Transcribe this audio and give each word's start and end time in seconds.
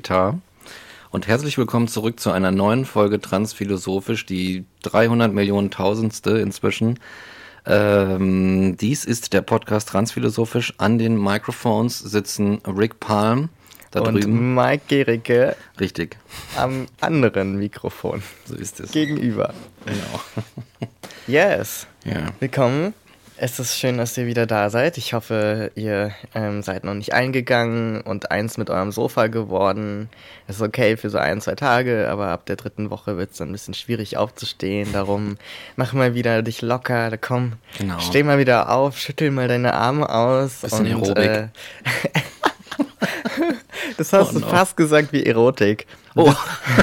Peter. 0.00 0.38
Und 1.10 1.28
herzlich 1.28 1.58
willkommen 1.58 1.86
zurück 1.86 2.20
zu 2.20 2.30
einer 2.30 2.50
neuen 2.50 2.86
Folge 2.86 3.20
Transphilosophisch, 3.20 4.24
die 4.24 4.64
300 4.84 5.30
Millionen 5.30 5.70
Tausendste 5.70 6.38
inzwischen. 6.38 6.98
Ähm, 7.66 8.78
dies 8.78 9.04
ist 9.04 9.34
der 9.34 9.42
Podcast 9.42 9.90
Transphilosophisch. 9.90 10.72
An 10.78 10.96
den 10.96 11.22
Microphones 11.22 11.98
sitzen 11.98 12.62
Rick 12.66 12.98
Palm 12.98 13.50
da 13.90 14.00
und 14.00 14.14
drüben. 14.14 14.54
Mike 14.54 14.84
Gericke 14.88 15.54
Richtig, 15.78 16.16
am 16.56 16.86
anderen 17.02 17.58
Mikrofon 17.58 18.22
so 18.46 18.54
ist 18.54 18.80
es. 18.80 18.90
gegenüber. 18.92 19.52
Genau. 19.84 20.20
Yes, 21.26 21.86
Ja. 22.04 22.28
willkommen. 22.40 22.94
Es 23.42 23.58
ist 23.58 23.78
schön, 23.78 23.96
dass 23.96 24.18
ihr 24.18 24.26
wieder 24.26 24.44
da 24.44 24.68
seid. 24.68 24.98
Ich 24.98 25.14
hoffe, 25.14 25.72
ihr 25.74 26.12
ähm, 26.34 26.62
seid 26.62 26.84
noch 26.84 26.92
nicht 26.92 27.14
eingegangen 27.14 28.02
und 28.02 28.30
eins 28.30 28.58
mit 28.58 28.68
eurem 28.68 28.92
Sofa 28.92 29.28
geworden. 29.28 30.10
Das 30.46 30.56
ist 30.56 30.62
okay 30.62 30.98
für 30.98 31.08
so 31.08 31.16
ein, 31.16 31.40
zwei 31.40 31.54
Tage, 31.54 32.10
aber 32.10 32.28
ab 32.28 32.44
der 32.44 32.56
dritten 32.56 32.90
Woche 32.90 33.16
wird 33.16 33.30
es 33.30 33.38
dann 33.38 33.48
ein 33.48 33.52
bisschen 33.52 33.72
schwierig 33.72 34.18
aufzustehen. 34.18 34.92
Darum 34.92 35.38
mach 35.76 35.94
mal 35.94 36.14
wieder 36.14 36.42
dich 36.42 36.60
locker. 36.60 37.16
Komm, 37.16 37.54
Genau. 37.78 37.98
steh 37.98 38.22
mal 38.24 38.36
wieder 38.38 38.68
auf, 38.68 38.98
schüttel 38.98 39.30
mal 39.30 39.48
deine 39.48 39.72
Arme 39.72 40.10
aus. 40.10 40.56
Bisschen 40.60 40.94
und, 40.96 41.16
Aerobik. 41.16 41.24
Äh, 41.24 41.48
das 43.96 44.12
hast 44.12 44.30
Oh 44.30 44.32
du 44.34 44.40
no. 44.40 44.48
fast 44.48 44.76
gesagt 44.76 45.14
wie 45.14 45.24
Erotik. 45.24 45.86
Oh, 46.14 46.34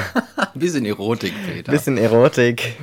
bisschen 0.56 0.88
Erotik, 0.88 1.34
Peter. 1.46 1.72
Bisschen 1.72 2.00
Erotik. 2.00 2.78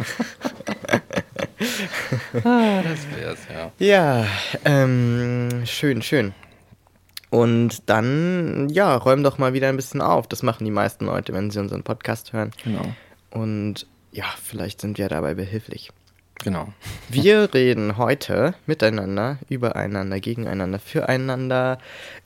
Ah, 2.44 2.82
das 2.82 3.06
wär's, 3.16 3.40
ja. 3.52 3.72
Ja, 3.78 4.26
ähm, 4.64 5.62
schön, 5.64 6.02
schön. 6.02 6.34
Und 7.30 7.88
dann, 7.90 8.68
ja, 8.68 8.94
räum 8.96 9.24
doch 9.24 9.38
mal 9.38 9.54
wieder 9.54 9.68
ein 9.68 9.76
bisschen 9.76 10.00
auf. 10.00 10.28
Das 10.28 10.42
machen 10.42 10.64
die 10.64 10.70
meisten 10.70 11.06
Leute, 11.06 11.32
wenn 11.32 11.50
sie 11.50 11.58
unseren 11.58 11.82
Podcast 11.82 12.32
hören. 12.32 12.52
Genau. 12.62 12.94
Und 13.30 13.86
ja, 14.12 14.26
vielleicht 14.40 14.80
sind 14.80 14.98
wir 14.98 15.08
dabei 15.08 15.34
behilflich. 15.34 15.90
Genau. 16.44 16.72
Wir 17.08 17.52
reden 17.54 17.96
heute 17.96 18.54
miteinander, 18.66 19.38
übereinander, 19.48 20.20
gegeneinander, 20.20 20.78
füreinander 20.78 21.78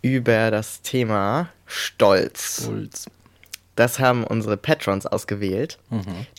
über 0.03 0.51
das 0.51 0.83
Thema 0.83 1.49
Stolz. 1.65 2.65
Puls. 2.67 3.07
Das 3.77 4.01
haben 4.01 4.25
unsere 4.25 4.57
Patrons 4.57 5.07
ausgewählt, 5.07 5.79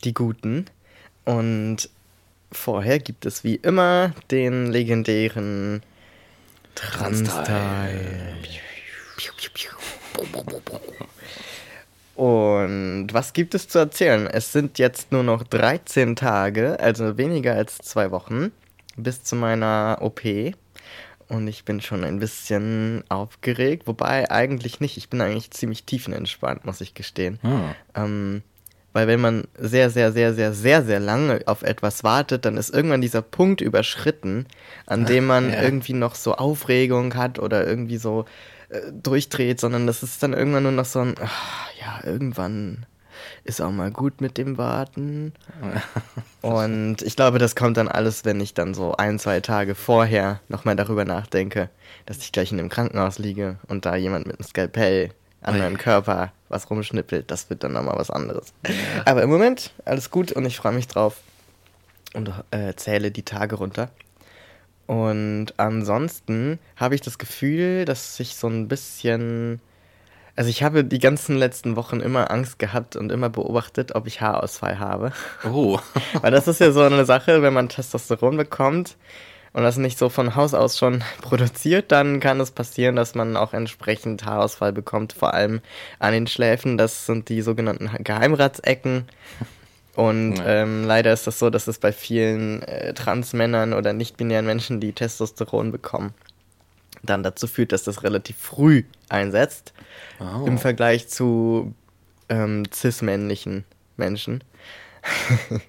die 0.03 0.13
Guten. 0.13 0.65
Und 1.23 1.89
vorher 2.51 2.99
gibt 2.99 3.25
es 3.25 3.43
wie 3.43 3.55
immer 3.55 4.13
den 4.31 4.71
legendären 4.71 5.81
Transtyle. 6.75 8.35
Und 12.15 13.07
was 13.11 13.31
gibt 13.33 13.55
es 13.55 13.67
zu 13.67 13.79
erzählen? 13.79 14.27
Es 14.27 14.51
sind 14.51 14.77
jetzt 14.77 15.11
nur 15.11 15.23
noch 15.23 15.43
13 15.43 16.15
Tage, 16.15 16.79
also 16.79 17.17
weniger 17.17 17.53
als 17.53 17.77
zwei 17.77 18.11
Wochen, 18.11 18.51
bis 18.97 19.23
zu 19.23 19.35
meiner 19.35 19.99
OP. 20.01 20.21
Und 21.29 21.47
ich 21.47 21.63
bin 21.63 21.79
schon 21.79 22.03
ein 22.03 22.19
bisschen 22.19 23.03
aufgeregt, 23.07 23.87
wobei 23.87 24.29
eigentlich 24.31 24.79
nicht. 24.79 24.97
Ich 24.97 25.09
bin 25.09 25.21
eigentlich 25.21 25.51
ziemlich 25.51 25.83
tiefenentspannt, 25.83 26.65
muss 26.65 26.81
ich 26.81 26.93
gestehen. 26.93 27.39
Ah. 27.43 27.75
Ähm, 27.95 28.41
weil 28.93 29.07
wenn 29.07 29.21
man 29.21 29.43
sehr, 29.57 29.89
sehr, 29.89 30.11
sehr, 30.11 30.33
sehr, 30.33 30.53
sehr, 30.53 30.83
sehr 30.83 30.99
lange 30.99 31.41
auf 31.45 31.61
etwas 31.63 32.03
wartet, 32.03 32.45
dann 32.45 32.57
ist 32.57 32.73
irgendwann 32.73 33.01
dieser 33.01 33.21
Punkt 33.21 33.61
überschritten, 33.61 34.45
an 34.87 35.05
dem 35.05 35.25
man 35.25 35.51
Ja. 35.51 35.61
irgendwie 35.61 35.93
noch 35.93 36.15
so 36.15 36.35
Aufregung 36.35 37.15
hat 37.15 37.39
oder 37.39 37.65
irgendwie 37.67 37.97
so 37.97 38.25
äh, 38.69 38.79
durchdreht, 38.91 39.59
sondern 39.59 39.87
das 39.87 40.03
ist 40.03 40.21
dann 40.23 40.33
irgendwann 40.33 40.63
nur 40.63 40.71
noch 40.71 40.85
so 40.85 40.99
ein, 40.99 41.15
ach, 41.23 41.69
ja, 41.79 41.99
irgendwann 42.07 42.85
ist 43.43 43.61
auch 43.61 43.71
mal 43.71 43.91
gut 43.91 44.21
mit 44.21 44.37
dem 44.37 44.57
Warten. 44.57 45.33
Und 46.41 47.01
ich 47.01 47.15
glaube, 47.15 47.37
das 47.37 47.55
kommt 47.55 47.77
dann 47.77 47.87
alles, 47.87 48.23
wenn 48.25 48.39
ich 48.39 48.53
dann 48.53 48.73
so 48.73 48.95
ein, 48.95 49.19
zwei 49.19 49.39
Tage 49.41 49.75
vorher 49.75 50.39
nochmal 50.47 50.75
darüber 50.75 51.03
nachdenke, 51.05 51.69
dass 52.05 52.19
ich 52.19 52.31
gleich 52.31 52.51
in 52.51 52.59
einem 52.59 52.69
Krankenhaus 52.69 53.19
liege 53.19 53.57
und 53.67 53.85
da 53.85 53.95
jemand 53.95 54.25
mit 54.25 54.39
einem 54.39 54.47
Skalpell 54.47 55.09
an 55.41 55.57
meinem 55.57 55.77
Körper 55.77 56.31
was 56.49 56.69
rumschnippelt. 56.69 57.29
Das 57.31 57.49
wird 57.49 57.63
dann 57.63 57.73
nochmal 57.73 57.97
was 57.97 58.11
anderes. 58.11 58.53
Aber 59.05 59.21
im 59.21 59.29
Moment 59.29 59.71
alles 59.85 60.09
gut 60.11 60.31
und 60.31 60.45
ich 60.45 60.57
freue 60.57 60.73
mich 60.73 60.87
drauf 60.87 61.17
und 62.13 62.31
äh, 62.51 62.73
zähle 62.75 63.11
die 63.11 63.23
Tage 63.23 63.55
runter. 63.55 63.89
Und 64.87 65.53
ansonsten 65.57 66.57
habe 66.75 66.95
ich 66.95 67.01
das 67.01 67.19
Gefühl, 67.19 67.85
dass 67.85 68.19
ich 68.19 68.35
so 68.35 68.47
ein 68.47 68.67
bisschen. 68.67 69.61
Also 70.35 70.49
ich 70.49 70.63
habe 70.63 70.85
die 70.85 70.99
ganzen 70.99 71.35
letzten 71.35 71.75
Wochen 71.75 71.99
immer 71.99 72.31
Angst 72.31 72.59
gehabt 72.59 72.95
und 72.95 73.11
immer 73.11 73.29
beobachtet, 73.29 73.93
ob 73.93 74.07
ich 74.07 74.21
Haarausfall 74.21 74.79
habe. 74.79 75.11
Oh. 75.45 75.79
Weil 76.21 76.31
das 76.31 76.47
ist 76.47 76.61
ja 76.61 76.71
so 76.71 76.81
eine 76.81 77.05
Sache, 77.05 77.41
wenn 77.41 77.53
man 77.53 77.69
Testosteron 77.69 78.37
bekommt 78.37 78.95
und 79.53 79.63
das 79.63 79.77
nicht 79.77 79.97
so 79.97 80.09
von 80.09 80.35
Haus 80.35 80.53
aus 80.53 80.77
schon 80.77 81.03
produziert, 81.21 81.91
dann 81.91 82.19
kann 82.19 82.39
es 82.39 82.51
passieren, 82.51 82.95
dass 82.95 83.15
man 83.15 83.35
auch 83.37 83.53
entsprechend 83.53 84.25
Haarausfall 84.25 84.73
bekommt, 84.73 85.13
vor 85.13 85.33
allem 85.33 85.61
an 85.99 86.13
den 86.13 86.27
Schläfen. 86.27 86.77
Das 86.77 87.05
sind 87.05 87.29
die 87.29 87.41
sogenannten 87.41 87.89
Geheimratsecken. 88.03 89.05
Und 89.95 90.37
Ja. 90.37 90.45
ähm, 90.63 90.85
leider 90.85 91.11
ist 91.11 91.27
das 91.27 91.39
so, 91.39 91.49
dass 91.49 91.67
es 91.67 91.79
bei 91.79 91.91
vielen 91.91 92.61
äh, 92.63 92.93
Transmännern 92.93 93.73
oder 93.73 93.91
nicht-binären 93.91 94.45
Menschen, 94.45 94.79
die 94.79 94.93
Testosteron 94.93 95.71
bekommen, 95.71 96.13
dann 97.03 97.23
dazu 97.23 97.47
führt, 97.47 97.71
dass 97.71 97.83
das 97.83 98.03
relativ 98.03 98.37
früh 98.37 98.83
einsetzt 99.09 99.73
Oh. 100.19 100.45
im 100.45 100.57
Vergleich 100.57 101.07
zu 101.09 101.73
ähm, 102.29 102.63
cis-männlichen 102.73 103.63
Menschen. 103.97 104.43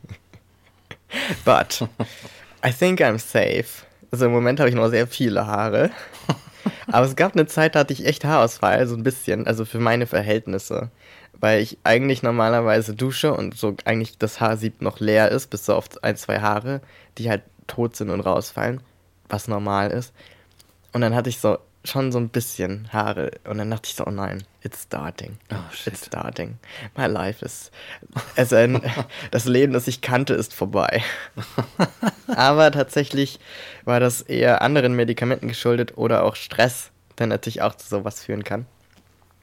But 1.45 1.89
I 2.65 2.73
think 2.73 3.01
I'm 3.01 3.19
safe. 3.19 3.85
Also 4.11 4.27
im 4.27 4.33
Moment 4.33 4.61
habe 4.61 4.69
ich 4.69 4.75
noch 4.75 4.89
sehr 4.89 5.07
viele 5.07 5.47
Haare. 5.47 5.91
Aber 6.89 7.07
es 7.07 7.17
gab 7.17 7.35
eine 7.35 7.47
Zeit, 7.47 7.75
da 7.75 7.81
hatte 7.81 7.93
ich 7.93 8.05
echt 8.05 8.25
Haarausfall, 8.25 8.87
so 8.87 8.97
ein 8.97 9.03
bisschen, 9.03 9.47
also 9.47 9.65
für 9.65 9.79
meine 9.79 10.07
Verhältnisse. 10.07 10.91
Weil 11.39 11.63
ich 11.63 11.79
eigentlich 11.85 12.23
normalerweise 12.23 12.95
dusche 12.95 13.33
und 13.33 13.57
so 13.57 13.75
eigentlich 13.85 14.19
das 14.19 14.41
Haarsieb 14.41 14.83
noch 14.83 15.01
leer 15.01 15.31
ist, 15.31 15.49
bis 15.49 15.65
so 15.65 15.75
auf 15.75 15.89
ein, 16.03 16.17
zwei 16.17 16.41
Haare, 16.41 16.83
die 17.17 17.31
halt 17.31 17.43
tot 17.67 17.97
sind 17.97 18.11
und 18.11 18.21
rausfallen, 18.21 18.81
was 19.29 19.49
normal 19.49 19.91
ist. 19.91 20.13
Und 20.93 21.01
dann 21.01 21.15
hatte 21.15 21.31
ich 21.31 21.39
so 21.39 21.59
schon 21.85 22.13
so 22.13 22.19
ein 22.19 22.29
bisschen 22.29 22.93
Haare 22.93 23.31
und 23.49 23.59
dann 23.59 23.71
dachte 23.71 23.89
ich 23.89 23.95
so, 23.95 24.07
oh 24.07 24.11
nein, 24.11 24.45
it's 24.63 24.83
starting. 24.83 25.39
Oh, 25.51 25.57
shit. 25.73 25.95
It's 25.95 26.07
starting. 26.07 26.59
My 26.97 27.07
life 27.07 27.45
is. 27.45 27.71
Also 28.37 28.57
ein, 28.57 28.83
das 29.31 29.47
Leben, 29.47 29.73
das 29.73 29.89
ich 29.89 30.01
kannte, 30.01 30.35
ist 30.35 30.53
vorbei. 30.53 31.03
Aber 32.27 32.71
tatsächlich 32.71 33.41
war 33.85 34.01
das 34.01 34.23
eher 34.23 34.63
anderen 34.63 34.95
Medikamenten 34.95 35.49
geschuldet 35.49 35.97
oder 35.97 36.25
auch 36.25 36.37
Stress, 36.37 36.91
der 37.19 37.29
natürlich 37.29 37.63
auch 37.63 37.75
zu 37.75 37.89
sowas 37.89 38.23
führen 38.23 38.45
kann. 38.45 38.67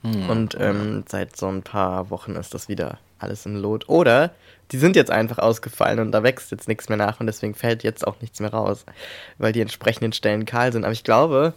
Hm. 0.04 0.30
Und 0.30 0.58
ähm, 0.60 1.04
seit 1.08 1.36
so 1.36 1.48
ein 1.48 1.64
paar 1.64 2.12
Wochen 2.12 2.36
ist 2.36 2.54
das 2.54 2.70
wieder 2.70 3.00
alles 3.20 3.48
im 3.48 3.56
Lot. 3.56 3.90
Oder 3.90 4.32
die 4.72 4.78
sind 4.78 4.96
jetzt 4.96 5.12
einfach 5.12 5.40
ausgefallen 5.40 6.00
und 6.00 6.12
da 6.12 6.24
wächst 6.24 6.52
jetzt 6.52 6.68
nichts 6.68 6.90
mehr 6.90 6.98
nach 6.98 7.20
und 7.20 7.26
deswegen 7.26 7.56
fällt 7.56 7.84
jetzt 7.84 8.06
auch 8.06 8.22
nichts 8.22 8.40
mehr 8.40 8.52
raus, 8.52 8.86
weil 9.38 9.54
die 9.54 9.62
entsprechenden 9.62 10.14
Stellen 10.14 10.46
kahl 10.46 10.72
sind. 10.72 10.84
Aber 10.84 10.94
ich 10.94 11.04
glaube, 11.04 11.54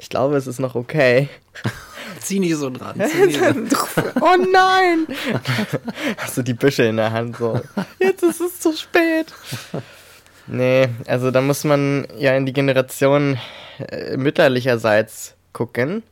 ich 0.00 0.08
glaube, 0.08 0.36
es 0.36 0.46
ist 0.46 0.58
noch 0.58 0.74
okay. 0.74 1.28
Zieh 2.20 2.40
nicht 2.40 2.56
so 2.56 2.70
dran. 2.70 2.98
Nicht 2.98 3.38
so. 3.38 4.02
oh 4.20 4.36
nein! 4.52 5.06
Hast 6.16 6.36
du 6.36 6.42
die 6.42 6.54
Büsche 6.54 6.84
in 6.84 6.96
der 6.96 7.12
Hand 7.12 7.36
so. 7.36 7.60
Jetzt 7.98 8.22
ist 8.22 8.40
es 8.40 8.60
zu 8.60 8.72
spät. 8.72 9.32
Nee, 10.46 10.88
also 11.06 11.30
da 11.30 11.40
muss 11.40 11.64
man 11.64 12.08
ja 12.16 12.34
in 12.34 12.46
die 12.46 12.52
Generation 12.52 13.38
äh, 13.78 14.16
mütterlicherseits 14.16 15.36
gucken. 15.52 16.02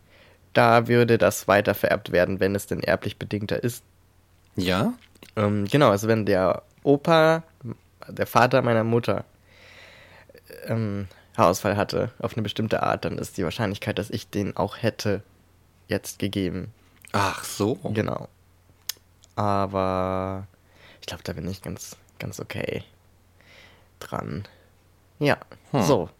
Da 0.53 0.89
würde 0.89 1.19
das 1.19 1.49
weiter 1.49 1.75
vererbt 1.75 2.13
werden, 2.13 2.41
wenn 2.41 2.55
es 2.55 2.67
denn 2.67 2.81
erblich 2.81 3.19
bedingter 3.19 3.63
ist. 3.63 3.83
Ja? 4.57 4.93
Ähm, 5.37 5.67
genau, 5.67 5.91
also 5.91 6.09
wenn 6.09 6.25
der 6.27 6.63
Opa, 6.83 7.43
der 8.09 8.27
Vater 8.27 8.63
meiner 8.63 8.85
Mutter, 8.85 9.25
ähm, 10.67 11.09
Haarausfall 11.39 11.77
hatte 11.77 12.11
auf 12.19 12.35
eine 12.35 12.43
bestimmte 12.43 12.83
Art, 12.83 13.05
dann 13.05 13.17
ist 13.19 13.37
die 13.39 13.45
Wahrscheinlichkeit, 13.45 13.99
dass 13.99 14.11
ich 14.11 14.29
den 14.29 14.57
auch 14.57 14.77
hätte, 14.83 15.23
jetzt 15.87 16.19
gegeben. 16.19 16.73
Ach 17.13 17.45
so. 17.45 17.77
Genau. 17.85 18.29
Aber 19.37 20.47
ich 21.01 21.07
glaube, 21.07 21.23
da 21.23 21.33
bin 21.33 21.49
ich 21.49 21.63
ganz, 21.63 21.97
ganz 22.19 22.41
okay 22.41 22.83
dran. 24.01 24.45
Ja, 25.19 25.39
Hm. 25.71 25.83
so. 25.83 26.11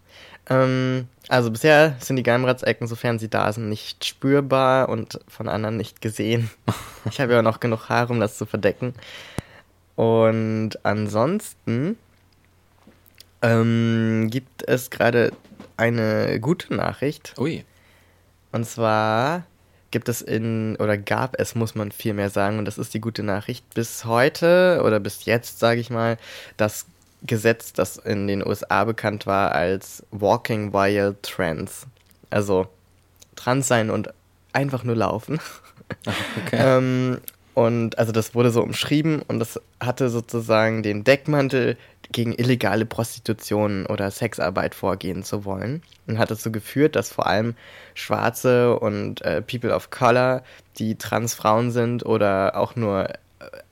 Ähm, 0.51 1.09
also 1.29 1.51
bisher 1.51 1.97
sind 2.01 2.17
die 2.17 2.23
Geheimratsecken, 2.23 2.87
sofern 2.87 3.19
sie 3.19 3.29
da 3.29 3.53
sind, 3.53 3.69
nicht 3.69 4.05
spürbar 4.05 4.89
und 4.89 5.21
von 5.29 5.49
anderen 5.49 5.77
nicht 5.77 6.01
gesehen. 6.01 6.51
Ich 7.11 7.21
habe 7.21 7.33
ja 7.33 7.41
noch 7.43 7.61
genug 7.61 7.89
Haare, 7.89 8.13
um 8.13 8.21
das 8.21 8.37
zu 8.37 8.45
verdecken. 8.45 8.93
Und 9.97 10.85
ansonsten 10.85 11.97
ähm, 13.43 14.29
gibt 14.31 14.69
es 14.69 14.91
gerade 14.91 15.33
eine 15.77 16.41
gute 16.41 16.75
Nachricht. 16.75 17.35
Ui. 17.39 17.65
Und 18.53 18.67
zwar 18.67 19.45
gibt 19.91 20.09
es 20.09 20.21
in, 20.21 20.77
oder 20.77 20.99
gab 20.99 21.39
es, 21.39 21.55
muss 21.55 21.75
man 21.75 21.93
viel 21.93 22.15
mehr 22.15 22.31
sagen, 22.31 22.59
und 22.59 22.65
das 22.65 22.79
ist 22.79 22.93
die 22.95 23.01
gute 23.01 23.23
Nachricht, 23.23 23.65
bis 23.75 24.05
heute 24.05 24.83
oder 24.85 25.01
bis 25.01 25.25
jetzt, 25.25 25.59
sage 25.59 25.81
ich 25.81 25.91
mal, 25.91 26.19
das 26.57 26.87
Gesetz, 27.23 27.73
das 27.73 27.97
in 27.97 28.27
den 28.27 28.47
USA 28.47 28.85
bekannt 28.85 29.27
war 29.27 29.53
als 29.53 30.05
Walking 30.11 30.73
While 30.73 31.17
Trans. 31.23 31.87
Also 32.31 32.69
trans 33.35 33.67
sein 33.67 33.91
und 33.91 34.13
einfach 34.53 34.85
nur 34.85 34.97
laufen. 34.97 35.41
Okay. 36.45 36.59
ähm, 36.61 37.19
und 37.59 37.99
also 37.99 38.13
das 38.13 38.37
wurde 38.37 38.53
so 38.53 38.63
umschrieben 38.63 39.21
und 39.27 39.41
das 39.41 39.61
hatte 39.81 40.11
sozusagen 40.11 40.85
den 40.85 41.03
Deckmantel, 41.03 41.77
gegen 42.13 42.33
illegale 42.33 42.87
Prostitution 42.87 43.85
oder 43.85 44.13
Sexarbeit 44.13 44.77
vorgehen 44.77 45.25
zu 45.25 45.45
wollen. 45.45 45.83
Und 46.07 46.19
hat 46.19 46.31
dazu 46.31 46.53
geführt, 46.53 46.95
dass 46.95 47.13
vor 47.13 47.27
allem 47.27 47.57
Schwarze 47.95 48.79
und 48.79 49.23
äh, 49.23 49.43
People 49.43 49.75
of 49.75 49.91
Color, 49.91 50.45
die 50.79 50.95
Transfrauen 50.95 51.73
sind 51.73 52.07
oder 52.07 52.57
auch 52.57 52.77
nur 52.77 53.11
äh, 53.11 53.15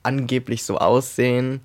angeblich 0.03 0.65
so 0.65 0.79
aussehen, 0.79 1.61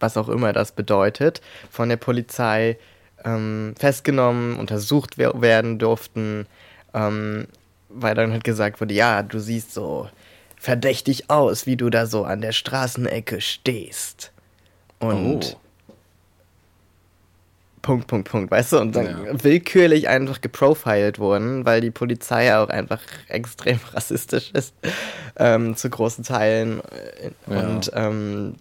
was 0.00 0.16
auch 0.16 0.30
immer 0.30 0.54
das 0.54 0.72
bedeutet, 0.72 1.42
von 1.70 1.90
der 1.90 1.98
Polizei 1.98 2.78
ähm, 3.22 3.74
festgenommen, 3.78 4.56
untersucht 4.56 5.18
werden 5.18 5.78
durften, 5.78 6.46
ähm, 6.94 7.48
weil 7.90 8.14
dann 8.14 8.32
halt 8.32 8.44
gesagt 8.44 8.80
wurde, 8.80 8.94
ja, 8.94 9.22
du 9.22 9.38
siehst 9.38 9.74
so 9.74 10.08
verdächtig 10.60 11.30
aus, 11.30 11.64
wie 11.64 11.76
du 11.76 11.88
da 11.88 12.04
so 12.04 12.24
an 12.24 12.42
der 12.42 12.52
Straßenecke 12.52 13.40
stehst. 13.40 14.30
Und 14.98 15.56
oh. 15.56 15.60
Punkt, 17.80 18.06
Punkt, 18.06 18.28
Punkt, 18.28 18.50
weißt 18.50 18.74
du? 18.74 18.78
Und 18.78 18.94
dann 18.94 19.06
ja. 19.06 19.42
willkürlich 19.42 20.08
einfach 20.08 20.42
geprofiled 20.42 21.18
wurden, 21.18 21.64
weil 21.64 21.80
die 21.80 21.90
Polizei 21.90 22.54
auch 22.54 22.68
einfach 22.68 23.00
extrem 23.28 23.80
rassistisch 23.94 24.50
ist, 24.50 24.74
ähm, 25.36 25.76
zu 25.76 25.88
großen 25.88 26.24
Teilen. 26.24 26.80
Äh, 26.80 27.30
und 27.50 27.86
ja. 27.86 28.08
ähm, 28.08 28.56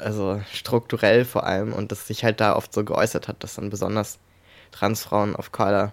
also 0.00 0.40
strukturell 0.50 1.26
vor 1.26 1.44
allem 1.44 1.74
und 1.74 1.92
das 1.92 2.06
sich 2.06 2.24
halt 2.24 2.40
da 2.40 2.56
oft 2.56 2.72
so 2.72 2.82
geäußert 2.82 3.28
hat, 3.28 3.44
dass 3.44 3.56
dann 3.56 3.68
besonders 3.68 4.18
Transfrauen 4.70 5.36
of 5.36 5.52
Color 5.52 5.92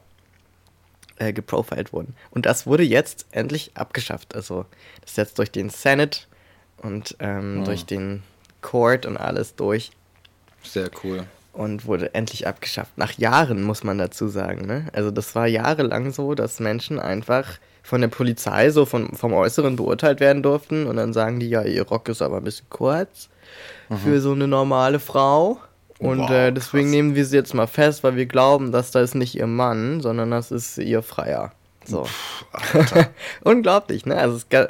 äh, 1.20 1.34
geprofiled 1.34 1.94
wurden. 1.94 2.16
Und 2.32 2.46
das 2.46 2.66
wurde 2.66 2.84
jetzt 2.84 3.28
endlich 3.32 3.72
abgeschafft. 3.76 4.36
Also 4.36 4.66
das 5.02 5.12
ist 5.12 5.18
jetzt 5.18 5.38
durch 5.38 5.52
den 5.52 5.70
Senate 5.70 6.22
und 6.78 7.16
ähm, 7.20 7.60
mhm. 7.60 7.66
durch 7.66 7.86
den 7.86 8.24
Court 8.62 9.06
und 9.06 9.18
alles 9.18 9.56
durch. 9.56 9.92
Sehr 10.64 10.90
cool. 11.04 11.26
Und 11.54 11.86
wurde 11.86 12.14
endlich 12.14 12.48
abgeschafft. 12.48 12.98
Nach 12.98 13.14
Jahren, 13.18 13.64
muss 13.64 13.84
man 13.84 13.98
dazu 13.98 14.28
sagen. 14.28 14.66
Ne? 14.66 14.88
Also 14.94 15.12
das 15.12 15.36
war 15.36 15.48
jahrelang 15.48 16.12
so, 16.12 16.36
dass 16.36 16.60
Menschen 16.60 17.00
einfach 17.00 17.60
von 17.84 18.02
der 18.02 18.08
Polizei 18.08 18.70
so 18.70 18.86
von, 18.86 19.16
vom 19.16 19.34
Äußeren 19.34 19.76
beurteilt 19.76 20.20
werden 20.20 20.44
durften 20.44 20.86
und 20.86 20.98
dann 20.98 21.12
sagen 21.12 21.40
die, 21.40 21.50
ja, 21.50 21.64
ihr 21.64 21.84
Rock 21.84 22.10
ist 22.10 22.22
aber 22.22 22.38
ein 22.38 22.44
bisschen 22.44 22.68
kurz 22.70 23.30
mhm. 23.90 23.98
für 23.98 24.22
so 24.22 24.32
eine 24.32 24.48
normale 24.48 25.00
Frau. 25.00 25.60
Und 26.00 26.20
wow, 26.20 26.32
äh, 26.32 26.52
deswegen 26.52 26.86
krass. 26.86 26.92
nehmen 26.92 27.16
wir 27.16 27.26
sie 27.26 27.36
jetzt 27.36 27.54
mal 27.54 27.68
fest, 27.68 28.04
weil 28.04 28.16
wir 28.16 28.26
glauben, 28.26 28.72
dass 28.72 28.92
das 28.92 29.16
nicht 29.16 29.36
ihr 29.36 29.48
Mann, 29.48 30.02
sondern 30.02 30.32
das 30.32 30.50
ist 30.50 30.78
ihr 30.78 31.04
Freier. 31.04 31.52
So. 31.86 32.08
Unglaublich, 33.44 34.06
ne? 34.06 34.18
Also 34.18 34.38
es 34.38 34.50
gab, 34.50 34.70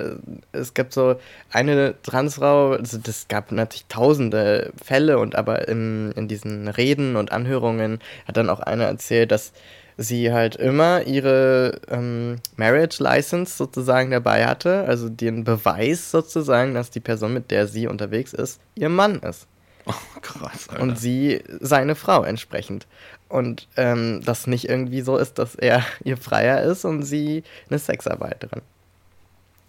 es 0.51 0.73
gab 0.73 0.93
so 0.93 1.15
eine 1.51 1.95
Transfrau, 2.01 2.71
also 2.71 2.97
das 2.97 3.27
gab 3.27 3.51
natürlich 3.51 3.85
tausende 3.87 4.71
Fälle 4.83 5.19
und 5.19 5.35
aber 5.35 5.67
in, 5.67 6.11
in 6.13 6.27
diesen 6.27 6.67
Reden 6.67 7.15
und 7.15 7.31
Anhörungen 7.31 7.99
hat 8.27 8.37
dann 8.37 8.49
auch 8.49 8.59
einer 8.59 8.85
erzählt, 8.85 9.31
dass 9.31 9.51
sie 9.97 10.31
halt 10.31 10.55
immer 10.55 11.05
ihre 11.05 11.81
ähm, 11.89 12.37
Marriage 12.55 13.03
License 13.03 13.57
sozusagen 13.57 14.11
dabei 14.11 14.45
hatte, 14.47 14.85
also 14.87 15.09
den 15.09 15.43
Beweis 15.43 16.09
sozusagen, 16.09 16.73
dass 16.73 16.89
die 16.89 17.01
Person, 17.01 17.33
mit 17.33 17.51
der 17.51 17.67
sie 17.67 17.87
unterwegs 17.87 18.33
ist, 18.33 18.61
ihr 18.75 18.89
Mann 18.89 19.19
ist. 19.19 19.45
Oh, 19.89 20.19
krass, 20.21 20.69
Alter. 20.69 20.83
Und 20.83 20.99
sie 20.99 21.43
seine 21.59 21.95
Frau 21.95 22.23
entsprechend. 22.23 22.85
Und 23.27 23.67
ähm, 23.75 24.21
das 24.23 24.45
nicht 24.45 24.69
irgendwie 24.69 25.01
so 25.01 25.17
ist, 25.17 25.39
dass 25.39 25.55
er 25.55 25.83
ihr 26.03 26.17
Freier 26.17 26.61
ist 26.61 26.85
und 26.85 27.03
sie 27.03 27.43
eine 27.69 27.79
Sexarbeiterin. 27.79 28.61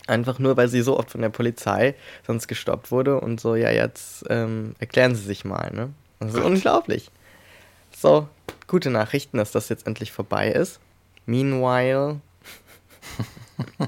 Einfach 0.06 0.38
nur, 0.38 0.56
weil 0.56 0.68
sie 0.68 0.82
so 0.82 0.98
oft 0.98 1.10
von 1.10 1.22
der 1.22 1.28
Polizei 1.30 1.94
sonst 2.26 2.48
gestoppt 2.48 2.90
wurde 2.90 3.20
und 3.20 3.40
so, 3.40 3.54
ja, 3.54 3.70
jetzt 3.70 4.24
ähm, 4.28 4.74
erklären 4.78 5.14
sie 5.14 5.22
sich 5.22 5.44
mal, 5.44 5.70
ne? 5.72 5.90
Das 6.18 6.34
ist 6.34 6.40
unglaublich. 6.40 7.10
So, 7.96 8.28
gute 8.66 8.90
Nachrichten, 8.90 9.38
dass 9.38 9.52
das 9.52 9.68
jetzt 9.68 9.86
endlich 9.86 10.12
vorbei 10.12 10.50
ist. 10.50 10.80
Meanwhile 11.26 12.20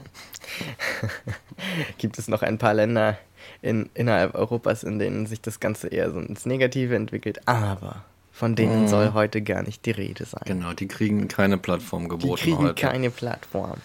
gibt 1.99 2.19
es 2.19 2.29
noch 2.29 2.43
ein 2.43 2.59
paar 2.59 2.75
Länder, 2.75 3.19
in, 3.63 3.89
innerhalb 3.95 4.35
Europas, 4.35 4.83
in 4.83 4.99
denen 4.99 5.27
sich 5.27 5.41
das 5.41 5.61
Ganze 5.61 5.89
eher 5.89 6.11
so 6.11 6.19
ins 6.19 6.45
Negative 6.45 6.95
entwickelt. 6.95 7.41
Aber 7.47 8.05
von 8.33 8.57
denen 8.57 8.83
mhm. 8.83 8.89
soll 8.89 9.13
heute 9.13 9.41
gar 9.41 9.63
nicht 9.63 9.87
die 9.87 9.93
Rede 9.93 10.25
sein. 10.25 10.43
Genau, 10.45 10.73
die 10.73 10.89
kriegen 10.89 11.29
keine 11.29 11.59
Plattform 11.59 12.09
geboten 12.09 12.37
Die 12.37 12.43
kriegen 12.43 12.59
heute. 12.59 12.75
keine 12.75 13.11
Plattform. 13.11 13.79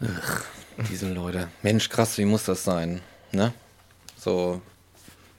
Ach, 0.00 0.44
diese 0.90 1.12
Leute. 1.12 1.48
Mensch, 1.62 1.88
krass, 1.88 2.16
wie 2.18 2.24
muss 2.24 2.44
das 2.44 2.64
sein? 2.64 3.00
Ne? 3.32 3.52
So, 4.16 4.62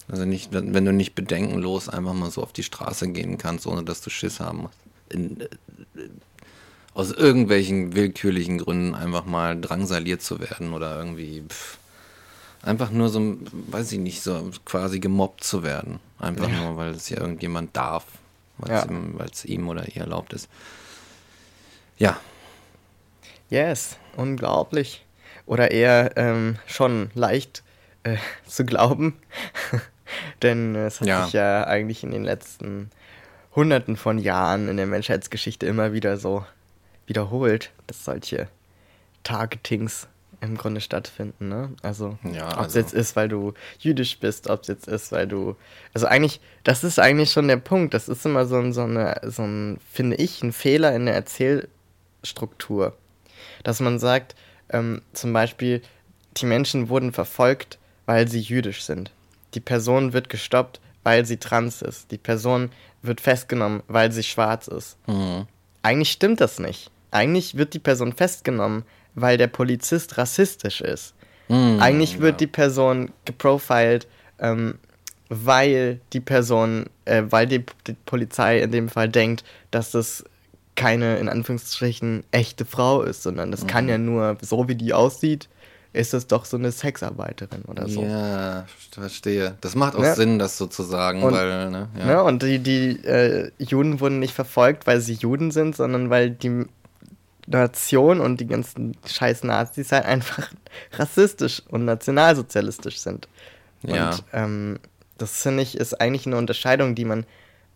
also 0.07 0.25
nicht, 0.25 0.49
wenn 0.51 0.85
du 0.85 0.93
nicht 0.93 1.15
bedenkenlos 1.15 1.89
einfach 1.89 2.13
mal 2.13 2.29
so 2.29 2.43
auf 2.43 2.53
die 2.53 2.63
Straße 2.63 3.07
gehen 3.09 3.37
kannst, 3.37 3.65
ohne 3.65 3.83
dass 3.83 4.01
du 4.01 4.09
Schiss 4.09 4.39
haben 4.39 4.59
musst. 4.59 4.77
In, 5.09 5.41
äh, 5.41 5.47
aus 6.93 7.11
irgendwelchen 7.11 7.95
willkürlichen 7.95 8.59
Gründen 8.59 8.95
einfach 8.95 9.25
mal 9.25 9.59
drangsaliert 9.59 10.21
zu 10.21 10.39
werden 10.39 10.73
oder 10.73 10.97
irgendwie. 10.97 11.43
Pff, 11.47 11.77
Einfach 12.65 12.89
nur 12.89 13.09
so, 13.09 13.37
weiß 13.67 13.91
ich 13.91 13.99
nicht, 13.99 14.23
so 14.23 14.49
quasi 14.65 14.99
gemobbt 14.99 15.43
zu 15.43 15.61
werden. 15.61 15.99
Einfach 16.17 16.49
ja. 16.49 16.61
nur, 16.61 16.77
weil 16.77 16.91
es 16.91 17.07
ja 17.09 17.19
irgendjemand 17.19 17.77
darf, 17.77 18.05
weil 18.57 18.71
ja. 18.71 18.87
es 19.31 19.45
ihm 19.45 19.69
oder 19.69 19.87
ihr 19.87 20.01
erlaubt 20.01 20.33
ist. 20.33 20.49
Ja. 21.99 22.19
Yes, 23.51 23.97
unglaublich. 24.17 25.05
Oder 25.45 25.69
eher 25.69 26.17
ähm, 26.17 26.57
schon 26.65 27.11
leicht 27.13 27.61
äh, 28.01 28.17
zu 28.47 28.65
glauben. 28.65 29.15
Denn 30.41 30.73
es 30.73 31.01
hat 31.01 31.07
ja. 31.07 31.25
sich 31.25 31.33
ja 31.33 31.65
eigentlich 31.65 32.03
in 32.03 32.09
den 32.09 32.23
letzten 32.23 32.89
Hunderten 33.55 33.95
von 33.95 34.17
Jahren 34.17 34.69
in 34.69 34.77
der 34.77 34.87
Menschheitsgeschichte 34.87 35.67
immer 35.67 35.93
wieder 35.93 36.17
so 36.17 36.43
wiederholt, 37.05 37.69
dass 37.85 38.03
solche 38.03 38.47
Targetings 39.23 40.07
im 40.41 40.57
Grunde 40.57 40.81
stattfinden, 40.81 41.49
ne? 41.49 41.69
Also, 41.81 42.17
ja, 42.23 42.47
ob 42.47 42.51
es 42.53 42.57
also. 42.57 42.79
jetzt 42.79 42.93
ist, 42.93 43.15
weil 43.15 43.27
du 43.27 43.53
jüdisch 43.79 44.19
bist, 44.19 44.49
ob 44.49 44.61
es 44.61 44.67
jetzt 44.67 44.87
ist, 44.87 45.11
weil 45.11 45.27
du. 45.27 45.55
Also 45.93 46.07
eigentlich, 46.07 46.41
das 46.63 46.83
ist 46.83 46.99
eigentlich 46.99 47.31
schon 47.31 47.47
der 47.47 47.57
Punkt. 47.57 47.93
Das 47.93 48.09
ist 48.09 48.25
immer 48.25 48.45
so 48.45 48.57
ein, 48.57 48.73
so 48.73 48.83
eine, 48.83 49.21
so 49.23 49.43
ein, 49.43 49.79
finde 49.91 50.17
ich, 50.17 50.43
ein 50.43 50.53
Fehler 50.53 50.95
in 50.95 51.05
der 51.05 51.15
Erzählstruktur. 51.15 52.95
Dass 53.63 53.79
man 53.79 53.99
sagt, 53.99 54.35
ähm, 54.69 55.01
zum 55.13 55.33
Beispiel, 55.33 55.81
die 56.37 56.45
Menschen 56.45 56.89
wurden 56.89 57.13
verfolgt, 57.13 57.79
weil 58.05 58.27
sie 58.27 58.41
jüdisch 58.41 58.83
sind. 58.83 59.11
Die 59.53 59.59
Person 59.59 60.13
wird 60.13 60.29
gestoppt, 60.29 60.79
weil 61.03 61.25
sie 61.25 61.37
trans 61.37 61.81
ist. 61.81 62.11
Die 62.11 62.17
Person 62.17 62.71
wird 63.01 63.21
festgenommen, 63.21 63.83
weil 63.87 64.11
sie 64.11 64.23
schwarz 64.23 64.67
ist. 64.67 64.97
Mhm. 65.07 65.47
Eigentlich 65.81 66.11
stimmt 66.11 66.41
das 66.41 66.59
nicht. 66.59 66.91
Eigentlich 67.11 67.55
wird 67.55 67.73
die 67.73 67.79
Person 67.79 68.11
festgenommen, 68.13 68.83
weil 69.15 69.37
der 69.37 69.47
Polizist 69.47 70.17
rassistisch 70.17 70.81
ist. 70.81 71.13
Mm, 71.47 71.79
Eigentlich 71.79 72.19
wird 72.19 72.33
ja. 72.33 72.37
die 72.45 72.47
Person 72.47 73.11
geprofiled, 73.25 74.07
ähm, 74.39 74.77
weil 75.29 75.99
die 76.13 76.19
Person, 76.19 76.85
äh, 77.05 77.23
weil 77.29 77.47
die, 77.47 77.63
die, 77.87 77.93
Polizei 78.05 78.59
in 78.59 78.71
dem 78.71 78.89
Fall 78.89 79.09
denkt, 79.09 79.43
dass 79.71 79.91
das 79.91 80.23
keine, 80.75 81.17
in 81.17 81.29
Anführungsstrichen, 81.29 82.23
echte 82.31 82.65
Frau 82.65 83.01
ist, 83.01 83.23
sondern 83.23 83.51
das 83.51 83.63
mhm. 83.63 83.67
kann 83.67 83.89
ja 83.89 83.97
nur, 83.97 84.37
so 84.41 84.67
wie 84.67 84.75
die 84.75 84.93
aussieht, 84.93 85.47
ist 85.93 86.13
es 86.13 86.27
doch 86.27 86.43
so 86.43 86.57
eine 86.57 86.71
Sexarbeiterin 86.71 87.63
oder 87.63 87.87
so. 87.87 88.03
Ja, 88.03 88.65
verstehe. 88.91 89.57
Das 89.61 89.75
macht 89.75 89.95
auch 89.95 90.01
ne? 90.01 90.13
Sinn, 90.13 90.37
das 90.37 90.57
sozusagen, 90.57 91.23
und, 91.23 91.33
weil, 91.33 91.71
ne, 91.71 91.87
ja. 91.97 92.05
ne? 92.05 92.23
Und 92.23 92.43
die, 92.43 92.59
die 92.59 93.05
äh, 93.05 93.49
Juden 93.57 94.01
wurden 94.01 94.19
nicht 94.19 94.33
verfolgt, 94.33 94.87
weil 94.87 94.99
sie 94.99 95.13
Juden 95.13 95.51
sind, 95.51 95.75
sondern 95.75 96.09
weil 96.09 96.31
die 96.31 96.65
Nation 97.47 98.21
und 98.21 98.39
die 98.39 98.47
ganzen 98.47 98.97
scheiß 99.05 99.43
Nazis 99.43 99.91
halt 99.91 100.05
einfach 100.05 100.49
rassistisch 100.93 101.61
und 101.69 101.85
nationalsozialistisch 101.85 102.97
sind. 102.99 103.27
Ja. 103.83 104.09
Und 104.09 104.23
ähm, 104.33 104.79
das 105.17 105.41
finde 105.41 105.63
ich 105.63 105.77
ist 105.77 106.01
eigentlich 106.01 106.25
eine 106.25 106.37
Unterscheidung, 106.37 106.95
die 106.95 107.05
man 107.05 107.25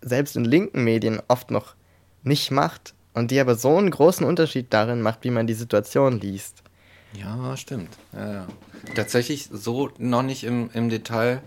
selbst 0.01 0.35
in 0.35 0.45
linken 0.45 0.83
Medien 0.83 1.21
oft 1.27 1.51
noch 1.51 1.75
nicht 2.23 2.51
macht 2.51 2.93
und 3.13 3.31
die 3.31 3.39
aber 3.39 3.55
so 3.55 3.77
einen 3.77 3.91
großen 3.91 4.25
Unterschied 4.25 4.67
darin 4.73 5.01
macht, 5.01 5.23
wie 5.23 5.31
man 5.31 5.47
die 5.47 5.53
Situation 5.53 6.19
liest. 6.19 6.63
Ja, 7.13 7.57
stimmt. 7.57 7.97
Ja, 8.13 8.33
ja. 8.33 8.47
Tatsächlich 8.95 9.49
so 9.51 9.91
noch 9.97 10.21
nicht 10.21 10.43
im, 10.43 10.69
im 10.73 10.89
Detail 10.89 11.41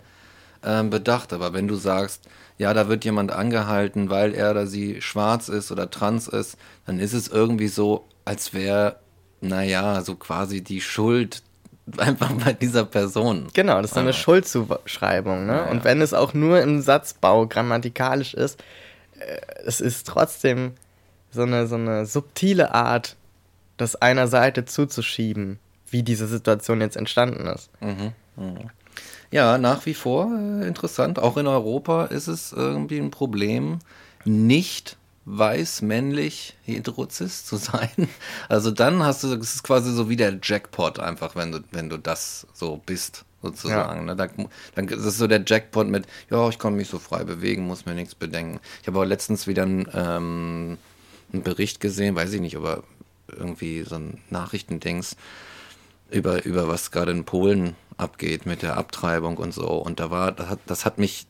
äh, 0.62 0.82
bedacht, 0.82 1.32
aber 1.32 1.52
wenn 1.52 1.68
du 1.68 1.76
sagst, 1.76 2.28
ja, 2.58 2.74
da 2.74 2.88
wird 2.88 3.04
jemand 3.04 3.32
angehalten, 3.32 4.10
weil 4.10 4.34
er 4.34 4.50
oder 4.50 4.66
sie 4.66 5.00
schwarz 5.00 5.48
ist 5.48 5.72
oder 5.72 5.90
trans 5.90 6.28
ist, 6.28 6.56
dann 6.86 6.98
ist 6.98 7.12
es 7.12 7.28
irgendwie 7.28 7.68
so, 7.68 8.06
als 8.24 8.54
wäre 8.54 8.96
naja, 9.42 10.00
so 10.02 10.14
quasi 10.14 10.62
die 10.62 10.80
Schuld 10.80 11.42
einfach 11.98 12.32
bei 12.32 12.52
dieser 12.52 12.84
Person. 12.84 13.48
Genau, 13.52 13.82
das 13.82 13.92
ist 13.92 13.98
eine 13.98 14.12
Schuldzuschreibung. 14.12 15.46
Ne? 15.46 15.56
Ja. 15.56 15.70
Und 15.70 15.84
wenn 15.84 16.00
es 16.00 16.14
auch 16.14 16.32
nur 16.32 16.60
im 16.62 16.80
Satzbau 16.80 17.46
grammatikalisch 17.46 18.34
ist, 18.34 18.62
äh, 19.18 19.40
es 19.66 19.80
ist 19.80 20.06
trotzdem 20.06 20.72
so 21.30 21.42
eine, 21.42 21.66
so 21.66 21.74
eine 21.74 22.06
subtile 22.06 22.74
Art, 22.74 23.16
das 23.76 23.96
einer 23.96 24.28
Seite 24.28 24.64
zuzuschieben, 24.64 25.58
wie 25.88 26.02
diese 26.02 26.28
Situation 26.28 26.80
jetzt 26.80 26.96
entstanden 26.96 27.46
ist. 27.48 27.70
Mhm. 27.80 28.12
Mhm. 28.36 28.70
Ja, 29.32 29.58
nach 29.58 29.84
wie 29.86 29.94
vor 29.94 30.30
äh, 30.30 30.66
interessant. 30.66 31.18
Auch 31.18 31.36
in 31.36 31.48
Europa 31.48 32.04
ist 32.04 32.28
es 32.28 32.52
irgendwie 32.52 32.98
ein 32.98 33.10
Problem, 33.10 33.80
nicht 34.24 34.98
weiß, 35.24 35.82
männlich, 35.82 36.56
heterozist 36.64 37.46
zu 37.46 37.56
sein. 37.56 37.90
Also 38.48 38.70
dann 38.70 39.02
hast 39.02 39.22
du, 39.24 39.34
es 39.34 39.54
ist 39.54 39.62
quasi 39.62 39.92
so 39.92 40.08
wie 40.08 40.16
der 40.16 40.38
Jackpot 40.42 40.98
einfach, 40.98 41.36
wenn 41.36 41.52
du, 41.52 41.60
wenn 41.70 41.88
du 41.88 41.96
das 41.96 42.46
so 42.52 42.80
bist, 42.84 43.24
sozusagen. 43.40 44.08
Ja. 44.08 44.14
Ne? 44.14 44.16
Da, 44.16 44.28
dann 44.74 44.88
ist 44.88 45.04
es 45.04 45.18
so 45.18 45.26
der 45.26 45.42
Jackpot 45.46 45.88
mit, 45.88 46.06
ja, 46.30 46.48
ich 46.48 46.58
kann 46.58 46.74
mich 46.74 46.88
so 46.88 46.98
frei 46.98 47.24
bewegen, 47.24 47.66
muss 47.66 47.86
mir 47.86 47.94
nichts 47.94 48.14
bedenken. 48.14 48.60
Ich 48.80 48.88
habe 48.88 48.98
aber 48.98 49.06
letztens 49.06 49.46
wieder 49.46 49.62
einen, 49.62 49.86
ähm, 49.94 50.78
einen 51.32 51.42
Bericht 51.42 51.80
gesehen, 51.80 52.14
weiß 52.14 52.32
ich 52.32 52.40
nicht, 52.40 52.56
aber 52.56 52.82
irgendwie 53.28 53.82
so 53.82 53.96
ein 53.96 54.18
Nachrichtendings 54.30 55.16
über, 56.10 56.44
über 56.44 56.68
was 56.68 56.90
gerade 56.90 57.12
in 57.12 57.24
Polen 57.24 57.74
abgeht 57.96 58.46
mit 58.46 58.62
der 58.62 58.76
Abtreibung 58.76 59.36
und 59.38 59.52
so. 59.52 59.68
Und 59.68 60.00
da 60.00 60.10
war, 60.10 60.32
das 60.32 60.48
hat, 60.48 60.58
das 60.66 60.84
hat 60.84 60.98
mich 60.98 61.26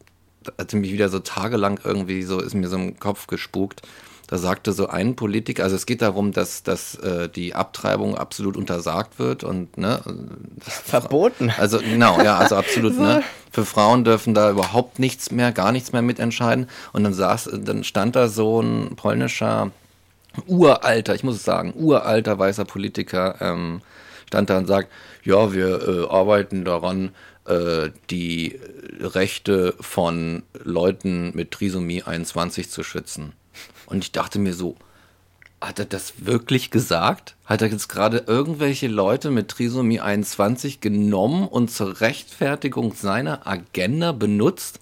hat 0.58 0.72
mich 0.72 0.92
wieder 0.92 1.08
so 1.08 1.18
tagelang 1.18 1.80
irgendwie 1.82 2.22
so, 2.22 2.40
ist 2.40 2.54
mir 2.54 2.68
so 2.68 2.76
im 2.76 2.99
Kopf 2.99 3.26
gespukt. 3.26 3.82
Da 4.28 4.38
sagte 4.38 4.72
so 4.72 4.87
ein 4.87 5.14
Politiker, 5.14 5.62
also 5.64 5.76
es 5.76 5.84
geht 5.84 6.00
darum, 6.00 6.32
dass, 6.32 6.62
dass 6.62 6.94
äh, 6.94 7.28
die 7.28 7.54
Abtreibung 7.54 8.16
absolut 8.16 8.56
untersagt 8.56 9.18
wird 9.18 9.44
und 9.44 9.76
ne, 9.76 10.00
verboten. 10.61 11.52
Also 11.58 11.80
genau, 11.80 12.18
ja, 12.22 12.38
also 12.38 12.56
absolut, 12.56 12.94
so. 12.96 13.02
ne? 13.02 13.22
Für 13.50 13.66
Frauen 13.66 14.04
dürfen 14.04 14.32
da 14.32 14.50
überhaupt 14.50 14.99
nichts 14.99 15.30
mehr, 15.30 15.52
gar 15.52 15.70
nichts 15.70 15.92
mehr 15.92 16.00
mitentscheiden. 16.00 16.68
Und 16.94 17.04
dann 17.04 17.12
saß, 17.12 17.50
dann 17.62 17.84
stand 17.84 18.16
da 18.16 18.28
so 18.28 18.62
ein 18.62 18.96
polnischer 18.96 19.70
uralter, 20.46 21.14
ich 21.14 21.25
muss 21.25 21.37
es 21.37 21.44
sagen, 21.44 21.75
uralter 21.76 22.38
weißer 22.38 22.64
Politiker, 22.64 23.37
ähm, 23.40 23.82
stand 24.26 24.49
da 24.49 24.56
und 24.56 24.66
sagt, 24.66 24.88
ja, 25.25 25.52
wir 25.52 25.87
äh, 25.87 26.08
arbeiten 26.08 26.64
daran, 26.64 27.11
die 27.46 28.61
Rechte 29.00 29.75
von 29.80 30.42
Leuten 30.62 31.34
mit 31.34 31.50
Trisomie 31.50 32.02
21 32.02 32.70
zu 32.70 32.82
schützen. 32.82 33.32
Und 33.87 34.04
ich 34.04 34.12
dachte 34.12 34.38
mir 34.38 34.54
so, 34.54 34.76
hat 35.61 35.78
er 35.78 35.84
das 35.84 36.26
wirklich 36.26 36.70
gesagt? 36.70 37.37
Hat 37.44 37.62
er 37.62 37.68
jetzt 37.68 37.88
gerade 37.88 38.25
irgendwelche 38.26 38.88
Leute 38.88 39.30
mit 39.30 39.49
Trisomie 39.49 40.00
21 40.00 40.80
genommen 40.80 41.46
und 41.46 41.70
zur 41.70 42.00
Rechtfertigung 42.00 42.94
seiner 42.94 43.46
Agenda 43.46 44.12
benutzt? 44.12 44.80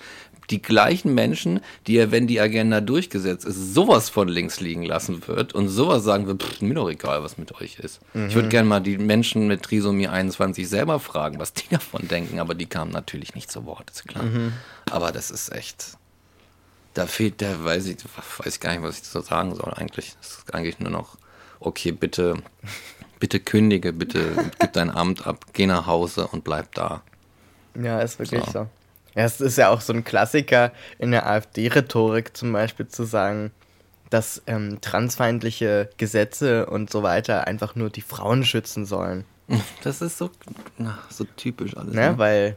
Die 0.51 0.61
gleichen 0.61 1.15
Menschen, 1.15 1.61
die 1.87 1.97
er, 1.97 2.11
wenn 2.11 2.27
die 2.27 2.41
Agenda 2.41 2.81
durchgesetzt 2.81 3.45
ist, 3.45 3.75
sowas 3.75 4.09
von 4.09 4.29
links 4.29 4.61
liegen 4.61 4.83
lassen 4.83 5.27
wird 5.29 5.55
und 5.55 5.69
sowas 5.69 6.03
sagen 6.03 6.27
wird, 6.27 6.43
pff, 6.43 6.61
mir 6.61 6.75
doch 6.75 6.91
egal, 6.91 7.23
was 7.23 7.39
mit 7.39 7.61
euch 7.61 7.79
ist. 7.79 8.01
Mhm. 8.15 8.29
Ich 8.29 8.35
würde 8.35 8.49
gerne 8.49 8.69
mal 8.69 8.81
die 8.81 8.99
Menschen 8.99 9.47
mit 9.47 9.63
Trisomie 9.63 10.09
21 10.09 10.69
selber 10.69 10.99
fragen, 10.99 11.39
was 11.39 11.53
die 11.53 11.69
davon 11.71 12.09
denken, 12.09 12.41
aber 12.41 12.55
die 12.55 12.67
kamen 12.67 12.91
natürlich 12.91 13.35
nicht 13.35 13.51
zu 13.51 13.65
Wort, 13.65 13.91
ist 13.91 14.07
klar. 14.09 14.25
Mhm. 14.25 14.53
Aber 14.91 15.13
das 15.13 15.31
ist 15.31 15.53
echt, 15.53 15.97
da 16.95 17.07
fehlt 17.07 17.41
der, 17.41 17.65
weiß 17.65 17.87
ich, 17.87 17.99
weiß 18.39 18.61
gar 18.61 18.73
nicht, 18.73 18.83
was 18.83 18.99
ich 18.99 19.05
so 19.05 19.21
sagen 19.21 19.55
soll 19.55 19.73
eigentlich. 19.75 20.15
Das 20.21 20.39
ist 20.39 20.55
eigentlich 20.55 20.81
nur 20.81 20.91
noch, 20.91 21.17
okay, 21.61 21.93
bitte, 21.93 22.35
bitte 23.21 23.39
kündige, 23.39 23.93
bitte 23.93 24.51
gib 24.59 24.73
dein 24.73 24.91
Amt 24.91 25.27
ab, 25.27 25.47
geh 25.53 25.67
nach 25.67 25.87
Hause 25.87 26.27
und 26.27 26.43
bleib 26.43 26.75
da. 26.75 27.03
Ja, 27.81 28.01
ist 28.01 28.19
wirklich 28.19 28.45
so. 28.47 28.51
so. 28.51 28.67
Ja, 29.15 29.25
es 29.25 29.41
ist 29.41 29.59
ja 29.59 29.71
auch 29.71 29.81
so 29.81 29.93
ein 29.93 30.05
Klassiker 30.05 30.73
in 30.99 31.11
der 31.11 31.27
AfD-Rhetorik 31.27 32.37
zum 32.37 32.53
Beispiel 32.53 32.89
zu 32.89 33.05
sagen, 33.05 33.51
dass 34.11 34.43
ähm, 34.47 34.81
transfeindliche 34.81 35.91
Gesetze 35.97 36.67
und 36.67 36.91
so 36.91 37.03
weiter 37.03 37.47
einfach 37.47 37.77
nur 37.77 37.91
die 37.91 38.03
Frauen 38.03 38.45
schützen 38.45 38.85
sollen. 38.87 39.25
Das 39.83 40.01
ist 40.01 40.19
so, 40.19 40.31
na, 40.79 40.99
so 41.09 41.25
typisch 41.37 41.77
alles. 41.77 41.95
Ne? 41.95 42.13
ne? 42.13 42.19
Weil, 42.19 42.57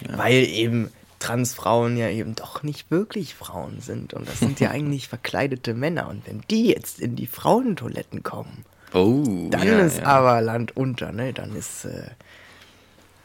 ja. 0.00 0.16
weil 0.16 0.44
eben 0.44 0.90
Transfrauen 1.18 1.96
ja 1.96 2.08
eben 2.08 2.34
doch 2.34 2.62
nicht 2.62 2.90
wirklich 2.90 3.34
Frauen 3.34 3.80
sind. 3.80 4.14
Und 4.14 4.28
das 4.28 4.38
sind 4.40 4.60
ja 4.60 4.70
eigentlich 4.72 5.08
verkleidete 5.08 5.74
Männer. 5.74 6.08
Und 6.08 6.26
wenn 6.26 6.42
die 6.50 6.68
jetzt 6.68 7.00
in 7.00 7.16
die 7.16 7.26
Frauentoiletten 7.26 8.22
kommen, 8.22 8.64
oh, 8.92 9.48
dann 9.50 9.66
ja, 9.66 9.80
ist 9.80 9.98
ja. 9.98 10.04
aber 10.04 10.40
Land 10.40 10.76
unter, 10.76 11.12
ne? 11.12 11.32
Dann 11.32 11.54
ist, 11.56 11.84
äh, 11.84 12.10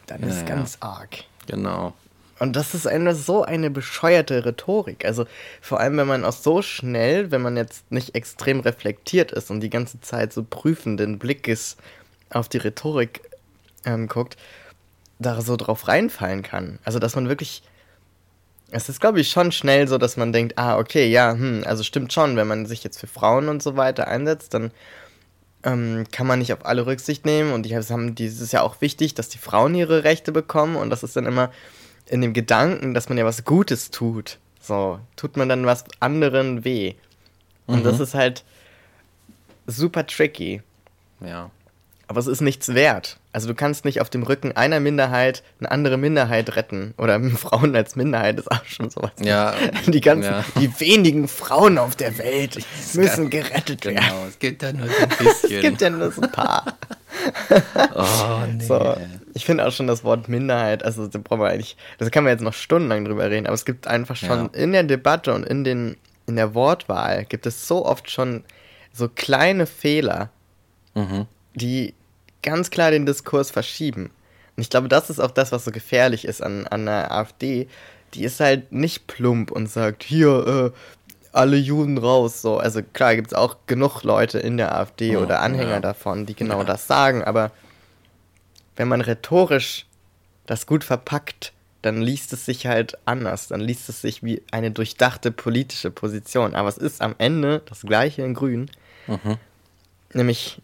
dann 0.07 0.23
ist 0.23 0.45
ganz 0.45 0.77
arg. 0.79 1.25
Genau. 1.47 1.93
Und 2.39 2.55
das 2.55 2.73
ist 2.73 2.87
eine, 2.87 3.15
so 3.15 3.43
eine 3.43 3.69
bescheuerte 3.69 4.45
Rhetorik. 4.45 5.05
Also 5.05 5.25
vor 5.61 5.79
allem, 5.79 5.97
wenn 5.97 6.07
man 6.07 6.25
auch 6.25 6.33
so 6.33 6.61
schnell, 6.61 7.31
wenn 7.31 7.41
man 7.41 7.57
jetzt 7.57 7.91
nicht 7.91 8.15
extrem 8.15 8.59
reflektiert 8.59 9.31
ist 9.31 9.49
und 9.49 9.61
die 9.61 9.69
ganze 9.69 9.99
Zeit 10.01 10.33
so 10.33 10.43
prüfenden 10.43 11.17
Blickes 11.19 11.77
auf 12.29 12.47
die 12.49 12.57
Rhetorik 12.57 13.21
ähm, 13.85 14.07
guckt, 14.07 14.37
da 15.19 15.41
so 15.41 15.55
drauf 15.55 15.87
reinfallen 15.87 16.43
kann. 16.43 16.79
Also 16.83 16.99
dass 16.99 17.15
man 17.15 17.29
wirklich... 17.29 17.63
Es 18.69 18.89
ist, 18.89 18.99
glaube 18.99 19.21
ich, 19.21 19.29
schon 19.29 19.53
schnell 19.53 19.87
so, 19.87 19.97
dass 19.97 20.17
man 20.17 20.33
denkt, 20.33 20.57
ah, 20.57 20.77
okay, 20.77 21.07
ja, 21.07 21.31
hm, 21.31 21.63
also 21.65 21.83
stimmt 21.83 22.11
schon, 22.11 22.35
wenn 22.35 22.47
man 22.47 22.65
sich 22.65 22.83
jetzt 22.83 22.99
für 22.99 23.07
Frauen 23.07 23.47
und 23.47 23.63
so 23.63 23.77
weiter 23.77 24.09
einsetzt, 24.09 24.53
dann 24.53 24.71
ähm, 25.63 26.03
kann 26.11 26.27
man 26.27 26.39
nicht 26.39 26.51
auf 26.51 26.65
alle 26.65 26.85
Rücksicht 26.85 27.25
nehmen. 27.25 27.53
Und 27.53 27.63
die 27.63 27.75
haben 27.75 28.13
dieses 28.13 28.51
ja 28.51 28.61
auch 28.61 28.81
wichtig, 28.81 29.13
dass 29.13 29.29
die 29.29 29.37
Frauen 29.37 29.73
ihre 29.73 30.03
Rechte 30.03 30.33
bekommen. 30.33 30.75
Und 30.75 30.89
das 30.89 31.03
ist 31.03 31.15
dann 31.15 31.25
immer 31.25 31.49
in 32.09 32.21
dem 32.21 32.33
Gedanken, 32.33 32.93
dass 32.93 33.09
man 33.09 33.17
ja 33.17 33.25
was 33.25 33.43
Gutes 33.43 33.91
tut, 33.91 34.39
so, 34.61 34.99
tut 35.15 35.37
man 35.37 35.49
dann 35.49 35.65
was 35.65 35.85
anderen 35.99 36.63
weh. 36.63 36.95
Und 37.65 37.79
mhm. 37.79 37.83
das 37.83 37.99
ist 37.99 38.13
halt 38.13 38.43
super 39.65 40.05
tricky. 40.05 40.61
Ja. 41.19 41.51
Aber 42.09 42.21
es 42.21 42.27
ist 42.27 42.41
nichts 42.41 42.73
wert. 42.73 43.17
Also 43.33 43.49
du 43.49 43.53
kannst 43.53 43.83
nicht 43.83 43.99
auf 43.99 44.09
dem 44.09 44.23
Rücken 44.23 44.53
einer 44.55 44.79
Minderheit 44.79 45.43
eine 45.59 45.69
andere 45.71 45.97
Minderheit 45.97 46.55
retten. 46.55 46.93
Oder 46.97 47.21
Frauen 47.31 47.75
als 47.75 47.95
Minderheit 47.95 48.39
ist 48.39 48.49
auch 48.49 48.65
schon 48.65 48.89
sowas. 48.89 49.11
Ja. 49.19 49.53
Die 49.87 50.01
ganzen, 50.01 50.31
ja. 50.31 50.45
die 50.55 50.79
wenigen 50.79 51.27
Frauen 51.27 51.77
auf 51.77 51.95
der 51.95 52.17
Welt 52.17 52.57
müssen 52.93 53.29
gerettet 53.29 53.81
genau, 53.81 54.01
werden. 54.01 54.09
Genau, 54.09 54.27
es 54.27 54.39
gibt 54.39 54.63
ja 54.63 54.73
nur 54.73 54.87
so 54.87 54.93
ein 54.95 55.09
bisschen. 55.09 55.51
es 55.51 55.61
gibt 55.61 55.81
ja 55.81 55.89
nur 55.89 56.11
so 56.11 56.21
ein 56.21 56.31
paar. 56.31 56.77
oh, 57.93 58.45
nee. 58.51 58.63
So, 58.63 58.97
ich 59.37 59.45
finde 59.45 59.67
auch 59.67 59.71
schon 59.71 59.85
das 59.85 60.03
Wort 60.03 60.27
Minderheit, 60.27 60.83
also 60.83 61.07
da 61.07 61.19
brauchen 61.19 61.41
wir 61.41 61.49
eigentlich, 61.49 61.77
das 61.99 62.09
kann 62.09 62.23
man 62.23 62.33
jetzt 62.33 62.41
noch 62.41 62.53
stundenlang 62.53 63.05
drüber 63.05 63.29
reden, 63.29 63.45
aber 63.45 63.53
es 63.53 63.65
gibt 63.65 63.85
einfach 63.87 64.15
schon 64.15 64.49
ja. 64.51 64.59
in 64.59 64.71
der 64.71 64.81
Debatte 64.81 65.33
und 65.33 65.45
in, 65.45 65.63
den, 65.63 65.95
in 66.25 66.35
der 66.35 66.55
Wortwahl 66.55 67.23
gibt 67.23 67.45
es 67.45 67.67
so 67.67 67.85
oft 67.85 68.09
schon 68.09 68.43
so 68.91 69.07
kleine 69.07 69.67
Fehler, 69.67 70.31
mhm. 70.95 71.27
die 71.53 71.93
ganz 72.41 72.71
klar 72.71 72.89
den 72.89 73.05
Diskurs 73.05 73.51
verschieben. 73.51 74.09
Und 74.55 74.63
ich 74.63 74.71
glaube, 74.71 74.87
das 74.87 75.11
ist 75.11 75.19
auch 75.19 75.29
das, 75.29 75.51
was 75.51 75.65
so 75.65 75.71
gefährlich 75.71 76.25
ist 76.25 76.41
an, 76.41 76.65
an 76.65 76.87
der 76.87 77.11
AfD. 77.11 77.67
Die 78.15 78.23
ist 78.23 78.39
halt 78.39 78.71
nicht 78.71 79.05
plump 79.05 79.51
und 79.51 79.69
sagt, 79.69 80.01
hier, 80.01 80.73
äh, 80.73 80.77
alle 81.31 81.57
Juden 81.57 81.99
raus. 81.99 82.41
So, 82.41 82.57
also 82.57 82.81
klar 82.81 83.15
gibt 83.15 83.27
es 83.27 83.33
auch 83.35 83.57
genug 83.67 84.01
Leute 84.01 84.39
in 84.39 84.57
der 84.57 84.75
AfD 84.75 85.15
oh, 85.15 85.21
oder 85.21 85.41
Anhänger 85.41 85.73
ja. 85.73 85.79
davon, 85.79 86.25
die 86.25 86.33
genau 86.33 86.59
ja. 86.59 86.63
das 86.63 86.87
sagen, 86.87 87.23
aber 87.23 87.51
wenn 88.77 88.87
man 88.87 89.01
rhetorisch 89.01 89.85
das 90.45 90.65
gut 90.65 90.83
verpackt, 90.83 91.51
dann 91.81 92.01
liest 92.01 92.33
es 92.33 92.45
sich 92.45 92.65
halt 92.65 92.97
anders. 93.05 93.47
Dann 93.47 93.61
liest 93.61 93.89
es 93.89 94.01
sich 94.01 94.23
wie 94.23 94.41
eine 94.51 94.71
durchdachte 94.71 95.31
politische 95.31 95.91
Position. 95.91 96.55
Aber 96.55 96.69
es 96.69 96.77
ist 96.77 97.01
am 97.01 97.15
Ende 97.17 97.61
das 97.67 97.81
gleiche 97.81 98.23
in 98.23 98.33
Grün. 98.33 98.71
Mhm. 99.07 99.37
Nämlich 100.13 100.61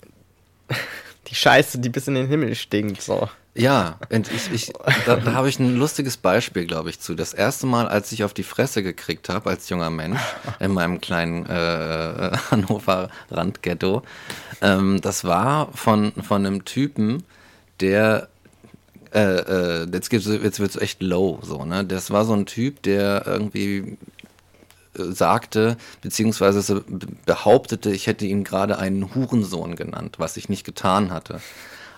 die 1.28 1.36
Scheiße, 1.36 1.80
die 1.80 1.90
bis 1.90 2.08
in 2.08 2.16
den 2.16 2.28
Himmel 2.28 2.56
stinkt. 2.56 3.02
So. 3.02 3.30
Ja, 3.56 4.00
und 4.10 4.32
ich, 4.32 4.52
ich, 4.52 4.74
da, 5.06 5.16
da 5.16 5.34
habe 5.34 5.48
ich 5.48 5.60
ein 5.60 5.76
lustiges 5.76 6.18
Beispiel, 6.18 6.66
glaube 6.66 6.90
ich, 6.90 7.00
zu. 7.00 7.14
Das 7.14 7.34
erste 7.34 7.68
Mal, 7.68 7.88
als 7.88 8.12
ich 8.12 8.24
auf 8.24 8.34
die 8.34 8.44
Fresse 8.44 8.82
gekriegt 8.82 9.30
habe 9.30 9.52
als 9.52 9.70
junger 9.70 9.92
Mensch 9.92 10.20
in 10.60 10.72
meinem 10.74 11.00
kleinen 11.02 11.46
äh, 11.46 12.32
Hannover 12.52 13.10
Randghetto, 13.30 14.02
ähm, 14.62 15.02
das 15.02 15.24
war 15.24 15.72
von, 15.74 16.14
von 16.14 16.46
einem 16.46 16.66
Typen, 16.66 17.24
der 17.84 18.30
äh, 19.14 19.84
äh, 19.84 19.88
jetzt, 19.94 20.12
jetzt 20.12 20.60
wird 20.60 20.72
es 20.72 20.82
echt 20.82 21.04
low, 21.04 21.40
so, 21.44 21.66
ne? 21.66 21.86
Das 21.86 22.10
war 22.10 22.26
so 22.26 22.34
ein 22.34 22.48
Typ, 22.48 22.82
der 22.82 23.28
irgendwie 23.28 23.98
äh, 24.98 25.04
sagte, 25.12 25.78
beziehungsweise 26.02 26.84
behauptete, 27.26 27.92
ich 27.92 28.08
hätte 28.08 28.26
ihn 28.26 28.44
gerade 28.44 28.80
einen 28.80 29.14
Hurensohn 29.14 29.76
genannt, 29.76 30.16
was 30.18 30.38
ich 30.38 30.50
nicht 30.50 30.64
getan 30.64 31.12
hatte. 31.12 31.42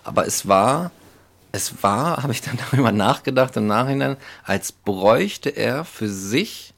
Aber 0.04 0.26
es 0.26 0.46
war 0.46 0.90
es 1.52 1.82
war, 1.82 2.16
habe 2.22 2.32
ich 2.32 2.42
dann 2.42 2.58
darüber 2.70 2.92
nachgedacht 2.92 3.56
im 3.56 3.66
Nachhinein, 3.66 4.16
als 4.44 4.72
bräuchte 4.72 5.50
er 5.50 5.84
für 5.84 6.08
sich 6.08 6.74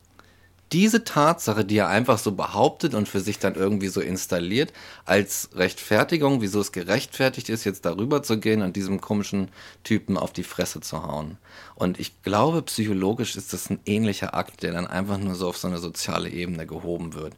diese 0.73 1.05
Tatsache, 1.05 1.65
die 1.65 1.79
er 1.79 1.89
einfach 1.89 2.19
so 2.19 2.33
behauptet 2.33 2.95
und 2.95 3.09
für 3.09 3.21
sich 3.21 3.39
dann 3.39 3.55
irgendwie 3.55 3.89
so 3.89 4.01
installiert, 4.01 4.73
als 5.05 5.51
Rechtfertigung, 5.55 6.41
wieso 6.41 6.61
es 6.61 6.73
gerechtfertigt 6.73 7.49
ist, 7.49 7.65
jetzt 7.65 7.85
darüber 7.85 8.23
zu 8.23 8.39
gehen 8.39 8.63
und 8.63 8.77
diesem 8.77 9.01
komischen 9.01 9.49
Typen 9.83 10.17
auf 10.19 10.33
die 10.33 10.43
Fresse 10.43 10.81
zu 10.81 11.03
hauen. 11.03 11.39
Und 11.75 11.99
ich 11.99 12.23
glaube, 12.23 12.63
psychologisch 12.63 13.37
ist 13.37 13.53
das 13.53 13.71
ein 13.71 13.81
ähnlicher 13.87 14.35
Akt, 14.35 14.63
der 14.63 14.73
dann 14.73 14.87
einfach 14.87 15.19
nur 15.19 15.35
so 15.35 15.49
auf 15.49 15.57
so 15.57 15.69
eine 15.69 15.79
soziale 15.79 16.29
Ebene 16.29 16.67
gehoben 16.67 17.15
wird. 17.15 17.35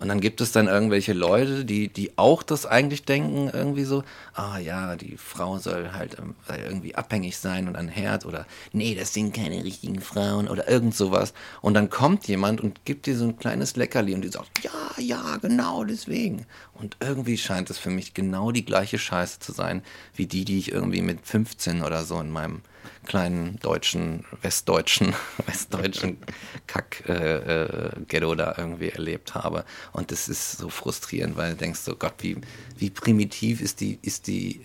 Und 0.00 0.08
dann 0.08 0.20
gibt 0.20 0.40
es 0.40 0.50
dann 0.50 0.66
irgendwelche 0.66 1.12
Leute, 1.12 1.66
die, 1.66 1.88
die 1.88 2.16
auch 2.16 2.42
das 2.42 2.64
eigentlich 2.64 3.04
denken, 3.04 3.50
irgendwie 3.52 3.84
so, 3.84 4.02
ah 4.32 4.58
ja, 4.58 4.96
die 4.96 5.18
Frau 5.18 5.58
soll 5.58 5.92
halt 5.92 6.16
ähm, 6.18 6.34
irgendwie 6.48 6.94
abhängig 6.94 7.36
sein 7.36 7.68
und 7.68 7.76
ein 7.76 7.88
Herd 7.88 8.24
oder 8.24 8.46
nee, 8.72 8.94
das 8.94 9.12
sind 9.12 9.34
keine 9.34 9.62
richtigen 9.62 10.00
Frauen 10.00 10.48
oder 10.48 10.66
irgend 10.68 10.94
sowas. 10.94 11.34
Und 11.60 11.74
dann 11.74 11.90
kommt 11.90 12.26
jemand 12.28 12.62
und 12.62 12.86
gibt 12.86 13.04
dir 13.04 13.14
so 13.14 13.24
ein 13.24 13.38
kleines 13.38 13.76
Leckerli 13.76 14.14
und 14.14 14.22
die 14.22 14.28
sagt, 14.28 14.64
ja, 14.64 14.70
ja, 14.96 15.36
genau 15.36 15.84
deswegen. 15.84 16.46
Und 16.72 16.96
irgendwie 17.00 17.36
scheint 17.36 17.68
es 17.68 17.76
für 17.76 17.90
mich 17.90 18.14
genau 18.14 18.52
die 18.52 18.64
gleiche 18.64 18.98
Scheiße 18.98 19.40
zu 19.40 19.52
sein, 19.52 19.82
wie 20.14 20.26
die, 20.26 20.46
die 20.46 20.58
ich 20.58 20.72
irgendwie 20.72 21.02
mit 21.02 21.26
15 21.26 21.82
oder 21.82 22.04
so 22.04 22.18
in 22.20 22.30
meinem 22.30 22.62
kleinen 23.06 23.58
deutschen, 23.60 24.24
westdeutschen, 24.42 25.14
westdeutschen 25.46 26.18
Kack-Ghetto 26.66 28.30
äh, 28.30 28.32
äh, 28.32 28.36
da 28.36 28.54
irgendwie 28.56 28.90
erlebt 28.90 29.34
habe. 29.34 29.64
Und 29.92 30.10
das 30.10 30.28
ist 30.28 30.58
so 30.58 30.68
frustrierend, 30.68 31.36
weil 31.36 31.52
du 31.52 31.56
denkst 31.56 31.80
so, 31.80 31.96
Gott, 31.96 32.14
wie, 32.18 32.38
wie 32.76 32.90
primitiv 32.90 33.60
ist 33.60 33.80
die, 33.80 33.98
ist 34.02 34.26
die, 34.26 34.64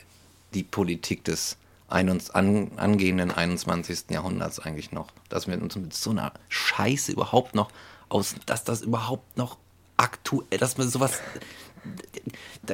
die 0.53 0.63
Politik 0.63 1.23
des 1.23 1.57
an, 1.87 2.71
angehenden 2.77 3.31
21. 3.31 4.05
Jahrhunderts 4.09 4.59
eigentlich 4.59 4.91
noch, 4.91 5.11
dass 5.29 5.47
wir 5.47 5.61
uns 5.61 5.75
mit 5.75 5.93
so 5.93 6.11
einer 6.11 6.33
Scheiße 6.49 7.11
überhaupt 7.11 7.55
noch 7.55 7.71
aus, 8.09 8.35
dass 8.45 8.63
das 8.63 8.81
überhaupt 8.81 9.37
noch 9.37 9.57
aktuell, 9.97 10.57
dass 10.59 10.77
man 10.77 10.89
sowas, 10.89 11.19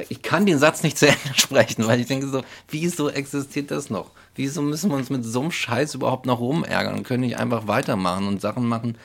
ich 0.08 0.22
kann 0.22 0.46
den 0.46 0.58
Satz 0.58 0.82
nicht 0.82 0.98
zu 0.98 1.06
Ende 1.06 1.20
sprechen, 1.34 1.86
weil 1.86 2.00
ich 2.00 2.06
denke 2.06 2.28
so, 2.28 2.42
wieso 2.68 3.10
existiert 3.10 3.70
das 3.70 3.90
noch? 3.90 4.10
Wieso 4.34 4.62
müssen 4.62 4.90
wir 4.90 4.96
uns 4.96 5.10
mit 5.10 5.24
so 5.24 5.40
einem 5.40 5.50
Scheiß 5.50 5.94
überhaupt 5.94 6.26
noch 6.26 6.40
rumärgern 6.40 6.94
und 6.94 7.04
können 7.04 7.22
nicht 7.22 7.38
einfach 7.38 7.66
weitermachen 7.66 8.26
und 8.26 8.40
Sachen 8.40 8.66
machen, 8.66 8.96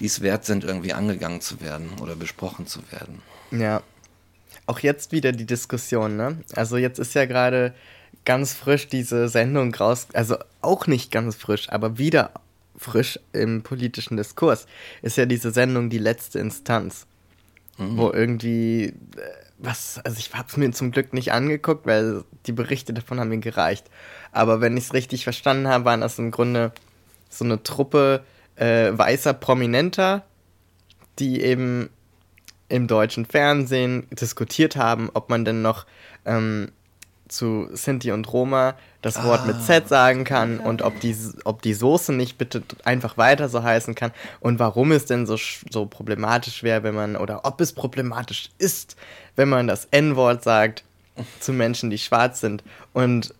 die 0.00 0.06
es 0.06 0.20
wert 0.20 0.44
sind, 0.44 0.64
irgendwie 0.64 0.92
angegangen 0.92 1.40
zu 1.40 1.60
werden 1.60 1.90
oder 2.00 2.16
besprochen 2.16 2.66
zu 2.66 2.80
werden? 2.90 3.22
Ja. 3.52 3.82
Auch 4.66 4.80
jetzt 4.80 5.12
wieder 5.12 5.32
die 5.32 5.46
Diskussion, 5.46 6.16
ne? 6.16 6.38
Also 6.54 6.76
jetzt 6.76 6.98
ist 6.98 7.14
ja 7.14 7.24
gerade 7.24 7.74
ganz 8.24 8.52
frisch 8.52 8.88
diese 8.88 9.28
Sendung 9.28 9.74
raus, 9.74 10.08
also 10.12 10.36
auch 10.60 10.86
nicht 10.86 11.10
ganz 11.10 11.36
frisch, 11.36 11.68
aber 11.70 11.98
wieder 11.98 12.32
frisch 12.76 13.18
im 13.32 13.62
politischen 13.62 14.16
Diskurs, 14.16 14.66
ist 15.02 15.16
ja 15.16 15.26
diese 15.26 15.50
Sendung 15.50 15.90
die 15.90 15.98
letzte 15.98 16.38
Instanz, 16.38 17.06
mhm. 17.78 17.96
wo 17.96 18.10
irgendwie 18.10 18.86
äh, 18.86 18.92
was, 19.62 20.00
also 20.04 20.18
ich 20.18 20.32
habe 20.34 20.48
es 20.48 20.56
mir 20.56 20.70
zum 20.72 20.90
Glück 20.90 21.12
nicht 21.12 21.32
angeguckt, 21.32 21.86
weil 21.86 22.24
die 22.46 22.52
Berichte 22.52 22.92
davon 22.92 23.20
haben 23.20 23.28
mir 23.28 23.38
gereicht. 23.38 23.90
Aber 24.32 24.60
wenn 24.60 24.76
ich 24.76 24.84
es 24.84 24.94
richtig 24.94 25.24
verstanden 25.24 25.68
habe, 25.68 25.84
waren 25.84 26.00
das 26.00 26.18
im 26.18 26.30
Grunde 26.30 26.72
so 27.28 27.44
eine 27.44 27.62
Truppe 27.62 28.24
äh, 28.56 28.90
weißer 28.92 29.34
Prominenter, 29.34 30.24
die 31.18 31.42
eben 31.42 31.90
im 32.68 32.86
deutschen 32.86 33.26
Fernsehen 33.26 34.06
diskutiert 34.10 34.76
haben, 34.76 35.10
ob 35.12 35.28
man 35.28 35.44
denn 35.44 35.60
noch 35.62 35.86
ähm, 36.24 36.70
zu 37.30 37.68
Sinti 37.72 38.12
und 38.12 38.32
Roma 38.32 38.74
das 39.02 39.16
ah. 39.16 39.24
Wort 39.24 39.46
mit 39.46 39.62
Z 39.62 39.88
sagen 39.88 40.24
kann 40.24 40.58
und 40.58 40.82
ob 40.82 41.00
die, 41.00 41.16
ob 41.44 41.62
die 41.62 41.74
Soße 41.74 42.12
nicht 42.12 42.38
bitte 42.38 42.62
einfach 42.84 43.16
weiter 43.16 43.48
so 43.48 43.62
heißen 43.62 43.94
kann 43.94 44.12
und 44.40 44.58
warum 44.58 44.92
es 44.92 45.06
denn 45.06 45.26
so, 45.26 45.36
so 45.70 45.86
problematisch 45.86 46.62
wäre, 46.62 46.82
wenn 46.82 46.94
man, 46.94 47.16
oder 47.16 47.44
ob 47.44 47.60
es 47.60 47.72
problematisch 47.72 48.50
ist, 48.58 48.96
wenn 49.36 49.48
man 49.48 49.66
das 49.66 49.86
N-Wort 49.90 50.42
sagt 50.42 50.84
zu 51.40 51.52
Menschen, 51.52 51.90
die 51.90 51.98
schwarz 51.98 52.40
sind 52.40 52.62
und 52.92 53.34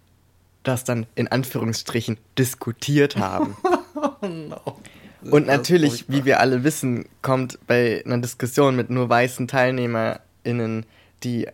das 0.63 0.85
dann 0.85 1.07
in 1.15 1.29
Anführungsstrichen 1.29 2.19
diskutiert 2.39 3.17
haben. 3.17 3.57
oh 3.95 4.27
no. 4.27 4.77
Und 5.23 5.47
natürlich, 5.47 6.07
wie 6.09 6.25
wir 6.25 6.41
alle 6.41 6.65
wissen, 6.65 7.07
kommt 7.21 7.59
bei 7.67 8.03
einer 8.05 8.19
Diskussion 8.19 8.77
mit 8.77 8.89
nur 8.89 9.09
weißen 9.09 9.49
TeilnehmerInnen, 9.49 10.87
die 11.23 11.47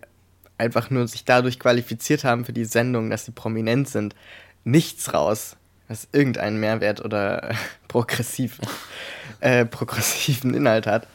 einfach 0.58 0.90
nur 0.90 1.06
sich 1.08 1.24
dadurch 1.24 1.58
qualifiziert 1.58 2.24
haben 2.24 2.44
für 2.44 2.52
die 2.52 2.64
Sendung, 2.64 3.10
dass 3.10 3.24
sie 3.24 3.32
prominent 3.32 3.88
sind, 3.88 4.14
nichts 4.64 5.12
raus, 5.12 5.56
was 5.88 6.08
irgendeinen 6.12 6.58
Mehrwert 6.58 7.04
oder 7.04 7.50
äh, 7.50 7.54
progressiv, 7.88 8.58
äh, 9.40 9.64
progressiven 9.64 10.54
Inhalt 10.54 10.86
hat. 10.86 11.06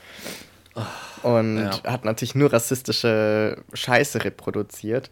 Und 1.23 1.60
ja. 1.60 1.84
hat 1.84 2.06
natürlich 2.06 2.34
nur 2.34 2.51
rassistische 2.51 3.63
Scheiße 3.73 4.23
reproduziert. 4.23 5.12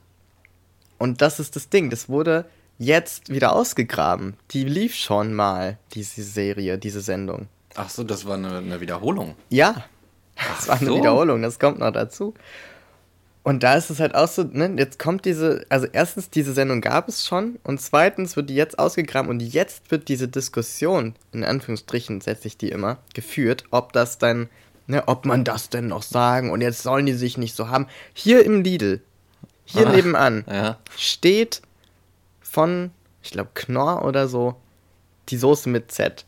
Und 0.98 1.22
das 1.22 1.39
ist 1.39 1.56
das 1.56 1.70
Ding, 1.70 1.89
das 1.89 2.10
wurde 2.10 2.46
jetzt 2.80 3.30
wieder 3.30 3.54
ausgegraben. 3.54 4.36
Die 4.52 4.63
lief 4.63 4.96
schon 4.96 5.34
mal, 5.34 5.78
diese 5.94 6.24
Serie, 6.24 6.78
diese 6.78 7.02
Sendung. 7.02 7.48
Ach 7.76 7.89
so, 7.89 8.04
das 8.04 8.26
war 8.26 8.36
eine, 8.36 8.58
eine 8.58 8.82
Wiederholung. 8.82 9.36
Ja, 9.50 9.86
das 10.36 10.68
war 10.68 10.78
eine 10.78 10.88
so. 10.88 10.98
Wiederholung, 10.98 11.42
das 11.42 11.60
kommt 11.60 11.80
noch 11.80 11.92
dazu. 11.92 12.34
Und 13.50 13.64
da 13.64 13.74
ist 13.74 13.90
es 13.90 14.00
halt 14.00 14.14
auch 14.14 14.28
so, 14.28 14.44
ne, 14.44 14.76
jetzt 14.78 15.00
kommt 15.00 15.26
diese, 15.26 15.66
also 15.70 15.88
erstens, 15.92 16.30
diese 16.30 16.54
Sendung 16.54 16.82
gab 16.82 17.10
es 17.10 17.26
schon 17.26 17.58
und 17.64 17.82
zweitens 17.82 18.36
wird 18.36 18.52
die 18.52 18.54
jetzt 18.54 18.78
ausgegraben 18.78 19.28
und 19.28 19.40
jetzt 19.40 19.90
wird 19.90 20.08
diese 20.08 20.28
Diskussion, 20.28 21.16
in 21.32 21.44
Anführungsstrichen 21.44 22.22
setze 22.22 22.48
ich 22.48 22.60
die 22.60 22.70
immer, 22.70 23.00
geführt, 23.16 23.64
ob 23.72 23.92
das 23.92 24.20
dann, 24.20 24.50
ne, 24.86 25.08
ob 25.08 25.26
man 25.26 25.44
das 25.46 25.70
denn 25.70 25.88
noch 25.88 26.04
sagen 26.04 26.52
und 26.52 26.62
jetzt 26.62 26.84
sollen 26.84 27.08
die 27.08 27.14
sich 27.14 27.40
nicht 27.40 27.56
so 27.56 27.70
haben. 27.70 27.88
Hier 28.14 28.46
im 28.46 28.62
Lidl, 28.62 29.02
hier 29.66 29.88
ah, 29.88 29.94
nebenan, 29.94 30.46
ja. 30.48 30.78
steht 30.96 31.64
von, 32.42 32.92
ich 33.24 33.32
glaube, 33.32 33.50
Knorr 33.56 34.06
oder 34.06 34.28
so, 34.28 34.58
die 35.30 35.38
Soße 35.38 35.70
mit 35.70 35.92
Z. 35.92 36.24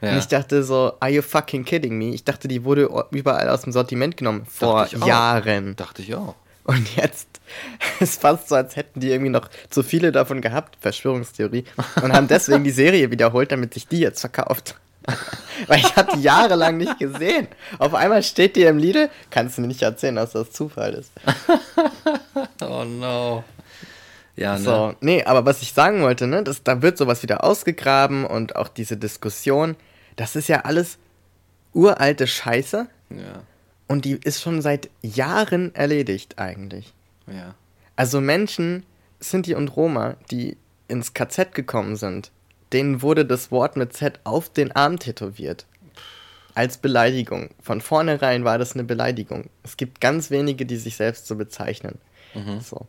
Ja. 0.00 0.12
Und 0.12 0.18
ich 0.18 0.28
dachte 0.28 0.62
so, 0.62 0.92
are 1.00 1.10
you 1.10 1.22
fucking 1.22 1.64
kidding 1.64 1.98
me? 1.98 2.14
Ich 2.14 2.22
dachte, 2.22 2.46
die 2.46 2.62
wurde 2.62 2.88
überall 3.10 3.48
aus 3.48 3.62
dem 3.62 3.72
Sortiment 3.72 4.16
genommen. 4.16 4.46
Vor 4.46 4.86
Jahren. 4.86 5.74
Dachte 5.74 6.02
ich 6.02 6.14
auch. 6.14 6.36
Und 6.64 6.96
jetzt 6.96 7.40
ist 8.00 8.20
fast 8.20 8.48
so, 8.48 8.54
als 8.54 8.76
hätten 8.76 9.00
die 9.00 9.10
irgendwie 9.10 9.30
noch 9.30 9.48
zu 9.70 9.82
viele 9.82 10.12
davon 10.12 10.40
gehabt, 10.40 10.76
Verschwörungstheorie, 10.80 11.64
und 12.02 12.12
haben 12.12 12.28
deswegen 12.28 12.64
die 12.64 12.70
Serie 12.70 13.10
wiederholt, 13.10 13.52
damit 13.52 13.74
sich 13.74 13.88
die 13.88 14.00
jetzt 14.00 14.20
verkauft. 14.20 14.76
Weil 15.66 15.80
ich 15.80 15.96
hatte 15.96 16.18
jahrelang 16.18 16.76
nicht 16.76 16.98
gesehen. 16.98 17.48
Auf 17.78 17.94
einmal 17.94 18.22
steht 18.22 18.54
die 18.54 18.62
im 18.62 18.78
Lidl, 18.78 19.10
kannst 19.30 19.58
du 19.58 19.62
mir 19.62 19.68
nicht 19.68 19.82
erzählen, 19.82 20.14
dass 20.14 20.32
das 20.32 20.52
Zufall 20.52 20.94
ist. 20.94 21.10
oh 22.62 22.84
no. 22.84 23.42
Ja, 24.36 24.54
ne? 24.54 24.64
So, 24.64 24.94
nee, 25.00 25.24
aber 25.24 25.44
was 25.44 25.60
ich 25.62 25.72
sagen 25.72 26.02
wollte, 26.02 26.26
ne, 26.26 26.42
das, 26.42 26.62
da 26.62 26.82
wird 26.82 26.96
sowas 26.96 27.22
wieder 27.22 27.44
ausgegraben 27.44 28.24
und 28.24 28.56
auch 28.56 28.68
diese 28.68 28.96
Diskussion, 28.96 29.76
das 30.16 30.36
ist 30.36 30.48
ja 30.48 30.60
alles 30.60 30.98
uralte 31.74 32.26
Scheiße. 32.26 32.86
Ja. 33.10 33.42
Und 33.92 34.06
die 34.06 34.18
ist 34.24 34.40
schon 34.40 34.62
seit 34.62 34.88
Jahren 35.02 35.74
erledigt 35.74 36.38
eigentlich. 36.38 36.94
Ja. 37.26 37.54
Also 37.94 38.22
Menschen, 38.22 38.86
Sinti 39.20 39.54
und 39.54 39.76
Roma, 39.76 40.16
die 40.30 40.56
ins 40.88 41.12
KZ 41.12 41.54
gekommen 41.54 41.96
sind, 41.96 42.30
denen 42.72 43.02
wurde 43.02 43.26
das 43.26 43.50
Wort 43.50 43.76
mit 43.76 43.92
Z 43.92 44.18
auf 44.24 44.48
den 44.48 44.72
Arm 44.72 44.98
tätowiert. 44.98 45.66
Als 46.54 46.78
Beleidigung. 46.78 47.50
Von 47.60 47.82
vornherein 47.82 48.44
war 48.44 48.56
das 48.56 48.72
eine 48.72 48.84
Beleidigung. 48.84 49.50
Es 49.62 49.76
gibt 49.76 50.00
ganz 50.00 50.30
wenige, 50.30 50.64
die 50.64 50.76
sich 50.76 50.96
selbst 50.96 51.26
so 51.26 51.36
bezeichnen. 51.36 51.98
Mhm. 52.32 52.60
So. 52.60 52.86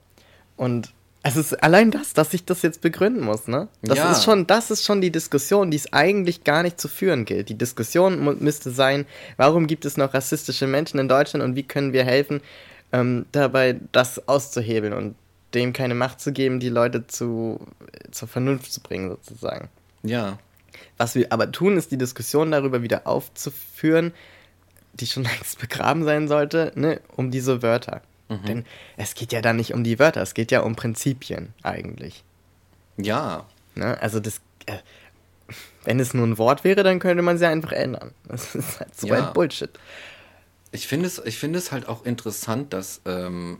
Und 0.55 0.93
es 1.25 1.37
ist 1.37 1.63
allein 1.63 1.89
das, 1.89 2.11
dass 2.11 2.33
ich 2.33 2.43
das 2.43 2.61
jetzt 2.63 2.81
begründen 2.81 3.23
muss, 3.23 3.47
ne? 3.47 3.69
Das 3.81 3.97
ja. 3.97 4.11
ist 4.11 4.25
schon, 4.25 4.45
das 4.45 4.69
ist 4.71 4.83
schon 4.83 4.99
die 4.99 5.09
Diskussion, 5.09 5.71
die 5.71 5.77
es 5.77 5.93
eigentlich 5.93 6.43
gar 6.43 6.63
nicht 6.63 6.79
zu 6.79 6.89
führen 6.89 7.23
gilt. 7.23 7.47
Die 7.47 7.57
Diskussion 7.57 8.37
müsste 8.43 8.71
sein, 8.71 9.05
warum 9.37 9.65
gibt 9.65 9.85
es 9.85 9.95
noch 9.95 10.13
rassistische 10.13 10.67
Menschen 10.67 10.99
in 10.99 11.07
Deutschland 11.07 11.41
und 11.43 11.55
wie 11.55 11.63
können 11.63 11.93
wir 11.93 12.03
helfen, 12.03 12.41
ähm, 12.91 13.25
dabei 13.31 13.79
das 13.93 14.27
auszuhebeln 14.27 14.91
und 14.91 15.15
dem 15.53 15.71
keine 15.71 15.95
Macht 15.95 16.19
zu 16.19 16.33
geben, 16.33 16.59
die 16.59 16.69
Leute 16.69 17.07
zu, 17.07 17.59
zur 18.11 18.27
Vernunft 18.27 18.73
zu 18.73 18.81
bringen, 18.81 19.09
sozusagen. 19.09 19.69
Ja. 20.03 20.39
Was 20.97 21.15
wir 21.15 21.31
aber 21.31 21.51
tun, 21.51 21.77
ist 21.77 21.91
die 21.91 21.97
Diskussion 21.97 22.51
darüber 22.51 22.81
wieder 22.81 23.07
aufzuführen, 23.07 24.13
die 24.93 25.07
schon 25.07 25.23
längst 25.23 25.59
begraben 25.59 26.03
sein 26.03 26.27
sollte, 26.27 26.73
ne, 26.75 26.99
um 27.15 27.31
diese 27.31 27.61
Wörter. 27.61 28.01
Mhm. 28.41 28.45
Denn 28.45 28.65
es 28.97 29.15
geht 29.15 29.31
ja 29.31 29.41
dann 29.41 29.55
nicht 29.55 29.73
um 29.73 29.83
die 29.83 29.99
Wörter, 29.99 30.21
es 30.21 30.33
geht 30.33 30.51
ja 30.51 30.61
um 30.61 30.75
Prinzipien 30.75 31.53
eigentlich. 31.63 32.23
Ja. 32.97 33.45
Ne? 33.75 33.99
Also 34.01 34.19
das, 34.19 34.41
äh, 34.65 34.77
wenn 35.83 35.99
es 35.99 36.13
nur 36.13 36.25
ein 36.25 36.37
Wort 36.37 36.63
wäre, 36.63 36.83
dann 36.83 36.99
könnte 36.99 37.23
man 37.23 37.37
sie 37.37 37.47
einfach 37.47 37.71
ändern. 37.71 38.11
Das 38.27 38.55
ist 38.55 38.79
halt 38.79 38.99
so 38.99 39.07
ja. 39.07 39.27
ein 39.27 39.33
Bullshit. 39.33 39.71
Ich 40.71 40.87
finde 40.87 41.05
es, 41.05 41.19
ich 41.19 41.41
es 41.43 41.71
halt 41.71 41.87
auch 41.87 42.03
interessant, 42.05 42.73
dass, 42.73 43.01
ähm, 43.05 43.59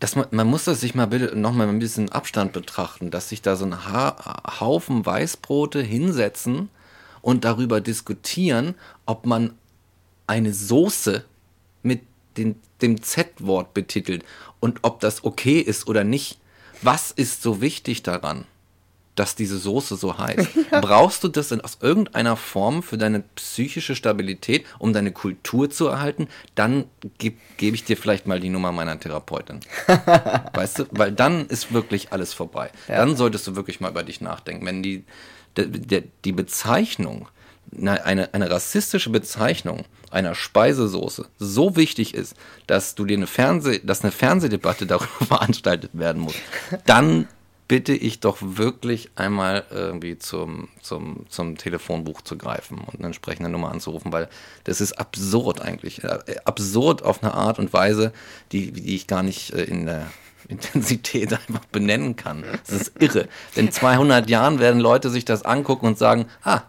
dass 0.00 0.16
man, 0.16 0.26
man 0.30 0.46
muss 0.46 0.64
das 0.64 0.80
sich 0.80 0.94
mal 0.94 1.06
bitte 1.06 1.36
noch 1.36 1.52
mal 1.52 1.68
ein 1.68 1.78
bisschen 1.78 2.10
Abstand 2.10 2.52
betrachten, 2.52 3.10
dass 3.10 3.28
sich 3.28 3.42
da 3.42 3.56
so 3.56 3.66
ein 3.66 3.84
ha 3.84 4.60
Haufen 4.60 5.04
Weißbrote 5.04 5.82
hinsetzen 5.82 6.70
und 7.20 7.44
darüber 7.44 7.80
diskutieren, 7.80 8.74
ob 9.04 9.26
man 9.26 9.52
eine 10.26 10.54
Soße 10.54 11.24
mit 11.82 12.02
den, 12.36 12.58
dem 12.82 13.02
Z-Wort 13.02 13.74
betitelt 13.74 14.24
und 14.60 14.80
ob 14.82 15.00
das 15.00 15.24
okay 15.24 15.60
ist 15.60 15.88
oder 15.88 16.04
nicht. 16.04 16.38
Was 16.82 17.12
ist 17.12 17.42
so 17.42 17.60
wichtig 17.60 18.02
daran? 18.02 18.44
dass 19.14 19.34
diese 19.34 19.58
Soße 19.58 19.96
so 19.96 20.18
heißt. 20.18 20.50
Ja. 20.72 20.80
Brauchst 20.80 21.22
du 21.22 21.28
das 21.28 21.48
denn 21.48 21.60
aus 21.60 21.78
irgendeiner 21.82 22.34
Form 22.34 22.82
für 22.82 22.96
deine 22.96 23.20
psychische 23.34 23.94
Stabilität, 23.94 24.64
um 24.78 24.94
deine 24.94 25.12
Kultur 25.12 25.68
zu 25.68 25.88
erhalten? 25.88 26.28
Dann 26.54 26.84
gebe 27.18 27.36
geb 27.58 27.74
ich 27.74 27.84
dir 27.84 27.98
vielleicht 27.98 28.26
mal 28.26 28.40
die 28.40 28.48
Nummer 28.48 28.72
meiner 28.72 28.98
Therapeutin. 28.98 29.60
weißt 30.54 30.78
du? 30.78 30.84
Weil 30.92 31.12
dann 31.12 31.46
ist 31.46 31.72
wirklich 31.72 32.12
alles 32.12 32.32
vorbei. 32.32 32.70
Ja. 32.88 32.96
Dann 32.96 33.16
solltest 33.16 33.46
du 33.46 33.56
wirklich 33.56 33.80
mal 33.80 33.90
über 33.90 34.02
dich 34.02 34.22
nachdenken. 34.22 34.64
Wenn 34.64 34.82
die, 34.82 35.04
die, 35.58 36.04
die 36.24 36.32
Bezeichnung, 36.32 37.28
eine, 37.78 38.34
eine 38.34 38.50
rassistische 38.50 39.10
Bezeichnung 39.10 39.84
einer 40.10 40.34
Speisesoße 40.34 41.26
so 41.38 41.76
wichtig 41.76 42.14
ist, 42.14 42.34
dass 42.66 42.94
du 42.94 43.04
dir 43.04 43.16
eine 43.16 43.26
Fernseh, 43.26 43.80
dass 43.82 44.02
eine 44.02 44.12
Fernsehdebatte 44.12 44.86
darüber 44.86 45.26
veranstaltet 45.26 45.90
werden 45.94 46.20
muss, 46.20 46.34
dann 46.86 47.28
bitte 47.68 47.94
ich 47.94 48.20
doch 48.20 48.36
wirklich 48.40 49.10
einmal 49.16 49.64
irgendwie 49.70 50.18
zum, 50.18 50.68
zum, 50.82 51.24
zum 51.30 51.56
Telefonbuch 51.56 52.20
zu 52.20 52.36
greifen 52.36 52.78
und 52.78 52.96
eine 52.96 53.06
entsprechende 53.06 53.48
Nummer 53.48 53.70
anzurufen, 53.70 54.12
weil 54.12 54.28
das 54.64 54.82
ist 54.82 54.92
absurd 54.92 55.62
eigentlich. 55.62 56.02
Absurd 56.44 57.02
auf 57.02 57.22
eine 57.22 57.32
Art 57.32 57.58
und 57.58 57.72
Weise, 57.72 58.12
die, 58.52 58.72
die 58.72 58.94
ich 58.94 59.06
gar 59.06 59.22
nicht 59.22 59.54
äh, 59.54 59.64
in 59.64 59.86
der 59.86 60.06
Intensität 60.48 61.32
einfach 61.32 61.64
benennen 61.66 62.16
kann. 62.16 62.44
Das 62.66 62.82
ist 62.82 62.92
irre. 63.00 63.28
In 63.54 63.72
200 63.72 64.28
Jahren 64.28 64.58
werden 64.58 64.80
Leute 64.80 65.08
sich 65.08 65.24
das 65.24 65.42
angucken 65.42 65.86
und 65.86 65.96
sagen, 65.96 66.26
ah, 66.42 66.64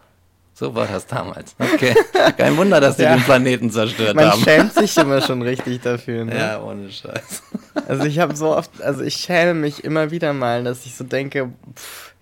so 0.54 0.72
war 0.74 0.86
das 0.86 1.06
damals. 1.06 1.56
Okay. 1.58 1.94
Kein 2.36 2.56
Wunder, 2.56 2.80
dass 2.80 2.96
die 2.96 3.02
ja. 3.02 3.16
den 3.16 3.24
Planeten 3.24 3.70
zerstört 3.70 4.14
Man 4.14 4.30
haben. 4.30 4.40
Man 4.40 4.48
schämt 4.48 4.72
sich 4.72 4.96
immer 4.96 5.20
schon 5.20 5.42
richtig 5.42 5.82
dafür. 5.82 6.24
Ne? 6.24 6.38
Ja, 6.38 6.62
ohne 6.62 6.90
Scheiß. 6.92 7.42
Also 7.88 8.04
ich 8.04 8.20
habe 8.20 8.36
so 8.36 8.56
oft, 8.56 8.80
also 8.80 9.02
ich 9.02 9.16
schäme 9.16 9.54
mich 9.54 9.82
immer 9.82 10.12
wieder 10.12 10.32
mal, 10.32 10.62
dass 10.62 10.86
ich 10.86 10.94
so 10.94 11.02
denke, 11.02 11.50
pff, 11.74 12.14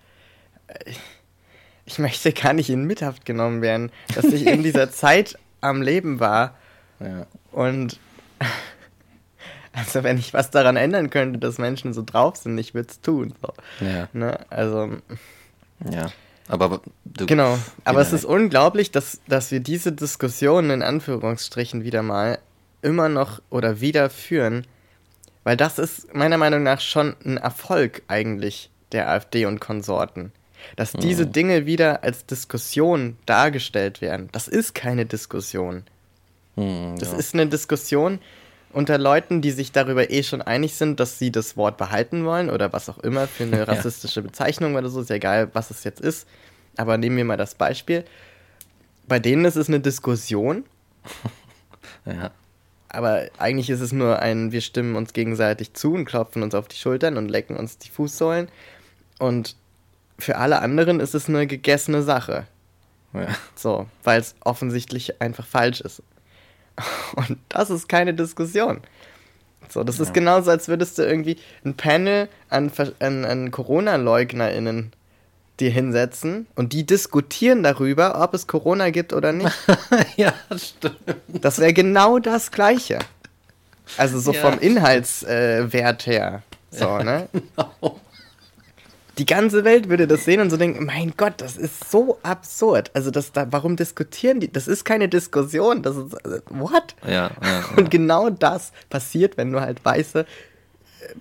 ich 1.85 1.99
möchte 1.99 2.33
gar 2.33 2.53
nicht 2.53 2.71
in 2.71 2.85
Mithaft 2.85 3.23
genommen 3.25 3.61
werden, 3.61 3.91
dass 4.15 4.25
ich 4.25 4.47
in 4.47 4.63
dieser 4.63 4.91
Zeit 4.91 5.37
am 5.61 5.83
Leben 5.83 6.19
war. 6.19 6.55
Ja. 6.99 7.27
Und 7.51 7.99
also 9.73 10.03
wenn 10.03 10.17
ich 10.17 10.33
was 10.33 10.49
daran 10.49 10.75
ändern 10.75 11.11
könnte, 11.11 11.37
dass 11.39 11.59
Menschen 11.59 11.93
so 11.93 12.03
drauf 12.03 12.37
sind, 12.37 12.57
ich 12.57 12.73
würde 12.73 12.89
es 12.89 13.01
tun. 13.01 13.33
So. 13.41 13.53
Ja. 13.85 14.07
Ne? 14.13 14.39
Also. 14.49 14.97
Ja. 15.91 16.07
Aber 16.47 16.81
du, 17.05 17.25
genau, 17.25 17.57
aber 17.85 18.01
es 18.01 18.11
ist 18.11 18.25
unglaublich, 18.25 18.91
dass, 18.91 19.21
dass 19.27 19.51
wir 19.51 19.59
diese 19.59 19.91
Diskussion 19.91 20.69
in 20.69 20.81
Anführungsstrichen 20.81 21.83
wieder 21.83 22.03
mal 22.03 22.39
immer 22.81 23.09
noch 23.09 23.41
oder 23.49 23.79
wieder 23.79 24.09
führen, 24.09 24.67
weil 25.43 25.57
das 25.57 25.79
ist 25.79 26.13
meiner 26.13 26.37
Meinung 26.37 26.63
nach 26.63 26.81
schon 26.81 27.15
ein 27.25 27.37
Erfolg 27.37 28.03
eigentlich 28.07 28.69
der 28.91 29.09
AfD 29.09 29.45
und 29.45 29.59
Konsorten. 29.59 30.31
Dass 30.77 30.93
diese 30.93 31.25
mhm. 31.25 31.31
Dinge 31.33 31.65
wieder 31.65 32.03
als 32.03 32.25
Diskussion 32.25 33.17
dargestellt 33.25 33.99
werden. 33.99 34.29
Das 34.31 34.47
ist 34.47 34.73
keine 34.73 35.05
Diskussion. 35.05 35.83
Mhm, 36.55 36.95
das 36.99 37.11
ja. 37.11 37.17
ist 37.17 37.33
eine 37.33 37.47
Diskussion 37.47 38.19
unter 38.73 38.97
Leuten, 38.97 39.41
die 39.41 39.51
sich 39.51 39.71
darüber 39.71 40.09
eh 40.09 40.23
schon 40.23 40.41
einig 40.41 40.75
sind, 40.75 40.99
dass 40.99 41.19
sie 41.19 41.31
das 41.31 41.55
Wort 41.55 41.77
behalten 41.77 42.25
wollen 42.25 42.49
oder 42.49 42.73
was 42.73 42.89
auch 42.89 42.99
immer 42.99 43.27
für 43.27 43.43
eine 43.43 43.67
rassistische 43.67 44.21
Bezeichnung 44.21 44.75
oder 44.75 44.89
so. 44.89 45.01
Ist 45.01 45.09
ja 45.09 45.15
egal, 45.15 45.49
was 45.53 45.71
es 45.71 45.83
jetzt 45.83 46.01
ist. 46.01 46.27
Aber 46.75 46.97
nehmen 46.97 47.17
wir 47.17 47.25
mal 47.25 47.37
das 47.37 47.55
Beispiel. 47.55 48.03
Bei 49.07 49.19
denen 49.19 49.45
ist 49.45 49.55
es 49.55 49.67
eine 49.67 49.79
Diskussion. 49.79 50.65
ja. 52.05 52.31
Aber 52.89 53.27
eigentlich 53.37 53.69
ist 53.69 53.81
es 53.81 53.91
nur 53.91 54.19
ein, 54.19 54.51
wir 54.51 54.61
stimmen 54.61 54.95
uns 54.95 55.13
gegenseitig 55.13 55.73
zu 55.73 55.93
und 55.93 56.05
klopfen 56.05 56.43
uns 56.43 56.53
auf 56.53 56.67
die 56.67 56.75
Schultern 56.75 57.17
und 57.17 57.29
lecken 57.29 57.57
uns 57.57 57.77
die 57.77 57.89
Fußsohlen. 57.89 58.49
Und 59.19 59.55
für 60.19 60.37
alle 60.37 60.61
anderen 60.61 60.99
ist 60.99 61.15
es 61.15 61.27
eine 61.27 61.47
gegessene 61.47 62.03
Sache. 62.03 62.45
Ja. 63.13 63.27
So, 63.55 63.87
weil 64.03 64.19
es 64.19 64.35
offensichtlich 64.41 65.21
einfach 65.21 65.45
falsch 65.45 65.81
ist. 65.81 66.01
Und 67.15 67.37
das 67.49 67.69
ist 67.69 67.87
keine 67.87 68.13
Diskussion. 68.13 68.81
So, 69.69 69.83
das 69.83 69.97
ja. 69.97 70.03
ist 70.03 70.13
genauso, 70.13 70.51
als 70.51 70.67
würdest 70.67 70.97
du 70.97 71.03
irgendwie 71.03 71.37
ein 71.65 71.75
Panel 71.75 72.27
an, 72.49 72.71
an, 72.99 73.25
an 73.25 73.51
Corona-LeugnerInnen 73.51 74.91
dir 75.59 75.69
hinsetzen 75.69 76.47
und 76.55 76.73
die 76.73 76.85
diskutieren 76.85 77.63
darüber, 77.63 78.21
ob 78.21 78.33
es 78.33 78.47
Corona 78.47 78.89
gibt 78.89 79.13
oder 79.13 79.31
nicht. 79.31 79.51
ja, 80.17 80.33
stimmt. 80.57 80.97
Das 81.27 81.59
wäre 81.59 81.73
genau 81.73 82.19
das 82.19 82.51
Gleiche. 82.51 82.99
Also 83.97 84.19
so 84.19 84.33
ja. 84.33 84.41
vom 84.41 84.59
Inhaltswert 84.59 86.07
äh, 86.07 86.11
her. 86.11 86.43
So, 86.71 86.85
ja, 86.85 87.03
ne? 87.03 87.29
Genau. 87.31 87.99
Die 89.19 89.25
ganze 89.25 89.63
Welt 89.63 89.89
würde 89.89 90.07
das 90.07 90.25
sehen 90.25 90.41
und 90.41 90.49
so 90.49 90.57
denken, 90.57 90.85
mein 90.85 91.13
Gott, 91.15 91.33
das 91.37 91.55
ist 91.55 91.91
so 91.91 92.17
absurd. 92.23 92.89
Also 92.95 93.11
das 93.11 93.31
da, 93.31 93.45
warum 93.51 93.75
diskutieren 93.75 94.39
die? 94.39 94.51
Das 94.51 94.67
ist 94.67 94.85
keine 94.85 95.07
Diskussion. 95.07 95.83
Das 95.83 95.95
ist 95.95 96.13
äh, 96.25 96.41
what? 96.49 96.95
Ja, 97.05 97.29
ja, 97.41 97.63
Und 97.75 97.91
genau 97.91 98.31
das 98.31 98.71
passiert, 98.89 99.37
wenn 99.37 99.51
du 99.51 99.61
halt 99.61 99.85
weiße 99.85 100.21
äh, 100.21 100.25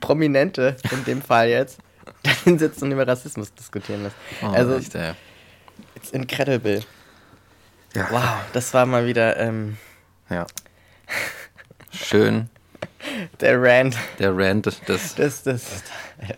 Prominente 0.01 0.77
in 0.91 1.05
dem 1.05 1.23
Fall 1.23 1.49
jetzt 1.49 1.81
da 2.23 2.31
hinsetzt 2.45 2.83
und 2.83 2.93
über 2.93 3.07
Rassismus 3.07 3.53
diskutieren 3.55 4.05
lässt. 4.05 4.17
Oh, 4.43 4.47
also, 4.47 4.77
echt, 4.77 4.95
ey. 4.95 5.13
it's 5.95 6.11
incredible. 6.11 6.83
Ja. 7.95 8.09
Wow, 8.11 8.41
das 8.55 8.73
war 8.73 8.87
mal 8.87 9.07
wieder. 9.07 9.37
Ähm, 9.37 9.77
ja. 10.31 10.47
Schön. 11.91 12.49
Der 13.41 13.61
Rant. 13.61 13.97
Der 14.19 14.37
Rant 14.37 14.67
des, 14.67 14.81
des, 14.81 15.15
des, 15.15 15.43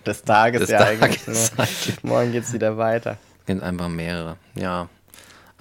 des, 0.07 0.23
Tages 0.23 0.63
des 0.63 0.71
ja 0.71 0.79
Tages 0.79 1.03
eigentlich. 1.59 1.89
Ne? 1.89 1.95
Morgen 2.03 2.33
geht 2.33 2.45
es 2.45 2.53
wieder 2.53 2.77
weiter. 2.77 3.19
Sind 3.47 3.63
einfach 3.63 3.89
mehrere, 3.89 4.37
ja. 4.55 4.89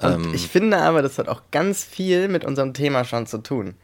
Ähm, 0.02 0.34
ich 0.34 0.48
finde 0.48 0.78
aber, 0.78 1.02
das 1.02 1.18
hat 1.18 1.28
auch 1.28 1.42
ganz 1.52 1.84
viel 1.84 2.28
mit 2.28 2.46
unserem 2.46 2.74
Thema 2.74 3.06
schon 3.06 3.28
zu 3.28 3.40
tun. 3.40 3.76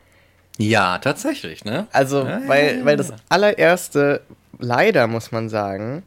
Ja, 0.58 0.98
tatsächlich, 0.98 1.64
ne? 1.64 1.88
Also, 1.92 2.26
ja, 2.26 2.42
weil, 2.48 2.66
ja, 2.66 2.72
ja. 2.80 2.86
weil 2.86 2.98
das 2.98 3.14
allererste, 3.30 4.22
leider 4.58 5.08
muss 5.08 5.32
man 5.32 5.50
sagen, 5.50 6.04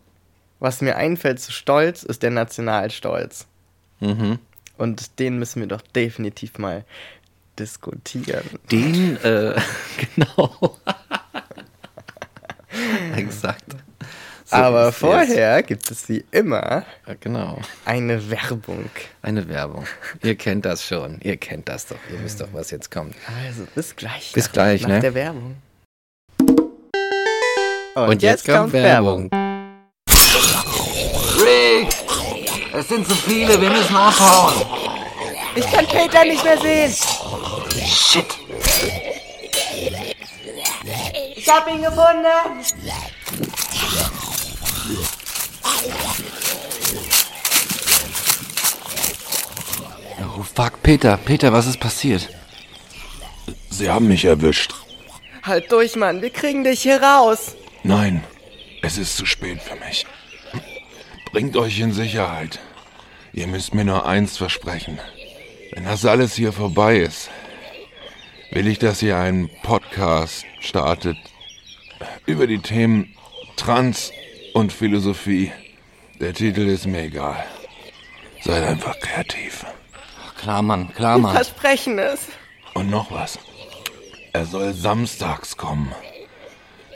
was 0.60 0.80
mir 0.80 0.96
einfällt 0.96 1.40
zu 1.40 1.52
Stolz, 1.52 2.02
ist 2.02 2.22
der 2.22 2.30
Nationalstolz. 2.30 3.46
Mhm. 4.00 4.38
Und 4.76 5.18
den 5.18 5.38
müssen 5.38 5.60
wir 5.60 5.68
doch 5.68 5.80
definitiv 5.80 6.58
mal 6.58 6.84
diskutieren. 7.58 8.44
Den, 8.70 9.16
äh, 9.22 9.54
genau. 10.14 10.78
Exakt. 13.16 13.64
So 14.44 14.56
Aber 14.56 14.92
vorher 14.92 15.58
jetzt. 15.58 15.68
gibt 15.68 15.90
es 15.90 16.08
wie 16.08 16.24
immer 16.30 16.84
ja, 17.06 17.14
genau. 17.20 17.58
eine 17.84 18.30
Werbung. 18.30 18.90
Eine 19.22 19.48
Werbung. 19.48 19.86
Ihr 20.22 20.34
kennt 20.34 20.64
das 20.66 20.84
schon. 20.84 21.20
Ihr 21.22 21.36
kennt 21.36 21.68
das 21.68 21.86
doch. 21.86 21.96
Ihr 22.10 22.22
wisst 22.22 22.40
doch, 22.40 22.48
was 22.52 22.70
jetzt 22.70 22.90
kommt. 22.90 23.14
Also 23.46 23.66
bis 23.74 23.96
gleich. 23.96 24.32
Bis 24.32 24.46
nach, 24.46 24.52
gleich, 24.52 24.82
nach 24.82 24.88
ne? 24.88 25.00
der 25.00 25.14
Werbung. 25.14 25.56
Und, 27.94 28.08
Und 28.08 28.22
jetzt, 28.22 28.46
jetzt, 28.46 28.56
kommt 28.56 28.72
Werbung. 28.72 29.30
Werbung. 29.30 29.52
Rick! 31.38 31.88
Es 32.74 32.88
sind 32.88 33.06
zu 33.06 33.14
viele, 33.14 33.60
wir 33.60 33.70
müssen 33.70 33.96
abhauen. 33.96 34.66
Ich 35.54 35.70
kann 35.70 35.86
Peter 35.86 36.24
nicht 36.24 36.42
mehr 36.42 36.58
sehen. 36.58 36.92
Shit. 37.84 38.24
Ich 41.52 41.58
hab 41.58 41.68
ihn 41.68 41.82
gefunden. 41.82 42.26
Oh 50.34 50.42
fuck, 50.42 50.82
Peter, 50.82 51.18
Peter, 51.18 51.52
was 51.52 51.66
ist 51.66 51.78
passiert? 51.78 52.30
Sie 53.68 53.90
haben 53.90 54.08
mich 54.08 54.24
erwischt. 54.24 54.72
Halt 55.42 55.70
durch, 55.70 55.94
Mann, 55.94 56.22
wir 56.22 56.30
kriegen 56.30 56.64
dich 56.64 56.80
hier 56.80 57.02
raus. 57.02 57.54
Nein, 57.82 58.24
es 58.80 58.96
ist 58.96 59.18
zu 59.18 59.26
spät 59.26 59.60
für 59.60 59.76
mich. 59.76 60.06
Bringt 61.32 61.54
euch 61.58 61.78
in 61.80 61.92
Sicherheit. 61.92 62.60
Ihr 63.34 63.46
müsst 63.46 63.74
mir 63.74 63.84
nur 63.84 64.06
eins 64.06 64.38
versprechen. 64.38 64.98
Wenn 65.74 65.84
das 65.84 66.06
alles 66.06 66.34
hier 66.34 66.54
vorbei 66.54 66.96
ist, 66.96 67.28
will 68.52 68.66
ich, 68.68 68.78
dass 68.78 69.02
ihr 69.02 69.18
einen 69.18 69.50
Podcast 69.62 70.46
startet 70.60 71.18
über 72.26 72.46
die 72.46 72.58
Themen 72.60 73.14
Trans 73.56 74.12
und 74.54 74.72
Philosophie. 74.72 75.52
Der 76.20 76.34
Titel 76.34 76.68
ist 76.68 76.86
mir 76.86 77.02
egal. 77.02 77.44
Seid 78.42 78.64
einfach 78.64 78.98
kreativ. 79.00 79.64
Klar, 80.38 80.62
Mann, 80.62 80.92
klar, 80.94 81.18
Mann. 81.18 81.32
Wir 81.32 81.44
versprechen 81.44 81.98
es. 81.98 82.28
Und 82.74 82.90
noch 82.90 83.10
was. 83.10 83.38
Er 84.32 84.46
soll 84.46 84.72
samstags 84.72 85.56
kommen. 85.56 85.92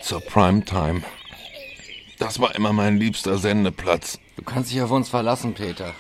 Zur 0.02 0.20
Primetime. 0.20 1.02
Das 2.18 2.40
war 2.40 2.54
immer 2.54 2.72
mein 2.72 2.96
liebster 2.98 3.38
Sendeplatz. 3.38 4.18
Du 4.36 4.42
kannst 4.42 4.72
dich 4.72 4.80
auf 4.80 4.90
uns 4.90 5.08
verlassen, 5.08 5.54
Peter. 5.54 5.92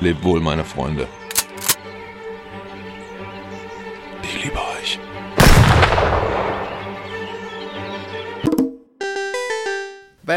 Lebt 0.00 0.22
wohl, 0.24 0.40
meine 0.40 0.64
Freunde. 0.64 1.08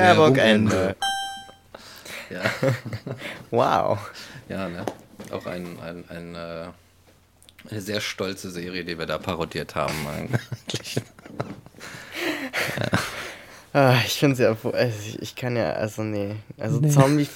Werbung 0.02 0.36
Ende. 0.36 0.96
Ja, 2.30 2.42
Wow. 3.50 3.98
ja 4.50 4.70
ne? 4.70 4.86
Auch 5.32 5.48
ein, 5.48 5.80
ein, 5.80 6.04
ein, 6.10 6.36
äh, 6.36 6.68
eine 7.72 7.82
sehr 7.82 8.02
stolze 8.02 8.52
Serie, 8.52 8.86
die 8.86 9.00
wir 9.00 9.08
da 9.08 9.18
parodiert 9.18 9.74
haben. 9.74 9.96
eigentlich. 10.08 11.02
Ah, 13.72 13.98
ich 14.04 14.18
finde 14.18 14.34
es 14.34 14.40
ja, 14.40 14.72
also 14.72 15.18
ich, 15.22 15.36
kann 15.36 15.56
ja, 15.56 15.74
also 15.74 16.02
nee, 16.02 16.36
also 16.58 16.82
Zombie, 16.82 17.28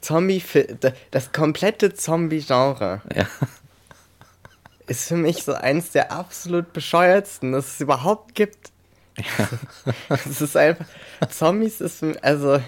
Zombie, 0.00 0.42
das 1.10 1.32
komplette 1.32 1.92
Zombie-Genre 1.92 3.02
ja. 3.14 3.26
ist 4.86 5.06
für 5.08 5.16
mich 5.16 5.44
so 5.44 5.52
eins 5.52 5.90
der 5.90 6.10
absolut 6.10 6.72
bescheuertsten, 6.72 7.52
das 7.52 7.74
es 7.74 7.80
überhaupt 7.80 8.34
gibt. 8.34 8.71
Es 10.08 10.40
ist 10.40 10.56
einfach, 10.56 10.86
Zombies 11.30 11.80
ist 11.80 12.02
also 12.22 12.60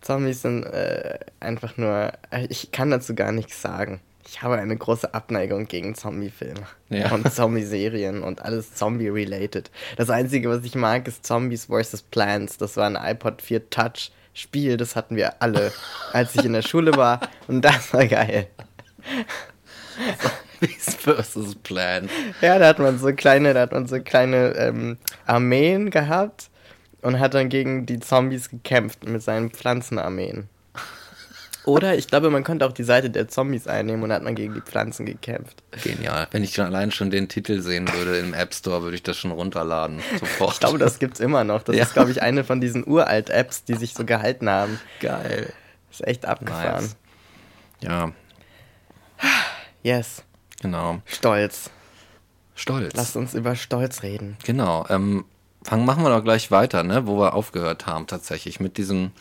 Zombies 0.00 0.42
sind 0.42 0.64
äh, 0.64 1.18
einfach 1.38 1.76
nur, 1.76 2.12
ich 2.48 2.72
kann 2.72 2.90
dazu 2.90 3.14
gar 3.14 3.30
nichts 3.32 3.60
sagen. 3.60 4.00
Ich 4.26 4.42
habe 4.42 4.56
eine 4.56 4.76
große 4.76 5.14
Abneigung 5.14 5.66
gegen 5.68 5.94
Zombie-Filme 5.94 6.66
Ja. 6.90 7.12
und 7.12 7.32
Zombie-Serien 7.32 8.22
und 8.22 8.42
alles 8.42 8.74
Zombie-related. 8.74 9.70
Das 9.96 10.10
Einzige, 10.10 10.50
was 10.50 10.64
ich 10.64 10.74
mag, 10.74 11.06
ist 11.08 11.26
Zombies 11.26 11.66
vs. 11.66 12.02
Plants. 12.02 12.58
Das 12.58 12.76
war 12.76 12.86
ein 12.86 12.96
iPod 12.96 13.40
4 13.42 13.70
Touch 13.70 14.10
Spiel, 14.34 14.76
das 14.76 14.94
hatten 14.96 15.16
wir 15.16 15.42
alle, 15.42 15.72
als 16.12 16.34
ich 16.36 16.44
in 16.44 16.52
der 16.52 16.62
Schule 16.62 16.94
war 16.96 17.20
und 17.48 17.62
das 17.62 17.92
war 17.92 18.06
geil. 18.06 18.46
Beast 20.60 21.00
vs. 21.02 21.54
Plan. 21.62 22.08
Ja, 22.40 22.58
da 22.58 22.68
hat 22.68 22.78
man 22.78 22.98
so 22.98 23.12
kleine, 23.12 23.54
da 23.54 23.60
hat 23.62 23.72
man 23.72 23.86
so 23.86 24.00
kleine 24.00 24.54
ähm, 24.56 24.98
Armeen 25.26 25.90
gehabt 25.90 26.50
und 27.02 27.18
hat 27.20 27.34
dann 27.34 27.48
gegen 27.48 27.86
die 27.86 28.00
Zombies 28.00 28.50
gekämpft 28.50 29.06
mit 29.06 29.22
seinen 29.22 29.50
Pflanzenarmeen. 29.50 30.48
Oder 31.64 31.96
ich 31.98 32.06
glaube, 32.08 32.30
man 32.30 32.44
konnte 32.44 32.64
auch 32.64 32.72
die 32.72 32.82
Seite 32.84 33.10
der 33.10 33.28
Zombies 33.28 33.66
einnehmen 33.66 34.02
und 34.02 34.10
hat 34.10 34.22
man 34.22 34.34
gegen 34.34 34.54
die 34.54 34.62
Pflanzen 34.62 35.04
gekämpft. 35.04 35.62
Genial. 35.84 36.26
Wenn 36.30 36.42
ich 36.42 36.54
schon 36.54 36.64
allein 36.64 36.90
schon 36.92 37.10
den 37.10 37.28
Titel 37.28 37.60
sehen 37.60 37.86
würde 37.92 38.18
im 38.18 38.32
App 38.32 38.54
Store, 38.54 38.82
würde 38.82 38.94
ich 38.94 39.02
das 39.02 39.18
schon 39.18 39.32
runterladen. 39.32 40.00
Sofort. 40.18 40.54
Ich 40.54 40.60
glaube, 40.60 40.78
das 40.78 40.98
gibt's 40.98 41.20
immer 41.20 41.44
noch. 41.44 41.62
Das 41.62 41.76
Ja. 41.76 41.82
ist, 41.82 41.92
glaube 41.92 42.10
ich, 42.10 42.22
eine 42.22 42.42
von 42.42 42.62
diesen 42.62 42.86
uralt-Apps, 42.86 43.64
die 43.64 43.74
sich 43.74 43.92
so 43.92 44.06
gehalten 44.06 44.48
haben. 44.48 44.80
geil. 45.00 45.52
ist 45.90 46.06
echt 46.06 46.24
abgefahren. 46.24 46.84
Nice. 46.84 46.96
Ja, 47.82 48.12
Yes. 49.82 50.22
Genau. 50.60 51.00
Stolz. 51.06 51.70
Stolz. 52.54 52.94
Lasst 52.94 53.16
uns 53.16 53.34
über 53.34 53.54
Stolz 53.54 54.02
reden. 54.02 54.36
Genau. 54.44 54.84
Ähm, 54.88 55.24
fangen, 55.62 55.84
machen 55.84 56.02
wir 56.02 56.10
doch 56.10 56.24
gleich 56.24 56.50
weiter, 56.50 56.82
ne? 56.82 57.06
wo 57.06 57.18
wir 57.18 57.34
aufgehört 57.34 57.86
haben 57.86 58.06
tatsächlich. 58.06 58.60
Mit 58.60 58.78
diesem, 58.78 59.12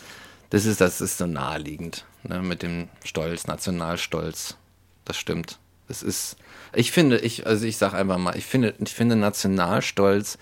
das 0.50 0.65
ist, 0.65 0.82
das 0.82 1.02
ist 1.02 1.17
so 1.17 1.28
naheliegend, 1.28 2.06
ne? 2.23 2.41
mit 2.41 2.63
dem 2.63 2.89
Stolz, 3.04 3.47
Nationalstolz. 3.47 4.58
Das 5.06 5.17
stimmt. 5.17 5.60
Das 5.88 6.04
ist, 6.04 6.36
ich 6.73 6.91
finde, 6.91 7.19
ich, 7.19 7.47
also 7.47 7.65
ich 7.65 7.78
sag 7.78 7.93
einfach 7.93 8.17
mal, 8.17 8.36
ich 8.36 8.45
finde, 8.45 8.73
ich 8.80 8.93
finde 8.93 9.15
Nationalstolz 9.15 10.38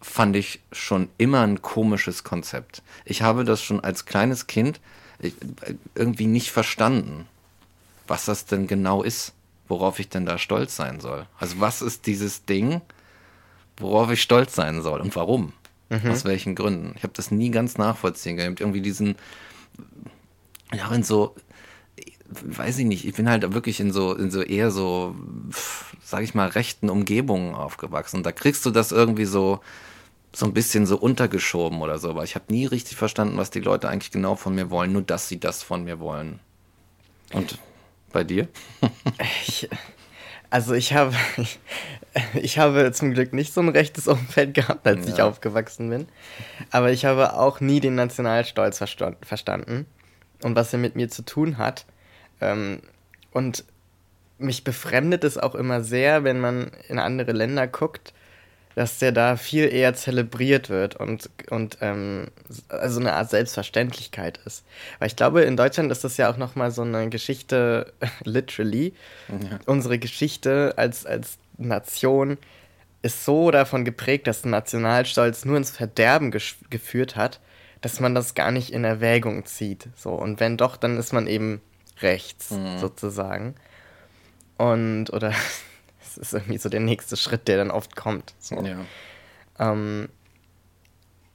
fand 0.00 0.36
ich 0.36 0.60
schon 0.70 1.08
immer 1.16 1.40
ein 1.40 1.62
komisches 1.62 2.24
Konzept. 2.24 2.82
Ich 3.06 3.22
habe 3.22 3.44
das 3.44 3.62
schon 3.62 3.80
als 3.80 4.04
kleines 4.04 4.46
Kind 4.46 4.80
ich, 5.18 5.34
irgendwie 5.94 6.26
nicht 6.26 6.50
verstanden, 6.52 7.26
was 8.06 8.26
das 8.26 8.44
denn 8.44 8.66
genau 8.66 9.02
ist, 9.02 9.32
worauf 9.68 9.98
ich 9.98 10.08
denn 10.08 10.26
da 10.26 10.38
stolz 10.38 10.76
sein 10.76 11.00
soll. 11.00 11.26
Also 11.38 11.60
was 11.60 11.82
ist 11.82 12.06
dieses 12.06 12.44
Ding, 12.44 12.80
worauf 13.76 14.10
ich 14.10 14.22
stolz 14.22 14.54
sein 14.54 14.82
soll 14.82 15.00
und 15.00 15.14
warum? 15.16 15.52
Aus 16.08 16.24
welchen 16.24 16.54
Gründen? 16.54 16.94
Ich 16.96 17.04
habe 17.04 17.12
das 17.14 17.30
nie 17.30 17.50
ganz 17.50 17.78
nachvollziehen 17.78 18.36
können. 18.36 18.56
Irgendwie 18.58 18.80
diesen, 18.80 19.14
ja, 20.72 20.92
in 20.92 21.04
so, 21.04 21.36
weiß 22.26 22.78
ich 22.78 22.84
nicht, 22.84 23.06
ich 23.06 23.14
bin 23.14 23.28
halt 23.28 23.54
wirklich 23.54 23.78
in 23.78 23.92
so, 23.92 24.14
in 24.14 24.30
so 24.30 24.42
eher 24.42 24.70
so, 24.70 25.14
sag 26.02 26.22
ich 26.22 26.34
mal, 26.34 26.48
rechten 26.48 26.90
Umgebungen 26.90 27.54
aufgewachsen. 27.54 28.16
Und 28.16 28.26
da 28.26 28.32
kriegst 28.32 28.66
du 28.66 28.70
das 28.70 28.90
irgendwie 28.90 29.26
so, 29.26 29.60
so 30.32 30.46
ein 30.46 30.54
bisschen 30.54 30.86
so 30.86 30.96
untergeschoben 30.98 31.80
oder 31.80 31.98
so. 31.98 32.10
Aber 32.10 32.24
ich 32.24 32.34
habe 32.34 32.46
nie 32.48 32.66
richtig 32.66 32.96
verstanden, 32.96 33.36
was 33.36 33.50
die 33.50 33.60
Leute 33.60 33.88
eigentlich 33.88 34.10
genau 34.10 34.34
von 34.34 34.54
mir 34.54 34.70
wollen, 34.70 34.92
nur 34.92 35.02
dass 35.02 35.28
sie 35.28 35.38
das 35.38 35.62
von 35.62 35.84
mir 35.84 36.00
wollen. 36.00 36.40
Und 37.32 37.58
bei 38.14 38.24
dir? 38.24 38.48
Ich, 39.46 39.68
also 40.48 40.72
ich 40.72 40.94
habe, 40.94 41.14
ich, 41.36 41.58
ich 42.42 42.58
habe 42.58 42.90
zum 42.92 43.12
Glück 43.12 43.34
nicht 43.34 43.52
so 43.52 43.60
ein 43.60 43.68
rechtes 43.68 44.08
Umfeld 44.08 44.54
gehabt, 44.54 44.86
als 44.86 45.06
ich 45.06 45.18
Ja. 45.18 45.26
aufgewachsen 45.28 45.90
bin. 45.90 46.08
Aber 46.70 46.90
ich 46.90 47.04
habe 47.04 47.34
auch 47.34 47.60
nie 47.60 47.80
den 47.80 47.94
Nationalstolz 47.96 48.80
versta- 48.80 49.16
verstanden 49.22 49.84
und 50.42 50.56
was 50.56 50.72
er 50.72 50.78
mit 50.78 50.96
mir 50.96 51.08
zu 51.10 51.22
tun 51.22 51.58
hat. 51.58 51.84
Ähm, 52.40 52.80
und 53.32 53.64
mich 54.38 54.64
befremdet 54.64 55.22
es 55.24 55.36
auch 55.38 55.54
immer 55.54 55.82
sehr, 55.82 56.24
wenn 56.24 56.40
man 56.40 56.70
in 56.88 56.98
andere 56.98 57.32
Länder 57.32 57.66
guckt, 57.66 58.12
dass 58.74 58.98
der 58.98 59.12
da 59.12 59.36
viel 59.36 59.72
eher 59.72 59.94
zelebriert 59.94 60.68
wird 60.68 60.96
und, 60.96 61.30
und 61.50 61.78
ähm, 61.80 62.28
also 62.68 63.00
eine 63.00 63.12
Art 63.12 63.30
Selbstverständlichkeit 63.30 64.38
ist. 64.44 64.64
Weil 64.98 65.08
ich 65.08 65.16
glaube, 65.16 65.42
in 65.42 65.56
Deutschland 65.56 65.92
ist 65.92 66.04
das 66.04 66.16
ja 66.16 66.30
auch 66.30 66.36
nochmal 66.36 66.70
so 66.70 66.82
eine 66.82 67.08
Geschichte, 67.08 67.92
literally, 68.24 68.94
unsere 69.66 69.98
Geschichte 69.98 70.74
als, 70.76 71.06
als 71.06 71.38
Nation 71.56 72.38
ist 73.02 73.24
so 73.24 73.50
davon 73.50 73.84
geprägt, 73.84 74.26
dass 74.26 74.44
Nationalstolz 74.44 75.44
nur 75.44 75.58
ins 75.58 75.70
Verderben 75.70 76.30
geführt 76.30 77.16
hat, 77.16 77.40
dass 77.82 78.00
man 78.00 78.14
das 78.14 78.34
gar 78.34 78.50
nicht 78.50 78.70
in 78.70 78.82
Erwägung 78.82 79.44
zieht. 79.44 79.88
So, 79.94 80.10
und 80.12 80.40
wenn 80.40 80.56
doch, 80.56 80.76
dann 80.76 80.96
ist 80.96 81.12
man 81.12 81.26
eben 81.26 81.60
rechts, 82.00 82.48
sozusagen. 82.80 83.54
Und, 84.56 85.12
oder 85.12 85.32
ist 86.18 86.32
irgendwie 86.32 86.58
so 86.58 86.68
der 86.68 86.80
nächste 86.80 87.16
Schritt, 87.16 87.48
der 87.48 87.56
dann 87.56 87.70
oft 87.70 87.96
kommt. 87.96 88.34
So. 88.38 88.60
Ja. 88.62 88.78
Ähm, 89.58 90.08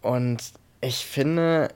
und 0.01 0.41
ich 0.81 1.05
finde, 1.05 1.69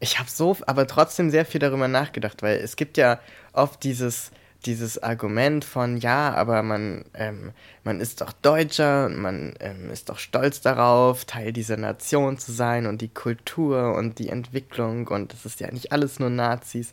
ich 0.00 0.18
habe 0.18 0.28
so, 0.30 0.56
aber 0.66 0.86
trotzdem 0.86 1.30
sehr 1.30 1.46
viel 1.46 1.60
darüber 1.60 1.88
nachgedacht, 1.88 2.42
weil 2.42 2.58
es 2.58 2.76
gibt 2.76 2.96
ja 2.96 3.20
oft 3.52 3.82
dieses, 3.84 4.30
dieses 4.64 5.02
Argument 5.02 5.64
von, 5.64 5.96
ja, 5.96 6.34
aber 6.34 6.62
man, 6.62 7.04
ähm, 7.14 7.52
man 7.84 8.00
ist 8.00 8.20
doch 8.20 8.32
Deutscher 8.32 9.06
und 9.06 9.16
man 9.16 9.54
ähm, 9.60 9.90
ist 9.90 10.08
doch 10.08 10.18
stolz 10.18 10.60
darauf, 10.60 11.24
Teil 11.24 11.52
dieser 11.52 11.76
Nation 11.76 12.38
zu 12.38 12.52
sein 12.52 12.86
und 12.86 13.00
die 13.00 13.08
Kultur 13.08 13.94
und 13.94 14.18
die 14.18 14.28
Entwicklung 14.28 15.06
und 15.08 15.32
das 15.32 15.46
ist 15.46 15.60
ja 15.60 15.70
nicht 15.70 15.92
alles 15.92 16.18
nur 16.18 16.30
Nazis. 16.30 16.92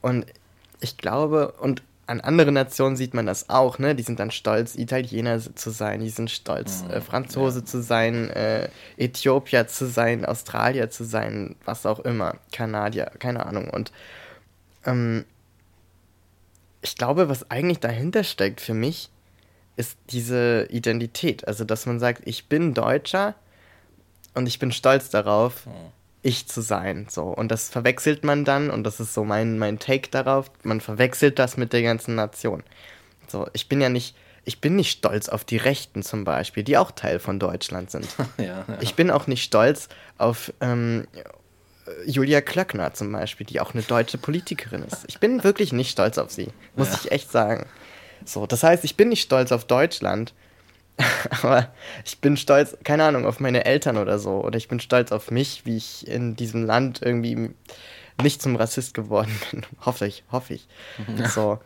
Und 0.00 0.26
ich 0.80 0.96
glaube, 0.96 1.52
und 1.52 1.82
an 2.06 2.20
anderen 2.20 2.54
Nationen 2.54 2.96
sieht 2.96 3.14
man 3.14 3.26
das 3.26 3.48
auch, 3.48 3.78
ne? 3.78 3.94
Die 3.94 4.02
sind 4.02 4.18
dann 4.18 4.30
stolz, 4.30 4.74
Italiener 4.74 5.40
zu 5.40 5.70
sein, 5.70 6.00
die 6.00 6.10
sind 6.10 6.30
stolz, 6.30 6.84
äh, 6.90 7.00
Franzose 7.00 7.64
zu 7.64 7.82
sein, 7.82 8.30
äh, 8.30 8.68
Äthiopier 8.96 9.66
zu 9.68 9.86
sein, 9.86 10.24
Australier 10.24 10.90
zu 10.90 11.04
sein, 11.04 11.56
was 11.64 11.86
auch 11.86 12.00
immer, 12.00 12.36
Kanadier, 12.52 13.10
keine 13.18 13.46
Ahnung. 13.46 13.70
Und 13.70 13.92
ähm, 14.84 15.24
ich 16.82 16.96
glaube, 16.96 17.28
was 17.28 17.50
eigentlich 17.50 17.80
dahinter 17.80 18.24
steckt 18.24 18.60
für 18.60 18.74
mich, 18.74 19.10
ist 19.76 19.98
diese 20.10 20.66
Identität. 20.70 21.48
Also, 21.48 21.64
dass 21.64 21.86
man 21.86 21.98
sagt, 21.98 22.22
ich 22.26 22.48
bin 22.48 22.74
Deutscher 22.74 23.34
und 24.34 24.46
ich 24.46 24.58
bin 24.58 24.72
stolz 24.72 25.08
darauf, 25.08 25.66
ich 26.24 26.48
zu 26.48 26.62
sein. 26.62 27.06
So. 27.10 27.24
Und 27.24 27.48
das 27.50 27.68
verwechselt 27.68 28.24
man 28.24 28.44
dann, 28.44 28.70
und 28.70 28.82
das 28.84 28.98
ist 28.98 29.14
so 29.14 29.24
mein, 29.24 29.58
mein 29.58 29.78
Take 29.78 30.08
darauf, 30.10 30.50
man 30.62 30.80
verwechselt 30.80 31.38
das 31.38 31.56
mit 31.56 31.72
der 31.72 31.82
ganzen 31.82 32.14
Nation. 32.14 32.62
So, 33.28 33.46
ich 33.52 33.68
bin 33.68 33.80
ja 33.80 33.90
nicht, 33.90 34.16
ich 34.44 34.60
bin 34.60 34.74
nicht 34.74 34.90
stolz 34.90 35.28
auf 35.28 35.44
die 35.44 35.58
Rechten 35.58 36.02
zum 36.02 36.24
Beispiel, 36.24 36.64
die 36.64 36.78
auch 36.78 36.90
Teil 36.90 37.18
von 37.18 37.38
Deutschland 37.38 37.90
sind. 37.90 38.08
Ja, 38.38 38.64
ja. 38.66 38.78
Ich 38.80 38.94
bin 38.94 39.10
auch 39.10 39.26
nicht 39.26 39.44
stolz 39.44 39.88
auf 40.18 40.52
ähm, 40.60 41.06
Julia 42.06 42.40
Klöckner 42.40 42.94
zum 42.94 43.12
Beispiel, 43.12 43.46
die 43.46 43.60
auch 43.60 43.74
eine 43.74 43.82
deutsche 43.82 44.18
Politikerin 44.18 44.82
ist. 44.82 45.04
Ich 45.06 45.20
bin 45.20 45.44
wirklich 45.44 45.72
nicht 45.72 45.90
stolz 45.90 46.16
auf 46.16 46.32
sie, 46.32 46.48
muss 46.74 46.94
ich 46.94 47.12
echt 47.12 47.30
sagen. 47.30 47.66
So, 48.24 48.46
das 48.46 48.62
heißt, 48.62 48.84
ich 48.84 48.96
bin 48.96 49.10
nicht 49.10 49.22
stolz 49.22 49.52
auf 49.52 49.66
Deutschland, 49.66 50.32
aber 51.42 51.68
ich 52.04 52.20
bin 52.20 52.36
stolz, 52.36 52.76
keine 52.84 53.04
Ahnung, 53.04 53.26
auf 53.26 53.40
meine 53.40 53.64
Eltern 53.64 53.96
oder 53.96 54.18
so. 54.18 54.44
Oder 54.44 54.56
ich 54.56 54.68
bin 54.68 54.80
stolz 54.80 55.12
auf 55.12 55.30
mich, 55.30 55.66
wie 55.66 55.76
ich 55.76 56.06
in 56.06 56.36
diesem 56.36 56.64
Land 56.64 57.00
irgendwie 57.02 57.50
nicht 58.22 58.40
zum 58.40 58.56
Rassist 58.56 58.94
geworden 58.94 59.32
bin. 59.50 59.66
hoffe 59.84 60.06
ich, 60.06 60.24
hoffe 60.30 60.54
ich. 60.54 60.68
So. 61.28 61.58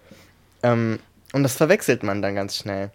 Ähm, 0.62 0.98
und 1.32 1.42
das 1.42 1.56
verwechselt 1.56 2.02
man 2.02 2.22
dann 2.22 2.34
ganz 2.34 2.56
schnell. 2.56 2.90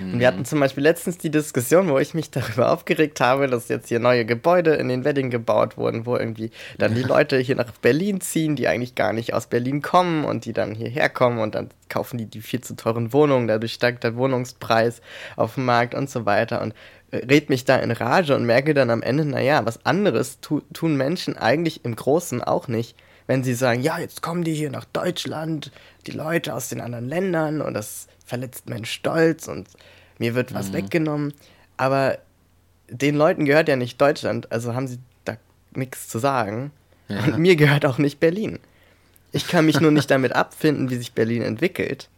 Und 0.00 0.18
wir 0.18 0.26
hatten 0.26 0.44
zum 0.44 0.60
Beispiel 0.60 0.82
letztens 0.82 1.18
die 1.18 1.30
Diskussion, 1.30 1.88
wo 1.88 1.98
ich 1.98 2.14
mich 2.14 2.30
darüber 2.30 2.72
aufgeregt 2.72 3.20
habe, 3.20 3.46
dass 3.46 3.68
jetzt 3.68 3.88
hier 3.88 4.00
neue 4.00 4.24
Gebäude 4.24 4.74
in 4.74 4.88
den 4.88 5.04
Wedding 5.04 5.30
gebaut 5.30 5.76
wurden, 5.76 6.06
wo 6.06 6.16
irgendwie 6.16 6.50
dann 6.78 6.94
die 6.94 7.02
Leute 7.02 7.38
hier 7.38 7.56
nach 7.56 7.70
Berlin 7.72 8.20
ziehen, 8.20 8.56
die 8.56 8.68
eigentlich 8.68 8.94
gar 8.94 9.12
nicht 9.12 9.34
aus 9.34 9.46
Berlin 9.46 9.82
kommen 9.82 10.24
und 10.24 10.44
die 10.44 10.52
dann 10.52 10.74
hierher 10.74 11.08
kommen 11.08 11.38
und 11.38 11.54
dann 11.54 11.70
kaufen 11.88 12.18
die 12.18 12.26
die 12.26 12.40
viel 12.40 12.60
zu 12.60 12.74
teuren 12.76 13.12
Wohnungen, 13.12 13.46
dadurch 13.46 13.72
steigt 13.72 14.04
der 14.04 14.16
Wohnungspreis 14.16 15.00
auf 15.36 15.54
dem 15.54 15.64
Markt 15.64 15.94
und 15.94 16.10
so 16.10 16.26
weiter 16.26 16.60
und 16.60 16.74
äh, 17.10 17.18
red 17.18 17.50
mich 17.50 17.64
da 17.64 17.76
in 17.76 17.90
Rage 17.90 18.34
und 18.34 18.44
merke 18.44 18.74
dann 18.74 18.90
am 18.90 19.02
Ende, 19.02 19.24
naja, 19.24 19.64
was 19.64 19.84
anderes 19.86 20.40
tu 20.40 20.60
tun 20.72 20.96
Menschen 20.96 21.36
eigentlich 21.36 21.84
im 21.84 21.94
Großen 21.94 22.42
auch 22.42 22.68
nicht, 22.68 22.96
wenn 23.26 23.44
sie 23.44 23.54
sagen, 23.54 23.80
ja, 23.80 23.98
jetzt 23.98 24.22
kommen 24.22 24.44
die 24.44 24.54
hier 24.54 24.70
nach 24.70 24.84
Deutschland, 24.84 25.70
die 26.06 26.12
Leute 26.12 26.54
aus 26.54 26.68
den 26.68 26.80
anderen 26.80 27.08
Ländern 27.08 27.60
und 27.60 27.74
das 27.74 28.08
verletzt 28.24 28.68
meinen 28.68 28.84
Stolz 28.84 29.48
und 29.48 29.68
mir 30.18 30.34
wird 30.34 30.54
was 30.54 30.72
weggenommen. 30.72 31.34
Aber 31.76 32.18
den 32.88 33.14
Leuten 33.16 33.44
gehört 33.44 33.68
ja 33.68 33.76
nicht 33.76 34.00
Deutschland, 34.00 34.50
also 34.52 34.74
haben 34.74 34.86
sie 34.86 34.98
da 35.24 35.36
nichts 35.74 36.08
zu 36.08 36.18
sagen. 36.18 36.70
Und 37.08 37.38
mir 37.38 37.56
gehört 37.56 37.84
auch 37.84 37.98
nicht 37.98 38.20
Berlin. 38.20 38.58
Ich 39.32 39.48
kann 39.48 39.66
mich 39.66 39.80
nur 39.80 39.90
nicht 39.90 40.10
damit 40.10 40.32
abfinden, 40.36 40.90
wie 40.90 40.96
sich 40.96 41.12
Berlin 41.12 41.42
entwickelt. 41.42 42.08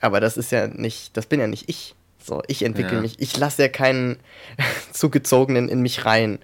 Aber 0.00 0.20
das 0.20 0.36
ist 0.36 0.52
ja 0.52 0.68
nicht, 0.68 1.16
das 1.16 1.26
bin 1.26 1.40
ja 1.40 1.46
nicht 1.46 1.68
ich. 1.68 1.94
So, 2.22 2.42
ich 2.46 2.62
entwickle 2.62 2.96
Ja. 2.96 3.00
mich. 3.00 3.18
Ich 3.20 3.36
lasse 3.36 3.62
ja 3.62 3.68
keinen 3.68 4.16
Zugezogenen 4.92 5.68
in 5.68 5.80
mich 5.80 6.04
rein. 6.04 6.38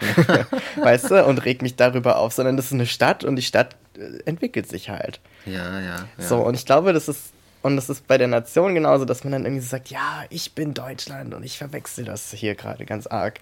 weißt 0.76 1.10
du? 1.10 1.24
Und 1.24 1.44
reg 1.44 1.62
mich 1.62 1.76
darüber 1.76 2.18
auf, 2.18 2.32
sondern 2.32 2.56
das 2.56 2.66
ist 2.66 2.72
eine 2.72 2.86
Stadt 2.86 3.24
und 3.24 3.36
die 3.36 3.42
Stadt 3.42 3.76
äh, 3.96 4.18
entwickelt 4.24 4.68
sich 4.68 4.88
halt. 4.90 5.20
Ja, 5.44 5.80
ja. 5.80 6.08
ja. 6.18 6.24
So, 6.24 6.38
und 6.38 6.54
ich 6.54 6.66
glaube, 6.66 6.92
das 6.92 7.08
ist, 7.08 7.32
und 7.66 7.74
das 7.74 7.90
ist 7.90 8.06
bei 8.06 8.16
der 8.16 8.28
Nation 8.28 8.76
genauso, 8.76 9.04
dass 9.04 9.24
man 9.24 9.32
dann 9.32 9.44
irgendwie 9.44 9.62
so 9.62 9.70
sagt, 9.70 9.88
ja, 9.88 10.22
ich 10.30 10.54
bin 10.54 10.72
Deutschland 10.72 11.34
und 11.34 11.42
ich 11.42 11.58
verwechsel 11.58 12.04
das 12.04 12.30
hier 12.30 12.54
gerade 12.54 12.86
ganz 12.86 13.08
arg. 13.08 13.40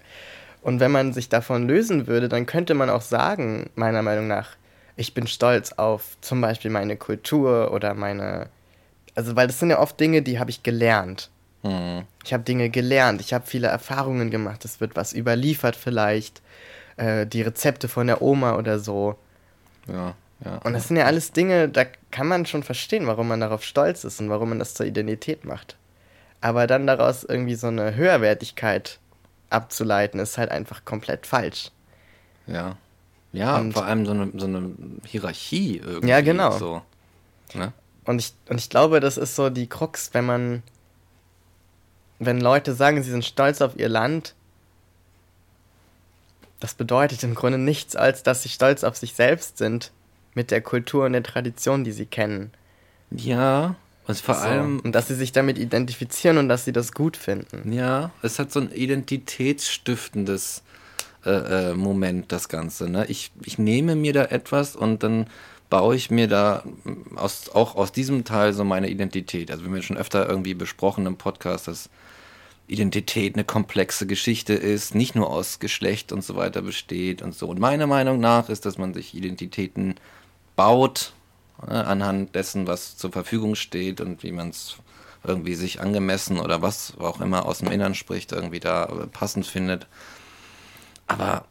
Und 0.63 0.79
wenn 0.79 0.89
man 0.89 1.13
sich 1.13 1.29
davon 1.29 1.67
lösen 1.67 2.07
würde, 2.07 2.27
dann 2.27 2.47
könnte 2.47 2.73
man 2.73 2.89
auch 2.89 3.03
sagen, 3.03 3.69
meiner 3.75 4.01
Meinung 4.01 4.27
nach, 4.27 4.57
ich 4.95 5.13
bin 5.13 5.27
stolz 5.27 5.73
auf 5.73 6.17
zum 6.21 6.41
Beispiel 6.41 6.71
meine 6.71 6.97
Kultur 6.97 7.71
oder 7.71 7.93
meine, 7.93 8.49
also 9.13 9.35
weil 9.35 9.45
das 9.45 9.59
sind 9.59 9.69
ja 9.69 9.77
oft 9.77 9.99
Dinge, 9.99 10.23
die 10.23 10.39
habe 10.39 10.49
ich 10.49 10.63
gelernt. 10.63 11.29
Hm. 11.61 12.05
Ich 12.23 12.33
habe 12.33 12.41
Dinge 12.41 12.71
gelernt, 12.71 13.21
ich 13.21 13.31
habe 13.31 13.45
viele 13.45 13.67
Erfahrungen 13.67 14.31
gemacht, 14.31 14.65
es 14.65 14.81
wird 14.81 14.95
was 14.95 15.13
überliefert 15.13 15.75
vielleicht, 15.75 16.41
äh, 16.97 17.27
die 17.27 17.43
Rezepte 17.43 17.87
von 17.87 18.07
der 18.07 18.23
Oma 18.23 18.57
oder 18.57 18.79
so. 18.79 19.19
ja, 19.87 20.15
ja. 20.43 20.57
Und 20.63 20.73
das 20.73 20.87
sind 20.87 20.97
ja 20.97 21.05
alles 21.05 21.31
Dinge, 21.31 21.69
da 21.69 21.85
kann 22.11 22.27
man 22.27 22.45
schon 22.45 22.63
verstehen, 22.63 23.07
warum 23.07 23.27
man 23.27 23.39
darauf 23.39 23.63
stolz 23.63 24.03
ist 24.03 24.19
und 24.19 24.29
warum 24.29 24.49
man 24.49 24.59
das 24.59 24.73
zur 24.73 24.85
Identität 24.85 25.45
macht. 25.45 25.77
Aber 26.41 26.67
dann 26.67 26.85
daraus 26.87 27.23
irgendwie 27.23 27.55
so 27.55 27.67
eine 27.67 27.95
Höherwertigkeit 27.95 28.99
abzuleiten, 29.49 30.19
ist 30.19 30.37
halt 30.37 30.51
einfach 30.51 30.83
komplett 30.85 31.25
falsch. 31.25 31.71
Ja. 32.47 32.77
Ja, 33.31 33.57
Und- 33.57 33.73
vor 33.73 33.85
allem 33.85 34.05
so 34.05 34.11
eine, 34.11 34.31
so 34.35 34.45
eine 34.45 34.71
Hierarchie 35.05 35.77
irgendwie. 35.77 36.07
Ja, 36.09 36.21
genau. 36.21 36.57
So. 36.57 36.81
Ne? 37.53 37.73
Und 38.05 38.19
ich, 38.19 38.33
und 38.49 38.59
ich 38.59 38.69
glaube, 38.69 38.99
das 38.99 39.17
ist 39.17 39.35
so 39.35 39.49
die 39.49 39.67
Krux, 39.67 40.09
wenn 40.13 40.25
man, 40.25 40.63
wenn 42.19 42.39
Leute 42.39 42.73
sagen, 42.73 43.01
sie 43.03 43.11
sind 43.11 43.25
stolz 43.25 43.61
auf 43.61 43.77
ihr 43.77 43.89
Land, 43.89 44.35
das 46.59 46.73
bedeutet 46.73 47.23
im 47.23 47.35
Grunde 47.35 47.57
nichts, 47.57 47.95
als 47.95 48.23
dass 48.23 48.43
sie 48.43 48.49
stolz 48.49 48.83
auf 48.83 48.95
sich 48.95 49.13
selbst 49.13 49.57
sind, 49.57 49.91
mit 50.35 50.51
der 50.51 50.61
Kultur 50.61 51.05
und 51.05 51.13
der 51.13 51.23
Tradition, 51.23 51.83
die 51.83 51.91
sie 51.91 52.05
kennen. 52.05 52.51
Ja, 53.11 53.75
und 54.07 54.17
vor 54.19 54.35
So. 54.35 54.41
allem, 54.41 54.79
Und 54.81 54.93
dass 54.93 55.07
sie 55.07 55.15
sich 55.15 55.31
damit 55.31 55.57
identifizieren 55.57 56.37
und 56.37 56.47
dass 56.49 56.65
sie 56.65 56.71
das 56.73 56.91
gut 56.91 57.17
finden. 57.17 57.71
ja, 57.71 58.11
es 58.21 58.37
hat 58.37 58.51
so 58.51 58.59
ein 58.59 58.71
identitätsstiftendes 58.71 60.61
äh, 61.25 61.71
äh, 61.71 61.73
Moment, 61.73 62.31
das 62.31 62.49
Ganze. 62.49 62.89
Ne? 62.89 63.05
Ich, 63.07 63.31
ich 63.43 63.57
nehme 63.57 63.95
mir 63.95 64.13
da 64.13 64.25
etwas 64.25 64.75
und 64.75 65.01
dann 65.01 65.27
baue 65.71 65.95
ich 65.95 66.11
mir 66.11 66.27
da 66.27 66.63
mm, 66.83 67.17
aus, 67.17 67.49
auch 67.49 67.75
aus 67.75 67.91
diesem 67.91 68.23
Teil 68.25 68.53
so 68.53 68.63
meine 68.63 68.89
Identität. 68.89 69.49
Also 69.49 69.63
wir 69.63 69.69
haben 69.69 69.75
ja 69.77 69.81
schon 69.81 69.97
öfter 69.97 70.29
irgendwie 70.29 70.53
besprochen 70.53 71.05
im 71.07 71.17
Podcast, 71.17 71.67
dass 71.67 71.89
Identität 72.67 73.35
eine 73.35 73.43
komplexe 73.43 74.05
Geschichte 74.07 74.53
ist, 74.53 74.93
nicht 74.95 75.15
nur 75.15 75.29
aus 75.29 75.59
Geschlecht 75.59 76.11
und 76.11 76.23
so 76.23 76.35
weiter 76.35 76.61
besteht 76.61 77.21
und 77.23 77.33
so. 77.35 77.47
Und 77.47 77.59
meiner 77.59 77.87
Meinung 77.87 78.19
nach 78.19 78.49
ist, 78.49 78.65
dass 78.65 78.77
man 78.77 78.93
sich 78.93 79.13
Identitäten 79.15 79.95
baut 80.55 81.13
äh, 81.67 81.71
anhand 81.71 82.35
dessen, 82.35 82.67
was 82.67 82.97
zur 82.97 83.11
Verfügung 83.11 83.55
steht 83.55 84.01
und 84.01 84.23
wie 84.23 84.31
man 84.31 84.49
es 84.49 84.77
irgendwie 85.23 85.55
sich 85.55 85.81
angemessen 85.81 86.39
oder 86.39 86.61
was 86.61 86.93
auch 86.99 87.19
immer 87.21 87.45
aus 87.45 87.59
dem 87.59 87.71
Innern 87.71 87.95
spricht, 87.95 88.31
irgendwie 88.31 88.59
da 88.59 88.85
äh, 88.85 89.07
passend 89.07 89.45
findet. 89.45 89.87
Aber 91.07 91.45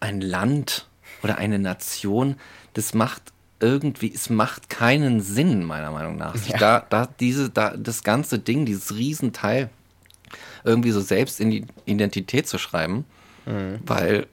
ein 0.00 0.20
Land 0.20 0.88
oder 1.22 1.38
eine 1.38 1.58
Nation, 1.58 2.36
das 2.74 2.94
macht 2.94 3.32
irgendwie, 3.60 4.12
es 4.12 4.28
macht 4.28 4.68
keinen 4.68 5.20
Sinn, 5.20 5.64
meiner 5.64 5.92
Meinung 5.92 6.16
nach. 6.16 6.34
Sich 6.34 6.54
Da, 6.54 6.84
da, 6.88 7.06
diese, 7.20 7.48
da, 7.50 7.76
das 7.76 8.02
ganze 8.02 8.40
Ding, 8.40 8.66
dieses 8.66 8.96
Riesenteil, 8.96 9.70
irgendwie 10.64 10.90
so 10.90 11.00
selbst 11.00 11.40
in 11.40 11.50
die 11.50 11.66
Identität 11.84 12.48
zu 12.48 12.58
schreiben, 12.58 13.04
weil 13.86 14.26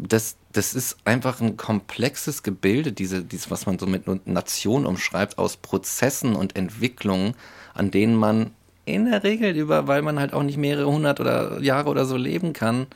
das, 0.00 0.36
das 0.52 0.74
ist 0.74 0.96
einfach 1.04 1.40
ein 1.40 1.56
komplexes 1.56 2.42
Gebilde, 2.42 2.92
diese, 2.92 3.22
dieses, 3.22 3.50
was 3.50 3.66
man 3.66 3.78
so 3.78 3.86
mit 3.86 4.26
Nation 4.26 4.86
umschreibt, 4.86 5.38
aus 5.38 5.56
Prozessen 5.56 6.34
und 6.36 6.56
Entwicklungen, 6.56 7.34
an 7.74 7.90
denen 7.90 8.14
man 8.14 8.50
in 8.84 9.10
der 9.10 9.22
Regel 9.22 9.54
über, 9.56 9.86
weil 9.86 10.02
man 10.02 10.18
halt 10.18 10.32
auch 10.32 10.42
nicht 10.42 10.56
mehrere 10.56 10.90
hundert 10.90 11.20
oder 11.20 11.60
Jahre 11.60 11.90
oder 11.90 12.06
so 12.06 12.16
leben 12.16 12.52
kann, 12.52 12.86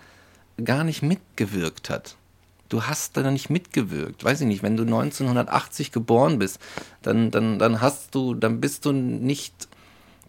gar 0.64 0.84
nicht 0.84 1.02
mitgewirkt 1.02 1.90
hat. 1.90 2.16
Du 2.68 2.84
hast 2.84 3.18
da 3.18 3.30
nicht 3.30 3.50
mitgewirkt. 3.50 4.24
Weiß 4.24 4.40
ich 4.40 4.46
nicht, 4.46 4.62
wenn 4.62 4.78
du 4.78 4.84
1980 4.84 5.92
geboren 5.92 6.38
bist, 6.38 6.58
dann, 7.02 7.30
dann, 7.30 7.58
dann 7.58 7.82
hast 7.82 8.14
du, 8.14 8.34
dann 8.34 8.60
bist 8.62 8.86
du 8.86 8.92
nicht 8.92 9.68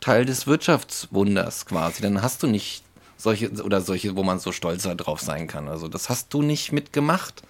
Teil 0.01 0.25
des 0.25 0.45
Wirtschaftswunders 0.45 1.65
quasi. 1.65 2.01
Dann 2.01 2.21
hast 2.21 2.43
du 2.43 2.47
nicht 2.47 2.83
solche 3.23 3.49
oder 3.63 3.81
solche, 3.81 4.15
wo 4.15 4.23
man 4.23 4.39
so 4.39 4.51
stolz 4.51 4.83
drauf 4.83 5.21
sein 5.21 5.47
kann. 5.47 5.67
Also 5.69 5.87
das 5.87 6.09
hast 6.09 6.33
du 6.33 6.41
nicht 6.41 6.71
mitgemacht. 6.71 7.43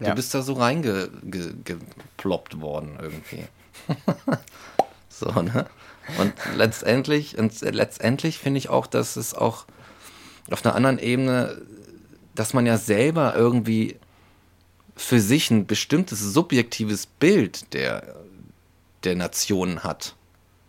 Du 0.00 0.06
Ja. 0.06 0.14
bist 0.14 0.32
da 0.34 0.42
so 0.42 0.54
reingeploppt 0.54 2.60
worden 2.60 2.98
irgendwie. 3.00 3.44
so, 5.08 5.30
ne? 5.42 5.66
Und 6.18 6.32
letztendlich, 6.56 7.36
und 7.36 7.60
letztendlich 7.60 8.38
finde 8.38 8.58
ich 8.58 8.70
auch, 8.70 8.86
dass 8.86 9.16
es 9.16 9.34
auch 9.34 9.66
auf 10.50 10.64
einer 10.64 10.74
anderen 10.74 10.98
Ebene, 10.98 11.60
dass 12.34 12.54
man 12.54 12.64
ja 12.64 12.78
selber 12.78 13.34
irgendwie 13.36 13.96
für 14.96 15.20
sich 15.20 15.50
ein 15.50 15.66
bestimmtes 15.66 16.20
subjektives 16.20 17.06
Bild 17.06 17.74
der, 17.74 18.14
der 19.04 19.16
Nation 19.16 19.84
hat. 19.84 20.14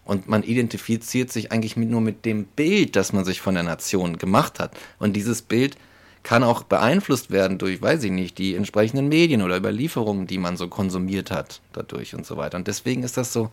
Und 0.10 0.28
man 0.28 0.42
identifiziert 0.42 1.32
sich 1.32 1.52
eigentlich 1.52 1.78
mit, 1.78 1.88
nur 1.88 2.02
mit 2.02 2.26
dem 2.26 2.46
Bild, 2.46 2.96
das 2.96 3.14
man 3.14 3.26
sich 3.26 3.42
von 3.42 3.54
der 3.54 3.62
Nation 3.62 4.18
gemacht 4.18 4.60
hat. 4.60 4.76
Und 4.98 5.14
dieses 5.14 5.44
Bild 5.44 5.78
kann 6.24 6.44
auch 6.44 6.64
beeinflusst 6.64 7.30
werden 7.30 7.60
durch, 7.60 7.80
weiß 7.80 8.04
ich 8.06 8.10
nicht, 8.10 8.40
die 8.40 8.56
entsprechenden 8.56 9.08
Medien 9.08 9.44
oder 9.44 9.56
Überlieferungen, 9.56 10.26
die 10.26 10.40
man 10.40 10.58
so 10.58 10.68
konsumiert 10.68 11.30
hat 11.30 11.62
dadurch 11.74 12.16
und 12.16 12.26
so 12.26 12.38
weiter. 12.38 12.58
Und 12.58 12.68
deswegen 12.68 13.04
ist 13.04 13.18
das 13.18 13.32
so 13.32 13.52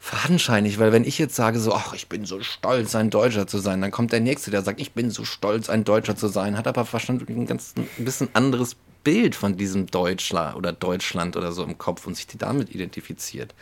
fadenscheinig, 0.00 0.78
weil 0.78 0.90
wenn 0.90 1.04
ich 1.04 1.18
jetzt 1.18 1.36
sage 1.36 1.60
so, 1.60 1.74
ach, 1.74 1.92
ich 1.92 2.08
bin 2.08 2.24
so 2.24 2.40
stolz, 2.40 2.94
ein 2.94 3.10
Deutscher 3.10 3.46
zu 3.46 3.58
sein, 3.58 3.82
dann 3.82 3.90
kommt 3.90 4.10
der 4.10 4.20
Nächste, 4.20 4.50
der 4.50 4.62
sagt, 4.62 4.80
ich 4.80 4.92
bin 4.92 5.10
so 5.10 5.26
stolz, 5.26 5.68
ein 5.68 5.84
Deutscher 5.84 6.16
zu 6.16 6.28
sein, 6.28 6.56
hat 6.56 6.66
aber 6.66 6.90
wahrscheinlich 6.90 7.28
ein 7.28 7.44
ganz 7.44 7.74
ein 7.76 8.04
bisschen 8.06 8.30
anderes 8.32 8.74
Bild 9.04 9.34
von 9.34 9.56
diesem 9.56 9.86
Deutschler 9.86 10.56
oder 10.56 10.72
Deutschland 10.72 11.36
oder 11.36 11.52
so 11.52 11.64
im 11.64 11.78
Kopf 11.78 12.06
und 12.06 12.14
sich 12.14 12.26
die 12.26 12.38
damit 12.38 12.74
identifiziert. 12.74 13.54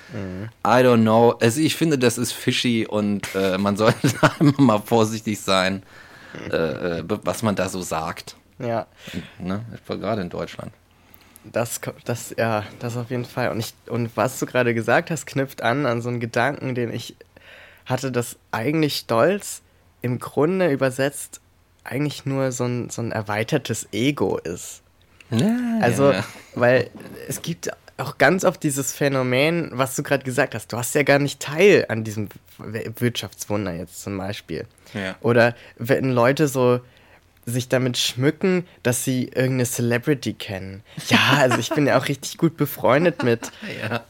I 0.65 0.69
don't 0.69 1.03
know. 1.03 1.31
Also 1.41 1.61
ich 1.61 1.77
finde, 1.77 1.99
das 1.99 2.19
ist 2.19 2.33
fishy 2.33 2.87
und 2.89 3.35
äh, 3.35 3.59
man 3.59 3.77
sollte 3.77 4.09
da 4.21 4.33
immer 4.41 4.61
mal 4.61 4.79
vorsichtig 4.81 5.41
sein, 5.41 5.83
äh, 6.51 6.99
äh, 6.99 7.05
was 7.07 7.43
man 7.43 7.55
da 7.57 7.69
so 7.69 7.83
sagt. 7.83 8.37
Ja, 8.59 8.87
Ne? 9.39 9.65
Etwa 9.73 9.95
gerade 9.95 10.21
in 10.21 10.29
Deutschland. 10.29 10.73
das, 11.45 11.81
das, 12.05 12.35
ja, 12.37 12.65
das 12.79 12.97
auf 12.97 13.11
jeden 13.11 13.25
Fall. 13.25 13.51
Und, 13.51 13.61
ich, 13.61 13.75
und 13.89 14.15
was 14.17 14.39
du 14.39 14.47
gerade 14.47 14.75
gesagt 14.75 15.11
hast, 15.11 15.27
knüpft 15.27 15.63
an 15.63 15.87
an 15.87 16.03
so 16.03 16.11
einen 16.11 16.21
Gedanken, 16.21 16.75
den 16.75 16.93
ich 16.93 17.17
hatte, 17.87 18.13
dass 18.13 18.37
eigentlich 18.53 18.97
Stolz 18.97 19.63
im 20.03 20.19
Grunde 20.19 20.71
übersetzt 20.71 21.41
eigentlich 21.85 22.27
nur 22.27 22.53
so 22.53 22.65
ein, 22.65 22.91
so 22.91 23.03
ein 23.03 23.13
erweitertes 23.13 23.89
Ego 23.93 24.39
ist. 24.39 24.83
Also, 25.81 26.13
ja. 26.13 26.25
weil 26.55 26.91
es 27.29 27.43
gibt 27.43 27.71
auch 27.97 28.19
ganz 28.19 28.45
oft 28.45 28.63
dieses 28.63 28.93
Phänomen, 28.93 29.71
was 29.73 29.95
du 29.95 30.03
gerade 30.03 30.25
gesagt 30.25 30.55
hast. 30.55 30.73
Du 30.73 30.77
hast 30.77 30.95
ja 30.95 31.03
gar 31.03 31.19
nicht 31.19 31.41
Teil 31.41 31.87
an 31.89 32.03
diesem 32.03 32.29
Wirtschaftswunder 32.59 33.73
jetzt 33.73 34.03
zum 34.03 34.17
Beispiel. 34.17 34.67
Ja. 34.95 35.17
Oder 35.21 35.55
wenn 35.77 36.11
Leute 36.11 36.49
so 36.49 36.81
sich 37.47 37.69
damit 37.69 37.99
schmücken, 37.99 38.67
dass 38.83 39.05
sie 39.05 39.25
irgendeine 39.25 39.65
Celebrity 39.65 40.35
kennen. 40.35 40.83
Ja, 41.09 41.39
also 41.39 41.59
ich 41.59 41.71
bin 41.71 41.87
ja 41.87 41.99
auch 41.99 42.09
richtig 42.09 42.39
gut 42.39 42.57
befreundet 42.57 43.23
mit 43.23 43.51
ja. 43.83 44.05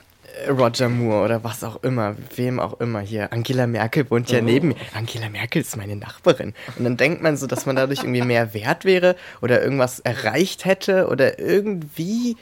Roger 0.49 0.89
Moore 0.89 1.25
oder 1.25 1.45
was 1.45 1.65
auch 1.65 1.83
immer, 1.83 2.17
wem 2.37 2.61
auch 2.61 2.81
immer 2.81 3.01
hier. 3.01 3.33
Angela 3.33 3.67
Merkel 3.67 4.11
wohnt 4.11 4.31
ja 4.31 4.41
neben 4.41 4.69
mir. 4.69 4.77
Angela 4.95 5.29
Merkel 5.29 5.63
ist 5.63 5.77
meine 5.77 5.97
Nachbarin. 5.97 6.55
Und 6.77 6.85
dann 6.85 6.97
denkt 6.97 7.23
man 7.23 7.37
so, 7.37 7.47
dass 7.47 7.67
man 7.67 7.77
dadurch 7.77 8.01
irgendwie 8.01 8.23
mehr 8.23 8.55
wert 8.55 8.85
wäre 8.85 9.17
oder 9.41 9.63
irgendwas 9.63 10.01
erreicht 10.01 10.65
hätte 10.65 11.09
oder 11.09 11.39
irgendwie 11.39 12.37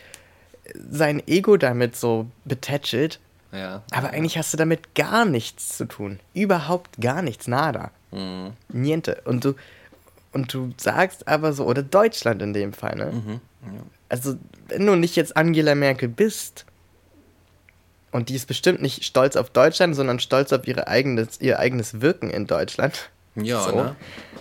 sein 0.91 1.23
Ego 1.27 1.57
damit 1.57 1.97
so 1.97 2.27
betätschelt. 2.45 3.21
Ja. 3.53 3.83
Aber 3.91 4.11
eigentlich 4.11 4.37
hast 4.37 4.53
du 4.53 4.57
damit 4.57 4.95
gar 4.95 5.25
nichts 5.25 5.77
zu 5.77 5.87
tun. 5.87 6.21
Überhaupt 6.35 7.01
gar 7.01 7.23
nichts, 7.23 7.49
nada. 7.49 7.91
Mhm. 8.11 8.53
Niente. 8.69 9.23
Und 9.25 9.45
du, 9.45 9.55
und 10.33 10.53
du 10.53 10.73
sagst 10.77 11.27
aber 11.27 11.53
so, 11.53 11.65
oder 11.65 11.83
Deutschland 11.83 12.43
in 12.43 12.53
dem 12.53 12.73
Fall, 12.73 12.97
ne? 12.97 13.41
Also, 14.09 14.37
wenn 14.69 14.87
du 14.87 14.95
nicht 14.95 15.17
jetzt 15.17 15.37
Angela 15.37 15.75
Merkel 15.75 16.09
bist, 16.09 16.65
und 18.11 18.29
die 18.29 18.35
ist 18.35 18.47
bestimmt 18.47 18.81
nicht 18.83 19.05
stolz 19.05 19.37
auf 19.37 19.51
Deutschland, 19.51 19.95
sondern 19.95 20.19
stolz 20.19 20.53
auf 20.53 20.67
ihre 20.67 20.89
eigenes, 20.89 21.41
ihr 21.41 21.59
eigenes 21.59 22.01
Wirken 22.01 22.31
in 22.31 22.47
Deutschland. 22.47 23.11
Ja, 23.35 23.63
so. 23.63 23.77
ne? 23.77 23.97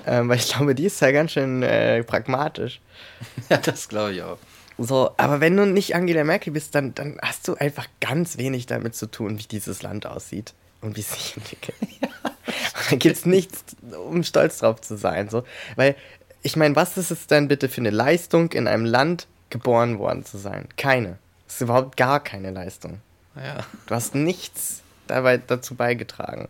Ähm, 0.06 0.30
weil 0.30 0.38
ich 0.38 0.48
glaube, 0.48 0.74
die 0.74 0.86
ist 0.86 1.02
ja 1.02 1.12
ganz 1.12 1.34
schön 1.34 1.64
äh, 1.64 2.04
pragmatisch. 2.04 2.82
Ja, 3.50 3.58
das 3.58 3.88
glaube 3.88 4.14
ich 4.14 4.24
auch. 4.24 4.38
So, 4.78 5.12
aber 5.18 5.40
wenn 5.40 5.58
du 5.58 5.66
nicht 5.66 5.96
Angela 5.96 6.24
Merkel 6.24 6.54
bist, 6.54 6.76
dann, 6.76 6.94
dann 6.94 7.18
hast 7.22 7.48
du 7.48 7.56
einfach 7.56 7.88
ganz 8.00 8.38
wenig 8.38 8.68
damit 8.68 8.96
zu 8.96 9.08
tun, 9.08 9.40
wie 9.40 9.44
dieses 9.44 9.82
Land 9.82 10.06
aussieht 10.06 10.54
und 10.82 10.96
wie 10.96 11.02
es 11.02 11.12
sich 11.12 11.38
entwickelt. 11.38 11.78
da 12.90 12.96
gibt 12.96 13.18
es 13.18 13.26
nichts, 13.26 13.64
um 14.08 14.24
stolz 14.24 14.60
drauf 14.60 14.82
zu 14.82 14.98
sein. 14.98 15.30
So. 15.30 15.44
Weil, 15.76 15.96
ich 16.44 16.56
meine, 16.56 16.76
was 16.76 16.98
ist 16.98 17.12
es 17.12 17.28
denn 17.28 17.48
bitte 17.48 17.70
für 17.70 17.82
eine 17.82 17.90
Leistung, 17.90 18.52
in 18.52 18.68
einem 18.68 18.86
Land 18.86 19.28
geboren 19.50 19.98
worden 19.98 20.26
zu 20.26 20.38
sein? 20.38 20.68
Keine. 20.78 21.18
Das 21.46 21.56
ist 21.56 21.62
überhaupt 21.62 21.98
gar 21.98 22.24
keine 22.24 22.52
Leistung. 22.52 23.02
Ja. 23.38 23.58
Du 23.86 23.96
hast 23.96 24.16
nichts 24.16 24.82
dabei 25.08 25.38
dazu 25.38 25.76
beigetragen. 25.76 26.50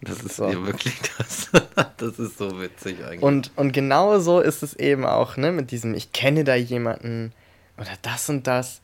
Das 0.00 0.20
ist 0.20 0.36
So. 0.36 0.48
ja 0.48 0.66
wirklich 0.66 0.94
das. 1.18 1.50
Das 1.96 2.18
ist 2.18 2.38
so 2.38 2.60
witzig 2.60 3.02
eigentlich. 3.04 3.22
Und, 3.22 3.50
und 3.56 3.72
genau 3.72 4.18
so 4.18 4.40
ist 4.40 4.62
es 4.62 4.74
eben 4.74 5.04
auch, 5.06 5.36
ne, 5.36 5.52
mit 5.52 5.70
diesem, 5.70 5.94
ich 5.94 6.12
kenne 6.12 6.44
da 6.44 6.54
jemanden 6.54 7.32
oder 7.78 7.92
das 8.02 8.28
und 8.28 8.46
das. 8.46 8.80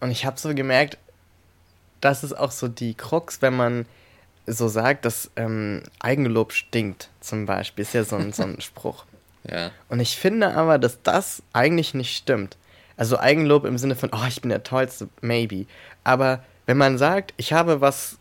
Und 0.00 0.10
ich 0.10 0.26
habe 0.26 0.38
so 0.38 0.54
gemerkt, 0.54 0.98
das 2.00 2.22
ist 2.24 2.32
auch 2.36 2.50
so 2.50 2.68
die 2.68 2.94
Krux, 2.94 3.40
wenn 3.42 3.56
man 3.56 3.86
so 4.46 4.68
sagt, 4.68 5.04
dass 5.04 5.30
ähm, 5.36 5.82
Eigenlob 6.00 6.52
stinkt, 6.52 7.08
zum 7.20 7.46
Beispiel, 7.46 7.82
ist 7.82 7.94
ja 7.94 8.04
so 8.04 8.16
ein, 8.16 8.32
so 8.32 8.42
ein 8.44 8.60
Spruch. 8.60 9.04
ja. 9.44 9.70
Und 9.88 10.00
ich 10.00 10.16
finde 10.16 10.54
aber, 10.54 10.78
dass 10.78 11.02
das 11.02 11.42
eigentlich 11.52 11.94
nicht 11.94 12.16
stimmt. 12.16 12.56
Also 12.98 13.18
Eigenlob 13.18 13.64
im 13.64 13.78
Sinne 13.78 13.96
von, 13.96 14.10
oh, 14.12 14.26
ich 14.28 14.42
bin 14.42 14.50
der 14.50 14.64
Tollste, 14.64 15.08
maybe. 15.22 15.64
Aber 16.04 16.44
wenn 16.66 16.76
man 16.76 16.98
sagt, 16.98 17.32
ich 17.38 17.52
habe 17.54 17.80
was 17.80 18.18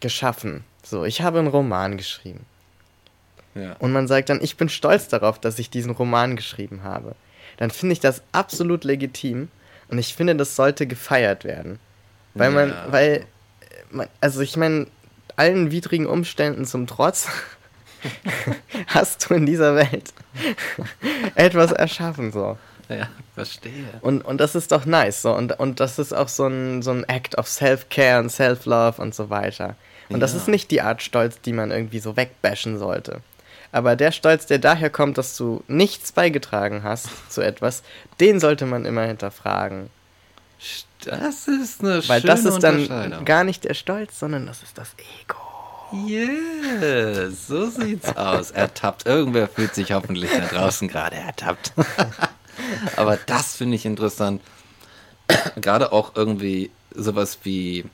geschaffen, 0.00 0.64
so, 0.84 1.04
ich 1.04 1.20
habe 1.20 1.40
einen 1.40 1.48
Roman 1.48 1.96
geschrieben. 1.98 2.46
Ja. 3.54 3.74
Und 3.80 3.92
man 3.92 4.08
sagt 4.08 4.30
dann, 4.30 4.40
ich 4.40 4.56
bin 4.56 4.68
stolz 4.68 5.08
darauf, 5.08 5.38
dass 5.38 5.58
ich 5.58 5.68
diesen 5.68 5.92
Roman 5.92 6.36
geschrieben 6.36 6.84
habe. 6.84 7.14
Dann 7.58 7.70
finde 7.70 7.92
ich 7.92 8.00
das 8.00 8.22
absolut 8.32 8.84
legitim 8.84 9.48
und 9.88 9.98
ich 9.98 10.14
finde, 10.14 10.34
das 10.36 10.56
sollte 10.56 10.86
gefeiert 10.86 11.44
werden. 11.44 11.78
Weil 12.34 12.50
man, 12.50 12.70
Ja. 12.70 12.86
weil, 12.90 13.10
äh, 13.16 13.24
man, 13.90 14.08
also 14.20 14.40
ich 14.40 14.56
meine, 14.56 14.86
allen 15.36 15.70
widrigen 15.70 16.06
Umständen 16.06 16.64
zum 16.64 16.86
Trotz 16.86 17.28
hast 18.86 19.28
du 19.28 19.34
in 19.34 19.46
dieser 19.46 19.74
Welt 19.76 20.14
etwas 21.34 21.72
erschaffen, 21.72 22.32
so. 22.32 22.56
Ja, 22.88 23.08
verstehe. 23.34 23.72
Und, 24.00 24.24
und 24.24 24.38
das 24.40 24.54
ist 24.54 24.72
doch 24.72 24.84
nice, 24.84 25.22
so. 25.22 25.32
Und, 25.34 25.58
und 25.58 25.80
das 25.80 25.98
ist 25.98 26.12
auch 26.12 26.28
so 26.28 26.46
ein, 26.46 26.82
so 26.82 26.90
ein 26.90 27.04
Act 27.04 27.36
of 27.38 27.48
Self-Care 27.48 28.20
und 28.20 28.30
Self-Love 28.30 29.00
und 29.00 29.14
so 29.14 29.30
weiter. 29.30 29.76
Und 30.08 30.20
das 30.20 30.32
Ja. 30.32 30.38
ist 30.38 30.48
nicht 30.48 30.70
die 30.70 30.82
Art 30.82 31.02
Stolz, 31.02 31.40
die 31.40 31.52
man 31.52 31.70
irgendwie 31.70 32.00
so 32.00 32.16
wegbashen 32.16 32.78
sollte. 32.78 33.20
Aber 33.70 33.96
der 33.96 34.12
Stolz, 34.12 34.44
der 34.46 34.58
daher 34.58 34.90
kommt, 34.90 35.16
dass 35.16 35.36
du 35.36 35.64
nichts 35.66 36.12
beigetragen 36.12 36.82
hast 36.82 37.08
zu 37.32 37.40
etwas, 37.40 37.82
den 38.20 38.38
sollte 38.40 38.66
man 38.66 38.84
immer 38.84 39.04
hinterfragen. 39.04 39.88
Das 41.04 41.48
ist 41.48 41.80
eine 41.82 42.06
Weil 42.08 42.20
schöne 42.20 42.32
das 42.34 42.44
ist 42.44 42.60
dann 42.62 43.24
gar 43.24 43.44
nicht 43.44 43.64
der 43.64 43.74
Stolz, 43.74 44.18
sondern 44.18 44.46
das 44.46 44.62
ist 44.62 44.76
das 44.76 44.94
Ego. 45.22 45.38
Yes, 46.06 47.48
so 47.48 47.66
sieht's 47.68 48.14
aus. 48.16 48.50
Ertappt. 48.50 49.06
Irgendwer 49.06 49.48
fühlt 49.48 49.74
sich 49.74 49.92
hoffentlich 49.92 50.30
da 50.30 50.46
draußen 50.46 50.88
gerade 50.88 51.16
ertappt. 51.16 51.72
Aber 52.96 53.16
das 53.16 53.56
finde 53.56 53.76
ich 53.76 53.84
interessant. 53.84 54.40
Gerade 55.60 55.92
auch 55.92 56.14
irgendwie 56.14 56.70
sowas 56.94 57.38
wie, 57.44 57.84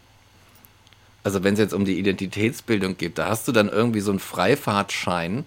also 1.25 1.45
wenn 1.45 1.55
es 1.55 1.61
jetzt 1.61 1.75
um 1.75 1.85
die 1.85 1.99
Identitätsbildung 1.99 2.97
geht, 2.97 3.19
da 3.19 3.29
hast 3.29 3.49
du 3.49 3.53
dann 3.53 3.69
irgendwie 3.69 4.01
so 4.01 4.11
einen 4.11 4.21
Freifahrtschein, 4.21 5.45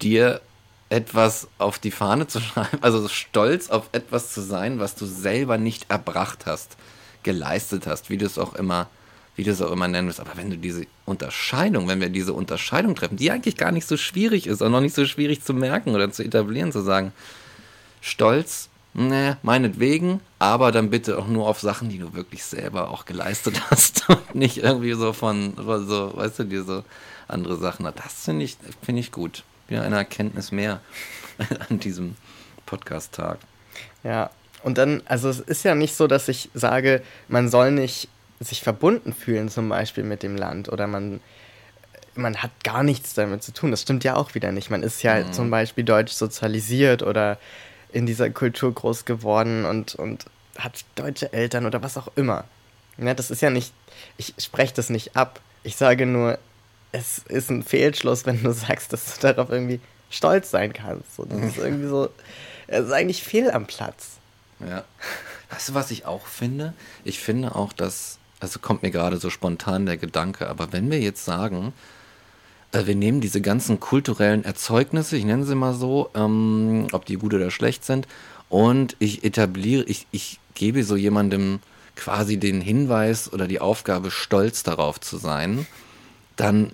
dir 0.00 0.40
etwas 0.88 1.48
auf 1.58 1.78
die 1.78 1.90
Fahne 1.90 2.26
zu 2.26 2.40
schreiben, 2.40 2.78
also 2.82 3.08
stolz 3.08 3.70
auf 3.70 3.88
etwas 3.92 4.32
zu 4.32 4.40
sein, 4.40 4.78
was 4.78 4.94
du 4.94 5.06
selber 5.06 5.58
nicht 5.58 5.90
erbracht 5.90 6.46
hast, 6.46 6.76
geleistet 7.22 7.86
hast, 7.86 8.10
wie 8.10 8.18
du 8.18 8.26
es 8.26 8.38
auch 8.38 8.54
immer, 8.54 8.88
wie 9.36 9.44
du 9.44 9.50
es 9.50 9.62
auch 9.62 9.72
immer 9.72 9.88
nennen 9.88 10.08
willst. 10.08 10.20
Aber 10.20 10.36
wenn 10.36 10.50
du 10.50 10.58
diese 10.58 10.86
Unterscheidung, 11.06 11.88
wenn 11.88 12.00
wir 12.00 12.10
diese 12.10 12.34
Unterscheidung 12.34 12.94
treffen, 12.94 13.16
die 13.16 13.30
eigentlich 13.30 13.56
gar 13.56 13.72
nicht 13.72 13.86
so 13.86 13.96
schwierig 13.96 14.46
ist, 14.46 14.60
auch 14.62 14.68
noch 14.68 14.80
nicht 14.80 14.94
so 14.94 15.06
schwierig 15.06 15.42
zu 15.42 15.54
merken 15.54 15.94
oder 15.94 16.10
zu 16.10 16.22
etablieren, 16.22 16.72
zu 16.72 16.82
sagen, 16.82 17.12
Stolz, 18.02 18.68
ne, 18.94 19.38
meinetwegen, 19.42 20.20
aber 20.38 20.72
dann 20.72 20.90
bitte 20.90 21.18
auch 21.18 21.28
nur 21.28 21.48
auf 21.48 21.60
Sachen, 21.60 21.88
die 21.88 21.98
du 21.98 22.12
wirklich 22.12 22.44
selber 22.44 22.90
auch 22.90 23.06
geleistet 23.06 23.62
hast 23.70 24.08
und 24.10 24.34
nicht 24.34 24.58
irgendwie 24.58 24.92
so 24.92 25.12
von, 25.12 25.54
so, 25.56 26.14
weißt 26.14 26.40
du, 26.40 26.44
dir 26.44 26.64
so 26.64 26.84
andere 27.28 27.56
Sachen. 27.56 27.84
Das 27.84 28.24
finde 28.24 28.44
ich, 28.44 28.56
finde 28.82 29.00
ich 29.00 29.12
gut. 29.12 29.44
Wieder 29.68 29.82
eine 29.82 29.96
Erkenntnis 29.96 30.52
mehr 30.52 30.80
an 31.70 31.78
diesem 31.78 32.16
Podcast-Tag. 32.66 33.38
Ja, 34.04 34.30
und 34.64 34.78
dann, 34.78 35.02
also 35.06 35.28
es 35.28 35.40
ist 35.40 35.64
ja 35.64 35.74
nicht 35.74 35.94
so, 35.94 36.06
dass 36.06 36.28
ich 36.28 36.50
sage, 36.52 37.02
man 37.28 37.48
soll 37.48 37.70
nicht 37.70 38.08
sich 38.40 38.62
verbunden 38.62 39.12
fühlen 39.12 39.48
zum 39.48 39.68
Beispiel 39.68 40.02
mit 40.02 40.24
dem 40.24 40.36
Land 40.36 40.68
oder 40.68 40.88
man, 40.88 41.20
man 42.16 42.42
hat 42.42 42.50
gar 42.64 42.82
nichts 42.82 43.14
damit 43.14 43.44
zu 43.44 43.52
tun. 43.52 43.70
Das 43.70 43.82
stimmt 43.82 44.02
ja 44.02 44.16
auch 44.16 44.34
wieder 44.34 44.50
nicht. 44.50 44.70
Man 44.70 44.82
ist 44.82 45.02
ja 45.02 45.30
zum 45.30 45.50
Beispiel 45.50 45.84
deutsch 45.84 46.12
sozialisiert 46.12 47.02
oder 47.04 47.38
in 47.92 48.06
dieser 48.06 48.30
Kultur 48.30 48.72
groß 48.72 49.04
geworden 49.04 49.64
und, 49.64 49.94
und 49.94 50.24
hat 50.58 50.84
deutsche 50.94 51.32
Eltern 51.32 51.66
oder 51.66 51.82
was 51.82 51.96
auch 51.96 52.08
immer. 52.16 52.44
Ja, 52.98 53.14
das 53.14 53.30
ist 53.30 53.42
ja 53.42 53.50
nicht, 53.50 53.72
ich 54.16 54.34
spreche 54.38 54.74
das 54.74 54.90
nicht 54.90 55.16
ab. 55.16 55.40
Ich 55.62 55.76
sage 55.76 56.06
nur, 56.06 56.38
es 56.92 57.18
ist 57.18 57.50
ein 57.50 57.62
Fehlschluss, 57.62 58.26
wenn 58.26 58.42
du 58.42 58.52
sagst, 58.52 58.92
dass 58.92 59.18
du 59.18 59.32
darauf 59.32 59.50
irgendwie 59.50 59.80
stolz 60.10 60.50
sein 60.50 60.72
kannst. 60.72 61.16
So, 61.16 61.24
das 61.24 61.40
ist 61.40 61.58
irgendwie 61.58 61.88
so, 61.88 62.10
es 62.66 62.86
ist 62.86 62.92
eigentlich 62.92 63.22
fehl 63.22 63.50
am 63.50 63.66
Platz. 63.66 64.18
Ja. 64.60 64.84
Weißt 65.50 65.70
du, 65.70 65.74
was 65.74 65.90
ich 65.90 66.06
auch 66.06 66.26
finde? 66.26 66.74
Ich 67.04 67.20
finde 67.20 67.54
auch, 67.54 67.72
dass, 67.72 68.18
also 68.40 68.58
kommt 68.58 68.82
mir 68.82 68.90
gerade 68.90 69.16
so 69.16 69.30
spontan 69.30 69.86
der 69.86 69.96
Gedanke, 69.96 70.48
aber 70.48 70.72
wenn 70.72 70.90
wir 70.90 71.00
jetzt 71.00 71.24
sagen, 71.24 71.72
äh, 72.72 72.86
wir 72.86 72.94
nehmen 72.94 73.20
diese 73.20 73.40
ganzen 73.40 73.80
kulturellen 73.80 74.44
Erzeugnisse, 74.44 75.16
ich 75.16 75.24
nenne 75.24 75.44
sie 75.44 75.54
mal 75.54 75.74
so, 75.74 76.10
ähm, 76.14 76.88
ob 76.92 77.06
die 77.06 77.16
gut 77.16 77.34
oder 77.34 77.50
schlecht 77.50 77.84
sind, 77.84 78.06
und 78.48 78.96
ich 78.98 79.24
etabliere, 79.24 79.84
ich, 79.84 80.06
ich 80.10 80.38
gebe 80.54 80.84
so 80.84 80.96
jemandem 80.96 81.60
quasi 81.96 82.36
den 82.36 82.60
Hinweis 82.60 83.32
oder 83.32 83.46
die 83.46 83.60
Aufgabe, 83.60 84.10
stolz 84.10 84.62
darauf 84.62 85.00
zu 85.00 85.16
sein, 85.16 85.66
dann 86.36 86.72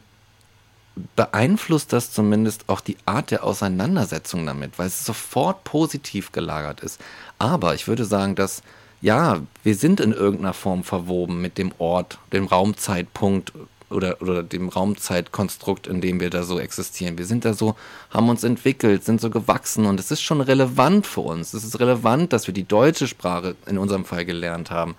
beeinflusst 1.14 1.92
das 1.92 2.12
zumindest 2.12 2.68
auch 2.68 2.80
die 2.80 2.96
Art 3.04 3.30
der 3.30 3.44
Auseinandersetzung 3.44 4.44
damit, 4.46 4.78
weil 4.78 4.88
es 4.88 5.04
sofort 5.04 5.62
positiv 5.64 6.32
gelagert 6.32 6.80
ist. 6.80 7.00
Aber 7.38 7.74
ich 7.74 7.86
würde 7.86 8.04
sagen, 8.04 8.34
dass 8.34 8.62
ja, 9.00 9.40
wir 9.62 9.76
sind 9.76 10.00
in 10.00 10.12
irgendeiner 10.12 10.54
Form 10.54 10.82
verwoben 10.82 11.40
mit 11.40 11.56
dem 11.56 11.72
Ort, 11.78 12.18
dem 12.32 12.46
Raumzeitpunkt 12.46 13.52
oder, 13.90 14.20
oder 14.20 14.42
dem 14.42 14.68
Raumzeitkonstrukt, 14.68 15.86
in 15.86 16.00
dem 16.00 16.20
wir 16.20 16.30
da 16.30 16.42
so 16.42 16.58
existieren. 16.58 17.18
Wir 17.18 17.26
sind 17.26 17.44
da 17.44 17.54
so, 17.54 17.74
haben 18.10 18.28
uns 18.28 18.44
entwickelt, 18.44 19.04
sind 19.04 19.20
so 19.20 19.30
gewachsen 19.30 19.86
und 19.86 19.98
es 19.98 20.10
ist 20.10 20.22
schon 20.22 20.40
relevant 20.40 21.06
für 21.06 21.20
uns. 21.22 21.54
Es 21.54 21.64
ist 21.64 21.80
relevant, 21.80 22.32
dass 22.32 22.46
wir 22.46 22.54
die 22.54 22.66
deutsche 22.66 23.06
Sprache 23.06 23.56
in 23.66 23.78
unserem 23.78 24.04
Fall 24.04 24.24
gelernt 24.24 24.70
haben 24.70 24.94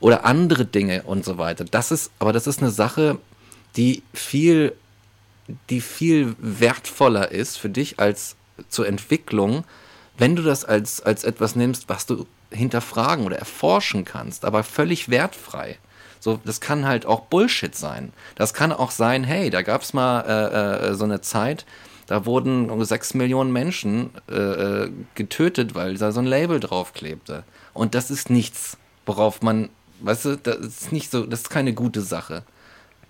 oder 0.00 0.24
andere 0.24 0.64
Dinge 0.64 1.02
und 1.02 1.24
so 1.24 1.38
weiter. 1.38 1.64
Das 1.64 1.90
ist, 1.90 2.10
aber 2.18 2.32
das 2.32 2.46
ist 2.46 2.60
eine 2.60 2.70
Sache, 2.70 3.18
die 3.76 4.02
viel 4.12 4.74
die 5.70 5.80
viel 5.80 6.34
wertvoller 6.38 7.30
ist 7.30 7.58
für 7.58 7.68
dich 7.68 7.98
als 7.98 8.36
zur 8.68 8.86
Entwicklung, 8.86 9.64
wenn 10.16 10.36
du 10.36 10.42
das 10.42 10.64
als, 10.64 11.00
als 11.00 11.24
etwas 11.24 11.56
nimmst, 11.56 11.88
was 11.88 12.06
du 12.06 12.26
hinterfragen 12.50 13.26
oder 13.26 13.38
erforschen 13.38 14.04
kannst, 14.04 14.44
aber 14.44 14.62
völlig 14.62 15.08
wertfrei. 15.08 15.78
So, 16.24 16.40
das 16.42 16.60
kann 16.60 16.86
halt 16.86 17.04
auch 17.04 17.20
Bullshit 17.20 17.74
sein. 17.74 18.14
Das 18.34 18.54
kann 18.54 18.72
auch 18.72 18.90
sein, 18.90 19.24
hey, 19.24 19.50
da 19.50 19.60
gab 19.60 19.82
es 19.82 19.92
mal 19.92 20.20
äh, 20.22 20.88
äh, 20.88 20.94
so 20.94 21.04
eine 21.04 21.20
Zeit, 21.20 21.66
da 22.06 22.24
wurden 22.24 22.82
sechs 22.86 23.12
Millionen 23.12 23.52
Menschen 23.52 24.08
äh, 24.30 24.34
äh, 24.34 24.90
getötet, 25.14 25.74
weil 25.74 25.98
da 25.98 26.12
so 26.12 26.20
ein 26.20 26.26
Label 26.26 26.60
draufklebte. 26.60 27.44
Und 27.74 27.94
das 27.94 28.10
ist 28.10 28.30
nichts, 28.30 28.78
worauf 29.04 29.42
man 29.42 29.68
Weißt 30.00 30.24
du, 30.24 30.36
das 30.36 30.56
ist 30.58 30.92
nicht 30.92 31.10
so, 31.10 31.24
das 31.24 31.42
ist 31.42 31.50
keine 31.50 31.72
gute 31.72 32.00
Sache. 32.00 32.42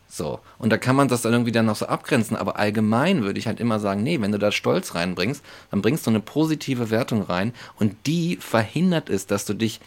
So. 0.07 0.41
Und 0.59 0.71
da 0.71 0.77
kann 0.77 0.95
man 0.95 1.09
das 1.09 1.23
dann 1.23 1.33
irgendwie 1.33 1.51
dann 1.53 1.67
noch 1.67 1.77
so 1.77 1.87
abgrenzen. 1.87 2.37
Aber 2.37 2.57
allgemein 2.57 3.25
würde 3.25 3.39
ich 3.39 3.47
halt 3.47 3.59
immer 3.59 3.81
sagen, 3.81 4.03
nee, 4.03 4.21
wenn 4.21 4.33
du 4.33 4.39
da 4.39 4.53
Stolz 4.53 4.95
reinbringst, 4.95 5.43
dann 5.71 5.83
bringst 5.83 6.07
du 6.07 6.11
eine 6.11 6.21
positive 6.21 6.91
Wertung 6.91 7.23
rein 7.23 7.53
und 7.79 7.97
die 8.07 8.37
verhindert 8.37 9.09
es, 9.11 9.27
dass 9.27 9.45
du 9.45 9.55
dich 9.55 9.81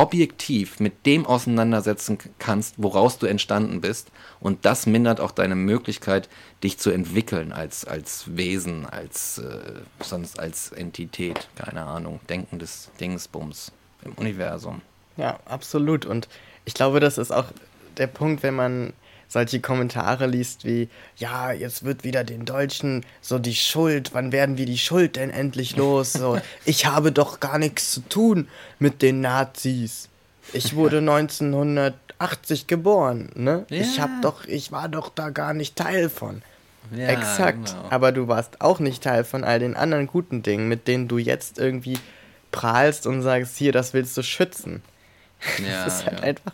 objektiv 0.00 0.80
mit 0.80 1.04
dem 1.04 1.26
auseinandersetzen 1.26 2.16
kannst, 2.38 2.76
woraus 2.78 3.18
du 3.18 3.26
entstanden 3.26 3.82
bist. 3.82 4.10
Und 4.40 4.64
das 4.64 4.86
mindert 4.86 5.20
auch 5.20 5.30
deine 5.30 5.54
Möglichkeit, 5.54 6.30
dich 6.64 6.78
zu 6.78 6.90
entwickeln 6.90 7.52
als, 7.52 7.84
als 7.84 8.24
Wesen, 8.34 8.86
als 8.86 9.36
äh, 9.38 9.80
sonst 10.02 10.40
als 10.40 10.72
Entität, 10.72 11.48
keine 11.54 11.82
Ahnung, 11.82 12.18
denkendes 12.30 12.90
Dingsbums 12.98 13.72
im 14.02 14.12
Universum. 14.14 14.80
Ja, 15.18 15.38
absolut. 15.44 16.06
Und 16.06 16.28
ich 16.64 16.72
glaube, 16.72 17.00
das 17.00 17.18
ist 17.18 17.30
auch 17.30 17.46
der 17.98 18.06
Punkt, 18.06 18.42
wenn 18.42 18.54
man 18.54 18.94
solche 19.30 19.60
Kommentare 19.60 20.26
liest 20.26 20.64
wie, 20.66 20.88
ja, 21.16 21.52
jetzt 21.52 21.84
wird 21.84 22.02
wieder 22.04 22.24
den 22.24 22.44
Deutschen 22.44 23.06
so 23.22 23.38
die 23.38 23.54
Schuld, 23.54 24.10
wann 24.12 24.32
werden 24.32 24.58
wir 24.58 24.66
die 24.66 24.76
Schuld 24.76 25.14
denn 25.16 25.30
endlich 25.30 25.76
los? 25.76 26.12
So, 26.12 26.38
ich 26.66 26.84
habe 26.86 27.12
doch 27.12 27.40
gar 27.40 27.58
nichts 27.58 27.92
zu 27.92 28.00
tun 28.08 28.48
mit 28.78 29.00
den 29.02 29.20
Nazis. 29.22 30.08
Ich 30.52 30.74
wurde 30.74 30.98
1980 32.18 32.66
geboren, 32.66 33.30
ne? 33.36 33.64
Ich 33.70 33.96
Ja. 33.96 34.02
hab 34.02 34.20
doch, 34.22 34.44
ich 34.46 34.72
war 34.72 34.88
doch 34.88 35.08
da 35.08 35.30
gar 35.30 35.54
nicht 35.54 35.76
Teil 35.76 36.10
von. 36.10 36.42
Ja, 36.94 37.06
Exakt. 37.06 37.66
genau. 37.66 37.86
Aber 37.90 38.10
du 38.10 38.26
warst 38.26 38.60
auch 38.60 38.80
nicht 38.80 39.04
Teil 39.04 39.22
von 39.22 39.44
all 39.44 39.60
den 39.60 39.76
anderen 39.76 40.08
guten 40.08 40.42
Dingen, 40.42 40.68
mit 40.68 40.88
denen 40.88 41.06
du 41.06 41.18
jetzt 41.18 41.58
irgendwie 41.58 41.98
prahlst 42.50 43.06
und 43.06 43.22
sagst, 43.22 43.56
hier, 43.56 43.70
das 43.70 43.94
willst 43.94 44.16
du 44.16 44.22
schützen. 44.24 44.82
Ja, 45.64 45.84
das 45.84 46.00
ist 46.00 46.06
halt 46.06 46.18
ja. 46.18 46.24
einfach. 46.24 46.52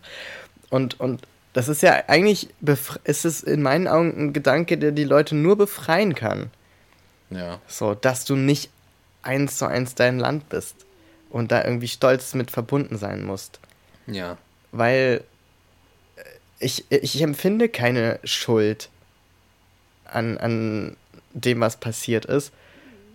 Und, 0.71 1.01
und 1.01 1.23
das 1.57 1.69
ist 1.69 1.81
ja 1.81 2.05
eigentlich, 2.09 2.51
ist 3.05 3.25
es 3.25 3.43
in 3.43 3.63
meinen 3.63 3.89
Augen 3.89 4.13
ein 4.15 4.33
Gedanke, 4.35 4.77
der 4.77 4.93
die 4.93 5.05
Leute 5.05 5.35
nur 5.35 5.57
befreien 5.57 6.15
kann. 6.15 6.51
ja. 7.31 7.61
So, 7.67 7.95
dass 7.95 8.27
du 8.27 8.37
nicht 8.37 8.69
eins 9.23 9.57
zu 9.57 9.67
eins 9.67 9.95
dein 9.95 10.19
Land 10.19 10.51
bist 10.51 10.85
und 11.31 11.51
da 11.51 11.65
irgendwie 11.65 11.89
stolz 11.89 12.35
mit 12.35 12.51
verbunden 12.51 12.99
sein 12.99 13.25
musst. 13.25 13.59
Ja. 14.07 14.37
Weil 14.71 15.25
äh, 16.17 16.23
ich, 16.59 16.85
ich 16.91 17.23
empfinde 17.23 17.71
keine 17.71 18.21
Schuld 18.23 18.91
an, 20.05 20.37
an 20.37 20.95
dem, 21.33 21.61
was 21.61 21.79
passiert 21.79 22.27
ist. 22.27 22.53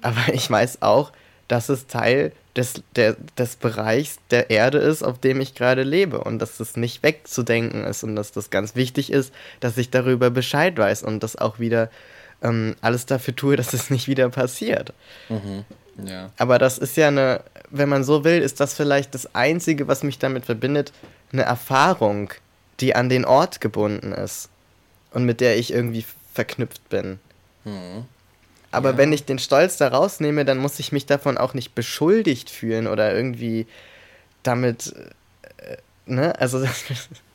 Aber 0.01 0.33
ich 0.33 0.49
weiß 0.49 0.81
auch, 0.81 1.11
dass 1.47 1.69
es 1.69 1.85
Teil 1.85 2.31
des, 2.55 2.83
der, 2.95 3.15
des 3.37 3.55
Bereichs 3.55 4.17
der 4.29 4.49
Erde 4.49 4.77
ist, 4.79 5.03
auf 5.03 5.19
dem 5.19 5.39
ich 5.39 5.55
gerade 5.55 5.83
lebe. 5.83 6.23
Und 6.23 6.39
dass 6.39 6.57
das 6.57 6.75
nicht 6.75 7.03
wegzudenken 7.03 7.83
ist 7.83 8.03
und 8.03 8.15
dass 8.15 8.31
das 8.31 8.49
ganz 8.49 8.75
wichtig 8.75 9.11
ist, 9.11 9.33
dass 9.59 9.77
ich 9.77 9.89
darüber 9.89 10.29
Bescheid 10.29 10.77
weiß 10.77 11.03
und 11.03 11.23
das 11.23 11.35
auch 11.35 11.59
wieder 11.59 11.89
ähm, 12.41 12.75
alles 12.81 13.05
dafür 13.05 13.35
tue, 13.35 13.55
dass 13.57 13.73
es 13.73 13.89
nicht 13.89 14.07
wieder 14.07 14.29
passiert. 14.29 14.93
Ja. 16.05 16.31
Aber 16.37 16.57
das 16.57 16.77
ist 16.77 16.97
ja 16.97 17.07
eine, 17.07 17.43
wenn 17.69 17.89
man 17.89 18.03
so 18.03 18.23
will, 18.23 18.41
ist 18.41 18.59
das 18.59 18.73
vielleicht 18.73 19.13
das 19.13 19.35
Einzige, 19.35 19.87
was 19.87 20.03
mich 20.03 20.19
damit 20.19 20.45
verbindet, 20.45 20.93
eine 21.31 21.43
Erfahrung, 21.43 22.31
die 22.79 22.95
an 22.95 23.09
den 23.09 23.25
Ort 23.25 23.61
gebunden 23.61 24.11
ist 24.11 24.49
und 25.11 25.25
mit 25.25 25.41
der 25.41 25.57
ich 25.57 25.71
irgendwie 25.73 26.05
verknüpft 26.33 26.89
bin. 26.89 27.19
Aber 28.71 28.91
Ja. 28.91 28.97
wenn 28.97 29.11
ich 29.13 29.25
den 29.25 29.39
Stolz 29.39 29.77
da 29.77 29.89
rausnehme, 29.89 30.45
dann 30.45 30.57
muss 30.57 30.79
ich 30.79 30.91
mich 30.91 31.05
davon 31.05 31.37
auch 31.37 31.53
nicht 31.53 31.75
beschuldigt 31.75 32.49
fühlen 32.49 32.87
oder 32.87 33.13
irgendwie 33.13 33.67
damit, 34.43 34.93
äh, 35.57 35.77
ne? 36.05 36.39
Also, 36.39 36.65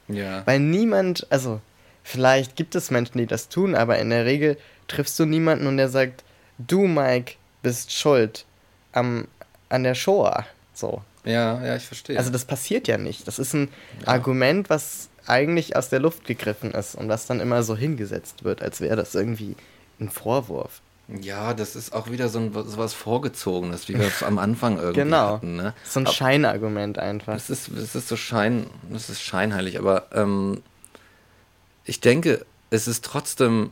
Ja. 0.08 0.42
weil 0.46 0.60
niemand, 0.60 1.26
also 1.30 1.60
vielleicht 2.02 2.56
gibt 2.56 2.74
es 2.74 2.90
Menschen, 2.90 3.18
die 3.18 3.26
das 3.26 3.48
tun, 3.48 3.74
aber 3.74 3.98
in 3.98 4.10
der 4.10 4.24
Regel 4.24 4.56
triffst 4.88 5.18
du 5.18 5.24
niemanden 5.26 5.66
und 5.66 5.76
der 5.76 5.88
sagt, 5.88 6.24
du 6.58 6.86
Mike 6.86 7.34
bist 7.62 7.92
schuld 7.92 8.44
am, 8.92 9.26
an 9.68 9.82
der 9.82 9.94
Shoah. 9.94 10.46
So. 10.74 11.02
Ja, 11.24 11.62
ja, 11.64 11.74
ich 11.76 11.82
verstehe. 11.84 12.16
Also 12.18 12.30
das 12.30 12.44
passiert 12.44 12.86
ja 12.86 12.98
nicht. 12.98 13.26
Das 13.26 13.38
ist 13.40 13.52
ein 13.52 13.68
Argument, 14.04 14.70
was 14.70 15.08
eigentlich 15.26 15.74
aus 15.74 15.88
der 15.88 15.98
Luft 15.98 16.24
gegriffen 16.24 16.70
ist 16.70 16.94
und 16.94 17.08
was 17.08 17.26
dann 17.26 17.40
immer 17.40 17.64
so 17.64 17.76
hingesetzt 17.76 18.44
wird, 18.44 18.62
als 18.62 18.80
wäre 18.80 18.94
das 18.94 19.14
irgendwie 19.16 19.56
ein 20.00 20.08
Vorwurf. 20.08 20.80
Ja, 21.08 21.54
das 21.54 21.76
ist 21.76 21.92
auch 21.92 22.10
wieder 22.10 22.28
so, 22.28 22.38
ein, 22.40 22.52
so 22.52 22.78
was 22.78 22.92
Vorgezogenes, 22.92 23.88
wie 23.88 23.94
wir 23.94 24.06
es 24.06 24.22
am 24.24 24.38
Anfang 24.38 24.76
irgendwie 24.78 25.00
Genau. 25.02 25.34
hatten. 25.34 25.56
Ne? 25.56 25.74
So 25.84 26.00
ein 26.00 26.06
Scheinargument 26.06 26.98
einfach. 26.98 27.34
Das 27.34 27.48
ist, 27.50 27.70
das 27.74 27.94
ist 27.94 28.08
so 28.08 28.16
Schein, 28.16 28.66
das 28.90 29.08
ist 29.08 29.22
scheinheilig, 29.22 29.78
aber 29.78 30.08
ähm, 30.12 30.62
ich 31.84 32.00
denke, 32.00 32.44
es 32.70 32.88
ist 32.88 33.04
trotzdem, 33.04 33.70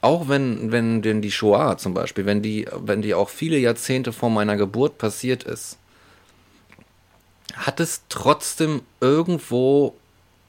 auch 0.00 0.28
wenn, 0.28 0.72
wenn 0.72 1.00
denn 1.02 1.22
die 1.22 1.30
Shoah 1.30 1.78
zum 1.78 1.94
Beispiel, 1.94 2.26
wenn 2.26 2.42
die, 2.42 2.66
wenn 2.74 3.02
die 3.02 3.14
auch 3.14 3.28
viele 3.28 3.58
Jahrzehnte 3.58 4.12
vor 4.12 4.28
meiner 4.30 4.56
Geburt 4.56 4.98
passiert 4.98 5.44
ist, 5.44 5.78
hat 7.54 7.78
es 7.78 8.02
trotzdem 8.08 8.82
irgendwo, 9.00 9.94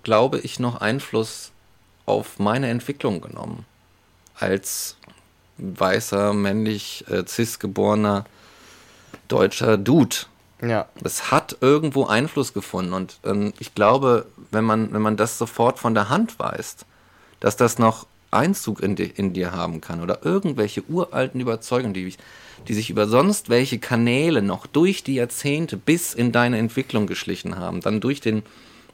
glaube 0.01 0.39
ich, 0.39 0.59
noch 0.59 0.81
Einfluss 0.81 1.51
auf 2.07 2.39
meine 2.39 2.69
Entwicklung 2.69 3.21
genommen. 3.21 3.65
Als 4.35 4.97
weißer, 5.57 6.33
männlich, 6.33 7.05
äh, 7.09 7.23
cis-geborener 7.25 8.25
deutscher 9.27 9.77
Dude. 9.77 10.15
Ja, 10.61 10.87
Es 11.03 11.31
hat 11.31 11.57
irgendwo 11.59 12.05
Einfluss 12.05 12.53
gefunden. 12.53 12.93
Und 12.93 13.19
ähm, 13.25 13.53
ich 13.59 13.75
glaube, 13.75 14.25
wenn 14.51 14.63
man, 14.63 14.93
wenn 14.93 15.01
man 15.01 15.17
das 15.17 15.37
sofort 15.37 15.77
von 15.77 15.93
der 15.93 16.09
Hand 16.09 16.39
weist, 16.39 16.85
dass 17.39 17.57
das 17.57 17.79
noch 17.79 18.07
Einzug 18.31 18.81
in, 18.81 18.95
di 18.95 19.03
in 19.03 19.33
dir 19.33 19.51
haben 19.51 19.81
kann 19.81 20.01
oder 20.01 20.25
irgendwelche 20.25 20.83
uralten 20.89 21.39
Überzeugungen, 21.39 21.93
die, 21.93 22.15
die 22.67 22.73
sich 22.73 22.89
über 22.89 23.07
sonst 23.07 23.49
welche 23.49 23.77
Kanäle 23.79 24.41
noch 24.41 24.65
durch 24.65 25.03
die 25.03 25.15
Jahrzehnte 25.15 25.77
bis 25.77 26.13
in 26.13 26.31
deine 26.31 26.57
Entwicklung 26.57 27.07
geschlichen 27.07 27.57
haben, 27.57 27.81
dann 27.81 27.99
durch 27.99 28.21
den, 28.21 28.43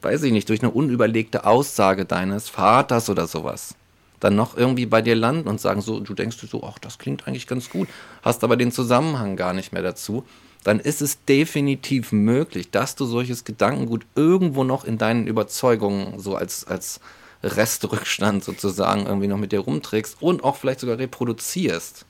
weiß 0.02 0.22
ich 0.24 0.32
nicht, 0.32 0.48
durch 0.48 0.62
eine 0.62 0.70
unüberlegte 0.70 1.46
Aussage 1.46 2.04
deines 2.04 2.48
Vaters 2.48 3.08
oder 3.08 3.26
sowas, 3.26 3.74
dann 4.20 4.36
noch 4.36 4.56
irgendwie 4.56 4.86
bei 4.86 5.02
dir 5.02 5.16
landen 5.16 5.48
und 5.48 5.60
sagen 5.60 5.80
so, 5.80 6.00
du 6.00 6.14
denkst 6.14 6.36
so, 6.38 6.62
ach, 6.62 6.78
das 6.78 6.98
klingt 6.98 7.26
eigentlich 7.26 7.46
ganz 7.46 7.70
gut, 7.70 7.88
hast 8.22 8.44
aber 8.44 8.56
den 8.56 8.70
Zusammenhang 8.70 9.36
gar 9.36 9.52
nicht 9.52 9.72
mehr 9.72 9.82
dazu, 9.82 10.24
dann 10.62 10.78
ist 10.78 11.00
es 11.00 11.24
definitiv 11.24 12.12
möglich, 12.12 12.70
dass 12.70 12.94
du 12.94 13.06
solches 13.06 13.44
Gedankengut 13.44 14.04
irgendwo 14.14 14.62
noch 14.62 14.84
in 14.84 14.98
deinen 14.98 15.26
Überzeugungen 15.26 16.20
so 16.20 16.36
als, 16.36 16.66
als 16.66 17.00
Restrückstand 17.42 18.44
sozusagen 18.44 19.06
irgendwie 19.06 19.28
noch 19.28 19.38
mit 19.38 19.52
dir 19.52 19.60
rumträgst 19.60 20.18
und 20.20 20.44
auch 20.44 20.56
vielleicht 20.56 20.80
sogar 20.80 20.98
reproduzierst. 20.98 22.04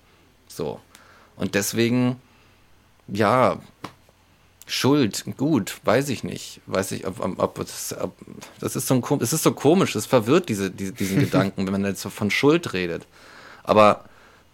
So. 0.49 0.81
Und 1.37 1.55
deswegen, 1.55 2.17
ja, 3.07 3.61
Schuld, 4.73 5.25
gut, 5.37 5.81
weiß 5.83 6.11
ich 6.11 6.23
nicht. 6.23 6.61
Weiß 6.67 6.93
ich, 6.93 7.05
ob, 7.05 7.21
ob, 7.41 7.57
das, 7.57 7.93
ob 8.01 8.15
das 8.61 8.77
ist 8.77 8.87
so 8.87 8.95
ein, 8.95 9.21
es 9.21 9.33
ist 9.33 9.43
so 9.43 9.51
komisch, 9.51 9.97
es 9.97 10.07
verwirrt 10.07 10.49
diese, 10.49 10.71
diese, 10.71 10.93
diesen 10.93 11.19
Gedanken, 11.21 11.67
wenn 11.67 11.73
man 11.73 11.85
jetzt 11.85 12.07
von 12.07 12.31
Schuld 12.31 12.73
redet. 12.73 13.05
Aber 13.65 14.05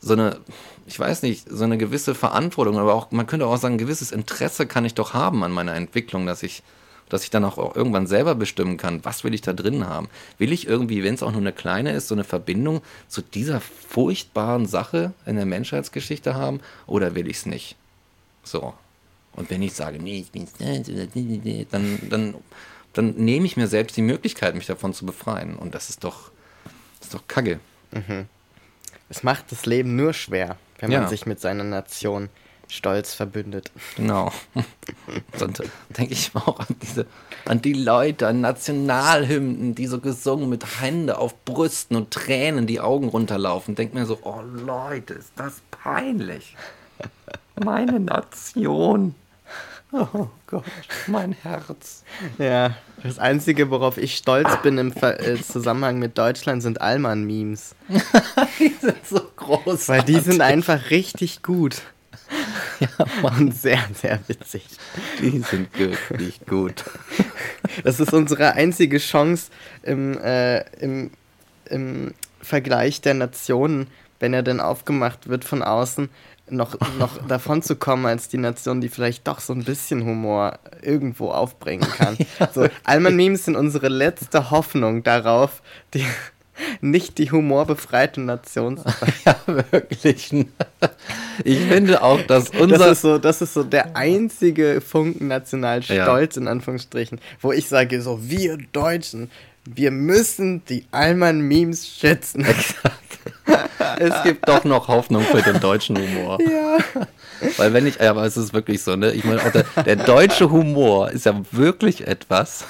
so 0.00 0.14
eine, 0.14 0.38
ich 0.86 0.98
weiß 0.98 1.20
nicht, 1.20 1.46
so 1.50 1.64
eine 1.64 1.76
gewisse 1.76 2.14
Verantwortung, 2.14 2.78
aber 2.78 2.94
auch, 2.94 3.10
man 3.10 3.26
könnte 3.26 3.46
auch 3.46 3.58
sagen, 3.58 3.74
ein 3.74 3.78
gewisses 3.78 4.10
Interesse 4.10 4.66
kann 4.66 4.86
ich 4.86 4.94
doch 4.94 5.12
haben 5.12 5.44
an 5.44 5.52
meiner 5.52 5.74
Entwicklung, 5.74 6.24
dass 6.24 6.42
ich, 6.42 6.62
dass 7.10 7.22
ich 7.22 7.28
dann 7.28 7.44
auch 7.44 7.76
irgendwann 7.76 8.06
selber 8.06 8.34
bestimmen 8.34 8.78
kann, 8.78 9.04
was 9.04 9.22
will 9.22 9.34
ich 9.34 9.42
da 9.42 9.52
drin 9.52 9.86
haben. 9.86 10.08
Will 10.38 10.50
ich 10.50 10.66
irgendwie, 10.66 11.04
wenn 11.04 11.12
es 11.12 11.22
auch 11.22 11.32
nur 11.32 11.42
eine 11.42 11.52
kleine 11.52 11.92
ist, 11.92 12.08
so 12.08 12.14
eine 12.14 12.24
Verbindung 12.24 12.80
zu 13.06 13.20
dieser 13.20 13.60
furchtbaren 13.60 14.64
Sache 14.64 15.12
in 15.26 15.36
der 15.36 15.44
Menschheitsgeschichte 15.44 16.34
haben 16.34 16.60
oder 16.86 17.14
will 17.14 17.28
ich 17.28 17.36
es 17.36 17.44
nicht? 17.44 17.76
So. 18.44 18.72
Und 19.36 19.50
wenn 19.50 19.62
ich 19.62 19.74
sage, 19.74 19.98
nee, 20.02 20.20
ich 20.20 20.32
nicht, 20.34 21.72
dann, 21.72 21.98
dann, 22.10 22.34
dann 22.94 23.10
nehme 23.16 23.46
ich 23.46 23.56
mir 23.56 23.66
selbst 23.68 23.96
die 23.96 24.02
Möglichkeit, 24.02 24.54
mich 24.54 24.66
davon 24.66 24.94
zu 24.94 25.04
befreien. 25.06 25.56
Und 25.56 25.74
das 25.74 25.90
ist 25.90 26.02
doch, 26.04 26.30
das 26.98 27.08
ist 27.08 27.14
doch 27.14 27.28
Kacke. 27.28 27.60
es 29.08 29.22
macht 29.22 29.52
das 29.52 29.66
Leben 29.66 29.94
nur 29.96 30.12
schwer, 30.14 30.56
wenn 30.78 30.90
Ja. 30.90 31.00
man 31.00 31.08
sich 31.08 31.26
mit 31.26 31.40
seiner 31.40 31.64
Nation 31.64 32.28
stolz 32.68 33.14
verbündet. 33.14 33.70
Genau. 33.96 34.32
Dann 35.38 35.52
denke 35.90 36.12
ich 36.12 36.32
auch 36.34 36.58
an 36.58 36.74
diese, 36.82 37.06
an 37.44 37.62
die 37.62 37.74
Leute, 37.74 38.26
an 38.26 38.40
Nationalhymnen, 38.40 39.74
die 39.76 39.86
so 39.86 40.00
gesungen 40.00 40.48
mit 40.48 40.80
Hände 40.80 41.18
auf 41.18 41.44
Brüsten 41.44 41.96
und 41.96 42.10
Tränen 42.10 42.66
die 42.66 42.80
Augen 42.80 43.08
runterlaufen. 43.08 43.76
Denk 43.76 43.94
mir 43.94 44.04
so, 44.06 44.18
oh 44.22 44.40
Leute, 44.42 45.14
ist 45.14 45.30
das 45.36 45.60
peinlich. 45.70 46.56
Meine 47.62 48.00
Nation. 48.00 49.14
Oh 49.92 50.26
Gott, 50.46 50.64
mein 51.06 51.32
Herz. 51.32 52.02
Ja, 52.38 52.76
das 53.02 53.18
Einzige, 53.18 53.70
worauf 53.70 53.98
ich 53.98 54.16
stolz 54.16 54.50
bin 54.62 54.78
im 54.78 54.92
Ver 54.92 55.20
äh, 55.20 55.40
Zusammenhang 55.40 55.98
mit 55.98 56.18
Deutschland, 56.18 56.62
sind 56.62 56.80
Allmann-Memes. 56.80 57.76
Die 58.58 58.74
sind 58.80 59.06
so 59.06 59.20
groß. 59.36 59.88
Weil 59.88 60.02
die 60.02 60.18
sind 60.18 60.40
einfach 60.40 60.90
richtig 60.90 61.42
gut. 61.42 61.82
Und 63.22 63.56
sehr, 63.56 63.78
sehr 63.94 64.18
witzig. 64.26 64.66
Die 65.20 65.38
sind 65.40 65.78
wirklich 65.78 66.44
gut. 66.46 66.84
Das 67.84 68.00
ist 68.00 68.12
unsere 68.12 68.52
einzige 68.52 68.98
Chance 68.98 69.50
im, 69.82 70.18
äh, 70.18 70.60
im, 70.80 71.10
im 71.70 72.14
Vergleich 72.42 73.00
der 73.00 73.14
Nationen, 73.14 73.86
wenn 74.20 74.34
er 74.34 74.42
denn 74.42 74.60
aufgemacht 74.60 75.28
wird 75.28 75.44
von 75.44 75.62
außen, 75.62 76.08
noch, 76.48 76.76
noch 76.98 77.18
davon 77.28 77.62
zu 77.62 77.76
kommen 77.76 78.06
als 78.06 78.28
die 78.28 78.38
Nation, 78.38 78.80
die 78.80 78.88
vielleicht 78.88 79.26
doch 79.26 79.40
so 79.40 79.52
ein 79.52 79.64
bisschen 79.64 80.04
Humor 80.04 80.58
irgendwo 80.82 81.30
aufbringen 81.30 81.88
kann. 81.88 82.16
So, 82.54 82.68
Alman 82.84 83.16
Memes 83.16 83.44
sind 83.44 83.56
unsere 83.56 83.88
letzte 83.88 84.50
Hoffnung 84.50 85.02
darauf, 85.02 85.62
die, 85.94 86.04
nicht 86.80 87.18
die 87.18 87.30
humorbefreite 87.30 88.20
Nation 88.20 88.78
zu 88.78 88.84
sein. 88.84 89.12
ja, 89.24 89.36
wirklich. 89.46 90.32
Ich 91.44 91.58
finde 91.60 92.02
auch, 92.02 92.20
dass 92.22 92.50
unser. 92.50 92.78
Das 92.78 92.92
ist 92.92 93.02
so, 93.02 93.18
das 93.18 93.42
ist 93.42 93.54
so 93.54 93.62
der 93.62 93.96
einzige 93.96 94.80
Funken 94.80 95.28
Nationalstolz, 95.28 96.36
in 96.36 96.48
Anführungsstrichen, 96.48 97.20
wo 97.40 97.52
ich 97.52 97.68
sage, 97.68 98.00
so, 98.00 98.20
wir 98.22 98.58
Deutschen, 98.72 99.30
wir 99.64 99.90
müssen 99.90 100.64
die 100.66 100.86
Alman-Memes 100.92 101.88
schätzen. 101.88 102.46
Es 103.98 104.22
gibt 104.22 104.48
doch 104.48 104.64
noch 104.64 104.88
Hoffnung 104.88 105.22
für 105.22 105.42
den 105.42 105.60
deutschen 105.60 105.96
Humor. 105.96 106.38
Ja. 106.48 107.06
Weil 107.58 107.74
wenn 107.74 107.86
ich, 107.86 108.00
aber 108.00 108.24
es 108.24 108.38
ist 108.38 108.54
wirklich 108.54 108.82
so, 108.82 108.96
ne? 108.96 109.12
Ich 109.12 109.24
meine, 109.24 109.42
auch 109.42 109.50
der, 109.50 109.64
der 109.84 109.96
deutsche 109.96 110.50
Humor 110.50 111.10
ist 111.10 111.26
ja 111.26 111.34
wirklich 111.52 112.06
etwas, 112.06 112.64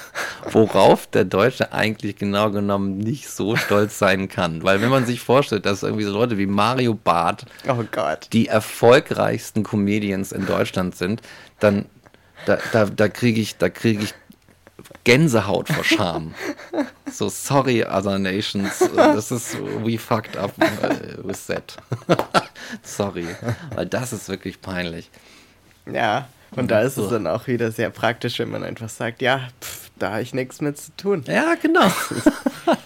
worauf 0.51 1.07
der 1.07 1.23
Deutsche 1.23 1.71
eigentlich 1.71 2.17
genau 2.17 2.51
genommen 2.51 2.97
nicht 2.97 3.29
so 3.29 3.55
stolz 3.55 3.97
sein 3.97 4.27
kann. 4.27 4.63
Weil 4.63 4.81
wenn 4.81 4.89
man 4.89 5.05
sich 5.05 5.21
vorstellt, 5.21 5.65
dass 5.65 5.83
irgendwie 5.83 6.03
so 6.03 6.11
Leute 6.11 6.37
wie 6.37 6.47
Mario 6.47 6.93
Barth 6.95 7.45
Oh 7.67 7.83
Gott. 7.91 8.27
die 8.33 8.47
erfolgreichsten 8.47 9.63
Comedians 9.63 10.33
in 10.33 10.45
Deutschland 10.45 10.95
sind, 10.97 11.21
dann 11.59 11.85
da, 12.45 12.57
da, 12.73 12.85
da 12.85 13.07
kriege 13.07 13.39
ich, 13.39 13.57
da 13.57 13.69
kriege 13.69 14.03
ich 14.03 14.13
Gänsehaut 15.03 15.69
vor 15.69 15.83
Scham. 15.83 16.33
So, 17.11 17.29
sorry, 17.29 17.83
other 17.83 18.19
nations. 18.19 18.79
Das 18.95 19.31
ist, 19.31 19.57
we 19.83 19.97
fucked 19.97 20.37
up 20.37 20.53
uh, 20.59 21.27
with 21.27 21.45
that. 21.47 21.77
sorry. 22.83 23.27
Weil 23.75 23.85
das 23.87 24.13
ist 24.13 24.29
wirklich 24.29 24.61
peinlich. 24.61 25.09
Ja. 25.91 26.27
Und 26.55 26.69
da 26.71 26.81
ist 26.81 26.95
So. 26.95 27.05
es 27.05 27.09
dann 27.09 27.27
auch 27.27 27.47
wieder 27.47 27.71
sehr 27.71 27.89
praktisch, 27.89 28.39
wenn 28.39 28.49
man 28.49 28.63
einfach 28.63 28.89
sagt, 28.89 29.21
ja, 29.21 29.47
pff, 29.61 29.89
da 29.97 30.11
habe 30.11 30.21
ich 30.21 30.33
nichts 30.33 30.61
mit 30.61 30.77
zu 30.77 30.95
tun. 30.95 31.23
Ja, 31.27 31.55
genau. 31.61 31.91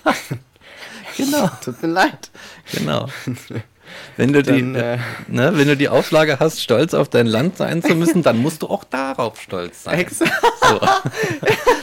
genau, 1.18 1.50
Tut 1.64 1.82
mir 1.84 1.90
leid. 1.90 2.30
genau. 2.72 3.08
Wenn 4.18 4.34
du, 4.34 4.44
die, 4.44 4.62
Dann, 4.62 4.76
äh, 4.76 4.98
ne, 5.28 5.52
wenn 5.56 5.68
du 5.68 5.78
die 5.78 5.90
Auflage 5.90 6.40
hast, 6.40 6.62
stolz 6.62 6.94
auf 6.94 7.10
dein 7.10 7.28
Land 7.28 7.58
sein 7.58 7.82
zu 7.82 7.96
müssen, 7.96 8.24
dann 8.24 8.38
musst 8.38 8.62
du 8.62 8.68
auch 8.68 8.84
darauf 8.84 9.40
stolz 9.40 9.84
sein. 9.84 10.00
Exakt. 10.00 10.32
So. 10.62 10.80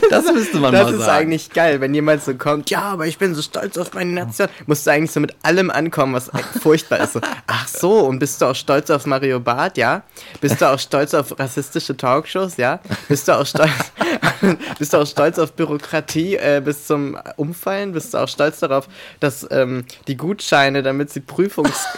Das 0.09 0.25
müsste 0.31 0.57
man 0.59 0.73
Das 0.73 0.83
mal 0.85 0.93
ist 0.93 0.99
sagen. 0.99 1.11
eigentlich 1.11 1.51
geil, 1.51 1.81
wenn 1.81 1.93
jemand 1.93 2.23
so 2.23 2.33
kommt, 2.33 2.69
ja, 2.69 2.81
aber 2.81 3.07
ich 3.07 3.17
bin 3.17 3.35
so 3.35 3.41
stolz 3.41 3.77
auf 3.77 3.93
meine 3.93 4.11
Nation. 4.11 4.47
Musst 4.65 4.87
du 4.87 4.91
eigentlich 4.91 5.11
so 5.11 5.19
mit 5.19 5.35
allem 5.43 5.69
ankommen, 5.69 6.13
was 6.13 6.31
furchtbar 6.61 7.01
ist. 7.01 7.13
So, 7.13 7.21
ach 7.47 7.67
so, 7.67 7.99
und 7.99 8.19
bist 8.19 8.41
du 8.41 8.45
auch 8.47 8.55
stolz 8.55 8.89
auf 8.89 9.05
Mario 9.05 9.39
Barth, 9.39 9.77
ja? 9.77 10.03
Bist 10.41 10.61
du 10.61 10.69
auch 10.69 10.79
stolz 10.79 11.13
auf 11.13 11.37
rassistische 11.37 11.95
Talkshows, 11.95 12.57
ja? 12.57 12.79
Bist 13.07 13.27
du 13.27 13.37
auch 13.37 13.45
stolz, 13.45 13.71
bist 14.79 14.93
du 14.93 14.97
auch 14.97 15.07
stolz 15.07 15.39
auf 15.39 15.53
Bürokratie 15.53 16.35
äh, 16.35 16.61
bis 16.63 16.87
zum 16.87 17.17
Umfallen? 17.35 17.93
Bist 17.93 18.13
du 18.13 18.17
auch 18.17 18.27
stolz 18.27 18.59
darauf, 18.59 18.87
dass 19.19 19.47
ähm, 19.51 19.85
die 20.07 20.17
Gutscheine, 20.17 20.83
damit 20.83 21.11
sie 21.11 21.21
Prüfungs... 21.21 21.85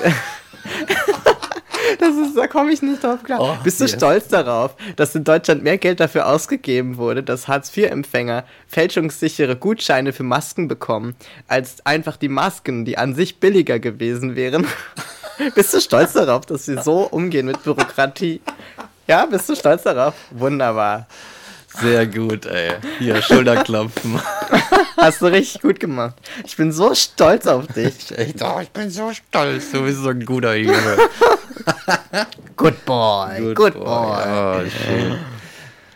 Das 1.99 2.15
ist, 2.15 2.37
da 2.37 2.47
komme 2.47 2.71
ich 2.71 2.81
nicht 2.81 3.03
drauf 3.03 3.23
klar. 3.23 3.39
Oh, 3.41 3.57
Bist 3.63 3.79
du 3.79 3.85
yes. 3.85 3.93
stolz 3.93 4.27
darauf, 4.27 4.75
dass 4.95 5.15
in 5.15 5.23
Deutschland 5.23 5.63
mehr 5.63 5.77
Geld 5.77 5.99
dafür 5.99 6.27
ausgegeben 6.27 6.97
wurde, 6.97 7.23
dass 7.23 7.47
Hartz-IV-Empfänger 7.47 8.43
fälschungssichere 8.67 9.55
Gutscheine 9.55 10.13
für 10.13 10.23
Masken 10.23 10.67
bekommen, 10.67 11.15
als 11.47 11.85
einfach 11.85 12.17
die 12.17 12.29
Masken, 12.29 12.85
die 12.85 12.97
an 12.97 13.13
sich 13.15 13.39
billiger 13.39 13.79
gewesen 13.79 14.35
wären? 14.35 14.65
bist 15.55 15.73
du 15.73 15.81
stolz 15.81 16.13
darauf, 16.13 16.45
dass 16.45 16.67
wir 16.67 16.81
so 16.81 17.01
umgehen 17.01 17.45
mit 17.45 17.63
Bürokratie? 17.63 18.41
Ja, 19.07 19.25
bist 19.25 19.49
du 19.49 19.55
stolz 19.55 19.83
darauf? 19.83 20.13
Wunderbar. 20.31 21.07
Sehr 21.79 22.05
gut, 22.05 22.45
ey. 22.45 22.73
Hier, 22.99 23.21
Schulterklopfen. 23.21 24.19
Hast 24.97 25.21
du 25.21 25.27
richtig 25.27 25.61
gut 25.61 25.79
gemacht. 25.79 26.15
Ich 26.45 26.57
bin 26.57 26.71
so 26.71 26.93
stolz 26.93 27.47
auf 27.47 27.67
dich. 27.67 28.11
Echt, 28.17 28.41
oh, 28.41 28.59
ich 28.61 28.69
bin 28.71 28.89
so 28.89 29.11
stolz. 29.13 29.71
Du 29.71 29.81
bist 29.83 29.99
so 29.99 30.09
ein 30.09 30.25
guter 30.25 30.55
Junge. 30.55 30.97
Good 32.55 32.85
boy. 32.85 33.53
Good, 33.53 33.73
boy. 33.73 33.83
Oh, 33.83 34.61
schön. 34.69 35.17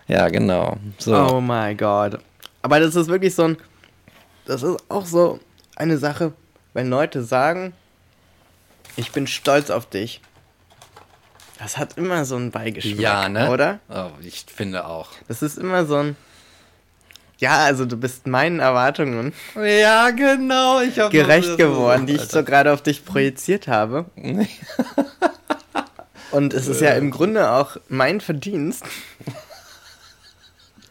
Ja, 0.07 0.29
genau. 0.29 0.77
So. 0.97 1.15
Oh 1.15 1.41
my 1.41 1.75
God. 1.75 2.19
Aber 2.61 2.79
das 2.79 2.95
ist 2.95 3.07
wirklich 3.07 3.35
so 3.35 3.43
ein. 3.43 3.57
Das 4.45 4.63
ist 4.63 4.77
auch 4.89 5.05
so 5.05 5.39
eine 5.75 5.97
Sache, 5.97 6.33
wenn 6.73 6.89
Leute 6.89 7.23
sagen, 7.23 7.73
ich 8.95 9.11
bin 9.11 9.27
stolz 9.27 9.69
auf 9.69 9.87
dich. 9.87 10.21
Das 11.59 11.77
hat 11.77 11.97
immer 11.97 12.25
so 12.25 12.35
einen 12.35 12.51
Beigeschmack, 12.51 12.99
ja, 12.99 13.29
ne? 13.29 13.49
oder? 13.49 13.79
Oh, 13.89 14.09
ich 14.21 14.45
finde 14.53 14.85
auch. 14.85 15.11
Das 15.27 15.41
ist 15.41 15.57
immer 15.57 15.85
so 15.85 15.97
ein. 15.97 16.17
Ja, 17.37 17.65
also 17.65 17.85
du 17.85 17.97
bist 17.97 18.27
meinen 18.27 18.61
Erwartungen 18.61 19.33
Ja, 19.55 20.11
genau. 20.11 20.79
Ich 20.81 20.99
hab 20.99 21.11
gerecht 21.11 21.57
geworden, 21.57 22.05
die 22.05 22.13
ich 22.13 22.21
so 22.21 22.43
gerade 22.43 22.71
auf 22.71 22.81
dich 22.81 23.03
projiziert 23.03 23.67
habe. 23.67 24.05
Und 26.31 26.53
es 26.53 26.67
ist 26.67 26.81
ja 26.81 26.91
im 26.91 27.11
Grunde 27.11 27.49
auch 27.51 27.77
mein 27.87 28.19
Verdienst, 28.19 28.83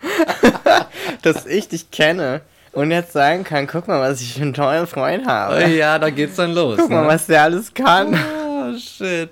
dass 1.23 1.45
ich 1.45 1.69
dich 1.69 1.91
kenne 1.91 2.41
und 2.73 2.91
jetzt 2.91 3.13
sagen 3.13 3.45
kann, 3.45 3.67
guck 3.67 3.87
mal, 3.87 4.01
was 4.01 4.23
ich 4.23 4.35
für 4.35 4.43
einen 4.43 4.55
tollen 4.55 4.87
Freund 4.87 5.27
habe. 5.27 5.67
Ja, 5.67 5.99
da 5.99 6.09
geht's 6.11 6.37
dann 6.37 6.55
los. 6.55 6.79
Guck 6.79 6.91
mal, 6.91 7.03
ne? 7.03 7.09
was 7.09 7.27
der 7.27 7.43
alles 7.43 7.75
kann. 7.75 8.15
Oh, 8.15 8.79
shit. 8.79 9.31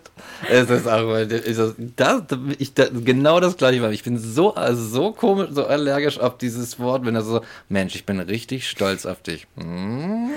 Es 0.51 0.71
ist 0.71 0.89
auch, 0.89 1.15
ist 1.17 1.59
das, 1.97 2.23
das, 2.27 2.39
ich, 2.59 2.75
das, 2.75 2.91
genau 2.93 3.41
das 3.41 3.57
gleiche. 3.57 3.93
Ich 3.93 4.03
bin 4.03 4.19
so, 4.19 4.55
also 4.55 4.83
so 4.85 5.13
komisch, 5.13 5.51
so 5.53 5.67
allergisch 5.67 6.19
auf 6.19 6.39
dieses 6.39 6.79
Wort, 6.79 7.05
wenn 7.05 7.15
er 7.15 7.23
so, 7.23 7.43
Mensch, 7.69 7.95
ich 7.95 8.07
bin 8.07 8.19
richtig 8.21 8.69
stolz 8.69 9.07
auf 9.07 9.23
dich. 9.23 9.47
Hm? 9.57 10.31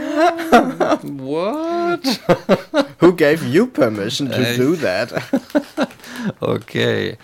What? 1.19 2.01
Who 2.99 3.13
gave 3.13 3.45
you 3.45 3.67
permission 3.67 4.29
to 4.29 4.41
Echt? 4.41 4.59
do 4.59 4.75
that? 4.75 5.13
Okay. 6.39 7.17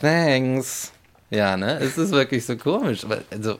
Thanks. 0.00 0.92
Ja, 1.30 1.56
ne? 1.56 1.78
Es 1.80 1.96
ist 1.96 2.10
wirklich 2.10 2.44
so 2.44 2.56
komisch. 2.56 3.08
Weil, 3.08 3.22
also, 3.30 3.58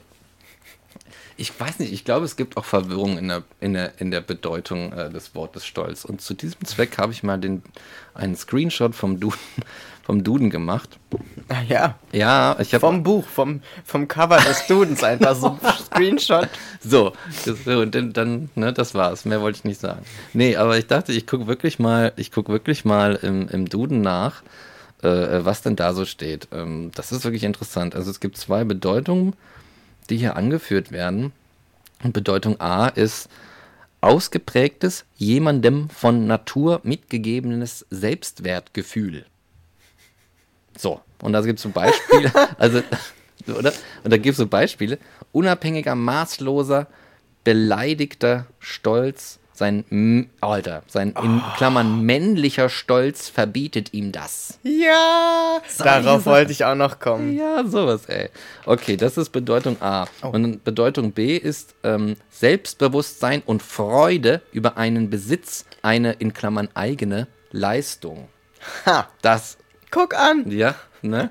ich 1.41 1.59
weiß 1.59 1.79
nicht, 1.79 1.91
ich 1.91 2.05
glaube, 2.05 2.23
es 2.25 2.35
gibt 2.35 2.55
auch 2.55 2.65
Verwirrung 2.65 3.17
in 3.17 3.27
der, 3.27 3.43
in 3.59 3.73
der, 3.73 3.99
in 3.99 4.11
der 4.11 4.21
Bedeutung 4.21 4.93
äh, 4.93 5.09
des 5.09 5.33
Wortes 5.33 5.65
Stolz. 5.65 6.05
Und 6.05 6.21
zu 6.21 6.35
diesem 6.35 6.63
Zweck 6.65 6.97
habe 6.99 7.11
ich 7.11 7.23
mal 7.23 7.39
den, 7.39 7.63
einen 8.13 8.35
Screenshot 8.35 8.93
vom 8.93 9.19
Duden, 9.19 9.39
vom 10.03 10.23
Duden 10.23 10.51
gemacht. 10.51 10.99
Ah, 11.49 11.63
ja, 11.67 11.95
Ja, 12.11 12.55
ich 12.59 12.73
habe. 12.75 12.81
vom 12.81 13.01
Buch, 13.01 13.25
vom, 13.25 13.61
vom 13.83 14.07
Cover 14.07 14.37
des 14.37 14.59
Students 14.65 15.03
einfach 15.03 15.35
so 15.35 15.57
ein 15.61 15.73
Screenshot. 15.85 16.47
So, 16.79 17.13
das, 17.45 17.65
und 17.65 17.95
dann, 17.95 18.13
dann, 18.13 18.49
ne, 18.53 18.71
das 18.71 18.93
war's. 18.93 19.25
Mehr 19.25 19.41
wollte 19.41 19.57
ich 19.57 19.63
nicht 19.63 19.81
sagen. 19.81 20.05
Nee, 20.33 20.55
aber 20.57 20.77
ich 20.77 20.85
dachte, 20.85 21.11
ich 21.11 21.25
gucke 21.25 21.47
wirklich 21.47 21.79
mal, 21.79 22.13
ich 22.17 22.31
gucke 22.31 22.51
wirklich 22.51 22.85
mal 22.85 23.15
im, 23.15 23.47
im 23.49 23.67
Duden 23.67 24.01
nach, 24.01 24.43
äh, 25.01 25.07
was 25.43 25.63
denn 25.63 25.75
da 25.75 25.93
so 25.93 26.05
steht. 26.05 26.49
Ähm, 26.51 26.91
das 26.93 27.11
ist 27.11 27.23
wirklich 27.23 27.43
interessant. 27.43 27.95
Also 27.95 28.11
es 28.11 28.19
gibt 28.19 28.37
zwei 28.37 28.63
Bedeutungen, 28.63 29.33
die 30.11 30.17
hier 30.17 30.35
angeführt 30.35 30.91
werden. 30.91 31.31
Und 32.03 32.13
Bedeutung 32.13 32.59
A 32.59 32.87
ist 32.87 33.29
ausgeprägtes, 34.01 35.05
jemandem 35.15 35.89
von 35.89 36.27
Natur 36.27 36.81
mitgegebenes 36.83 37.85
Selbstwertgefühl. 37.89 39.25
So, 40.77 41.01
und 41.21 41.33
da 41.33 41.41
gibt 41.41 41.59
es 41.59 41.63
so 41.63 41.69
Beispiele, 41.69 42.31
also, 42.57 42.81
oder? 43.47 43.71
Und 44.03 44.11
da 44.11 44.17
gibt 44.17 44.33
es 44.33 44.37
so 44.37 44.47
Beispiele. 44.47 44.97
Unabhängiger, 45.31 45.95
maßloser, 45.95 46.87
beleidigter 47.43 48.47
Stolz, 48.59 49.39
sein, 49.61 49.85
M- 49.91 50.27
Alter, 50.41 50.81
sein 50.87 51.13
in 51.21 51.39
Klammern 51.55 52.01
männlicher 52.03 52.67
Stolz 52.67 53.29
verbietet 53.29 53.93
ihm 53.93 54.11
das. 54.11 54.57
Ja, 54.63 55.61
darauf 55.77 56.25
wollte 56.25 56.51
ich 56.51 56.65
auch 56.65 56.73
noch 56.73 56.99
kommen. 56.99 57.37
Ja, 57.37 57.63
sowas, 57.63 58.07
ey. 58.07 58.29
Okay, 58.65 58.97
das 58.97 59.17
ist 59.19 59.29
Bedeutung 59.29 59.79
A. 59.79 60.07
Und 60.23 60.63
Bedeutung 60.63 61.11
B 61.11 61.37
ist 61.37 61.75
ähm, 61.83 62.15
Selbstbewusstsein 62.31 63.43
und 63.45 63.61
Freude 63.61 64.41
über 64.51 64.77
einen 64.77 65.11
Besitz, 65.11 65.65
eine 65.83 66.13
in 66.13 66.33
Klammern 66.33 66.69
eigene 66.73 67.27
Leistung. 67.51 68.29
Ha, 68.87 69.07
Das, 69.21 69.57
guck 69.91 70.15
an, 70.15 70.49
ja, 70.49 70.73
ne? 71.01 71.29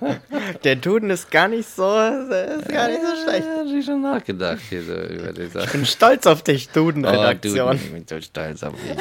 der 0.64 0.76
Duden 0.76 1.10
ist 1.10 1.30
gar 1.30 1.48
nicht 1.48 1.68
so, 1.68 1.84
ist 1.98 2.68
gar 2.68 2.88
nicht 2.88 3.00
so 3.02 3.22
schlecht. 3.22 3.46
Ja, 3.46 3.64
ich 3.64 3.84
schon 3.84 4.02
nachgedacht 4.02 4.60
hier 4.68 4.82
so 4.82 4.94
über 4.94 5.32
die 5.32 5.46
Sache. 5.46 5.64
Ich 5.66 5.72
bin 5.72 5.86
stolz 5.86 6.26
auf 6.26 6.42
dich, 6.42 6.68
Oh, 6.70 6.74
Duden-Redaktion. 6.74 7.70
du, 7.70 7.74
ich 7.84 7.92
bin 7.92 8.06
so 8.08 8.20
stolz 8.20 8.62
auf 8.62 8.74
dich. 8.74 8.98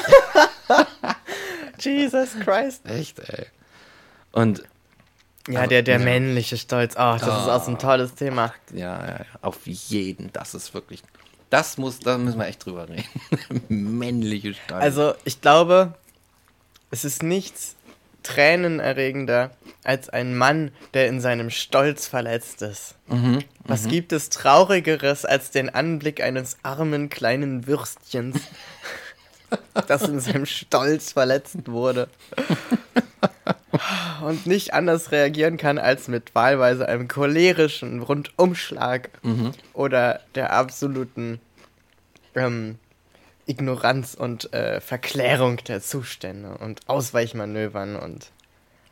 Jesus 1.86 2.30
Christ. 2.44 2.86
Echt, 2.86 3.20
ey. 3.20 3.46
Und 4.32 4.64
Ja, 5.48 5.60
Also, 5.62 5.70
der, 5.70 5.82
der 5.84 6.00
ja. 6.00 6.04
männliche 6.06 6.58
Stolz. 6.58 6.96
Oh, 6.96 7.14
das 7.18 7.24
ist 7.24 7.28
auch 7.50 7.64
so 7.64 7.72
ein 7.72 7.80
tolles 7.80 8.14
Thema. 8.16 8.54
Ja, 8.74 9.00
ja, 9.00 9.08
ja, 9.20 9.26
auf 9.42 9.66
jeden. 9.66 10.32
Das 10.34 10.54
ist 10.54 10.74
wirklich. 10.74 11.02
Das 11.50 11.78
muss, 11.78 12.00
da 12.00 12.18
müssen 12.18 12.38
wir 12.40 12.46
echt 12.48 12.64
drüber 12.64 12.88
reden. 12.88 13.06
Männliche 13.70 14.54
Stolz. 14.54 14.82
Also, 14.84 15.14
ich 15.24 15.42
glaube, 15.42 15.94
es 16.92 17.06
ist 17.06 17.24
nichts 17.24 17.76
tränenerregender 18.34 19.52
als 19.84 20.10
ein 20.10 20.38
Mann, 20.38 20.72
der 20.94 21.08
in 21.08 21.20
seinem 21.20 21.50
Stolz 21.50 22.08
verletzt 22.08 22.62
ist. 22.62 22.96
Was 23.64 23.88
gibt 23.88 24.12
es 24.14 24.30
Traurigeres 24.30 25.26
als 25.26 25.52
den 25.52 25.70
Anblick 25.70 26.22
eines 26.22 26.58
armen 26.64 27.10
kleinen 27.10 27.66
Würstchens, 27.66 28.38
das 29.88 30.04
in 30.04 30.20
seinem 30.20 30.46
Stolz 30.46 31.14
verletzt 31.14 31.68
wurde? 31.68 32.08
Und 34.22 34.46
nicht 34.46 34.74
anders 34.74 35.12
reagieren 35.12 35.58
kann 35.58 35.78
als 35.78 36.08
mit 36.08 36.36
wahlweise 36.36 36.88
einem 36.88 37.08
cholerischen 37.08 38.02
Rundumschlag 38.02 39.10
oder 39.74 40.20
der 40.36 40.52
absoluten 40.54 41.40
ähm, 42.36 42.78
Ignoranz 43.50 44.14
und 44.14 44.54
äh, 44.54 44.80
Verklärung 44.80 45.58
der 45.58 45.82
Zustände 45.82 46.58
und 46.60 46.82
Ausweichmanövern 46.88 47.96
und 47.96 48.32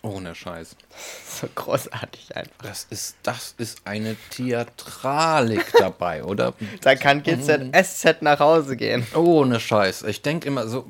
Ohne 0.01 0.35
Scheiß. 0.35 0.75
so 1.41 1.47
großartig 1.53 2.35
einfach. 2.35 2.63
Das 2.63 2.87
ist, 2.89 3.17
das 3.23 3.53
ist 3.57 3.81
eine 3.85 4.15
Theatralik 4.31 5.71
dabei, 5.77 6.23
oder? 6.23 6.53
Da 6.81 6.95
kann 6.95 7.23
GZSZ 7.23 8.21
nach 8.21 8.39
Hause 8.39 8.77
gehen. 8.77 9.05
Ohne 9.13 9.59
Scheiß. 9.59 10.03
Ich 10.03 10.21
denke 10.21 10.47
immer 10.47 10.67
so, 10.67 10.89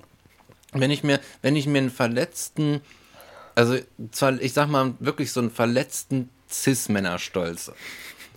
wenn 0.72 0.92
ich 0.92 1.04
mir, 1.04 1.20
wenn 1.42 1.56
ich 1.56 1.68
mir 1.68 1.80
einen 1.80 1.92
verletzten, 1.92 2.82
also 3.56 3.78
zwar, 4.12 4.40
ich 4.40 4.54
sag 4.54 4.68
mal, 4.68 4.94
wirklich 5.00 5.32
so 5.32 5.40
einen 5.40 5.52
verletzten 5.52 6.30
Cis-Männerstolz 6.50 7.72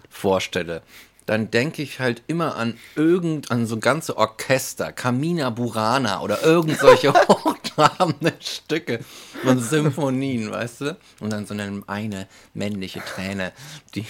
vorstelle, 0.09 0.83
dann 1.27 1.51
denke 1.51 1.83
ich 1.83 2.01
halt 2.01 2.23
immer 2.27 2.57
an 2.57 2.77
irgend, 2.97 3.51
an 3.51 3.67
so 3.67 3.79
ganze 3.79 4.17
Orchester, 4.17 4.93
Camina 4.93 5.51
Burana 5.51 6.21
oder 6.23 6.43
irgend 6.43 6.79
solche 6.79 7.13
hochtrabenden 7.29 8.35
Stücke 8.41 9.01
von 9.43 9.61
Symphonien, 9.61 10.51
weißt 10.51 10.81
du? 10.83 10.97
Und 11.21 11.31
dann 11.33 11.47
so 11.47 11.55
eine, 11.55 11.83
eine 11.87 12.27
männliche 12.55 13.01
Träne, 13.05 13.53
die, 13.95 14.05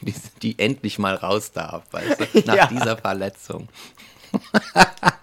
die, 0.00 0.14
die 0.42 0.58
endlich 0.58 0.98
mal 0.98 1.14
raus 1.14 1.52
darf, 1.52 1.84
weißt 1.92 2.20
du? 2.20 2.40
Nach 2.46 2.56
Ja. 2.56 2.66
dieser 2.68 2.96
Verletzung. 2.96 3.68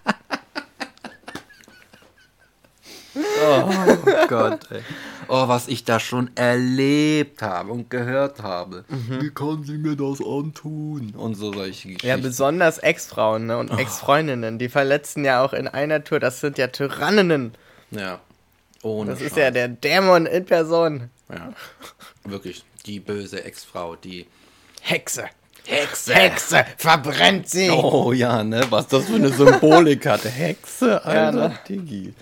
Oh 3.41 3.69
Gott, 4.27 4.59
ey. 4.71 4.81
Oh, 5.27 5.47
was 5.47 5.67
ich 5.67 5.83
da 5.83 5.99
schon 5.99 6.31
erlebt 6.35 7.41
habe 7.43 7.71
und 7.71 7.89
gehört 7.89 8.41
habe. 8.41 8.83
Wie 8.89 9.29
kann 9.29 9.63
sie 9.63 9.77
mir 9.77 9.95
das 9.95 10.19
antun? 10.25 11.13
Und 11.15 11.35
so 11.35 11.53
solche 11.53 11.87
Geschichten. 11.89 12.07
Ja, 12.07 12.17
besonders 12.17 12.79
Ex-Frauen 12.79 13.45
ne? 13.45 13.57
und 13.59 13.69
Ex-Freundinnen, 13.77 14.57
die 14.57 14.69
verletzen 14.69 15.23
ja 15.23 15.43
auch 15.43 15.53
in 15.53 15.67
einer 15.67 16.03
Tour. 16.03 16.19
Das 16.19 16.39
sind 16.41 16.57
ja 16.57 16.67
Tyranninnen. 16.67 17.53
Ja. 17.91 18.19
Ohne 18.81 19.11
Das 19.11 19.21
ist 19.21 19.29
Scheiß. 19.35 19.37
ja 19.39 19.51
der 19.51 19.67
Dämon 19.67 20.25
in 20.25 20.45
Person. 20.45 21.09
Ja. 21.31 21.53
Wirklich, 22.23 22.63
die 22.87 22.99
böse 22.99 23.43
Ex-Frau, 23.43 23.95
die. 23.97 24.25
Hexe. 24.81 25.25
Hexe. 25.67 26.15
Hexe. 26.15 26.65
Verbrennt 26.77 27.47
sie. 27.49 27.69
Oh 27.69 28.13
ja, 28.13 28.43
ne? 28.43 28.65
Was 28.71 28.87
das 28.87 29.05
für 29.05 29.15
eine 29.15 29.29
Symbolik 29.29 30.07
hatte. 30.07 30.29
Hexe, 30.29 31.05
Alter. 31.05 31.49
ne? 31.49 31.59
Digi. 31.67 32.13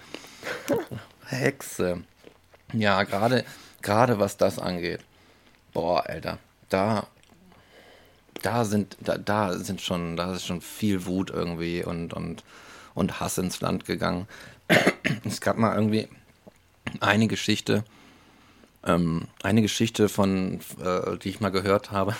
Hexe. 1.26 2.04
Ja, 2.74 3.04
gerade 3.04 3.46
gerade 3.82 4.20
was 4.20 4.38
das 4.38 4.60
angeht. 4.60 5.02
Boah, 5.74 6.06
Alter. 6.08 6.40
Da 6.70 7.08
da 8.42 8.66
sind 8.66 8.98
da, 9.00 9.18
da 9.18 9.58
sind 9.58 9.82
schon 9.82 10.16
da 10.18 10.34
ist 10.34 10.46
schon 10.46 10.62
viel 10.62 11.06
Wut 11.06 11.30
irgendwie 11.30 11.84
und 11.84 12.14
und 12.14 12.44
und 12.94 13.20
Hass 13.20 13.38
ins 13.38 13.62
Land 13.62 13.86
gegangen. 13.86 14.28
Es 15.24 15.42
gab 15.42 15.58
mal 15.58 15.76
irgendwie 15.76 16.08
eine 17.00 17.28
Geschichte 17.28 17.84
ähm, 18.86 19.28
eine 19.44 19.62
Geschichte 19.62 20.10
von 20.10 20.60
äh, 20.84 21.18
die 21.18 21.30
ich 21.30 21.40
mal 21.40 21.50
gehört 21.50 21.92
habe. 21.92 22.16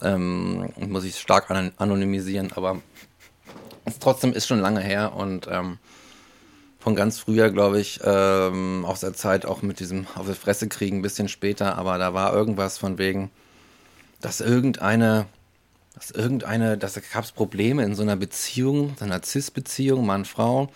Ähm, 0.00 0.72
muss 0.76 1.04
ich 1.04 1.18
stark 1.18 1.50
anon- 1.50 1.72
anonymisieren, 1.78 2.52
aber 2.52 2.80
trotzdem 4.00 4.32
ist 4.32 4.46
schon 4.46 4.60
lange 4.60 4.80
her 4.80 5.14
und 5.14 5.48
ähm, 5.50 5.78
von 6.88 6.96
ganz 6.96 7.18
früher, 7.18 7.50
glaube 7.50 7.78
ich, 7.82 8.00
ähm, 8.02 8.86
aus 8.86 9.00
der 9.00 9.12
Zeit 9.12 9.44
auch 9.44 9.60
mit 9.60 9.78
diesem 9.78 10.06
auf 10.14 10.26
die 10.26 10.32
Fresse 10.32 10.68
kriegen, 10.68 11.00
ein 11.00 11.02
bisschen 11.02 11.28
später, 11.28 11.76
aber 11.76 11.98
da 11.98 12.14
war 12.14 12.32
irgendwas 12.32 12.78
von 12.78 12.96
wegen, 12.96 13.30
dass 14.22 14.40
irgendeine, 14.40 15.26
dass 15.94 16.10
irgendeine, 16.10 16.78
dass 16.78 16.98
gab 17.12 17.24
es 17.24 17.32
Probleme 17.32 17.84
in 17.84 17.94
so 17.94 18.00
einer 18.00 18.16
Beziehung, 18.16 18.96
so 18.98 19.04
einer 19.04 19.22
Cis-Beziehung, 19.22 20.06
Mann-Frau. 20.06 20.70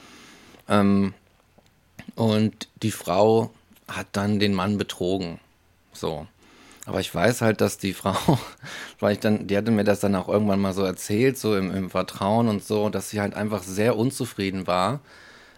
Ähm, 0.68 1.14
und 2.14 2.68
die 2.82 2.90
Frau 2.90 3.50
hat 3.88 4.08
dann 4.12 4.38
den 4.38 4.52
Mann 4.52 4.76
betrogen. 4.76 5.40
So. 5.94 6.26
Aber 6.84 7.00
ich 7.00 7.14
weiß 7.14 7.40
halt, 7.40 7.62
dass 7.62 7.78
die 7.78 7.94
Frau, 7.94 8.38
weil 9.00 9.14
ich 9.14 9.20
dann, 9.20 9.46
die 9.46 9.56
hatte 9.56 9.70
mir 9.70 9.84
das 9.84 10.00
dann 10.00 10.14
auch 10.14 10.28
irgendwann 10.28 10.60
mal 10.60 10.74
so 10.74 10.84
erzählt, 10.84 11.38
so 11.38 11.56
im, 11.56 11.74
im 11.74 11.88
Vertrauen 11.88 12.48
und 12.48 12.62
so, 12.62 12.90
dass 12.90 13.08
sie 13.08 13.18
halt 13.22 13.32
einfach 13.32 13.62
sehr 13.62 13.96
unzufrieden 13.96 14.66
war 14.66 15.00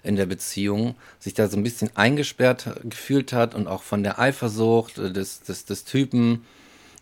in 0.04 0.16
der 0.16 0.26
Beziehung, 0.26 0.94
sich 1.18 1.34
da 1.34 1.48
so 1.48 1.56
ein 1.56 1.62
bisschen 1.62 1.90
eingesperrt 1.96 2.70
gefühlt 2.84 3.32
hat 3.32 3.54
und 3.54 3.66
auch 3.66 3.82
von 3.82 4.02
der 4.02 4.18
Eifersucht 4.18 4.98
äh, 4.98 5.12
des, 5.12 5.42
des, 5.42 5.64
des 5.64 5.84
Typen 5.84 6.44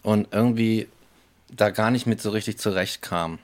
und 0.03 0.29
irgendwie 0.33 0.89
da 1.51 1.71
gar 1.71 1.91
nicht 1.91 2.07
mit 2.07 2.21
so 2.21 2.31
richtig 2.31 2.59
zurechtkam. 2.59 3.39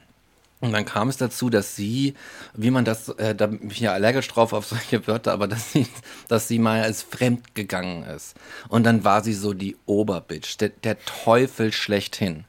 Und 0.61 0.73
dann 0.73 0.85
kam 0.85 1.09
es 1.09 1.17
dazu, 1.17 1.51
dass 1.51 1.77
sie, 1.77 2.15
wie 2.55 2.71
man 2.71 2.85
das, 2.85 3.09
äh, 3.11 3.35
da 3.35 3.47
bin 3.47 3.71
ich 3.71 3.81
ja 3.81 3.93
allergisch 3.93 4.27
drauf 4.27 4.53
auf 4.53 4.67
solche 4.67 5.07
Wörter, 5.07 5.33
aber 5.33 5.47
dass 5.49 5.73
sie, 5.73 5.87
dass 6.29 6.49
sie 6.49 6.59
mal 6.59 6.83
als 6.83 7.03
fremd 7.03 7.55
gegangen 7.55 8.03
ist. 8.05 8.35
Und 8.69 8.85
dann 8.85 9.05
war 9.05 9.23
sie 9.23 9.35
so 9.35 9.55
die 9.55 9.77
Oberbitch, 9.87 10.57
der, 10.57 10.71
der 10.71 10.99
Teufel 11.05 11.73
schlechthin. 11.73 12.45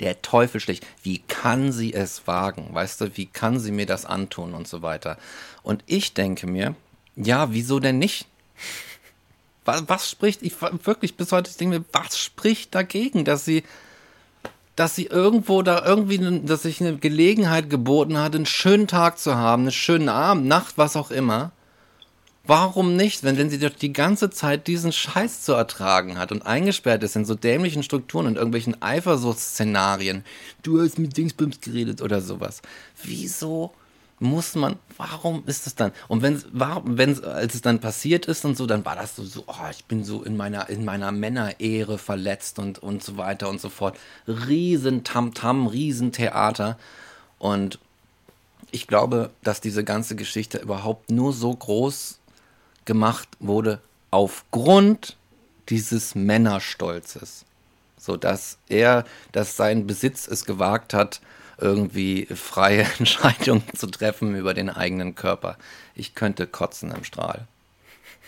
Der 0.00 0.22
Teufel 0.22 0.60
schlecht. 0.60 0.86
Wie 1.02 1.18
kann 1.18 1.72
sie 1.72 1.92
es 1.92 2.26
wagen? 2.26 2.68
Weißt 2.72 3.00
du, 3.00 3.16
wie 3.16 3.26
kann 3.26 3.58
sie 3.58 3.72
mir 3.72 3.86
das 3.86 4.04
antun 4.04 4.54
und 4.54 4.68
so 4.68 4.82
weiter? 4.82 5.18
Und 5.62 5.82
ich 5.86 6.14
denke 6.14 6.46
mir, 6.46 6.74
ja, 7.16 7.52
wieso 7.52 7.80
denn 7.80 7.98
nicht? 7.98 8.26
Was, 9.64 9.88
was 9.88 10.10
spricht, 10.10 10.42
ich 10.42 10.54
wirklich 10.60 11.16
bis 11.16 11.30
heute, 11.32 11.50
ich 11.50 11.56
denke 11.56 11.78
mir, 11.78 11.84
was 11.92 12.18
spricht 12.18 12.74
dagegen, 12.74 13.24
dass 13.24 13.44
sie 13.44 13.62
dass 14.76 14.94
sie 14.94 15.06
irgendwo 15.06 15.62
da 15.62 15.84
irgendwie, 15.84 16.40
dass 16.44 16.62
sich 16.62 16.80
eine 16.80 16.96
Gelegenheit 16.96 17.68
geboten 17.68 18.18
hat, 18.18 18.34
einen 18.34 18.46
schönen 18.46 18.86
Tag 18.86 19.18
zu 19.18 19.36
haben, 19.36 19.62
einen 19.64 19.72
schönen 19.72 20.08
Abend, 20.08 20.46
Nacht, 20.46 20.78
was 20.78 20.96
auch 20.96 21.10
immer. 21.10 21.52
Warum 22.44 22.96
nicht, 22.96 23.22
wenn, 23.22 23.50
sie 23.50 23.58
doch 23.58 23.70
die 23.70 23.92
ganze 23.92 24.28
Zeit 24.28 24.66
diesen 24.66 24.90
Scheiß 24.90 25.42
zu 25.42 25.52
ertragen 25.52 26.18
hat 26.18 26.32
und 26.32 26.44
eingesperrt 26.44 27.04
ist 27.04 27.14
in 27.14 27.24
so 27.24 27.36
dämlichen 27.36 27.84
Strukturen 27.84 28.26
und 28.26 28.36
irgendwelchen 28.36 28.82
Eifersuchtsszenarien. 28.82 30.24
Du 30.62 30.80
hast 30.80 30.98
mit 30.98 31.16
Dingsbums 31.16 31.60
geredet 31.60 32.02
oder 32.02 32.20
sowas. 32.20 32.60
Wieso 33.00 33.72
muss 34.18 34.56
man, 34.56 34.76
warum 34.96 35.44
ist 35.46 35.68
es 35.68 35.76
dann? 35.76 35.92
Und 36.08 36.22
wenn, 36.22 36.42
wenn, 36.52 37.24
als 37.24 37.54
es 37.54 37.62
dann 37.62 37.78
passiert 37.78 38.26
ist 38.26 38.44
und 38.44 38.56
so, 38.56 38.66
dann 38.66 38.84
war 38.84 38.96
das 38.96 39.14
so, 39.14 39.24
so 39.24 39.44
oh, 39.46 39.70
ich 39.70 39.84
bin 39.84 40.04
so 40.04 40.24
in 40.24 40.36
meiner, 40.36 40.68
in 40.68 40.84
meiner 40.84 41.12
Männerehre 41.12 41.96
verletzt 41.96 42.58
und, 42.58 42.80
und 42.80 43.04
so 43.04 43.16
weiter 43.16 43.48
und 43.48 43.60
so 43.60 43.68
fort. 43.68 43.96
Riesen 44.26 45.04
Tamtam, 45.04 45.68
riesen 45.68 46.10
Theater. 46.10 46.76
Und 47.38 47.78
ich 48.72 48.88
glaube, 48.88 49.30
dass 49.44 49.60
diese 49.60 49.84
ganze 49.84 50.16
Geschichte 50.16 50.58
überhaupt 50.58 51.10
nur 51.10 51.32
so 51.32 51.54
groß 51.54 52.18
gemacht 52.84 53.28
wurde 53.40 53.80
aufgrund 54.10 55.16
dieses 55.68 56.14
Männerstolzes. 56.14 57.44
So 57.98 58.16
dass 58.16 58.58
er, 58.68 59.04
dass 59.30 59.56
sein 59.56 59.86
Besitz 59.86 60.26
es 60.26 60.44
gewagt 60.44 60.92
hat, 60.92 61.20
irgendwie 61.58 62.26
freie 62.26 62.82
Entscheidungen 62.98 63.62
zu 63.76 63.86
treffen 63.86 64.34
über 64.34 64.54
den 64.54 64.70
eigenen 64.70 65.14
Körper. 65.14 65.56
Ich 65.94 66.14
könnte 66.14 66.46
kotzen 66.46 66.90
im 66.90 67.04
Strahl. 67.04 67.46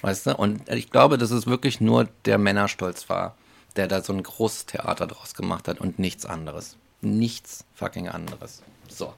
Weißt 0.02 0.26
du? 0.26 0.36
Und 0.36 0.68
ich 0.68 0.90
glaube, 0.90 1.18
dass 1.18 1.30
es 1.30 1.46
wirklich 1.46 1.80
nur 1.80 2.09
der 2.24 2.38
Männerstolz 2.38 3.09
war, 3.09 3.36
der 3.76 3.88
da 3.88 4.02
so 4.02 4.12
ein 4.12 4.22
großes 4.22 4.66
Theater 4.66 5.07
draus 5.07 5.34
gemacht 5.34 5.66
hat 5.66 5.80
und 5.80 5.98
nichts 5.98 6.26
anderes. 6.26 6.76
Nichts 7.00 7.64
fucking 7.74 8.09
anderes. 8.09 8.62
So. 8.88 9.14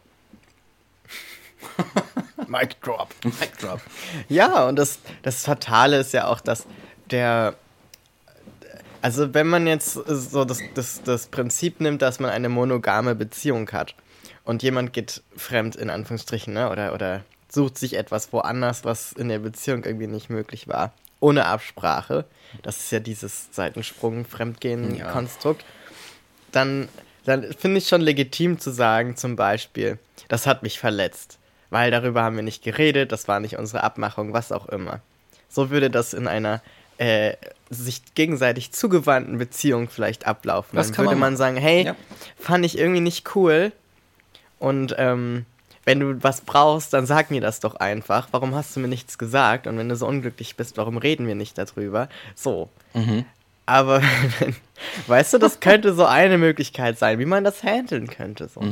Mic 2.48 2.76
drop. 2.82 3.14
Mic 3.24 3.52
drop. 3.60 3.80
Ja, 4.28 4.66
und 4.66 4.76
das, 4.76 4.98
das 5.22 5.44
Fatale 5.44 5.98
ist 5.98 6.12
ja 6.12 6.28
auch, 6.28 6.40
dass 6.40 6.66
der. 7.10 7.54
Also, 9.02 9.34
wenn 9.34 9.46
man 9.46 9.66
jetzt 9.66 9.94
so 9.94 10.44
das, 10.44 10.58
das, 10.74 11.02
das 11.04 11.26
Prinzip 11.26 11.80
nimmt, 11.80 12.02
dass 12.02 12.18
man 12.18 12.30
eine 12.30 12.48
monogame 12.48 13.14
Beziehung 13.14 13.70
hat 13.70 13.94
und 14.44 14.64
jemand 14.64 14.92
geht 14.92 15.22
fremd, 15.36 15.76
in 15.76 15.90
Anführungsstrichen, 15.90 16.54
ne? 16.54 16.70
oder, 16.70 16.92
oder 16.92 17.22
sucht 17.48 17.78
sich 17.78 17.96
etwas 17.96 18.32
woanders, 18.32 18.84
was 18.84 19.12
in 19.12 19.28
der 19.28 19.38
Beziehung 19.38 19.84
irgendwie 19.84 20.08
nicht 20.08 20.30
möglich 20.30 20.66
war, 20.66 20.92
ohne 21.20 21.46
Absprache, 21.46 22.24
das 22.62 22.78
ist 22.78 22.92
ja 22.92 23.00
dieses 23.00 23.48
Seitensprung-Fremdgehen-Konstrukt, 23.52 25.64
dann, 26.52 26.88
dann 27.24 27.52
finde 27.52 27.78
ich 27.78 27.88
schon 27.88 28.00
legitim 28.00 28.58
zu 28.58 28.70
sagen, 28.70 29.16
zum 29.16 29.36
Beispiel, 29.36 29.98
das 30.28 30.46
hat 30.46 30.62
mich 30.62 30.78
verletzt, 30.78 31.38
weil 31.70 31.90
darüber 31.90 32.22
haben 32.22 32.36
wir 32.36 32.42
nicht 32.42 32.62
geredet, 32.62 33.12
das 33.12 33.28
war 33.28 33.40
nicht 33.40 33.58
unsere 33.58 33.82
Abmachung, 33.82 34.32
was 34.32 34.52
auch 34.52 34.66
immer. 34.66 35.00
So 35.48 35.70
würde 35.70 35.90
das 35.90 36.14
in 36.14 36.28
einer 36.28 36.60
äh, 36.98 37.34
sich 37.70 38.02
gegenseitig 38.14 38.72
zugewandten 38.72 39.38
Beziehung 39.38 39.88
vielleicht 39.88 40.26
ablaufen. 40.26 40.76
Das 40.76 40.88
Dann 40.92 40.98
würde 40.98 41.10
man 41.10 41.18
man 41.32 41.36
sagen, 41.36 41.56
hey, 41.56 41.84
Ja. 41.86 41.96
fand 42.38 42.64
ich 42.64 42.78
irgendwie 42.78 43.00
nicht 43.00 43.34
cool 43.34 43.72
und 44.58 44.94
ähm, 44.98 45.44
wenn 45.84 46.00
du 46.00 46.22
was 46.22 46.40
brauchst, 46.40 46.92
dann 46.92 47.06
sag 47.06 47.30
mir 47.30 47.40
das 47.40 47.60
doch 47.60 47.76
einfach. 47.76 48.28
Warum 48.32 48.54
hast 48.56 48.74
du 48.74 48.80
mir 48.80 48.88
nichts 48.88 49.18
gesagt? 49.18 49.66
Und 49.68 49.78
wenn 49.78 49.88
du 49.88 49.94
so 49.94 50.06
unglücklich 50.06 50.56
bist, 50.56 50.76
warum 50.78 50.96
reden 50.96 51.28
wir 51.28 51.36
nicht 51.36 51.56
darüber? 51.58 52.08
So. 52.34 52.68
Aber, 53.66 54.02
wenn, 54.40 54.56
weißt 55.06 55.34
du, 55.34 55.38
das 55.38 55.60
könnte 55.60 55.94
so 55.94 56.04
eine 56.04 56.38
Möglichkeit 56.38 56.98
sein, 56.98 57.18
wie 57.20 57.24
man 57.24 57.44
das 57.44 57.62
handeln 57.62 58.08
könnte. 58.08 58.48
So. 58.48 58.62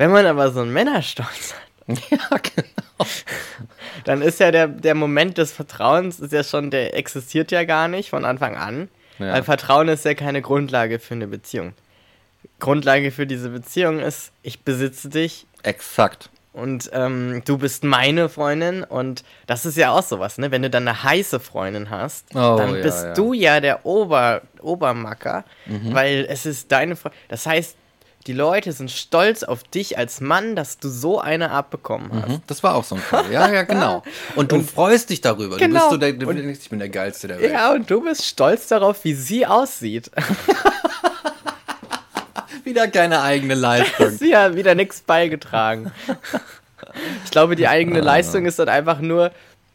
Wenn 0.00 0.10
man 0.12 0.24
aber 0.24 0.50
so 0.50 0.60
einen 0.62 0.72
Männerstolz 0.72 1.52
hat, 1.54 1.98
Ja, 2.10 2.18
genau. 2.38 3.06
dann 4.04 4.22
ist 4.22 4.40
ja 4.40 4.50
der, 4.50 4.66
der 4.66 4.94
Moment 4.94 5.36
des 5.36 5.52
Vertrauens, 5.52 6.20
ist 6.20 6.32
ja 6.32 6.42
schon, 6.42 6.70
der 6.70 6.96
existiert 6.96 7.50
ja 7.52 7.64
gar 7.64 7.86
nicht 7.86 8.08
von 8.08 8.24
Anfang 8.24 8.56
an. 8.56 8.88
Ja. 9.18 9.34
Weil 9.34 9.42
Vertrauen 9.42 9.88
ist 9.88 10.06
ja 10.06 10.14
keine 10.14 10.40
Grundlage 10.40 10.98
für 11.00 11.12
eine 11.12 11.26
Beziehung. 11.26 11.74
Grundlage 12.60 13.10
für 13.10 13.26
diese 13.26 13.50
Beziehung 13.50 13.98
ist, 14.00 14.32
ich 14.42 14.62
besitze 14.64 15.10
dich 15.10 15.46
Exakt. 15.62 16.30
und 16.54 16.88
ähm, 16.94 17.42
du 17.44 17.58
bist 17.58 17.84
meine 17.84 18.30
Freundin 18.30 18.82
und 18.84 19.22
das 19.46 19.66
ist 19.66 19.76
ja 19.76 19.90
auch 19.90 20.02
sowas, 20.02 20.38
ne? 20.38 20.50
Wenn 20.50 20.62
du 20.62 20.70
dann 20.70 20.88
eine 20.88 21.02
heiße 21.02 21.40
Freundin 21.40 21.90
hast, 21.90 22.28
Oh, 22.34 22.56
dann 22.56 22.76
ja, 22.76 22.82
bist 22.82 23.04
ja. 23.04 23.12
du 23.12 23.32
ja 23.34 23.60
der 23.60 23.84
Ober, 23.84 24.40
Obermacker, 24.62 25.44
Mhm. 25.66 25.92
weil 25.92 26.26
es 26.30 26.46
ist 26.46 26.72
deine 26.72 26.96
Freundin. 26.96 27.18
Das 27.28 27.44
heißt, 27.44 27.76
die 28.26 28.32
Leute 28.34 28.72
sind 28.72 28.90
stolz 28.90 29.42
auf 29.42 29.62
dich 29.64 29.96
als 29.96 30.20
Mann, 30.20 30.54
dass 30.54 30.78
du 30.78 30.88
so 30.90 31.20
eine 31.20 31.50
abbekommen 31.50 32.10
hast. 32.12 32.28
Mhm, 32.28 32.42
Das 32.46 32.62
war 32.62 32.74
auch 32.74 32.84
so 32.84 32.96
ein 32.96 33.00
Fall. 33.00 33.32
Ja, 33.32 33.50
ja, 33.50 33.62
genau. 33.62 34.02
Und 34.36 34.52
du 34.52 34.60
freust 34.62 35.08
dich 35.10 35.20
darüber. 35.22 35.56
Du 35.56 35.60
Genau. 35.64 35.78
bist 35.80 35.90
so 35.90 35.96
der, 35.96 36.12
du 36.12 36.28
Und- 36.28 36.36
denkst, 36.36 36.60
ich 36.62 36.68
bin 36.70 36.78
der 36.80 36.90
Geilste 36.90 37.28
der 37.28 37.40
Welt. 37.40 37.52
Ja, 37.52 37.72
und 37.72 37.90
du 37.90 38.02
bist 38.02 38.24
stolz 38.26 38.68
darauf, 38.68 39.02
wie 39.04 39.14
sie 39.14 39.46
aussieht. 39.46 40.10
Wieder 42.64 42.88
keine 42.88 43.22
eigene 43.22 43.54
Leistung. 43.54 44.10
sie 44.10 44.36
hat 44.36 44.54
wieder 44.54 44.74
nichts 44.74 45.00
beigetragen. 45.00 45.90
Ich 47.24 47.30
glaube, 47.30 47.56
die 47.56 47.68
eigene 47.68 48.00
Leistung 48.00 48.44
ist 48.46 48.58
dann 48.58 48.68
einfach 48.68 49.00
nur, 49.00 49.30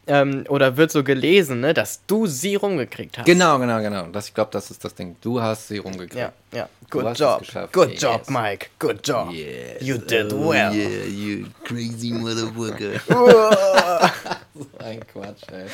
ähm, 0.08 0.44
oder 0.48 0.76
wird 0.76 0.90
so 0.92 1.02
gelesen, 1.02 1.60
ne, 1.60 1.74
dass 1.74 2.00
du 2.06 2.26
sie 2.26 2.54
rumgekriegt 2.54 3.18
hast. 3.18 3.26
genau, 3.26 3.58
genau, 3.58 3.80
genau. 3.80 4.06
Das, 4.06 4.28
ich 4.28 4.34
glaube, 4.34 4.50
das 4.52 4.70
ist 4.70 4.84
das 4.84 4.94
Ding. 4.94 5.16
Du 5.20 5.40
hast 5.40 5.68
sie 5.68 5.78
rumgekriegt. 5.78 6.14
Ja, 6.14 6.32
ja. 6.52 6.68
Du 6.90 7.00
Good 7.00 7.18
job. 7.18 7.42
Good 7.72 7.90
Yes. 7.92 8.02
job, 8.02 8.30
Mike. 8.30 8.68
Good 8.78 9.00
job. 9.06 9.30
Yes. 9.32 9.80
You 9.80 9.98
did 9.98 10.32
Oh, 10.32 10.50
well. 10.50 10.72
Yeah, 10.72 11.04
you 11.06 11.46
crazy 11.64 12.12
motherfucker. 12.12 13.00
so 14.54 14.68
ein 14.78 15.00
Quatsch, 15.12 15.42
ey. 15.52 15.66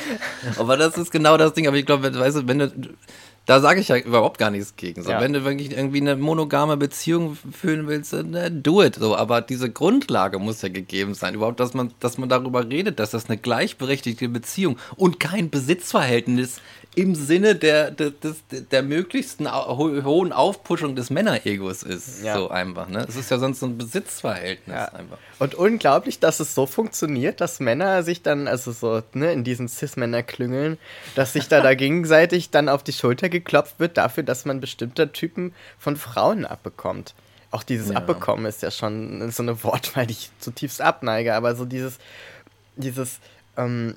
Aber 0.57 0.75
das 0.77 0.97
ist 0.97 1.11
genau 1.11 1.37
das 1.37 1.53
Ding. 1.53 1.67
Aber 1.67 1.77
ich 1.77 1.85
glaube, 1.85 2.13
weißt 2.13 2.37
du, 2.37 2.47
wenn 2.47 2.59
du. 2.59 2.71
Da 3.45 3.59
sage 3.59 3.81
ich 3.81 3.89
ja 3.89 3.97
überhaupt 3.97 4.37
gar 4.37 4.51
nichts 4.51 4.75
gegen. 4.77 5.03
So, 5.03 5.11
Ja. 5.11 5.19
Wenn 5.19 5.33
du 5.33 5.43
wirklich 5.43 5.71
irgendwie 5.71 5.99
eine 5.99 6.15
monogame 6.15 6.77
Beziehung 6.77 7.37
führen 7.51 7.87
willst, 7.87 8.13
dann 8.13 8.33
äh, 8.33 8.49
do 8.49 8.81
it. 8.81 8.95
So, 8.95 9.17
aber 9.17 9.41
diese 9.41 9.69
Grundlage 9.69 10.39
muss 10.39 10.61
ja 10.61 10.69
gegeben 10.69 11.13
sein. 11.13 11.33
Überhaupt, 11.33 11.59
dass 11.59 11.73
man, 11.73 11.93
dass 11.99 12.17
man 12.17 12.29
darüber 12.29 12.69
redet, 12.69 12.99
dass 12.99 13.11
das 13.11 13.27
eine 13.29 13.37
gleichberechtigte 13.37 14.29
Beziehung 14.29 14.77
und 14.95 15.19
kein 15.19 15.49
Besitzverhältnis 15.49 16.61
im 16.95 17.15
Sinne 17.15 17.55
der, 17.55 17.91
der, 17.91 18.11
des, 18.11 18.43
der 18.49 18.83
möglichsten 18.83 19.51
ho 19.51 20.03
hohen 20.03 20.31
Aufpuschung 20.31 20.95
des 20.95 21.09
Männeregos 21.09 21.81
ist. 21.83 22.23
Ja. 22.23 22.35
So 22.37 22.49
einfach. 22.49 22.87
Ne? 22.87 23.05
Es 23.07 23.15
ist 23.15 23.31
ja 23.31 23.39
sonst 23.39 23.59
so 23.59 23.65
ein 23.65 23.77
Besitzverhältnis 23.77 24.75
Ja. 24.75 24.85
einfach. 24.85 25.17
Und 25.39 25.55
unglaublich, 25.55 26.19
dass 26.19 26.39
es 26.39 26.53
so 26.53 26.65
funktioniert, 26.65 27.41
dass 27.41 27.59
Männer 27.59 28.03
sich 28.03 28.21
dann, 28.21 28.47
also 28.47 28.71
so, 28.71 29.01
ne, 29.13 29.33
in 29.33 29.43
diesen 29.43 29.67
Cis-Männer-Klüngeln, 29.67 30.77
dass 31.15 31.33
sich 31.33 31.47
da, 31.47 31.61
da 31.61 31.73
gegenseitig 31.75 32.51
dann 32.51 32.69
auf 32.69 32.83
die 32.83 32.93
Schulter 32.93 33.29
geklopft 33.29 33.79
wird 33.79 33.97
dafür, 33.97 34.23
dass 34.23 34.45
man 34.45 34.59
bestimmter 34.59 35.11
Typen 35.11 35.53
von 35.79 35.97
Frauen 35.97 36.45
abbekommt. 36.45 37.15
Auch 37.49 37.63
dieses 37.63 37.95
Abbekommen 37.95 38.45
ist 38.45 38.63
ja 38.63 38.71
schon 38.71 39.29
so 39.31 39.43
eine 39.43 39.63
Wortwahl, 39.63 40.07
die 40.07 40.13
ich 40.13 40.31
zutiefst 40.39 40.81
abneige, 40.81 41.35
aber 41.35 41.55
so 41.55 41.65
dieses, 41.65 41.99
dieses, 42.75 43.19
ähm, 43.57 43.95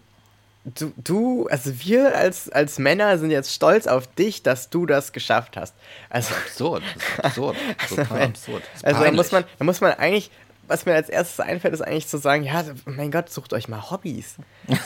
du, 0.74 0.92
du, 0.96 1.46
also 1.48 1.70
wir 1.80 2.16
als, 2.16 2.48
als 2.50 2.78
Männer 2.78 3.18
sind 3.18 3.30
jetzt 3.30 3.52
stolz 3.52 3.86
auf 3.86 4.06
dich, 4.06 4.42
dass 4.42 4.70
du 4.70 4.86
das 4.86 5.12
geschafft 5.12 5.56
hast. 5.56 5.74
Also, 6.10 6.34
Absurd. 6.34 6.82
Das 6.94 7.02
ist 7.02 7.24
absurd. 7.24 7.56
Total 7.88 8.22
absurd. 8.22 8.62
Das 8.72 8.82
ist 8.82 8.84
also 8.84 9.04
da 9.04 9.12
muss 9.12 9.32
man, 9.32 9.44
da 9.58 9.64
muss 9.64 9.80
man 9.80 9.92
eigentlich, 9.92 10.30
was 10.68 10.86
mir 10.86 10.94
als 10.94 11.08
erstes 11.08 11.40
einfällt, 11.40 11.74
ist 11.74 11.80
eigentlich 11.82 12.08
zu 12.08 12.18
sagen, 12.18 12.42
ja, 12.44 12.62
mein 12.84 13.10
Gott, 13.10 13.30
sucht 13.30 13.52
euch 13.52 13.68
mal 13.68 13.90
Hobbys. 13.90 14.36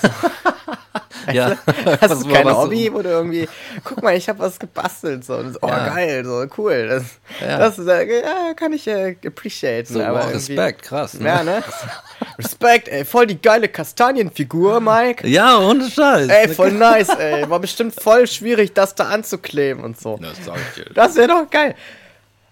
Ja. 1.33 1.51
Hast 2.01 2.11
Was- 2.11 2.21
du 2.21 2.33
kein 2.33 2.47
Hobby, 2.57 2.91
wo 2.93 3.03
du 3.03 3.11
irgendwie, 3.11 3.47
guck 3.85 4.03
mal, 4.03 4.17
ich 4.17 4.29
habe 4.29 4.39
was 4.39 4.59
gebastelt, 4.59 5.23
so, 5.25 5.35
oh 5.61 5.67
Ja. 5.69 5.89
geil, 5.95 6.25
so 6.25 6.47
cool, 6.57 6.89
das, 6.89 7.05
Ja. 7.47 7.59
das 7.59 7.79
ist, 7.79 7.87
äh, 7.89 8.23
ja, 8.23 8.55
kann 8.55 8.73
ich 8.73 8.87
äh, 8.89 9.17
appreciaten. 9.27 9.93
So, 9.93 10.03
aber 10.03 10.25
wow, 10.25 10.33
Respekt, 10.35 10.83
krass. 10.83 11.15
Ne? 11.15 11.27
Ja, 11.29 11.43
ne? 11.45 11.63
Respekt, 12.39 12.89
ey, 12.89 13.05
voll 13.05 13.27
die 13.27 13.41
geile 13.41 13.69
Kastanienfigur, 13.69 14.81
Mike. 14.81 15.29
Ja, 15.29 15.59
ohne 15.59 15.91
Scheiß. 15.91 16.29
Ey, 16.29 16.49
voll 16.49 16.73
nice, 16.73 17.11
ey. 17.11 17.49
War 17.51 17.61
bestimmt 17.61 17.95
voll 18.01 18.27
schwierig, 18.27 18.73
das 18.73 18.95
da 18.95 19.05
anzukleben 19.11 19.85
und 19.85 20.01
so. 20.01 20.19
Das 20.23 20.43
sag 20.45 20.57
ich 20.75 20.83
dir. 20.85 20.91
Das 20.95 21.17
wäre 21.17 21.29
doch 21.29 21.51
geil. 21.51 21.75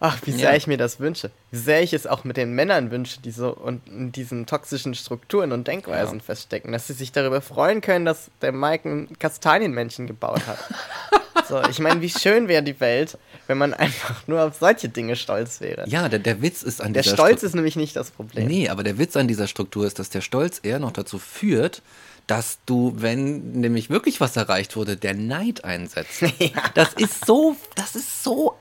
Ach, 0.01 0.19
wie 0.25 0.31
sehr 0.33 0.51
Ja. 0.51 0.57
ich 0.57 0.67
mir 0.69 0.77
das 0.77 1.01
wünsche. 1.01 1.31
Wie 1.51 1.57
sehr 1.59 1.83
ich 1.83 1.93
es 1.93 2.07
auch 2.07 2.23
mit 2.23 2.37
den 2.37 2.53
Männern 2.53 2.91
wünsche, 2.93 3.21
die 3.21 3.33
so 3.33 3.51
und 3.53 3.87
in 3.89 4.13
diesen 4.13 4.47
toxischen 4.47 4.95
Strukturen 4.95 5.51
und 5.51 5.67
Denkweisen 5.67 6.19
Ja. 6.19 6.25
feststecken, 6.25 6.71
dass 6.73 6.87
sie 6.87 6.93
sich 6.93 7.11
darüber 7.11 7.41
freuen 7.41 7.81
können, 7.81 8.05
dass 8.05 8.31
der 8.41 8.53
Mike 8.53 8.89
ein 8.89 9.19
Kastanienmännchen 9.19 10.07
gebaut 10.07 10.43
hat. 10.47 10.59
so, 11.49 11.61
ich 11.69 11.81
meine, 11.81 12.01
wie 12.01 12.11
schön 12.11 12.47
wäre 12.47 12.63
die 12.63 12.79
Welt, 12.79 13.19
wenn 13.49 13.59
man 13.59 13.75
einfach 13.75 14.27
nur 14.29 14.43
auf 14.45 14.57
solche 14.59 14.89
Dinge 14.89 15.17
stolz 15.17 15.61
wäre. 15.61 15.89
Ja, 15.89 16.09
der, 16.09 16.21
der 16.21 16.43
Witz 16.43 16.63
ist 16.63 16.81
an 16.81 16.93
der 16.93 17.03
dieser 17.03 17.17
Stolz 17.17 17.41
Stru- 17.43 17.47
ist 17.47 17.55
nämlich 17.57 17.75
nicht 17.75 17.97
das 17.97 18.13
Problem. 18.13 18.47
Nee, 18.47 18.69
aber 18.69 18.85
der 18.85 18.99
Witz 18.99 19.17
an 19.17 19.27
dieser 19.27 19.49
Struktur 19.49 19.85
ist, 19.87 19.99
dass 19.99 20.11
der 20.11 20.21
Stolz 20.21 20.61
eher 20.63 20.79
noch 20.79 20.93
dazu 20.93 21.19
führt, 21.19 21.83
dass 22.29 22.59
du, 22.67 22.93
wenn 22.99 23.53
nämlich 23.53 23.89
wirklich 23.91 24.21
was 24.21 24.37
erreicht 24.37 24.77
wurde, 24.77 24.97
der 24.97 25.15
Neid 25.15 25.65
einsetzt. 25.65 26.23
Das 26.75 26.93
ist 26.93 27.25
so, 27.27 27.57
das 27.75 27.97
ist 27.97 28.23
so 28.23 28.55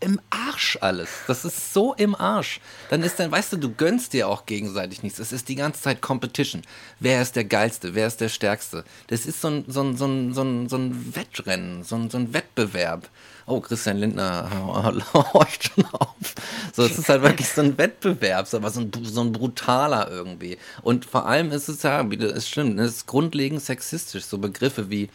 im 0.00 0.20
Arsch 0.30 0.78
alles. 0.80 1.08
Das 1.26 1.44
ist 1.44 1.72
so 1.72 1.94
im 1.94 2.14
Arsch. 2.14 2.60
Dann 2.90 3.02
ist 3.02 3.18
dann, 3.18 3.30
weißt 3.30 3.52
du, 3.52 3.56
du 3.56 3.72
gönnst 3.72 4.12
dir 4.12 4.28
auch 4.28 4.46
gegenseitig 4.46 5.02
nichts. 5.02 5.18
Es 5.18 5.32
ist 5.32 5.48
die 5.48 5.54
ganze 5.54 5.82
Zeit 5.82 6.00
Competition. 6.00 6.62
Wer 7.00 7.22
ist 7.22 7.36
der 7.36 7.44
Geilste? 7.44 7.94
Wer 7.94 8.06
ist 8.06 8.20
der 8.20 8.28
Stärkste? 8.28 8.84
Das 9.08 9.26
ist 9.26 9.40
so 9.40 9.48
ein, 9.48 9.64
so 9.68 9.82
ein, 9.82 9.96
so 9.96 10.06
ein, 10.06 10.34
so 10.34 10.42
ein, 10.42 10.68
so 10.68 10.76
ein 10.76 11.16
Wettrennen, 11.16 11.84
so 11.84 11.96
ein, 11.96 12.10
so 12.10 12.18
ein 12.18 12.32
Wettbewerb. 12.32 13.08
Oh, 13.46 13.60
Christian 13.60 13.98
Lindner 13.98 14.50
horcht 15.14 15.72
schon 15.72 15.84
auf. 15.86 16.34
So, 16.74 16.84
es 16.84 16.98
ist 16.98 17.08
halt 17.08 17.22
wirklich 17.22 17.48
so 17.48 17.62
ein 17.62 17.78
Wettbewerb, 17.78 18.52
aber 18.52 18.70
so 18.70 18.80
ein, 18.80 18.92
so 19.02 19.22
ein 19.22 19.32
brutaler 19.32 20.10
irgendwie. 20.10 20.58
Und 20.82 21.04
vor 21.04 21.26
allem 21.26 21.50
ist 21.52 21.68
es 21.68 21.82
ja, 21.82 22.02
es 22.02 22.48
stimmt, 22.48 22.78
es 22.78 22.96
ist 22.96 23.06
grundlegend 23.06 23.62
sexistisch. 23.62 24.24
So 24.24 24.38
Begriffe 24.38 24.90
wie 24.90 25.08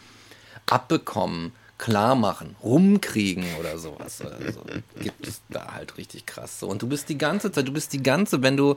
abbekommen, 0.66 1.52
klar 1.78 2.14
machen, 2.14 2.56
rumkriegen 2.62 3.44
oder 3.58 3.78
sowas. 3.78 4.20
Also, 4.20 4.60
gibt 5.00 5.26
es 5.26 5.40
da 5.50 5.72
halt 5.72 5.96
richtig 5.98 6.26
krass 6.26 6.60
so. 6.60 6.68
Und 6.68 6.82
du 6.82 6.88
bist 6.88 7.08
die 7.08 7.18
ganze 7.18 7.50
Zeit, 7.52 7.68
du 7.68 7.72
bist 7.72 7.92
die 7.92 8.02
ganze, 8.02 8.42
wenn 8.42 8.56
du, 8.56 8.76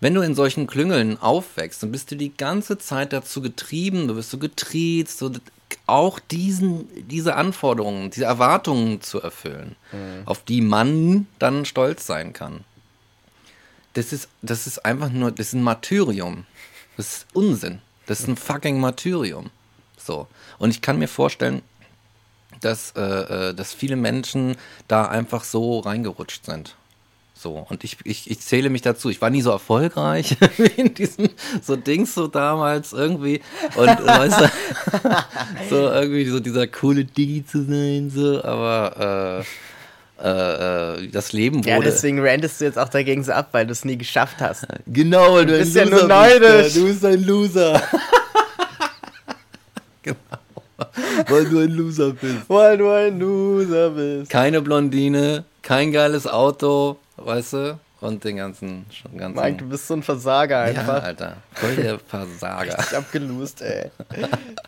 wenn 0.00 0.14
du 0.14 0.20
in 0.20 0.34
solchen 0.34 0.66
Klüngeln 0.66 1.20
aufwächst, 1.20 1.82
dann 1.82 1.92
bist 1.92 2.10
du 2.10 2.16
die 2.16 2.36
ganze 2.36 2.78
Zeit 2.78 3.12
dazu 3.12 3.40
getrieben, 3.40 4.08
du 4.08 4.14
bist 4.14 4.30
so 4.30 4.38
getriezt, 4.38 5.18
so 5.18 5.30
auch 5.86 6.18
diesen, 6.18 6.88
diese 7.08 7.34
Anforderungen, 7.34 8.10
diese 8.10 8.24
Erwartungen 8.24 9.00
zu 9.00 9.20
erfüllen, 9.20 9.76
auf 10.24 10.44
die 10.44 10.60
man 10.60 11.26
dann 11.38 11.64
stolz 11.64 12.06
sein 12.06 12.32
kann. 12.32 12.64
Das 13.94 14.12
ist, 14.12 14.28
das 14.42 14.66
ist 14.66 14.84
einfach 14.84 15.10
nur, 15.10 15.32
das 15.32 15.48
ist 15.48 15.52
ein 15.54 15.62
Martyrium. 15.62 16.44
Das 16.96 17.18
ist 17.18 17.26
Unsinn. 17.32 17.80
Das 18.06 18.20
ist 18.20 18.28
ein 18.28 18.36
fucking 18.36 18.78
Martyrium. 18.78 19.50
So. 19.96 20.28
Und 20.58 20.70
ich 20.70 20.82
kann 20.82 20.98
mir 20.98 21.08
vorstellen, 21.08 21.62
dass, 22.60 22.92
äh, 22.96 23.00
äh, 23.00 23.54
dass 23.54 23.72
viele 23.72 23.96
Menschen 23.96 24.56
da 24.88 25.06
einfach 25.06 25.44
so 25.44 25.80
reingerutscht 25.80 26.44
sind. 26.44 26.76
So, 27.38 27.66
und 27.68 27.84
ich, 27.84 27.98
ich, 28.04 28.30
ich 28.30 28.40
zähle 28.40 28.70
mich 28.70 28.80
dazu. 28.80 29.10
Ich 29.10 29.20
war 29.20 29.28
nie 29.28 29.42
so 29.42 29.50
erfolgreich 29.50 30.36
wie 30.56 30.80
in 30.80 30.94
diesen 30.94 31.28
so 31.62 31.76
Dings 31.76 32.14
so 32.14 32.28
damals 32.28 32.94
irgendwie. 32.94 33.42
Und 33.76 33.86
weißt 33.86 34.40
du, 34.40 34.50
so 35.70 35.76
irgendwie 35.90 36.24
so 36.26 36.40
dieser 36.40 36.66
coole 36.66 37.04
Digi 37.04 37.44
zu 37.44 37.62
sein, 37.64 38.10
so, 38.10 38.42
aber 38.42 39.44
äh, 39.44 39.44
äh, 40.18 41.04
äh, 41.04 41.08
das 41.08 41.34
Leben 41.34 41.58
wurde. 41.58 41.68
Ja, 41.68 41.80
deswegen 41.80 42.26
rantest 42.26 42.60
du 42.60 42.64
jetzt 42.64 42.78
auch 42.78 42.88
dagegen 42.88 43.22
so 43.22 43.32
ab, 43.32 43.48
weil 43.52 43.66
du 43.66 43.72
es 43.72 43.84
nie 43.84 43.98
geschafft 43.98 44.36
hast. 44.40 44.66
Genau, 44.86 45.38
du 45.42 45.58
bist 45.58 45.74
ja 45.76 45.84
nur 45.84 46.04
neidisch. 46.04 46.72
Du 46.72 46.86
bist 46.86 47.04
ein 47.04 47.22
Loser. 47.22 47.82
Weil 51.28 51.44
du 51.46 51.58
ein 51.60 51.70
Loser 51.70 52.12
bist. 52.12 52.48
Weil 52.48 52.76
du 52.78 52.90
ein 52.90 53.18
Loser 53.18 53.90
bist. 53.90 54.30
Keine 54.30 54.60
Blondine, 54.60 55.44
kein 55.62 55.92
geiles 55.92 56.26
Auto, 56.26 56.96
weißt 57.16 57.52
du? 57.54 57.78
Und 57.98 58.22
den 58.24 58.36
ganzen, 58.36 58.84
schon 58.90 59.16
ganzen. 59.16 59.42
Mike, 59.42 59.56
du 59.56 59.68
bist 59.70 59.86
so 59.88 59.94
ein 59.94 60.02
Versager 60.02 60.70
ja, 60.70 60.78
einfach. 60.80 61.02
Alter. 61.02 61.38
Voll 61.54 61.76
der 61.76 61.98
Versager. 62.06 62.76
Ich 62.78 62.94
hab 62.94 63.10
gelust, 63.10 63.62
ey. 63.62 63.90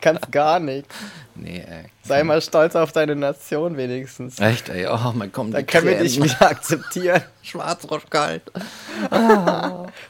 Kannst 0.00 0.32
gar 0.32 0.58
nicht. 0.58 0.86
Nee, 1.34 1.58
ey. 1.68 1.84
Sei 2.02 2.24
mal 2.24 2.40
stolz 2.40 2.74
auf 2.74 2.90
deine 2.92 3.14
Nation 3.14 3.76
wenigstens. 3.76 4.40
Echt, 4.40 4.70
ey. 4.70 4.86
Oh, 4.86 5.12
man 5.12 5.30
kommt 5.30 5.52
Dann 5.52 5.66
können 5.66 5.88
wir 5.88 5.98
dich 5.98 6.20
wieder 6.22 6.40
akzeptieren. 6.50 7.22
Schwarzrosch 7.42 8.06
kalt. 8.08 8.42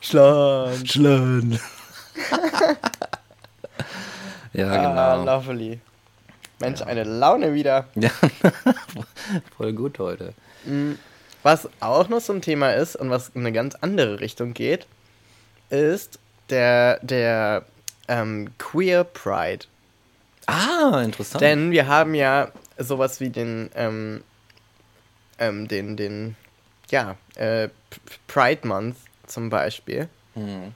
Schlan. 0.01 0.87
Schlan. 0.87 1.59
ja, 4.53 4.69
Ah, 4.71 5.17
genau. 5.17 5.25
lovely. 5.37 5.81
Mensch, 6.61 6.83
eine 6.83 7.05
Laune 7.05 7.55
wieder. 7.55 7.87
Ja, 7.95 8.11
voll 9.57 9.73
gut 9.73 9.99
heute. 9.99 10.35
Was 11.43 11.69
auch 11.81 12.09
noch 12.09 12.21
so 12.21 12.33
ein 12.33 12.43
Thema 12.43 12.73
ist 12.73 12.97
und 12.97 13.11
was 13.11 13.31
in 13.31 13.43
eine 13.43 13.53
ganz 13.53 13.75
andere 13.77 14.21
Richtung 14.21 14.55
geht, 14.55 14.87
ist 15.71 16.19
der, 16.51 16.99
der 17.03 17.65
ähm, 18.09 18.51
Queer 18.59 19.05
Pride. 19.05 19.67
Ah, 20.47 21.03
interessant. 21.03 21.43
Denn 21.43 21.71
wir 21.71 21.87
haben 21.87 22.15
ja 22.15 22.49
sowas 22.79 23.21
wie 23.21 23.31
den, 23.31 23.71
ähm, 23.75 24.23
ähm, 25.39 25.69
den, 25.69 25.97
den, 25.97 26.37
ja, 26.91 27.17
äh, 27.35 27.69
Pride 28.27 28.67
Month 28.67 28.97
zum 29.27 29.51
Beispiel. 29.51 30.09
Hm. 30.35 30.73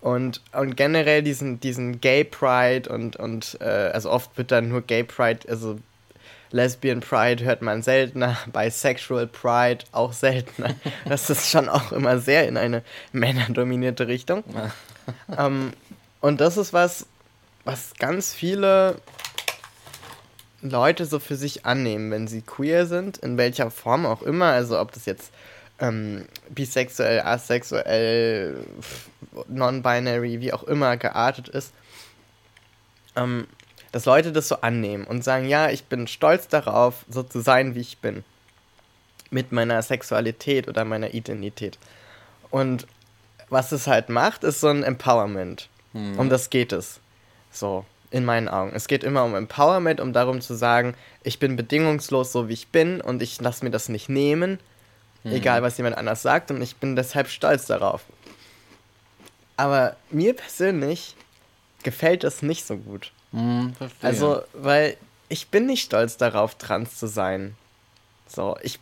Und, 0.00 0.40
und 0.52 0.76
generell 0.76 1.22
diesen, 1.22 1.60
diesen 1.60 2.00
Gay 2.00 2.24
Pride 2.24 2.88
und, 2.90 3.16
und 3.16 3.58
äh, 3.60 3.90
also 3.92 4.10
oft 4.10 4.36
wird 4.38 4.50
dann 4.50 4.68
nur 4.68 4.80
Gay 4.80 5.04
Pride, 5.04 5.40
also 5.48 5.78
Lesbian 6.52 7.00
Pride 7.00 7.44
hört 7.44 7.62
man 7.62 7.82
seltener, 7.82 8.36
Bisexual 8.52 9.26
Pride 9.26 9.84
auch 9.92 10.12
seltener. 10.12 10.74
Das 11.04 11.28
ist 11.30 11.50
schon 11.50 11.68
auch 11.68 11.92
immer 11.92 12.18
sehr 12.18 12.48
in 12.48 12.56
eine 12.56 12.82
männerdominierte 13.12 14.08
Richtung. 14.08 14.42
ähm, 15.38 15.72
und 16.20 16.40
das 16.40 16.56
ist 16.56 16.72
was, 16.72 17.06
was 17.64 17.94
ganz 17.98 18.32
viele 18.32 18.96
Leute 20.62 21.06
so 21.06 21.18
für 21.18 21.36
sich 21.36 21.64
annehmen, 21.64 22.10
wenn 22.10 22.28
sie 22.28 22.42
queer 22.42 22.86
sind, 22.86 23.18
in 23.18 23.38
welcher 23.38 23.70
Form 23.70 24.04
auch 24.06 24.22
immer, 24.22 24.46
also 24.46 24.78
ob 24.78 24.92
das 24.92 25.06
jetzt 25.06 25.32
ähm, 25.78 26.26
bisexuell, 26.50 27.20
asexuell, 27.20 28.64
non-binary, 29.48 30.40
wie 30.40 30.52
auch 30.52 30.64
immer 30.64 30.96
geartet 30.96 31.48
ist, 31.48 31.72
ähm, 33.16 33.46
dass 33.92 34.04
Leute 34.04 34.32
das 34.32 34.48
so 34.48 34.60
annehmen 34.60 35.04
und 35.04 35.24
sagen, 35.24 35.48
ja, 35.48 35.70
ich 35.70 35.84
bin 35.84 36.06
stolz 36.06 36.48
darauf, 36.48 37.04
so 37.08 37.22
zu 37.22 37.40
sein, 37.40 37.74
wie 37.74 37.80
ich 37.80 37.98
bin. 37.98 38.24
Mit 39.30 39.52
meiner 39.52 39.80
Sexualität 39.82 40.68
oder 40.68 40.84
meiner 40.84 41.14
Identität. 41.14 41.78
Und 42.50 42.86
was 43.48 43.72
es 43.72 43.86
halt 43.86 44.08
macht, 44.08 44.44
ist 44.44 44.60
so 44.60 44.68
ein 44.68 44.82
Empowerment. 44.82 45.68
Um 46.18 46.28
das 46.28 46.50
geht 46.50 46.72
es. 46.72 47.00
So, 47.50 47.84
in 48.12 48.24
meinen 48.24 48.48
Augen. 48.48 48.72
Es 48.74 48.86
geht 48.86 49.02
immer 49.04 49.24
um 49.24 49.34
Empowerment, 49.34 50.00
um 50.00 50.12
darum 50.12 50.40
zu 50.40 50.54
sagen, 50.54 50.94
ich 51.24 51.38
bin 51.40 51.56
bedingungslos 51.56 52.32
so, 52.32 52.48
wie 52.48 52.52
ich 52.54 52.68
bin 52.68 53.00
und 53.00 53.22
ich 53.22 53.40
lasse 53.40 53.64
mir 53.64 53.70
das 53.72 53.88
nicht 53.88 54.08
nehmen, 54.08 54.58
egal 55.24 55.62
was 55.62 55.76
jemand 55.76 55.96
anders 55.98 56.22
sagt 56.22 56.50
und 56.50 56.62
ich 56.62 56.76
bin 56.76 56.96
deshalb 56.96 57.28
stolz 57.28 57.66
darauf. 57.66 58.04
Aber 59.60 59.94
mir 60.10 60.34
persönlich 60.34 61.14
gefällt 61.82 62.24
das 62.24 62.40
nicht 62.40 62.66
so 62.66 62.78
gut. 62.78 63.12
Verstehe. 63.30 63.88
Also, 64.00 64.42
weil 64.54 64.96
ich 65.28 65.48
bin 65.48 65.66
nicht 65.66 65.84
stolz 65.84 66.16
darauf, 66.16 66.54
trans 66.54 66.96
zu 66.96 67.06
sein. 67.06 67.54
So, 68.26 68.56
ich, 68.62 68.78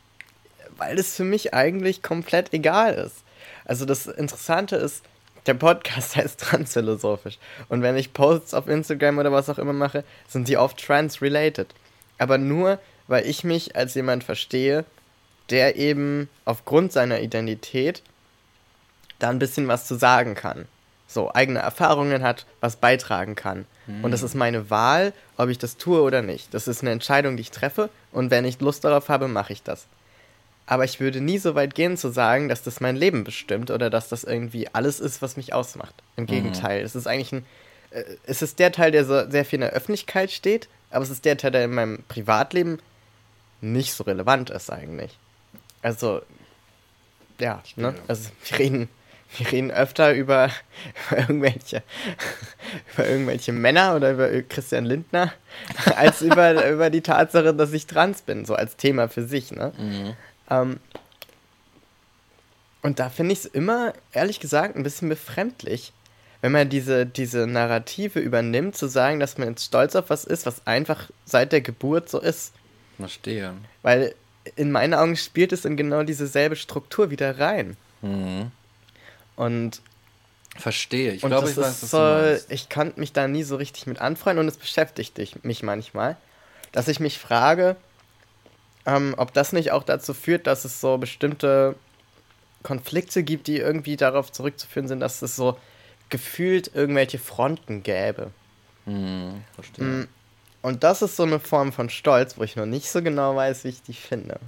weil 0.76 0.96
es 0.96 1.16
für 1.16 1.24
mich 1.24 1.52
eigentlich 1.52 2.02
komplett 2.04 2.52
egal 2.52 2.94
ist. 2.94 3.16
Also 3.64 3.86
das 3.86 4.06
Interessante 4.06 4.76
ist, 4.76 5.02
der 5.46 5.54
Podcast 5.54 6.14
heißt 6.16 6.38
transphilosophisch. 6.38 7.38
Und 7.68 7.82
wenn 7.82 7.96
ich 7.96 8.12
Posts 8.12 8.54
auf 8.54 8.68
Instagram 8.68 9.18
oder 9.18 9.32
was 9.32 9.48
auch 9.48 9.58
immer 9.58 9.72
mache, 9.72 10.04
sind 10.28 10.46
die 10.46 10.58
oft 10.58 10.78
trans-related. 10.78 11.74
Aber 12.18 12.38
nur, 12.38 12.78
weil 13.08 13.26
ich 13.26 13.42
mich 13.42 13.74
als 13.74 13.94
jemand 13.94 14.22
verstehe, 14.22 14.84
der 15.50 15.74
eben 15.74 16.28
aufgrund 16.44 16.92
seiner 16.92 17.20
Identität 17.20 18.04
da 19.18 19.30
ein 19.30 19.38
bisschen 19.38 19.68
was 19.68 19.86
zu 19.86 19.96
sagen 19.96 20.34
kann. 20.34 20.66
So, 21.06 21.32
eigene 21.32 21.60
Erfahrungen 21.60 22.22
hat, 22.22 22.44
was 22.60 22.76
beitragen 22.76 23.34
kann. 23.34 23.64
Und 24.02 24.10
das 24.10 24.22
ist 24.22 24.34
meine 24.34 24.68
Wahl, 24.68 25.14
ob 25.38 25.48
ich 25.48 25.56
das 25.56 25.78
tue 25.78 26.02
oder 26.02 26.20
nicht. 26.20 26.52
Das 26.52 26.68
ist 26.68 26.82
eine 26.82 26.90
Entscheidung, 26.90 27.38
die 27.38 27.40
ich 27.40 27.50
treffe. 27.50 27.88
Und 28.12 28.30
wenn 28.30 28.44
ich 28.44 28.60
Lust 28.60 28.84
darauf 28.84 29.08
habe, 29.08 29.28
mache 29.28 29.54
ich 29.54 29.62
das. 29.62 29.86
Aber 30.66 30.84
ich 30.84 31.00
würde 31.00 31.22
nie 31.22 31.38
so 31.38 31.54
weit 31.54 31.74
gehen 31.74 31.96
zu 31.96 32.10
sagen, 32.12 32.50
dass 32.50 32.62
das 32.62 32.80
mein 32.80 32.94
Leben 32.94 33.24
bestimmt 33.24 33.70
oder 33.70 33.88
dass 33.88 34.10
das 34.10 34.24
irgendwie 34.24 34.68
alles 34.74 35.00
ist, 35.00 35.22
was 35.22 35.38
mich 35.38 35.54
ausmacht. 35.54 35.94
Im 36.16 36.26
Gegenteil, 36.26 36.82
es 36.82 36.94
ist 36.94 37.06
eigentlich 37.06 37.32
ein. 37.32 37.46
Äh, 37.90 38.04
es 38.24 38.42
ist 38.42 38.58
der 38.58 38.70
Teil, 38.70 38.90
der 38.90 39.06
so 39.06 39.30
sehr 39.30 39.46
viel 39.46 39.56
in 39.56 39.62
der 39.62 39.70
Öffentlichkeit 39.70 40.30
steht, 40.30 40.68
aber 40.90 41.02
es 41.02 41.08
ist 41.08 41.24
der 41.24 41.38
Teil, 41.38 41.52
der 41.52 41.64
in 41.64 41.72
meinem 41.72 42.02
Privatleben 42.08 42.80
nicht 43.62 43.94
so 43.94 44.04
relevant 44.04 44.50
ist 44.50 44.70
eigentlich. 44.70 45.16
Also, 45.80 46.20
ja, 47.40 47.62
ne? 47.76 47.94
Also 48.06 48.28
wir 48.44 48.58
reden, 48.58 48.88
wir 49.36 49.52
reden 49.52 49.70
öfter 49.70 50.14
über, 50.14 50.50
über 51.10 51.18
irgendwelche 51.20 51.82
über 52.94 53.06
irgendwelche 53.06 53.52
Männer 53.52 53.96
oder 53.96 54.12
über 54.12 54.42
Christian 54.42 54.84
Lindner, 54.84 55.32
als 55.96 56.22
über, 56.22 56.68
über 56.68 56.90
die 56.90 57.02
Tatsache, 57.02 57.54
dass 57.54 57.72
ich 57.72 57.86
trans 57.86 58.22
bin, 58.22 58.44
so 58.44 58.54
als 58.54 58.76
Thema 58.76 59.08
für 59.08 59.24
sich, 59.24 59.52
ne? 59.52 60.16
Ähm, 60.50 60.80
und 62.82 63.00
da 63.00 63.10
finde 63.10 63.32
ich 63.32 63.40
es 63.40 63.44
immer, 63.46 63.92
ehrlich 64.12 64.40
gesagt, 64.40 64.76
ein 64.76 64.82
bisschen 64.82 65.08
befremdlich, 65.08 65.92
wenn 66.40 66.52
man 66.52 66.68
diese, 66.68 67.04
diese 67.04 67.46
Narrative 67.46 68.20
übernimmt, 68.20 68.76
zu 68.76 68.86
sagen, 68.86 69.18
dass 69.18 69.38
man 69.38 69.48
jetzt 69.48 69.64
stolz 69.64 69.96
auf 69.96 70.10
was 70.10 70.24
ist, 70.24 70.46
was 70.46 70.66
einfach 70.66 71.10
seit 71.24 71.52
der 71.52 71.60
Geburt 71.60 72.08
so 72.08 72.20
ist. 72.20 72.52
Verstehe. 72.96 73.54
Weil 73.82 74.14
in 74.56 74.70
meinen 74.70 74.94
Augen 74.94 75.16
spielt 75.16 75.52
es 75.52 75.64
in 75.64 75.76
genau 75.76 76.04
dieselbe 76.04 76.56
Struktur 76.56 77.10
wieder 77.10 77.38
rein. 77.38 77.76
Mhm. 78.02 78.52
Und, 79.38 79.80
Verstehe. 80.56 81.12
Ich 81.12 81.22
glaube, 81.22 81.48
ich 81.50 81.56
weiß, 81.56 81.68
ist 81.76 81.82
was 81.84 81.90
so, 81.92 81.98
du 81.98 82.02
meinst. 82.30 82.50
ich 82.50 82.68
konnte 82.68 82.98
mich 82.98 83.12
da 83.12 83.28
nie 83.28 83.44
so 83.44 83.54
richtig 83.54 83.86
mit 83.86 84.00
anfreunden 84.00 84.40
und 84.44 84.48
es 84.48 84.56
beschäftigt 84.56 85.16
dich- 85.16 85.44
mich 85.44 85.62
manchmal, 85.62 86.16
dass 86.72 86.88
ich 86.88 86.98
mich 86.98 87.18
frage, 87.18 87.76
ähm, 88.84 89.14
ob 89.16 89.32
das 89.32 89.52
nicht 89.52 89.70
auch 89.70 89.84
dazu 89.84 90.14
führt, 90.14 90.48
dass 90.48 90.64
es 90.64 90.80
so 90.80 90.98
bestimmte 90.98 91.76
Konflikte 92.64 93.22
gibt, 93.22 93.46
die 93.46 93.58
irgendwie 93.58 93.96
darauf 93.96 94.32
zurückzuführen 94.32 94.88
sind, 94.88 94.98
dass 94.98 95.22
es 95.22 95.36
so 95.36 95.56
gefühlt 96.08 96.74
irgendwelche 96.74 97.18
Fronten 97.20 97.84
gäbe. 97.84 98.32
Mhm, 98.86 99.44
verstehe. 99.54 99.84
Mm, 99.84 100.08
Und 100.62 100.82
das 100.82 101.02
ist 101.02 101.14
so 101.14 101.22
eine 101.22 101.38
Form 101.38 101.72
von 101.72 101.88
Stolz, 101.88 102.36
wo 102.36 102.42
ich 102.42 102.56
noch 102.56 102.66
nicht 102.66 102.90
so 102.90 103.00
genau 103.00 103.36
weiß, 103.36 103.62
wie 103.62 103.68
ich 103.68 103.82
die 103.82 103.92
finde. 103.94 104.40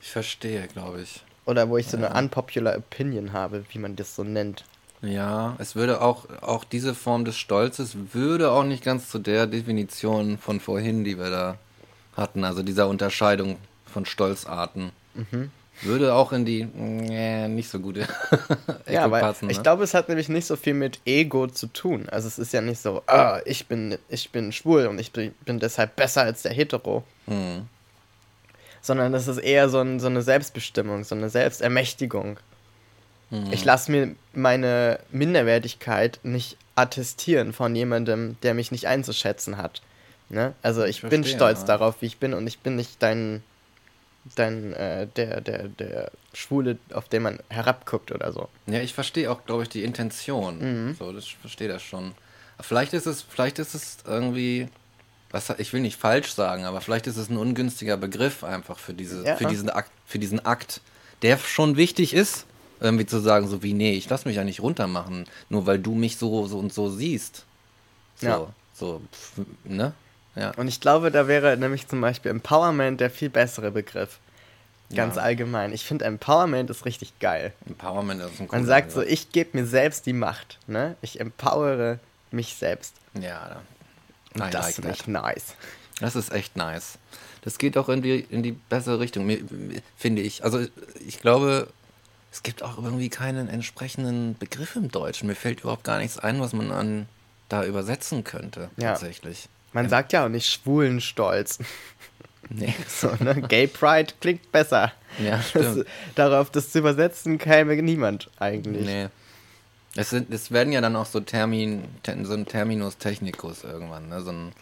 Ich 0.00 0.10
verstehe, 0.10 0.68
glaube 0.68 1.02
ich. 1.02 1.22
Oder 1.44 1.68
wo 1.68 1.76
ich 1.76 1.88
so 1.88 1.96
eine 1.96 2.10
unpopular 2.10 2.76
Opinion 2.76 3.32
habe, 3.32 3.64
wie 3.70 3.78
man 3.78 3.96
das 3.96 4.14
so 4.14 4.22
nennt. 4.24 4.64
Ja, 5.00 5.56
es 5.58 5.74
würde 5.74 6.00
auch, 6.00 6.26
auch 6.42 6.62
diese 6.62 6.94
Form 6.94 7.24
des 7.24 7.36
Stolzes 7.36 7.96
würde 8.12 8.52
auch 8.52 8.62
nicht 8.62 8.84
ganz 8.84 9.08
zu 9.08 9.18
der 9.18 9.48
Definition 9.48 10.38
von 10.38 10.60
vorhin, 10.60 11.02
die 11.02 11.18
wir 11.18 11.30
da 11.30 11.56
hatten, 12.16 12.44
also 12.44 12.62
dieser 12.62 12.86
Unterscheidung 12.88 13.56
von 13.92 14.06
Stolzarten, 14.06 14.92
Mhm. 15.14 15.50
würde 15.82 16.14
auch 16.14 16.32
in 16.32 16.44
die 16.44 16.60
äh, 16.60 17.48
nicht 17.48 17.68
so 17.68 17.80
gute 17.80 18.02
Ecke 18.86 18.92
Ja, 18.92 19.10
weil 19.10 19.20
passen. 19.22 19.50
ich 19.50 19.56
ne? 19.58 19.62
glaube, 19.64 19.82
es 19.84 19.92
hat 19.94 20.08
nämlich 20.08 20.28
nicht 20.28 20.46
so 20.46 20.54
viel 20.56 20.74
mit 20.74 21.00
Ego 21.04 21.48
zu 21.48 21.66
tun. 21.66 22.08
Also 22.10 22.28
es 22.28 22.38
ist 22.38 22.52
ja 22.52 22.60
nicht 22.60 22.80
so, 22.80 23.02
ah, 23.08 23.40
ich 23.44 23.66
bin, 23.66 23.98
ich 24.08 24.30
bin 24.30 24.52
schwul 24.52 24.86
und 24.86 24.98
ich 25.00 25.12
bin, 25.12 25.34
bin 25.44 25.58
deshalb 25.58 25.96
besser 25.96 26.22
als 26.22 26.42
der 26.42 26.52
Hetero. 26.52 27.02
Hm. 27.26 27.66
Sondern 28.82 29.12
das 29.12 29.28
ist 29.28 29.38
eher 29.38 29.68
so, 29.68 29.80
ein, 29.80 30.00
so 30.00 30.08
eine 30.08 30.22
Selbstbestimmung, 30.22 31.04
so 31.04 31.14
eine 31.14 31.30
Selbstermächtigung. 31.30 32.38
Hm. 33.30 33.52
Ich 33.52 33.64
lasse 33.64 33.90
mir 33.90 34.14
meine 34.34 34.98
Minderwertigkeit 35.10 36.20
nicht 36.22 36.56
attestieren 36.74 37.52
von 37.52 37.74
jemandem, 37.74 38.36
der 38.42 38.54
mich 38.54 38.72
nicht 38.72 38.86
einzuschätzen 38.88 39.56
hat. 39.56 39.82
Ne? 40.28 40.54
Also 40.62 40.84
ich, 40.84 41.02
Ich 41.02 41.10
bin 41.10 41.22
verstehe, 41.22 41.36
stolz 41.36 41.60
ja. 41.60 41.66
darauf, 41.66 42.00
wie 42.00 42.06
ich 42.06 42.18
bin 42.18 42.34
und 42.34 42.46
ich 42.46 42.58
bin 42.58 42.76
nicht 42.76 43.02
dein, 43.02 43.42
dein 44.34 44.72
äh, 44.72 45.06
der, 45.06 45.40
der, 45.40 45.68
der 45.68 46.10
Schwule, 46.32 46.78
auf 46.92 47.08
den 47.08 47.22
man 47.22 47.38
herabguckt 47.50 48.10
oder 48.12 48.32
so. 48.32 48.48
Ja, 48.66 48.80
ich 48.80 48.94
verstehe 48.94 49.30
auch, 49.30 49.44
glaube 49.44 49.64
ich, 49.64 49.68
die 49.68 49.84
Intention. 49.84 50.88
Mhm. 50.88 50.94
So, 50.98 51.12
das 51.12 51.24
ich 51.24 51.36
verstehe 51.36 51.68
das 51.68 51.82
schon. 51.82 52.12
Vielleicht 52.60 52.94
ist 52.94 53.06
es, 53.06 53.22
vielleicht 53.22 53.58
ist 53.58 53.74
es 53.74 53.98
irgendwie, 54.06 54.68
was 55.32 55.50
ich 55.58 55.72
will 55.72 55.80
nicht 55.80 55.98
falsch 55.98 56.32
sagen, 56.34 56.64
aber 56.64 56.80
vielleicht 56.80 57.06
ist 57.06 57.16
es 57.16 57.28
ein 57.30 57.36
ungünstiger 57.36 57.96
Begriff 57.96 58.44
einfach 58.44 58.78
für 58.78 58.94
diese, 58.94 59.24
Ja. 59.24 59.36
für 59.36 59.46
diesen 59.46 59.70
Akt, 59.70 59.90
für 60.06 60.18
diesen 60.18 60.44
Akt, 60.44 60.80
der 61.22 61.38
schon 61.38 61.76
wichtig 61.76 62.14
ist, 62.14 62.46
irgendwie 62.80 63.06
zu 63.06 63.18
sagen, 63.20 63.48
so 63.48 63.62
wie, 63.62 63.72
nee, 63.74 63.92
ich 63.94 64.08
lass 64.10 64.24
mich 64.24 64.36
ja 64.36 64.44
nicht 64.44 64.60
runtermachen, 64.60 65.24
nur 65.48 65.66
weil 65.66 65.78
du 65.78 65.94
mich 65.94 66.16
so, 66.16 66.46
so 66.46 66.58
und 66.58 66.72
so 66.72 66.88
siehst. 66.90 67.44
So, 68.16 68.26
Ja. 68.26 68.46
so, 68.74 69.00
pf, 69.12 69.40
ne? 69.64 69.92
Ja. 70.34 70.50
Und 70.56 70.66
ich 70.68 70.80
glaube, 70.80 71.10
da 71.10 71.28
wäre 71.28 71.56
nämlich 71.56 71.86
zum 71.88 72.00
Beispiel 72.00 72.30
Empowerment 72.30 73.00
der 73.00 73.10
viel 73.10 73.28
bessere 73.30 73.70
Begriff. 73.70 74.18
Ganz 74.94 75.16
Ja. 75.16 75.22
allgemein. 75.22 75.72
Ich 75.72 75.84
finde 75.84 76.04
Empowerment 76.06 76.68
ist 76.70 76.84
richtig 76.84 77.18
geil. 77.18 77.52
Empowerment 77.66 78.20
ist 78.22 78.40
ein 78.40 78.48
Man 78.50 78.66
sagt 78.66 78.92
so, 78.92 79.00
ich 79.02 79.30
gebe 79.32 79.56
mir 79.58 79.66
selbst 79.66 80.04
die 80.06 80.12
Macht. 80.12 80.58
Ne? 80.66 80.96
Ich 81.02 81.20
empowere 81.20 81.98
mich 82.30 82.56
selbst. 82.56 82.94
Ja, 83.18 83.60
I 84.36 84.50
das 84.50 84.76
like 84.78 84.86
that. 84.86 85.00
ich 85.00 85.06
nice. 85.06 85.54
Das 86.00 86.16
ist 86.16 86.32
echt 86.32 86.56
nice. 86.56 86.98
Das 87.42 87.58
geht 87.58 87.76
auch 87.76 87.88
in 87.88 88.02
die, 88.02 88.20
in 88.30 88.42
die 88.42 88.52
bessere 88.52 89.00
Richtung, 89.00 89.28
finde 89.96 90.22
ich. 90.22 90.44
Also 90.44 90.64
ich 91.06 91.20
glaube, 91.20 91.68
es 92.30 92.42
gibt 92.42 92.62
auch 92.62 92.78
irgendwie 92.78 93.08
keinen 93.08 93.48
entsprechenden 93.48 94.36
Begriff 94.38 94.76
im 94.76 94.90
Deutschen. 94.90 95.26
Mir 95.28 95.34
fällt 95.34 95.60
überhaupt 95.60 95.84
gar 95.84 95.98
nichts 95.98 96.18
ein, 96.18 96.40
was 96.40 96.52
man 96.52 96.70
an 96.72 97.06
da 97.48 97.64
übersetzen 97.64 98.24
könnte, 98.24 98.70
Ja. 98.76 98.90
tatsächlich. 98.92 99.48
Man 99.72 99.88
sagt 99.88 100.12
ja 100.12 100.24
auch 100.24 100.28
nicht 100.28 100.50
schwulen 100.50 101.00
Stolz. 101.00 101.58
Nee. 102.48 102.74
So, 102.88 103.08
ne? 103.20 103.40
Gay 103.42 103.66
Pride 103.66 104.12
klingt 104.20 104.50
besser. 104.52 104.92
Ja, 105.24 105.36
Das, 105.36 105.48
stimmt. 105.50 105.86
darauf 106.16 106.50
das 106.50 106.70
zu 106.70 106.80
übersetzen 106.80 107.38
käme 107.38 107.80
niemand 107.80 108.28
eigentlich. 108.38 108.84
Nee. 108.84 109.08
Es, 109.96 110.10
sind, 110.10 110.32
es 110.32 110.50
werden 110.50 110.72
ja 110.72 110.80
dann 110.80 110.96
auch 110.96 111.06
so, 111.06 111.20
Termin, 111.20 111.84
te- 112.02 112.16
so 112.24 112.32
ein 112.34 112.46
Terminus 112.46 112.96
technicus 112.98 113.62
irgendwann, 113.64 114.08
ne? 114.08 114.22
so 114.22 114.30
ein, 114.30 114.52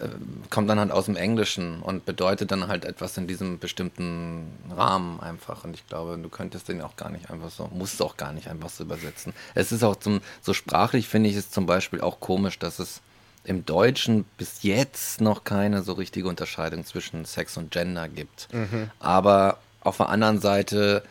ähm, 0.00 0.42
kommt 0.50 0.68
dann 0.68 0.78
halt 0.80 0.90
aus 0.90 1.06
dem 1.06 1.16
Englischen 1.16 1.80
und 1.82 2.04
bedeutet 2.04 2.50
dann 2.50 2.66
halt 2.68 2.84
etwas 2.84 3.16
in 3.16 3.26
diesem 3.26 3.58
bestimmten 3.58 4.52
Rahmen 4.76 5.20
einfach. 5.20 5.64
Und 5.64 5.74
ich 5.74 5.86
glaube, 5.86 6.18
du 6.18 6.28
könntest 6.28 6.68
den 6.68 6.80
auch 6.82 6.96
gar 6.96 7.10
nicht 7.10 7.30
einfach 7.30 7.50
so, 7.50 7.68
musst 7.72 8.02
auch 8.02 8.16
gar 8.16 8.32
nicht 8.32 8.48
einfach 8.48 8.70
so 8.70 8.84
übersetzen. 8.84 9.32
Es 9.54 9.72
ist 9.72 9.82
auch 9.84 9.96
zum, 9.96 10.20
so 10.42 10.52
sprachlich 10.52 11.08
finde 11.08 11.30
ich 11.30 11.36
es 11.36 11.50
zum 11.50 11.66
Beispiel 11.66 12.00
auch 12.00 12.20
komisch, 12.20 12.58
dass 12.58 12.78
es 12.78 13.00
im 13.44 13.66
Deutschen 13.66 14.24
bis 14.38 14.62
jetzt 14.62 15.20
noch 15.20 15.44
keine 15.44 15.82
so 15.82 15.92
richtige 15.92 16.28
Unterscheidung 16.28 16.84
zwischen 16.86 17.24
Sex 17.24 17.56
und 17.56 17.70
Gender 17.70 18.08
gibt. 18.08 18.48
Aber 19.00 19.58
auf 19.80 19.98
der 19.98 20.08
anderen 20.08 20.40
Seite, 20.40 21.02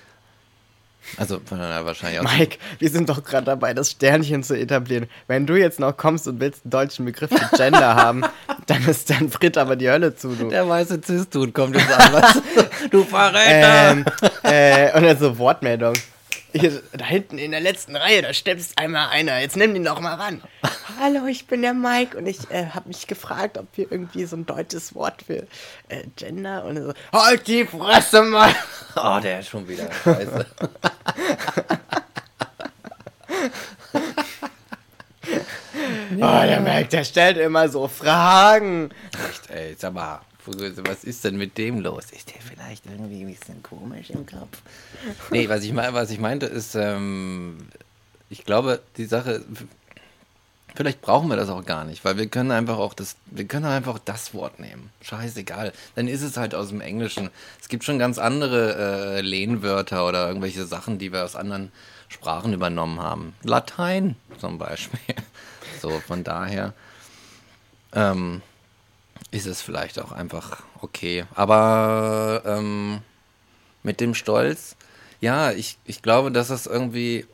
also 1.18 1.40
von 1.46 1.60
daher 1.60 1.86
wahrscheinlich 1.86 2.20
auch. 2.20 2.38
Mike, 2.38 2.58
wir 2.80 2.90
sind 2.90 3.10
doch 3.10 3.24
gerade 3.24 3.46
dabei, 3.46 3.74
das 3.74 3.92
Sternchen 3.92 4.44
zu 4.44 4.58
etablieren. 4.58 5.08
Wenn 5.28 5.46
du 5.46 5.56
jetzt 5.56 5.80
noch 5.80 5.96
kommst 5.96 6.28
und 6.28 6.40
willst 6.40 6.66
einen 6.66 6.72
deutschen 6.72 7.06
Begriff 7.06 7.30
für 7.30 7.56
Gender 7.58 7.96
haben, 7.96 8.24
dann 8.68 8.84
ist 8.88 9.10
dann 9.10 9.30
fritt 9.30 9.58
aber 9.58 9.76
die 9.76 9.90
Hölle 9.90 10.16
zu. 10.16 10.30
Du. 10.30 10.50
Der 10.50 10.68
weiße 10.68 11.02
Cis-Dude 11.06 11.52
kommt 11.52 11.76
jetzt 11.76 11.92
an. 11.92 12.14
Was? 12.14 12.42
Du 12.92 13.04
Verräter! 13.04 13.92
Ähm, 13.92 14.06
äh, 14.44 14.96
und 14.96 15.04
dann 15.04 15.18
so 15.18 15.38
Wortmeldung. 15.38 15.94
Hier, 16.54 16.84
da 16.92 17.04
hinten 17.06 17.40
in 17.40 17.50
der 17.50 17.62
letzten 17.62 17.96
Reihe, 17.96 18.22
da 18.22 18.32
steppst 18.32 18.78
einmal 18.78 19.10
einer. 19.10 19.40
Jetzt 19.40 19.58
nimm 19.58 19.74
den 19.74 19.84
doch 19.84 20.00
mal 20.00 20.14
ran. 20.14 20.42
Hallo, 21.00 21.26
ich 21.26 21.48
bin 21.48 21.64
der 21.64 21.74
Mike 21.74 22.16
und 22.16 22.28
ich 22.28 22.50
äh, 22.52 22.68
habe 22.68 22.90
mich 22.90 23.08
gefragt, 23.08 23.58
ob 23.58 23.66
wir 23.76 23.92
irgendwie 23.92 24.26
so 24.26 24.36
ein 24.36 24.46
deutsches 24.46 24.94
Wort 24.94 25.24
für 25.24 25.48
äh, 25.90 26.04
Gender 26.16 26.64
und 26.66 26.78
so, 26.78 26.94
halt 27.12 27.48
die 27.48 27.66
Fresse 27.66 28.22
mal. 28.22 28.54
Oh, 28.96 29.20
der 29.20 29.40
ist 29.40 29.50
schon 29.50 29.68
wieder 29.68 29.90
scheiße. 30.04 30.46
Oh, 36.16 36.42
der 36.46 36.60
Mike, 36.62 36.90
der 36.90 37.04
stellt 37.04 37.38
immer 37.38 37.68
so 37.70 37.88
Fragen. 37.88 38.92
Echt, 39.30 39.50
ey, 39.50 39.76
sag 39.78 39.94
mal, 39.94 40.22
was 40.46 41.04
ist 41.04 41.24
denn 41.24 41.38
mit 41.38 41.58
dem 41.58 41.80
los? 41.80 42.06
Ist 42.12 42.34
der 42.34 42.42
vielleicht 42.42 42.86
irgendwie 42.86 43.22
ein 43.22 43.34
bisschen 43.34 43.64
komisch 43.64 44.10
im 44.10 44.26
Kopf? 44.26 44.62
Nee, 45.32 45.50
was 45.50 45.64
ich, 45.64 45.74
mein, 45.74 45.94
was 45.94 46.12
ich 46.12 46.20
meinte 46.20 46.46
ist, 46.46 46.76
ähm, 46.76 47.68
ich 48.30 48.46
glaube, 48.46 48.82
die 48.98 49.06
Sache, 49.06 49.44
vielleicht 50.76 51.02
brauchen 51.02 51.30
wir 51.30 51.36
das 51.36 51.50
auch 51.50 51.66
gar 51.66 51.86
nicht, 51.86 52.04
weil 52.04 52.18
wir 52.18 52.28
können 52.28 52.52
einfach 52.52 52.78
auch 52.78 52.94
das, 52.94 53.16
wir 53.28 53.46
können 53.46 53.66
einfach 53.66 54.00
das 54.00 54.34
Wort 54.34 54.60
nehmen. 54.60 54.90
Scheißegal. 55.02 55.74
Dann 55.96 56.08
ist 56.08 56.22
es 56.22 56.38
halt 56.38 56.56
aus 56.56 56.70
dem 56.70 56.82
Englischen. 56.82 57.30
Es 57.62 57.70
gibt 57.70 57.84
schon 57.84 58.00
ganz 58.00 58.18
andere 58.18 59.18
äh, 59.18 59.22
Lehnwörter 59.22 60.08
oder 60.08 60.28
irgendwelche 60.28 60.66
Sachen, 60.66 61.00
die 61.00 61.12
wir 61.12 61.24
aus 61.24 61.36
anderen 61.36 61.72
Sprachen 62.10 62.54
übernommen 62.54 63.02
haben. 63.02 63.34
Latein 63.44 64.16
zum 64.40 64.58
Beispiel. 64.58 65.00
So, 65.82 65.90
von 66.00 66.24
daher. 66.24 66.74
Ähm, 67.94 68.42
ist 69.32 69.46
es 69.48 69.62
vielleicht 69.62 70.00
auch 70.00 70.12
einfach 70.12 70.64
okay. 70.82 71.26
Aber 71.36 72.42
ähm, 72.46 73.00
mit 73.84 74.00
dem 74.00 74.14
Stolz, 74.14 74.76
ja, 75.22 75.52
ich, 75.52 75.78
ich 75.86 76.02
glaube, 76.02 76.32
dass 76.32 76.50
es 76.50 76.66
irgendwie, 76.68 77.26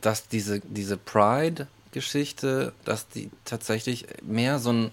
dass 0.00 0.28
diese, 0.28 0.60
diese 0.60 0.96
Pride-Geschichte, 0.96 2.72
dass 2.84 3.08
die 3.08 3.30
tatsächlich 3.44 4.06
mehr 4.22 4.58
so, 4.58 4.72
ein, 4.72 4.90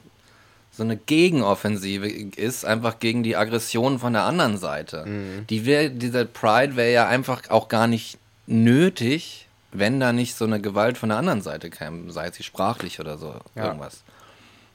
so 0.71 0.83
eine 0.83 0.97
Gegenoffensive 0.97 2.07
ist, 2.07 2.65
einfach 2.65 2.99
gegen 2.99 3.23
die 3.23 3.35
Aggression 3.35 3.99
von 3.99 4.13
der 4.13 4.23
anderen 4.23 4.57
Seite. 4.57 5.05
Die 5.49 5.65
wär, 5.65 5.89
dieser 5.89 6.25
Pride 6.25 6.75
wäre 6.75 6.91
ja 6.91 7.07
einfach 7.07 7.49
auch 7.49 7.67
gar 7.67 7.87
nicht 7.87 8.17
nötig, 8.47 9.47
wenn 9.71 9.99
da 9.99 10.11
nicht 10.11 10.35
so 10.35 10.45
eine 10.45 10.59
Gewalt 10.61 10.97
von 10.97 11.09
der 11.09 11.17
anderen 11.17 11.41
Seite 11.41 11.69
käme, 11.69 12.11
sei 12.11 12.29
sie 12.31 12.43
sprachlich 12.43 12.99
oder 12.99 13.17
so, 13.17 13.35
Ja. 13.55 13.67
irgendwas. 13.67 14.03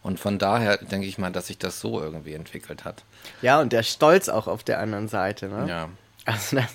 Und 0.07 0.21
von 0.21 0.39
daher 0.39 0.77
denke 0.77 1.09
ich 1.09 1.19
mal, 1.19 1.33
dass 1.33 1.49
sich 1.49 1.59
das 1.59 1.81
so 1.81 2.01
irgendwie 2.01 2.35
entwickelt 2.35 2.85
hat. 2.85 3.03
Ja, 3.43 3.61
und 3.61 3.73
der 3.73 3.83
Stolz 3.83 4.29
auch 4.29 4.47
auf 4.47 4.63
der 4.63 4.79
anderen 4.79 5.09
Seite, 5.09 5.49
ne? 5.49 5.67
Ja. 5.69 5.89
Also 6.25 6.59
das, 6.59 6.67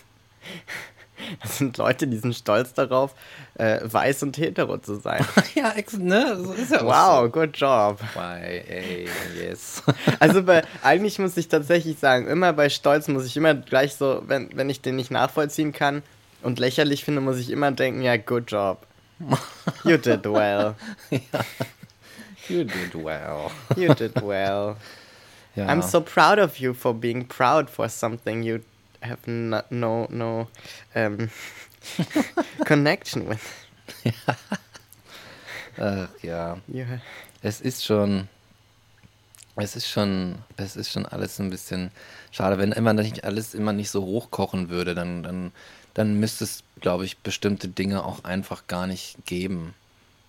das 1.41 1.57
sind 1.57 1.77
Leute, 1.77 2.07
die 2.07 2.17
sind 2.17 2.36
stolz 2.36 2.73
darauf, 2.73 3.15
äh, 3.53 3.79
weiß 3.84 4.23
und 4.23 4.38
hetero 4.38 4.79
zu 4.79 4.95
sein. 4.95 5.25
ja, 5.55 5.71
ex 5.71 5.93
ne? 5.93 6.43
So 6.43 6.51
ist 6.51 6.73
ja 6.73 6.84
Wow, 6.84 7.32
good 7.32 7.55
job. 7.55 8.01
Why, 8.15 8.65
ey, 8.67 9.07
yes. 9.41 9.82
Also 10.19 10.43
bei, 10.43 10.63
eigentlich 10.84 11.17
muss 11.17 11.38
ich 11.38 11.47
tatsächlich 11.47 11.99
sagen, 11.99 12.27
immer 12.27 12.51
bei 12.51 12.67
Stolz 12.67 13.07
muss 13.07 13.25
ich 13.25 13.38
immer 13.38 13.55
gleich 13.55 13.95
so, 13.95 14.23
wenn, 14.25 14.49
wenn 14.57 14.69
ich 14.69 14.82
den 14.82 14.97
nicht 14.97 15.09
nachvollziehen 15.09 15.71
kann 15.71 16.03
und 16.41 16.59
lächerlich 16.59 17.05
finde, 17.05 17.21
muss 17.21 17.38
ich 17.38 17.49
immer 17.49 17.71
denken, 17.71 18.01
ja, 18.01 18.17
good 18.17 18.51
job. 18.51 18.86
You 19.86 19.95
did 19.95 20.25
well. 20.25 20.75
You 22.51 22.63
did 22.63 22.93
well. 22.95 23.51
You 23.77 23.93
did 23.95 24.21
well. 24.21 24.75
Ja. 25.55 25.67
I'm 25.67 25.81
so 25.81 25.99
proud 25.99 26.39
of 26.39 26.59
you 26.59 26.73
for 26.73 26.93
being 26.93 27.25
proud 27.27 27.69
for 27.69 27.89
something 27.89 28.41
you 28.41 28.61
have 29.01 29.19
no, 29.27 29.61
no, 29.69 30.07
no 30.09 30.47
um, 30.95 31.29
connection 32.65 33.28
with. 33.28 33.41
Ach, 35.78 36.07
ja. 36.21 36.57
Ha- 36.73 37.01
Es 37.41 37.59
ist 37.61 37.83
schon. 37.86 38.28
Es 39.57 39.75
ist 39.75 39.89
schon, 39.89 40.37
es 40.55 40.78
ist 40.78 40.89
schon 40.91 41.05
alles 41.05 41.37
ein 41.39 41.49
bisschen 41.49 41.91
schade, 42.32 42.57
wenn 42.57 42.71
immer 42.71 42.93
nicht 42.93 43.25
alles 43.25 43.53
immer 43.53 43.73
nicht 43.73 43.89
so 43.89 44.01
hochkochen 44.03 44.69
würde, 44.69 44.95
dann, 44.95 45.21
dann, 45.23 45.51
dann 45.93 46.17
müsste 46.19 46.45
es, 46.45 46.63
glaube 46.79 47.03
ich, 47.03 47.17
bestimmte 47.17 47.67
Dinge 47.67 48.05
auch 48.05 48.23
einfach 48.23 48.67
gar 48.67 48.87
nicht 48.87 49.17
geben. 49.25 49.73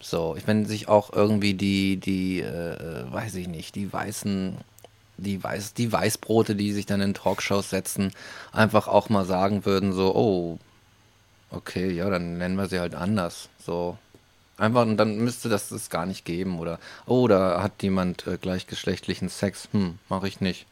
So, 0.02 0.34
ich 0.36 0.46
wenn 0.48 0.66
sich 0.66 0.88
auch 0.88 1.12
irgendwie 1.12 1.54
die, 1.54 1.96
die, 1.96 2.40
äh, 2.40 3.04
weiß 3.10 3.36
ich 3.36 3.46
nicht, 3.46 3.76
die 3.76 3.92
weißen, 3.92 4.58
die 5.16 5.42
Weiß, 5.42 5.74
die 5.74 5.92
Weißbrote, 5.92 6.56
die 6.56 6.72
sich 6.72 6.86
dann 6.86 7.00
in 7.00 7.14
Talkshows 7.14 7.70
setzen, 7.70 8.12
einfach 8.50 8.88
auch 8.88 9.08
mal 9.08 9.24
sagen 9.24 9.64
würden, 9.64 9.92
so, 9.92 10.14
oh, 10.14 10.58
okay, 11.50 11.90
ja, 11.92 12.10
dann 12.10 12.38
nennen 12.38 12.56
wir 12.56 12.66
sie 12.66 12.80
halt 12.80 12.96
anders. 12.96 13.48
So. 13.64 13.96
Einfach, 14.58 14.82
und 14.82 14.96
dann 14.96 15.18
müsste 15.18 15.48
das 15.48 15.70
es 15.70 15.88
gar 15.88 16.06
nicht 16.06 16.24
geben. 16.24 16.58
Oder, 16.58 16.78
oh, 17.06 17.28
da 17.28 17.62
hat 17.62 17.82
jemand 17.82 18.26
äh, 18.26 18.38
gleichgeschlechtlichen 18.38 19.28
Sex. 19.28 19.68
Hm, 19.72 19.98
mach 20.08 20.24
ich 20.24 20.40
nicht. 20.40 20.66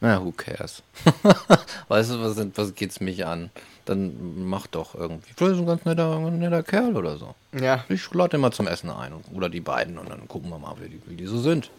Na, 0.00 0.24
who 0.24 0.32
cares? 0.32 0.82
weißt 1.88 2.12
du, 2.12 2.22
was, 2.22 2.36
was 2.56 2.74
geht's 2.74 3.00
mich 3.00 3.26
an? 3.26 3.50
Dann 3.90 4.44
mach 4.46 4.68
doch 4.68 4.94
irgendwie. 4.94 5.32
Vielleicht 5.36 5.54
ist 5.56 5.60
ein 5.62 5.66
ganz 5.66 5.84
netter, 5.84 6.20
netter 6.30 6.62
Kerl 6.62 6.96
oder 6.96 7.16
so. 7.16 7.34
Ja, 7.60 7.84
Ich 7.88 8.14
lade 8.14 8.36
immer 8.36 8.52
zum 8.52 8.68
Essen 8.68 8.88
ein. 8.88 9.12
Oder 9.34 9.48
die 9.48 9.58
beiden. 9.60 9.98
Und 9.98 10.08
dann 10.08 10.28
gucken 10.28 10.48
wir 10.48 10.60
mal, 10.60 10.76
wie 10.80 10.90
die, 10.90 11.00
wie 11.06 11.16
die 11.16 11.26
so 11.26 11.40
sind. 11.40 11.72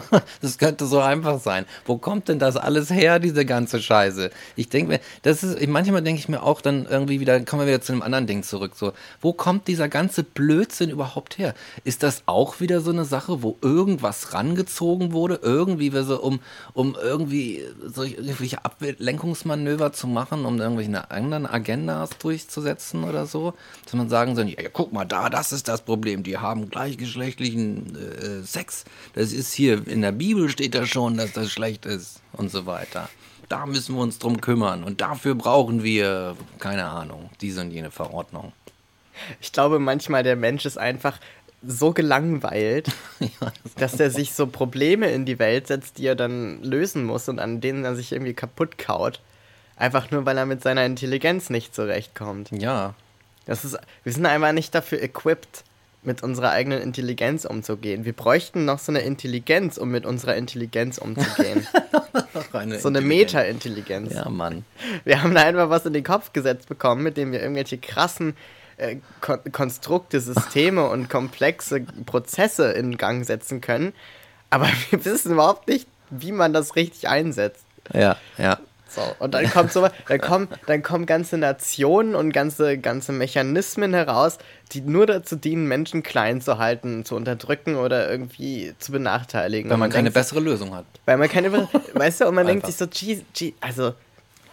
das 0.40 0.58
könnte 0.58 0.86
so 0.86 1.00
einfach 1.00 1.40
sein. 1.40 1.66
Wo 1.84 1.98
kommt 1.98 2.28
denn 2.28 2.38
das 2.38 2.56
alles 2.56 2.90
her, 2.90 3.18
diese 3.18 3.44
ganze 3.44 3.80
Scheiße? 3.80 4.30
Ich 4.56 4.68
denke 4.68 4.92
mir, 4.92 5.00
das 5.22 5.42
ist, 5.42 5.66
manchmal 5.68 6.02
denke 6.02 6.20
ich 6.20 6.28
mir 6.28 6.42
auch 6.42 6.60
dann 6.60 6.86
irgendwie 6.86 7.20
wieder, 7.20 7.40
kommen 7.40 7.62
wir 7.62 7.66
wieder 7.66 7.80
zu 7.80 7.92
einem 7.92 8.02
anderen 8.02 8.26
Ding 8.26 8.42
zurück. 8.42 8.72
So, 8.74 8.92
wo 9.20 9.32
kommt 9.32 9.68
dieser 9.68 9.88
ganze 9.88 10.22
Blödsinn 10.22 10.90
überhaupt 10.90 11.38
her? 11.38 11.54
Ist 11.84 12.02
das 12.02 12.22
auch 12.26 12.60
wieder 12.60 12.80
so 12.80 12.90
eine 12.90 13.04
Sache, 13.04 13.42
wo 13.42 13.56
irgendwas 13.62 14.32
rangezogen 14.32 15.12
wurde? 15.12 15.40
Irgendwie 15.42 15.90
so, 16.02 16.20
um, 16.20 16.40
um 16.72 16.96
irgendwie 17.00 17.64
solche 17.84 18.16
irgendwelche 18.16 18.64
Ablenkungsmanöver 18.64 19.92
zu 19.92 20.06
machen, 20.06 20.44
um 20.44 20.60
irgendwelche 20.60 21.10
anderen 21.10 21.46
Agendas 21.46 22.10
durchzusetzen 22.18 23.04
oder 23.04 23.26
so? 23.26 23.54
Dass 23.84 23.94
man 23.94 24.08
sagen 24.08 24.36
soll, 24.36 24.48
ja, 24.48 24.62
ja, 24.62 24.68
guck 24.72 24.92
mal 24.92 25.04
da, 25.04 25.30
das 25.30 25.52
ist 25.52 25.68
das 25.68 25.82
Problem. 25.82 26.22
Die 26.22 26.38
haben 26.38 26.70
gleichgeschlechtlichen 26.70 27.96
äh, 27.96 28.42
Sex. 28.44 28.84
Das 29.14 29.32
ist 29.32 29.51
hier, 29.52 29.86
in 29.86 30.02
der 30.02 30.12
Bibel 30.12 30.48
steht 30.48 30.74
da 30.74 30.86
schon, 30.86 31.16
dass 31.16 31.32
das 31.32 31.50
schlecht 31.50 31.86
ist 31.86 32.20
und 32.32 32.50
so 32.50 32.66
weiter. 32.66 33.08
Da 33.48 33.66
müssen 33.66 33.94
wir 33.94 34.02
uns 34.02 34.18
drum 34.18 34.40
kümmern 34.40 34.84
und 34.84 35.00
dafür 35.00 35.34
brauchen 35.34 35.82
wir, 35.82 36.36
keine 36.58 36.84
Ahnung, 36.84 37.30
diese 37.40 37.60
und 37.60 37.70
jene 37.70 37.90
Verordnung. 37.90 38.52
ich 39.40 39.52
glaube 39.52 39.78
manchmal, 39.78 40.22
der 40.22 40.36
Mensch 40.36 40.64
ist 40.64 40.78
einfach 40.78 41.18
so 41.64 41.92
gelangweilt, 41.92 42.90
dass 43.76 44.00
er 44.00 44.10
sich 44.10 44.32
so 44.32 44.46
Probleme 44.46 45.10
in 45.10 45.24
die 45.24 45.38
Welt 45.38 45.66
setzt, 45.66 45.98
die 45.98 46.06
er 46.06 46.16
dann 46.16 46.62
lösen 46.62 47.04
muss 47.04 47.28
und 47.28 47.38
an 47.38 47.60
denen 47.60 47.84
er 47.84 47.94
sich 47.94 48.12
irgendwie 48.12 48.34
kaputt 48.34 48.78
kaut. 48.78 49.20
Einfach 49.76 50.10
nur, 50.10 50.26
weil 50.26 50.38
er 50.38 50.46
mit 50.46 50.62
seiner 50.62 50.84
Intelligenz 50.84 51.50
nicht 51.50 51.74
zurechtkommt. 51.74 52.50
Ja. 52.52 52.94
Das 53.46 53.64
ist, 53.64 53.78
wir 54.04 54.12
sind 54.12 54.26
einfach 54.26 54.52
nicht 54.52 54.74
dafür 54.74 55.02
equipped, 55.02 55.64
mit 56.02 56.22
unserer 56.22 56.50
eigenen 56.50 56.82
Intelligenz 56.82 57.44
umzugehen. 57.44 58.04
Wir 58.04 58.12
bräuchten 58.12 58.64
noch 58.64 58.78
so 58.78 58.90
eine 58.90 59.00
Intelligenz, 59.00 59.78
um 59.78 59.90
mit 59.90 60.04
unserer 60.04 60.36
Intelligenz 60.36 60.98
umzugehen. 60.98 61.66
Eine 62.52 62.78
so 62.78 62.88
eine 62.88 62.98
Intelligenz. 62.98 63.32
Meta-Intelligenz. 63.32 64.14
Ja, 64.14 64.28
Mann. 64.28 64.64
Wir 65.04 65.22
haben 65.22 65.34
da 65.34 65.42
einfach 65.42 65.70
was 65.70 65.86
in 65.86 65.94
den 65.94 66.04
Kopf 66.04 66.32
gesetzt 66.32 66.68
bekommen, 66.68 67.02
mit 67.02 67.16
dem 67.16 67.32
wir 67.32 67.40
irgendwelche 67.40 67.78
krassen 67.78 68.36
äh, 68.76 68.96
Kon 69.20 69.40
Konstrukte, 69.52 70.20
Systeme 70.20 70.88
und 70.88 71.08
komplexe 71.08 71.80
Prozesse 72.04 72.72
in 72.72 72.98
Gang 72.98 73.24
setzen 73.24 73.60
können. 73.60 73.94
Aber 74.50 74.68
wir 74.90 75.04
wissen 75.04 75.32
überhaupt 75.32 75.68
nicht, 75.68 75.86
wie 76.10 76.32
man 76.32 76.52
das 76.52 76.76
richtig 76.76 77.08
einsetzt. 77.08 77.64
Ja, 77.92 78.16
ja. 78.38 78.58
So, 78.94 79.00
und 79.20 79.32
dann 79.32 79.48
kommt 79.50 79.72
so, 79.72 79.88
dann 80.08 80.20
kommen, 80.20 80.48
dann 80.66 80.82
kommen 80.82 81.06
ganze 81.06 81.38
Nationen 81.38 82.14
und 82.14 82.30
ganze, 82.32 82.76
ganze 82.76 83.12
Mechanismen 83.12 83.94
heraus, 83.94 84.38
die 84.72 84.82
nur 84.82 85.06
dazu 85.06 85.36
dienen, 85.36 85.66
Menschen 85.66 86.02
klein 86.02 86.42
zu 86.42 86.58
halten, 86.58 87.04
zu 87.04 87.16
unterdrücken 87.16 87.76
oder 87.76 88.10
irgendwie 88.10 88.74
zu 88.78 88.92
benachteiligen. 88.92 89.70
Weil 89.70 89.74
Und 89.74 89.80
man 89.80 89.90
keine 89.90 90.04
denkt 90.04 90.14
bessere 90.14 90.40
Lösung 90.40 90.74
hat. 90.74 90.84
weil 91.06 91.16
man 91.16 91.28
keine, 91.28 91.52
weißt 91.94 92.20
du, 92.20 92.28
und 92.28 92.34
man 92.34 92.46
denkt 92.46 92.66
sich 92.66 92.76
so, 92.76 92.86
gee, 92.86 93.24
gee, 93.32 93.54
also, 93.60 93.94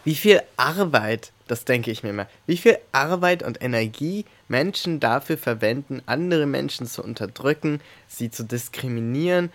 wie 0.06 0.16
viel 0.16 0.42
Arbeit, 0.56 1.34
das 1.48 1.66
denke 1.66 1.92
ich 1.92 2.04
mir 2.04 2.14
mal, 2.14 2.28
wie 2.46 2.58
viel 2.58 2.78
Arbeit 2.94 3.44
und 3.44 3.62
Energie 3.62 4.26
Menschen 4.48 5.02
dafür 5.02 5.38
verwenden, 5.38 6.02
andere 6.06 6.46
Menschen 6.46 6.88
zu 6.88 7.04
unterdrücken, 7.04 7.82
sie 8.08 8.32
zu 8.32 8.44
diskriminieren. 8.44 9.52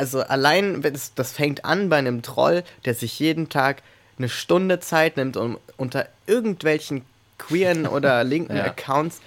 Also 0.00 0.22
allein, 0.22 0.82
wenn 0.82 0.94
es, 0.94 1.12
das 1.14 1.30
fängt 1.32 1.66
an 1.66 1.90
bei 1.90 1.98
einem 1.98 2.22
Troll, 2.22 2.64
der 2.86 2.94
sich 2.94 3.18
jeden 3.18 3.50
Tag 3.50 3.82
eine 4.16 4.30
Stunde 4.30 4.80
Zeit 4.80 5.18
nimmt, 5.18 5.36
um 5.36 5.58
unter 5.76 6.08
irgendwelchen 6.26 7.02
queeren 7.36 7.86
oder 7.96 8.24
linken 8.24 8.56
Ja. 8.56 8.64
Accounts 8.64 9.20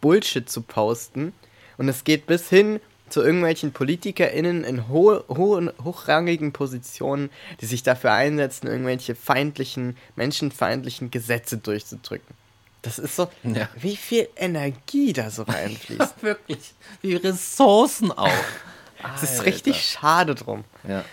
Bullshit 0.00 0.50
zu 0.50 0.62
posten. 0.62 1.32
Und 1.78 1.88
es 1.88 2.02
geht 2.02 2.26
bis 2.26 2.48
hin 2.48 2.80
zu 3.08 3.22
irgendwelchen 3.22 3.70
PolitikerInnen 3.72 4.64
in 4.64 4.88
ho 4.88 5.22
hohen, 5.28 5.70
hochrangigen 5.84 6.50
Positionen, 6.52 7.30
die 7.60 7.66
sich 7.66 7.84
dafür 7.84 8.10
einsetzen, 8.12 8.66
irgendwelche 8.66 9.14
feindlichen, 9.14 9.96
menschenfeindlichen 10.16 11.12
Gesetze 11.12 11.56
durchzudrücken. 11.58 12.34
Das 12.82 12.98
ist 12.98 13.14
so, 13.14 13.28
Ja. 13.44 13.68
wie 13.80 13.96
viel 13.96 14.28
Energie 14.36 15.12
da 15.12 15.30
so 15.30 15.42
reinfließt. 15.48 16.20
Wirklich. 16.22 16.74
Wie 17.00 17.14
Ressourcen 17.14 18.10
auch. 18.10 18.28
Es 19.14 19.22
ist 19.22 19.44
richtig 19.44 19.80
schade 19.82 20.34
drum. 20.34 20.64
Ja. 20.88 21.04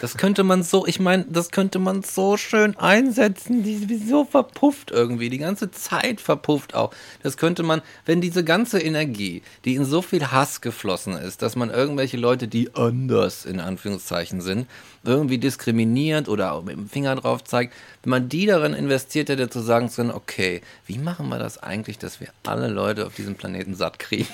Das 0.00 0.16
könnte 0.16 0.44
man 0.44 0.62
so, 0.62 0.86
ich 0.86 1.00
meine, 1.00 1.24
das 1.28 1.50
könnte 1.50 1.78
man 1.78 2.02
so 2.02 2.36
schön 2.36 2.76
einsetzen. 2.76 3.62
Die 3.62 3.94
ist 3.94 4.08
so 4.08 4.24
verpufft 4.24 4.90
irgendwie. 4.90 5.30
Die 5.30 5.38
ganze 5.38 5.70
Zeit 5.70 6.20
verpufft 6.20 6.74
auch. 6.74 6.92
Das 7.22 7.36
könnte 7.36 7.62
man, 7.62 7.82
wenn 8.04 8.20
diese 8.20 8.44
ganze 8.44 8.80
Energie, 8.80 9.42
die 9.64 9.74
in 9.74 9.84
so 9.84 10.02
viel 10.02 10.30
Hass 10.30 10.60
geflossen 10.60 11.14
ist, 11.14 11.42
dass 11.42 11.56
man 11.56 11.70
irgendwelche 11.70 12.16
Leute, 12.16 12.48
die 12.48 12.74
anders 12.74 13.44
in 13.44 13.60
Anführungszeichen 13.60 14.40
sind, 14.40 14.66
irgendwie 15.02 15.38
diskriminierend 15.38 16.28
oder 16.28 16.52
auch 16.52 16.62
mit 16.62 16.76
dem 16.76 16.88
Finger 16.88 17.16
drauf 17.16 17.42
zeigt, 17.44 17.72
wenn 18.02 18.10
man 18.10 18.28
die 18.28 18.46
darin 18.46 18.74
investiert 18.74 19.28
hätte, 19.28 19.48
zu 19.48 19.60
sagen 19.60 19.88
zu 19.88 19.96
können, 19.96 20.10
okay, 20.10 20.60
wie 20.86 20.98
machen 20.98 21.28
wir 21.28 21.38
das 21.38 21.58
eigentlich, 21.62 21.98
dass 21.98 22.20
wir 22.20 22.28
alle 22.44 22.68
Leute 22.68 23.06
auf 23.06 23.14
diesem 23.14 23.34
Planeten 23.34 23.74
satt 23.74 23.98
kriegen? 23.98 24.28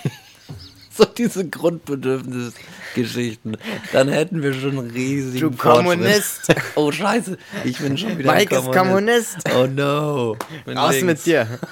So 0.96 1.04
diese 1.04 1.48
Grundbedürfnisgeschichten, 1.48 3.56
dann 3.92 4.08
hätten 4.08 4.42
wir 4.42 4.54
schon 4.54 4.78
einen 4.78 4.90
riesigen 4.90 5.50
Du. 5.50 5.56
Kommunist. 5.56 6.54
Oh 6.74 6.90
scheiße, 6.92 7.38
ich 7.64 7.78
bin 7.78 7.96
schon 7.96 8.18
wieder 8.18 8.34
Mike 8.34 8.58
ein 8.58 8.64
ist 8.64 8.72
Kommunist. 8.72 9.38
Oh 9.56 9.66
no. 9.66 10.36
Bin 10.64 10.76
Raus 10.76 10.90
links. 10.92 11.06
mit 11.06 11.24
dir. 11.26 11.60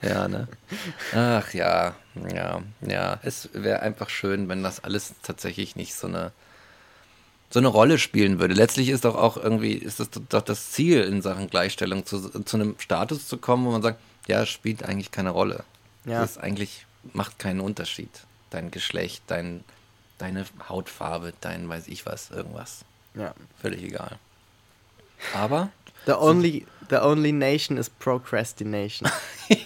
Ja, 0.00 0.28
ne? 0.28 0.46
Ach 1.12 1.52
ja, 1.54 1.96
ja, 2.32 2.62
ja. 2.82 3.18
Es 3.22 3.48
wäre 3.52 3.80
einfach 3.80 4.10
schön, 4.10 4.48
wenn 4.48 4.62
das 4.62 4.84
alles 4.84 5.14
tatsächlich 5.22 5.74
nicht 5.74 5.96
so 5.96 6.06
eine 6.06 6.30
so 7.52 7.58
eine 7.58 7.68
Rolle 7.68 7.98
spielen 7.98 8.40
würde. 8.40 8.54
Letztlich 8.54 8.88
ist 8.88 9.04
doch 9.04 9.14
auch 9.14 9.36
irgendwie, 9.36 9.72
ist 9.72 10.00
das 10.00 10.08
doch 10.10 10.42
das 10.42 10.70
Ziel 10.70 11.02
in 11.02 11.20
Sachen 11.20 11.50
Gleichstellung, 11.50 12.06
zu, 12.06 12.30
zu 12.30 12.56
einem 12.56 12.76
Status 12.78 13.28
zu 13.28 13.36
kommen, 13.36 13.66
wo 13.66 13.70
man 13.70 13.82
sagt, 13.82 14.00
ja, 14.26 14.42
es 14.42 14.48
spielt 14.48 14.84
eigentlich 14.84 15.10
keine 15.10 15.30
Rolle. 15.30 15.64
Ja. 16.06 16.20
Das 16.20 16.32
ist 16.32 16.38
eigentlich, 16.38 16.86
macht 17.12 17.38
keinen 17.38 17.60
Unterschied. 17.60 18.10
Dein 18.50 18.70
Geschlecht, 18.70 19.22
dein, 19.26 19.64
deine 20.18 20.44
Hautfarbe, 20.68 21.32
dein 21.40 21.68
weiß 21.68 21.88
ich 21.88 22.06
was, 22.06 22.30
irgendwas. 22.30 22.84
Ja. 23.14 23.34
Völlig 23.60 23.82
egal. 23.82 24.18
Aber 25.34 25.70
The 26.06 26.18
only, 26.18 26.66
the 26.90 27.00
only 27.00 27.32
nation 27.32 27.76
is 27.76 27.88
procrastination. 27.88 29.10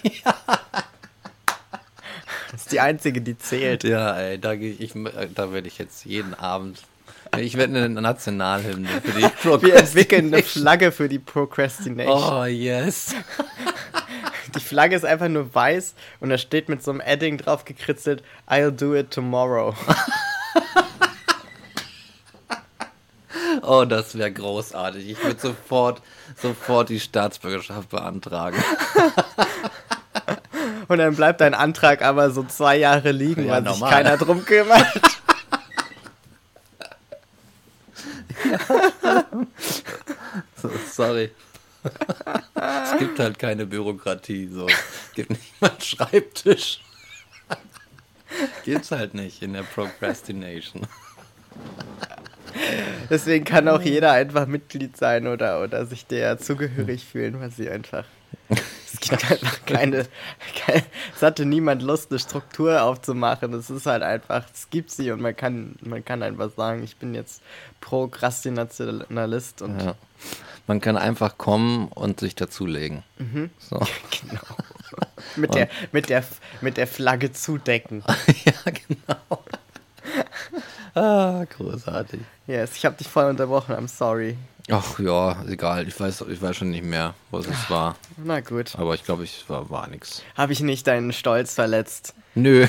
Das 2.49 2.61
ist 2.61 2.71
die 2.71 2.79
einzige, 2.79 3.19
die 3.21 3.37
zählt. 3.37 3.83
Ja, 3.83 4.17
ey, 4.17 4.39
da, 4.39 4.53
ich, 4.53 4.93
da 5.35 5.51
werde 5.51 5.67
ich 5.67 5.77
jetzt 5.77 6.05
jeden 6.05 6.33
Abend. 6.33 6.81
Ich 7.37 7.57
werde 7.57 7.77
eine 7.77 8.01
Nationalhymne 8.01 8.87
für 9.03 9.11
die 9.11 9.61
Wir 9.63 9.75
entwickeln 9.75 10.33
eine 10.33 10.41
Flagge 10.41 10.93
für 10.93 11.09
die 11.09 11.19
Procrastination. 11.19 12.33
Oh, 12.33 12.45
yes. 12.45 13.13
Die 14.67 14.73
Flagge 14.75 14.97
ist 14.97 15.05
einfach 15.05 15.29
nur 15.29 15.55
weiß 15.55 15.95
und 16.19 16.29
da 16.29 16.37
steht 16.37 16.67
mit 16.67 16.83
so 16.83 16.91
einem 16.91 16.99
Edding 16.99 17.37
drauf 17.37 17.63
gekritzelt, 17.63 18.21
I'll 18.49 18.69
do 18.71 18.93
it 18.95 19.11
tomorrow. 19.11 19.73
Oh, 23.63 23.85
das 23.85 24.17
wäre 24.17 24.31
großartig. 24.31 25.09
Ich 25.09 25.21
würde 25.23 25.39
sofort, 25.41 26.01
sofort 26.41 26.89
die 26.89 26.99
Staatsbürgerschaft 27.01 27.89
beantragen. 27.89 28.63
Und 30.87 30.99
dann 30.99 31.15
bleibt 31.15 31.41
dein 31.41 31.53
Antrag 31.53 32.01
aber 32.01 32.31
so 32.31 32.43
zwei 32.43 32.77
Jahre 32.77 33.11
liegen, 33.11 33.45
Ja, 33.45 33.53
weil 33.53 33.63
sich 33.63 33.71
normal. 33.71 33.91
keiner 33.91 34.17
drum 34.17 34.45
kümmert. 34.45 34.85
So, 40.61 40.69
sorry. 40.91 41.31
Es 42.55 42.97
gibt 42.99 43.19
halt 43.19 43.39
keine 43.39 43.65
Bürokratie. 43.65 44.47
So. 44.47 44.67
Es 44.67 45.13
gibt 45.13 45.29
nicht 45.29 45.61
mal 45.61 45.69
einen 45.69 45.81
Schreibtisch. 45.81 46.81
Gibt's 48.65 48.91
halt 48.91 49.13
nicht 49.13 49.41
in 49.41 49.53
der 49.53 49.63
Procrastination. 49.63 50.85
Deswegen 53.09 53.45
kann 53.45 53.67
auch 53.67 53.81
jeder 53.81 54.11
einfach 54.11 54.47
Mitglied 54.47 54.97
sein 54.97 55.27
oder, 55.27 55.61
oder 55.63 55.85
sich 55.85 56.05
der 56.05 56.37
zugehörig 56.37 57.05
fühlen, 57.05 57.39
weil 57.39 57.51
sie 57.51 57.69
einfach. 57.69 58.05
Es 58.49 58.99
gibt 58.99 59.29
einfach 59.31 59.65
keine, 59.65 60.05
keine. 60.65 60.83
Es 61.15 61.21
hatte 61.21 61.45
niemand 61.45 61.81
Lust, 61.81 62.11
eine 62.11 62.19
Struktur 62.19 62.81
aufzumachen. 62.81 63.53
Es 63.53 63.69
ist 63.69 63.85
halt 63.85 64.03
einfach, 64.03 64.45
es 64.53 64.69
gibt 64.69 64.91
sie 64.91 65.11
und 65.11 65.21
man 65.21 65.35
kann, 65.35 65.75
man 65.81 66.03
kann 66.03 66.23
einfach 66.23 66.49
sagen, 66.55 66.83
ich 66.83 66.97
bin 66.97 67.13
jetzt 67.13 67.41
Prokrastinationalist 67.81 69.61
und 69.61 69.81
Ja. 69.81 69.95
Man 70.67 70.81
kann 70.81 70.97
einfach 70.97 71.37
kommen 71.37 71.87
und 71.87 72.19
sich 72.19 72.35
dazulegen. 72.35 73.03
So. 73.57 73.79
genau. 74.21 74.41
mit, 75.37 75.55
der, 75.55 75.69
mit, 75.91 76.09
der, 76.09 76.23
mit 76.61 76.77
der 76.77 76.87
Flagge 76.87 77.31
zudecken. 77.31 78.03
ja, 78.45 78.71
genau. 78.87 79.43
ah, 80.95 81.45
großartig. 81.45 82.19
Yes, 82.47 82.75
ich 82.75 82.85
habe 82.85 82.97
dich 82.97 83.07
voll 83.07 83.25
unterbrochen, 83.25 83.75
I'm 83.75 83.87
sorry. 83.87 84.37
Ach 84.69 84.99
ja, 84.99 85.41
egal. 85.47 85.87
Ich 85.87 85.97
weiß, 85.97 86.25
ich 86.29 86.41
weiß 86.41 86.57
schon 86.57 86.71
nicht 86.71 86.83
mehr, 86.83 87.13
was 87.31 87.47
es 87.47 87.69
war. 87.69 87.95
Na 88.17 88.41
gut. 88.41 88.75
Aber 88.77 88.95
ich 88.95 89.05
glaube, 89.05 89.23
ich 89.23 89.45
war, 89.47 89.69
war 89.69 89.87
nix. 89.87 90.21
Habe 90.35 90.51
ich 90.51 90.59
nicht 90.59 90.85
deinen 90.87 91.13
Stolz 91.13 91.53
verletzt, 91.53 92.13
Nö. 92.35 92.67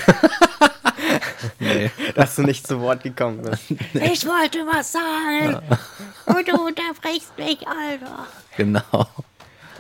nee. 1.59 1.91
dass 2.15 2.37
du 2.37 2.43
nicht 2.43 2.67
zu 2.67 2.81
Wort 2.81 3.03
gekommen 3.03 3.43
bist? 3.43 3.65
Ich 3.95 4.27
wollte 4.27 4.59
was 4.67 4.93
sagen. 4.93 5.61
Und 6.27 6.49
du 6.49 6.67
unterbrichst 6.67 7.37
mich, 7.39 7.67
Alter. 7.67 8.27
Genau. 8.57 9.07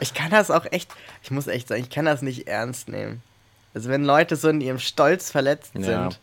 Ich 0.01 0.15
kann 0.15 0.31
das 0.31 0.51
auch 0.51 0.65
echt, 0.70 0.90
ich 1.23 1.31
muss 1.31 1.47
echt 1.47 1.69
sagen, 1.69 1.81
ich 1.82 1.90
kann 1.90 2.05
das 2.05 2.23
nicht 2.23 2.47
ernst 2.47 2.89
nehmen. 2.89 3.23
Also 3.74 3.89
wenn 3.89 4.05
Leute 4.05 4.36
so 4.36 4.48
in 4.48 4.60
ihrem 4.60 4.78
Stolz 4.78 5.31
verletzt 5.31 5.73
Ja. 5.74 6.10
sind, 6.10 6.20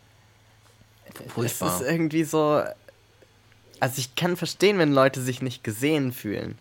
es 1.26 1.32
Furchtbar. 1.32 1.80
ist 1.80 1.86
irgendwie 1.88 2.24
so, 2.24 2.62
also 3.80 3.94
ich 3.98 4.14
kann 4.16 4.36
verstehen, 4.36 4.78
wenn 4.78 4.92
Leute 4.92 5.20
sich 5.22 5.42
nicht 5.42 5.62
gesehen 5.64 6.12
fühlen. 6.12 6.58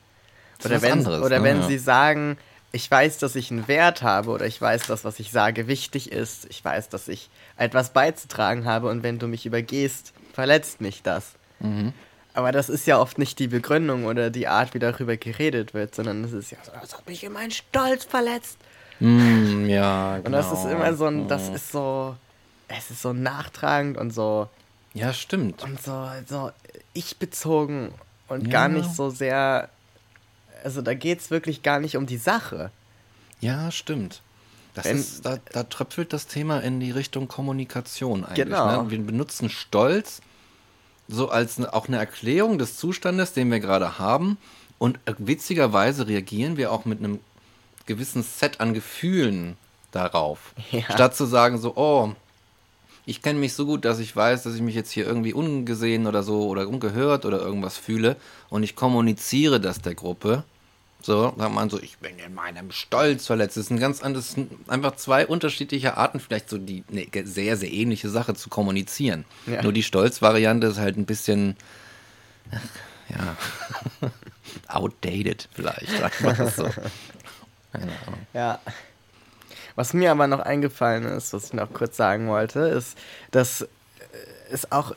Oder 0.63 0.81
wenn, 0.81 0.93
anderes, 0.93 1.23
oder 1.25 1.39
ne? 1.39 1.43
wenn 1.43 1.61
Ja. 1.61 1.67
sie 1.67 1.77
sagen, 1.77 2.37
ich 2.75 2.91
weiß, 2.91 3.19
dass 3.19 3.35
ich 3.37 3.51
einen 3.51 3.69
Wert 3.69 4.01
habe 4.03 4.29
oder 4.31 4.45
ich 4.45 4.61
weiß, 4.61 4.87
dass 4.87 5.05
was 5.05 5.19
ich 5.21 5.31
sage 5.31 5.67
wichtig 5.67 6.11
ist. 6.11 6.45
Ich 6.49 6.63
weiß, 6.63 6.89
dass 6.89 7.07
ich 7.07 7.29
etwas 7.55 7.93
beizutragen 7.93 8.65
habe 8.65 8.89
und 8.89 9.01
wenn 9.01 9.17
du 9.17 9.27
mich 9.27 9.45
übergehst, 9.45 10.11
verletzt 10.33 10.81
mich 10.81 11.01
das. 11.01 11.31
Mhm. 11.59 11.93
Aber 12.33 12.51
das 12.51 12.67
ist 12.67 12.85
ja 12.85 12.99
oft 12.99 13.17
nicht 13.17 13.39
die 13.39 13.47
Begründung 13.47 14.03
oder 14.03 14.29
die 14.29 14.49
Art, 14.49 14.73
wie 14.73 14.79
darüber 14.79 15.15
geredet 15.15 15.73
wird, 15.73 15.95
sondern 15.95 16.25
es 16.25 16.33
ist 16.33 16.51
ja 16.51 16.57
so, 16.63 16.73
das 16.81 16.93
hat 16.97 17.07
mich 17.07 17.23
in 17.23 17.31
meinen 17.31 17.51
Stolz 17.51 18.03
verletzt. 18.03 18.57
Mm, 18.99 19.67
ja, 19.69 20.17
genau. 20.17 20.25
Und 20.25 20.31
das 20.33 20.51
ist 20.51 20.65
immer 20.65 20.93
so 20.95 21.05
ein, 21.05 21.29
das 21.29 21.47
ist 21.47 21.71
so, 21.71 22.17
es 22.67 22.91
ist 22.91 23.01
so 23.01 23.13
nachtragend 23.13 23.97
und 23.97 24.11
so 24.11 24.49
Ja, 24.93 25.13
stimmt. 25.13 25.63
und 25.63 25.81
so, 25.81 26.09
so 26.27 26.51
ich 26.93 27.17
bezogen 27.19 27.93
und 28.27 28.47
Ja. 28.47 28.49
gar 28.49 28.67
nicht 28.67 28.93
so 28.93 29.09
sehr. 29.09 29.69
Also 30.65 30.81
da 30.81 30.95
geht 30.95 31.19
es 31.19 31.29
wirklich 31.29 31.61
gar 31.61 31.79
nicht 31.79 31.95
um 31.95 32.07
die 32.07 32.17
Sache. 32.17 32.71
Ja, 33.39 33.69
stimmt. 33.69 34.21
Das 34.73 34.85
Wenn- 34.85 34.97
ist, 34.97 35.23
da, 35.23 35.37
da 35.53 35.63
tröpfelt 35.63 36.11
das 36.11 36.25
Thema 36.25 36.59
in 36.59 36.79
die 36.79 36.89
Richtung 36.89 37.27
Kommunikation 37.27 38.25
eigentlich. 38.25 38.45
Genau. 38.45 38.83
Ne? 38.83 38.91
Wir 38.91 38.99
benutzen 38.99 39.49
Stolz 39.49 40.21
so 41.07 41.29
als 41.29 41.59
ne, 41.59 41.71
auch 41.71 41.87
eine 41.87 41.97
Erklärung 41.97 42.57
des 42.57 42.77
Zustandes, 42.77 43.33
den 43.33 43.51
wir 43.51 43.59
gerade 43.59 43.99
haben. 43.99 44.37
Und 44.79 44.97
äh, 45.05 45.13
witzigerweise 45.19 46.07
reagieren 46.07 46.57
wir 46.57 46.71
auch 46.71 46.85
mit 46.85 46.97
einem 46.97 47.19
gewissen 47.85 48.23
Set 48.23 48.59
an 48.59 48.73
Gefühlen 48.73 49.57
darauf. 49.91 50.55
Ja. 50.71 50.81
Statt 50.91 51.15
zu 51.15 51.25
sagen 51.25 51.59
so, 51.59 51.77
oh, 51.77 52.13
ich 53.05 53.21
kenne 53.21 53.37
mich 53.37 53.53
so 53.53 53.67
gut, 53.67 53.85
dass 53.85 53.99
ich 53.99 54.15
weiß, 54.15 54.41
dass 54.41 54.55
ich 54.55 54.61
mich 54.61 54.73
jetzt 54.73 54.89
hier 54.89 55.05
irgendwie 55.05 55.33
ungesehen 55.33 56.07
oder 56.07 56.23
so 56.23 56.47
oder 56.47 56.67
ungehört 56.67 57.23
oder 57.23 57.39
irgendwas 57.39 57.77
fühle 57.77 58.15
und 58.49 58.63
ich 58.63 58.75
kommuniziere 58.75 59.61
das 59.61 59.79
der 59.79 59.93
Gruppe. 59.93 60.43
So, 61.05 61.35
sagt 61.37 61.53
man 61.53 61.69
so, 61.69 61.79
ich 61.79 61.99
bin 61.99 62.17
in 62.17 62.33
meinem 62.33 62.71
Stolz 62.71 63.27
verletzt. 63.27 63.57
Das 63.57 63.65
ist 63.65 63.69
ein 63.69 63.79
ganz 63.79 64.01
anderes, 64.01 64.31
sind 64.31 64.51
einfach 64.67 64.95
zwei 64.95 65.27
unterschiedliche 65.27 65.97
Arten, 65.97 66.19
vielleicht 66.19 66.49
so 66.49 66.57
die 66.57 66.83
eine 66.91 67.05
sehr, 67.27 67.57
sehr 67.57 67.71
ähnliche 67.71 68.09
Sache 68.09 68.33
zu 68.33 68.49
kommunizieren. 68.49 69.23
Ja. 69.45 69.61
Nur 69.61 69.71
die 69.71 69.83
Stolz-Variante 69.83 70.65
ist 70.65 70.79
halt 70.79 70.97
ein 70.97 71.05
bisschen, 71.05 71.57
ja, 73.09 73.37
outdated 74.67 75.47
vielleicht, 75.53 75.95
sagt 75.95 76.21
man 76.21 76.37
das 76.37 76.55
so. 76.55 76.63
Keine 77.71 77.91
Ahnung. 78.07 78.25
Ja. 78.33 78.59
Was 79.75 79.93
mir 79.93 80.09
aber 80.09 80.25
noch 80.25 80.39
eingefallen 80.39 81.03
ist, 81.03 81.33
was 81.33 81.45
ich 81.45 81.53
noch 81.53 81.71
kurz 81.71 81.97
sagen 81.97 82.29
wollte, 82.29 82.61
ist, 82.61 82.97
dass 83.29 83.61
äh, 83.61 83.67
es 84.49 84.71
auch 84.71 84.95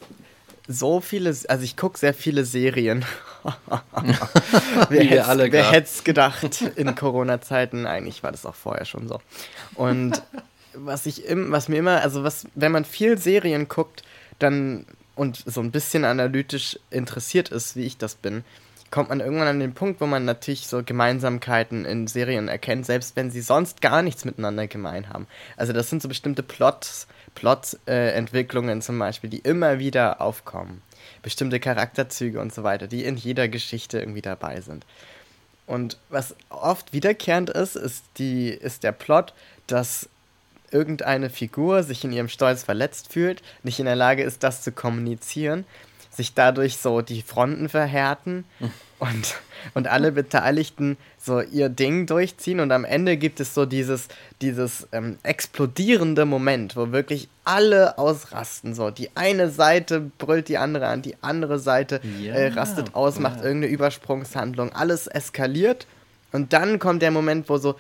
so 0.70 1.00
viele, 1.00 1.30
also 1.48 1.64
ich 1.64 1.76
gucke 1.76 1.98
sehr 1.98 2.12
viele 2.14 2.44
Serien. 2.44 3.04
wer 3.72 4.90
Wie 4.90 4.94
wir 4.98 5.04
hätt's- 5.18 5.28
alle 5.28 5.50
wer 5.52 5.62
grad. 5.62 5.72
hätte 5.72 5.86
es 5.86 6.04
gedacht 6.04 6.60
in 6.76 6.94
Corona-Zeiten? 6.94 7.86
Eigentlich 7.86 8.22
war 8.22 8.32
das 8.32 8.44
auch 8.46 8.54
vorher 8.54 8.84
schon 8.84 9.08
so. 9.08 9.20
Und 9.74 10.22
was 10.74 11.06
ich 11.06 11.24
im, 11.24 11.50
was 11.50 11.68
mir 11.68 11.76
immer, 11.78 12.02
also 12.02 12.22
was, 12.24 12.46
wenn 12.54 12.72
man 12.72 12.84
viel 12.84 13.18
Serien 13.18 13.68
guckt, 13.68 14.02
dann 14.38 14.84
und 15.16 15.42
so 15.46 15.60
ein 15.60 15.72
bisschen 15.72 16.04
analytisch 16.04 16.78
interessiert 16.90 17.48
ist, 17.48 17.74
wie 17.74 17.84
ich 17.84 17.96
das 17.98 18.14
bin, 18.14 18.44
kommt 18.90 19.08
man 19.08 19.18
irgendwann 19.20 19.48
an 19.48 19.58
den 19.60 19.74
Punkt, 19.74 20.00
wo 20.00 20.06
man 20.06 20.24
natürlich 20.24 20.66
so 20.68 20.82
Gemeinsamkeiten 20.84 21.84
in 21.84 22.06
Serien 22.06 22.46
erkennt, 22.48 22.86
selbst 22.86 23.16
wenn 23.16 23.30
sie 23.30 23.40
sonst 23.40 23.80
gar 23.80 24.02
nichts 24.02 24.24
miteinander 24.24 24.66
gemein 24.68 25.08
haben. 25.08 25.26
Also 25.56 25.72
das 25.72 25.90
sind 25.90 26.02
so 26.02 26.08
bestimmte 26.08 26.42
Plots, 26.44 27.08
Plot-Entwicklungen 27.38 28.82
zum 28.82 28.98
Beispiel, 28.98 29.30
die 29.30 29.38
immer 29.38 29.78
wieder 29.78 30.20
aufkommen. 30.20 30.82
Bestimmte 31.22 31.60
Charakterzüge 31.60 32.40
und 32.40 32.52
so 32.52 32.64
weiter, 32.64 32.88
die 32.88 33.04
in 33.04 33.16
jeder 33.16 33.46
Geschichte 33.46 34.00
irgendwie 34.00 34.22
dabei 34.22 34.60
sind. 34.60 34.84
Und 35.66 35.98
was 36.08 36.34
oft 36.48 36.92
wiederkehrend 36.92 37.50
ist, 37.50 37.76
ist, 37.76 38.04
die, 38.16 38.48
ist 38.48 38.82
der 38.82 38.92
Plot, 38.92 39.34
dass 39.68 40.08
irgendeine 40.72 41.30
Figur 41.30 41.84
sich 41.84 42.04
in 42.04 42.12
ihrem 42.12 42.28
Stolz 42.28 42.64
verletzt 42.64 43.12
fühlt, 43.12 43.42
nicht 43.62 43.78
in 43.78 43.86
der 43.86 43.96
Lage 43.96 44.24
ist, 44.24 44.42
das 44.42 44.62
zu 44.62 44.72
kommunizieren, 44.72 45.64
sich 46.18 46.34
dadurch 46.34 46.76
so 46.76 47.00
die 47.00 47.22
Fronten 47.22 47.68
verhärten 47.68 48.44
und, 48.98 49.36
und 49.74 49.86
alle 49.86 50.12
Beteiligten 50.12 50.98
so 51.16 51.40
ihr 51.40 51.68
Ding 51.68 52.06
durchziehen 52.06 52.58
und 52.60 52.72
am 52.72 52.84
Ende 52.84 53.16
gibt 53.16 53.38
es 53.38 53.54
so 53.54 53.66
dieses, 53.66 54.08
dieses 54.42 54.88
ähm, 54.92 55.18
explodierende 55.22 56.24
Moment, 56.24 56.74
wo 56.76 56.90
wirklich 56.90 57.28
alle 57.44 57.96
ausrasten. 57.98 58.74
So, 58.74 58.90
die 58.90 59.10
eine 59.14 59.48
Seite 59.48 60.00
brüllt 60.18 60.48
die 60.48 60.58
andere 60.58 60.88
an, 60.88 61.02
die 61.02 61.16
andere 61.22 61.58
Seite 61.60 62.00
Ja, 62.20 62.34
äh, 62.34 62.48
rastet 62.48 62.94
aus, 62.94 63.14
ja. 63.14 63.22
macht 63.22 63.36
irgendeine 63.36 63.72
Übersprungshandlung, 63.72 64.72
alles 64.72 65.06
eskaliert 65.06 65.86
und 66.32 66.52
dann 66.52 66.78
kommt 66.80 67.00
der 67.00 67.12
Moment, 67.12 67.48
wo 67.48 67.58
so 67.58 67.76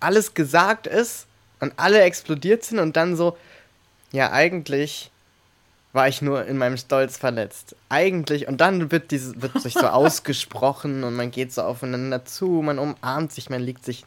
alles 0.00 0.34
gesagt 0.34 0.88
ist 0.88 1.26
und 1.60 1.72
alle 1.76 2.00
explodiert 2.00 2.64
sind 2.64 2.80
und 2.80 2.96
dann 2.96 3.16
so, 3.16 3.36
ja, 4.10 4.32
eigentlich 4.32 5.10
war 5.96 6.08
ich 6.08 6.22
nur 6.22 6.44
in 6.44 6.58
meinem 6.58 6.76
Stolz 6.76 7.16
verletzt. 7.16 7.74
Eigentlich, 7.88 8.46
und 8.46 8.60
dann 8.60 8.92
wird, 8.92 9.10
dieses, 9.10 9.40
wird 9.40 9.60
sich 9.60 9.72
so 9.72 9.86
ausgesprochen 9.88 11.02
und 11.02 11.16
man 11.16 11.30
geht 11.32 11.52
so 11.52 11.62
aufeinander 11.62 12.24
zu, 12.24 12.46
man 12.62 12.78
umarmt 12.78 13.32
sich, 13.32 13.50
man 13.50 13.62
liegt 13.62 13.84
sich 13.84 14.04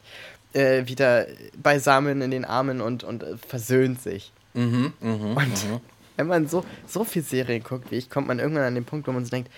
äh, 0.53 0.85
wieder 0.85 1.25
beisammen 1.61 2.21
in 2.21 2.31
den 2.31 2.45
Armen 2.45 2.79
und, 2.79 3.03
und 3.03 3.23
äh, 3.23 3.37
versöhnt 3.37 4.01
sich. 4.01 4.31
Mhm, 4.53 4.93
mhm, 5.01 5.35
Und 5.35 5.37
mhm. 5.37 5.79
wenn 6.15 6.27
man 6.27 6.47
so, 6.47 6.63
so 6.85 7.03
viel 7.03 7.23
Serien 7.23 7.63
guckt 7.63 7.91
wie 7.91 7.95
ich, 7.95 8.09
kommt 8.09 8.27
man 8.27 8.39
irgendwann 8.39 8.63
an 8.63 8.75
den 8.75 8.85
Punkt, 8.85 9.07
wo 9.07 9.11
man 9.11 9.25
so 9.25 9.31
denkt, 9.31 9.51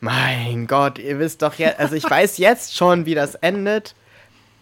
mein 0.00 0.68
Gott, 0.68 0.98
ihr 0.98 1.18
wisst 1.18 1.42
doch 1.42 1.54
jetzt, 1.54 1.80
also 1.80 1.96
ich 1.96 2.08
weiß 2.08 2.38
jetzt 2.38 2.76
schon, 2.76 3.04
wie 3.04 3.16
das 3.16 3.34
endet. 3.34 3.96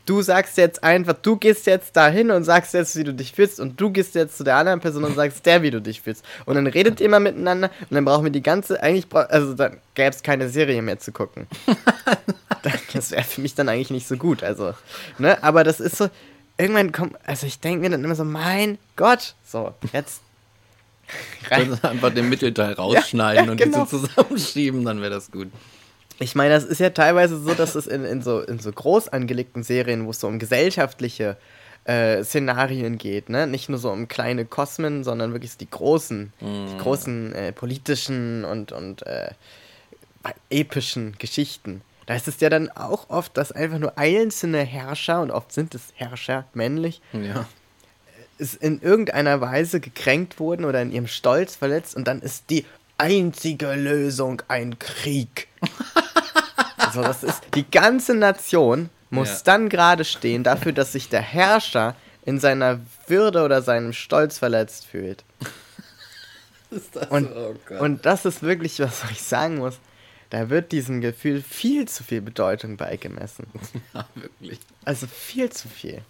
Du 0.06 0.22
sagst 0.22 0.56
jetzt 0.56 0.82
einfach, 0.84 1.14
du 1.20 1.36
gehst 1.36 1.66
jetzt 1.66 1.96
dahin 1.96 2.30
und 2.30 2.44
sagst 2.44 2.72
jetzt, 2.74 2.96
wie 2.96 3.04
du 3.04 3.12
dich 3.12 3.32
fühlst 3.32 3.58
und 3.60 3.80
du 3.80 3.90
gehst 3.90 4.14
jetzt 4.14 4.38
zu 4.38 4.44
der 4.44 4.56
anderen 4.56 4.78
Person 4.80 5.02
und 5.04 5.16
sagst 5.16 5.44
der, 5.44 5.62
wie 5.62 5.70
du 5.72 5.80
dich 5.82 6.00
fühlst. 6.00 6.24
Und 6.44 6.54
dann 6.54 6.66
redet 6.68 7.00
ihr 7.00 7.08
mal 7.08 7.18
miteinander 7.20 7.70
und 7.80 7.94
dann 7.94 8.04
brauchen 8.04 8.24
wir 8.24 8.30
die 8.30 8.42
ganze, 8.42 8.80
eigentlich, 8.82 9.08
bra- 9.08 9.22
also 9.22 9.54
dann 9.54 9.78
gäbe 9.94 10.10
es 10.10 10.22
keine 10.22 10.48
Serie 10.48 10.80
mehr 10.80 10.98
zu 11.00 11.10
gucken. 11.10 11.48
das 12.94 13.10
wäre 13.10 13.24
für 13.24 13.40
mich 13.40 13.54
dann 13.54 13.68
eigentlich 13.68 13.90
nicht 13.90 14.06
so 14.06 14.16
gut, 14.16 14.42
also, 14.42 14.74
ne, 15.18 15.42
aber 15.42 15.64
das 15.64 15.80
ist 15.80 15.96
so, 15.96 16.08
irgendwann 16.56 16.92
kommt, 16.92 17.16
also 17.26 17.46
ich 17.46 17.60
denke 17.60 17.80
mir 17.80 17.90
dann 17.90 18.02
immer 18.04 18.14
so, 18.14 18.24
mein 18.24 18.78
Gott, 18.96 19.34
so, 19.44 19.74
jetzt 19.92 20.20
rein, 21.50 21.78
einfach 21.82 22.12
den 22.14 22.28
Mittelteil 22.28 22.72
rausschneiden 22.78 23.44
ja, 23.44 23.50
und 23.50 23.56
genau. 23.58 23.84
die 23.84 23.90
so 23.90 24.06
zusammenschieben, 24.06 24.84
dann 24.84 25.00
wäre 25.00 25.10
das 25.10 25.30
gut. 25.30 25.48
Ich 26.18 26.34
meine, 26.34 26.55
das 26.55 26.64
ist 26.64 26.80
ja 26.80 26.90
teilweise 26.90 27.38
so, 27.38 27.52
dass 27.55 27.74
es 27.74 27.86
in, 27.86 28.05
in, 28.05 28.22
so, 28.22 28.40
in 28.40 28.59
so 28.59 28.72
groß 28.72 29.09
angelegten 29.09 29.62
Serien, 29.62 30.06
wo 30.06 30.10
es 30.10 30.20
so 30.20 30.28
um 30.28 30.38
gesellschaftliche 30.38 31.36
äh, 31.84 32.24
Szenarien 32.24 32.97
geht, 32.98 33.28
ne? 33.28 33.47
Nicht 33.47 33.68
nur 33.68 33.78
so 33.78 33.90
um 33.90 34.09
kleine 34.09 34.44
Kosmen, 34.44 35.05
sondern 35.05 35.32
wirklich 35.32 35.52
so 35.52 35.59
die 35.59 35.70
großen, 35.70 36.32
die 36.40 36.78
großen 36.78 37.32
äh, 37.34 37.52
politischen 37.52 38.44
und, 38.44 38.72
und 38.72 39.06
äh, 39.06 39.30
epischen 40.51 41.14
Geschichten. 41.18 41.82
Da 42.06 42.14
ist 42.14 42.28
es 42.28 42.40
ja 42.40 42.48
dann 42.51 42.70
auch 42.70 43.10
oft, 43.10 43.36
dass 43.36 43.52
einfach 43.52 43.78
nur 43.78 43.98
einzelne 43.98 44.62
Herrscher, 44.62 45.20
und 45.20 45.30
oft 45.30 45.52
sind 45.52 45.74
es 45.74 45.93
Herrscher 45.94 46.44
männlich, 46.55 47.01
Ja. 47.12 47.47
ist 48.38 48.55
in 48.55 48.80
irgendeiner 48.80 49.40
Weise 49.40 49.80
gekränkt 49.80 50.38
wurden 50.40 50.64
oder 50.64 50.80
in 50.82 50.93
ihrem 50.93 51.06
Stolz 51.09 51.56
verletzt 51.56 51.94
und 51.97 52.06
dann 52.09 52.20
ist 52.20 52.51
die 52.51 52.64
einzige 52.98 53.74
Lösung 53.74 54.43
ein 54.48 54.78
Krieg. 54.78 55.48
also 56.97 57.27
das 57.27 57.35
ist 57.35 57.43
die 57.55 57.68
ganze 57.70 58.14
Nation 58.14 58.90
muss 59.10 59.28
Ja. 59.28 59.40
dann 59.44 59.68
gerade 59.68 60.05
stehen 60.05 60.43
dafür, 60.43 60.73
dass 60.73 60.93
sich 60.93 61.09
der 61.09 61.20
Herrscher 61.23 61.94
in 62.24 62.40
seiner 62.40 62.81
Würde 63.06 63.44
oder 63.44 63.62
seinem 63.62 63.93
Stolz 63.93 64.39
verletzt 64.39 64.85
fühlt. 64.86 65.24
Und, 67.10 67.31
oh 67.35 67.55
Gott. 67.66 67.81
und 67.81 68.05
das 68.05 68.24
ist 68.24 68.43
wirklich, 68.43 68.81
was 68.81 69.05
ich 69.10 69.23
sagen 69.23 69.59
muss. 69.59 69.78
Da 70.31 70.51
wird 70.51 70.73
diesem 70.73 71.01
Gefühl 71.01 71.40
viel 71.40 71.86
zu 71.86 72.02
viel 72.02 72.20
Bedeutung 72.20 72.77
beigemessen. 72.77 73.47
ja, 73.94 74.05
wirklich. 74.16 74.59
Also 74.85 75.06
viel 75.06 75.48
zu 75.51 75.68
viel. 75.68 76.02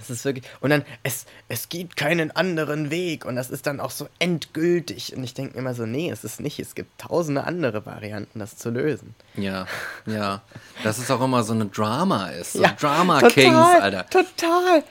Das 0.00 0.08
ist 0.08 0.24
wirklich. 0.24 0.46
Und 0.60 0.70
dann, 0.70 0.82
es, 1.02 1.26
es 1.48 1.68
gibt 1.68 1.94
keinen 1.96 2.34
anderen 2.34 2.90
Weg. 2.90 3.26
Und 3.26 3.36
das 3.36 3.50
ist 3.50 3.66
dann 3.66 3.80
auch 3.80 3.90
so 3.90 4.08
endgültig. 4.18 5.14
Und 5.14 5.22
ich 5.22 5.34
denke 5.34 5.58
immer 5.58 5.74
so, 5.74 5.84
nee, 5.84 6.10
es 6.10 6.24
ist 6.24 6.40
nicht. 6.40 6.58
Es 6.58 6.74
gibt 6.74 6.98
tausende 6.98 7.44
andere 7.44 7.84
Varianten, 7.84 8.38
das 8.38 8.56
zu 8.56 8.70
lösen. 8.70 9.14
Ja, 9.36 9.66
ja. 10.06 10.40
Dass 10.82 10.96
es 10.96 11.10
auch 11.10 11.20
immer 11.20 11.42
so 11.42 11.52
eine 11.52 11.66
Drama 11.66 12.30
ist. 12.30 12.54
So 12.54 12.62
Ja, 12.62 12.74
Drama 12.80 13.20
total, 13.20 13.32
Kings, 13.32 13.82
Alter. 13.82 14.06
Total. 14.08 14.84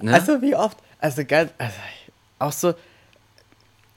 Ne? 0.00 0.14
Also 0.14 0.40
wie 0.40 0.54
oft, 0.54 0.78
also 1.00 1.22
ganz, 1.26 1.52
also 1.58 1.76
auch 2.38 2.52
so, 2.52 2.74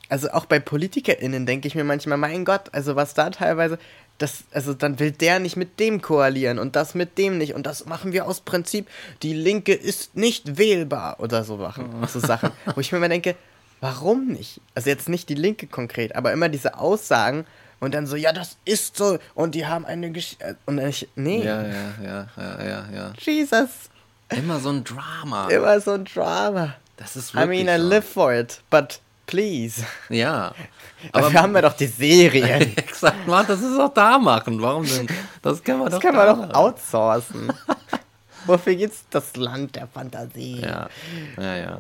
also 0.09 0.29
auch 0.31 0.45
bei 0.45 0.59
PolitikerInnen 0.59 1.45
denke 1.45 1.69
ich 1.69 1.75
mir 1.75 1.85
manchmal, 1.85 2.17
mein 2.17 2.43
Gott, 2.43 2.73
also 2.73 2.97
was 2.97 3.13
da 3.13 3.29
teilweise, 3.29 3.79
das, 4.19 4.43
also 4.51 4.73
dann 4.73 4.99
will 4.99 5.11
der 5.11 5.39
nicht 5.39 5.55
mit 5.55 5.79
dem 5.79 6.01
koalieren 6.01 6.59
und 6.59 6.75
das 6.75 6.93
mit 6.93 7.17
dem 7.17 7.37
nicht 7.37 7.55
und 7.55 7.65
das 7.65 7.85
machen 7.85 8.13
wir 8.13 8.27
aus 8.27 8.41
Prinzip, 8.41 8.87
die 9.23 9.33
Linke 9.33 9.73
ist 9.73 10.15
nicht 10.15 10.57
wählbar 10.57 11.19
oder 11.19 11.43
so 11.43 11.57
machen, 11.57 11.89
so 12.07 12.19
Sachen, 12.19 12.51
wo 12.75 12.81
ich 12.81 12.91
mir 12.91 12.99
immer 12.99 13.09
denke, 13.09 13.35
warum 13.81 14.27
nicht? 14.27 14.61
Also 14.75 14.89
jetzt 14.89 15.09
nicht 15.09 15.29
die 15.29 15.35
Linke 15.35 15.67
konkret, 15.67 16.15
aber 16.15 16.31
immer 16.33 16.49
diese 16.49 16.77
Aussagen 16.77 17.45
und 17.79 17.93
dann 17.93 18.05
so, 18.07 18.15
ja, 18.15 18.33
das 18.33 18.57
ist 18.65 18.97
so 18.97 19.17
und 19.35 19.55
die 19.55 19.65
haben 19.65 19.85
eine 19.85 20.11
Geschichte 20.11 20.57
und 20.65 20.77
dann 20.77 20.89
ich, 20.89 21.07
nee, 21.15 21.43
Ja, 21.43 21.63
ja, 21.63 21.93
ja, 22.03 22.27
ja, 22.37 22.63
ja, 22.63 22.85
ja. 22.93 23.13
Jesus. 23.17 23.89
Immer 24.29 24.59
so 24.59 24.69
ein 24.69 24.83
Drama. 24.83 25.47
Immer 25.47 25.79
so 25.79 25.93
ein 25.93 26.05
Drama. 26.05 26.75
Das 26.97 27.15
ist 27.15 27.31
I 27.33 27.37
wirklich 27.37 27.65
mean, 27.65 27.73
I 27.73 27.81
so. 27.81 27.87
live 27.87 28.05
for 28.05 28.33
it, 28.33 28.61
but 28.69 28.99
please. 29.29 29.85
Ja. 30.09 30.53
Dafür 31.13 31.41
haben 31.41 31.53
wir 31.53 31.61
doch 31.61 31.73
die 31.73 31.85
Serien. 31.87 32.75
Exakt, 32.77 33.25
Mann, 33.27 33.45
das 33.47 33.61
ist 33.61 33.79
auch 33.79 33.93
da 33.93 34.17
machen. 34.17 34.61
Warum 34.61 34.85
denn? 34.85 35.07
Das 35.41 35.63
können 35.63 35.79
wir 35.79 35.85
Das 35.85 35.95
doch 35.95 36.01
kann 36.01 36.13
da 36.15 36.25
man 36.25 36.27
doch 36.27 36.37
machen. 36.47 36.51
outsourcen. 36.55 37.53
Wofür 38.45 38.75
gibt's 38.75 39.03
das 39.09 39.35
Land 39.35 39.75
der 39.75 39.87
Fantasie? 39.87 40.59
Ja, 40.61 40.89
ja, 41.37 41.55
ja. 41.57 41.79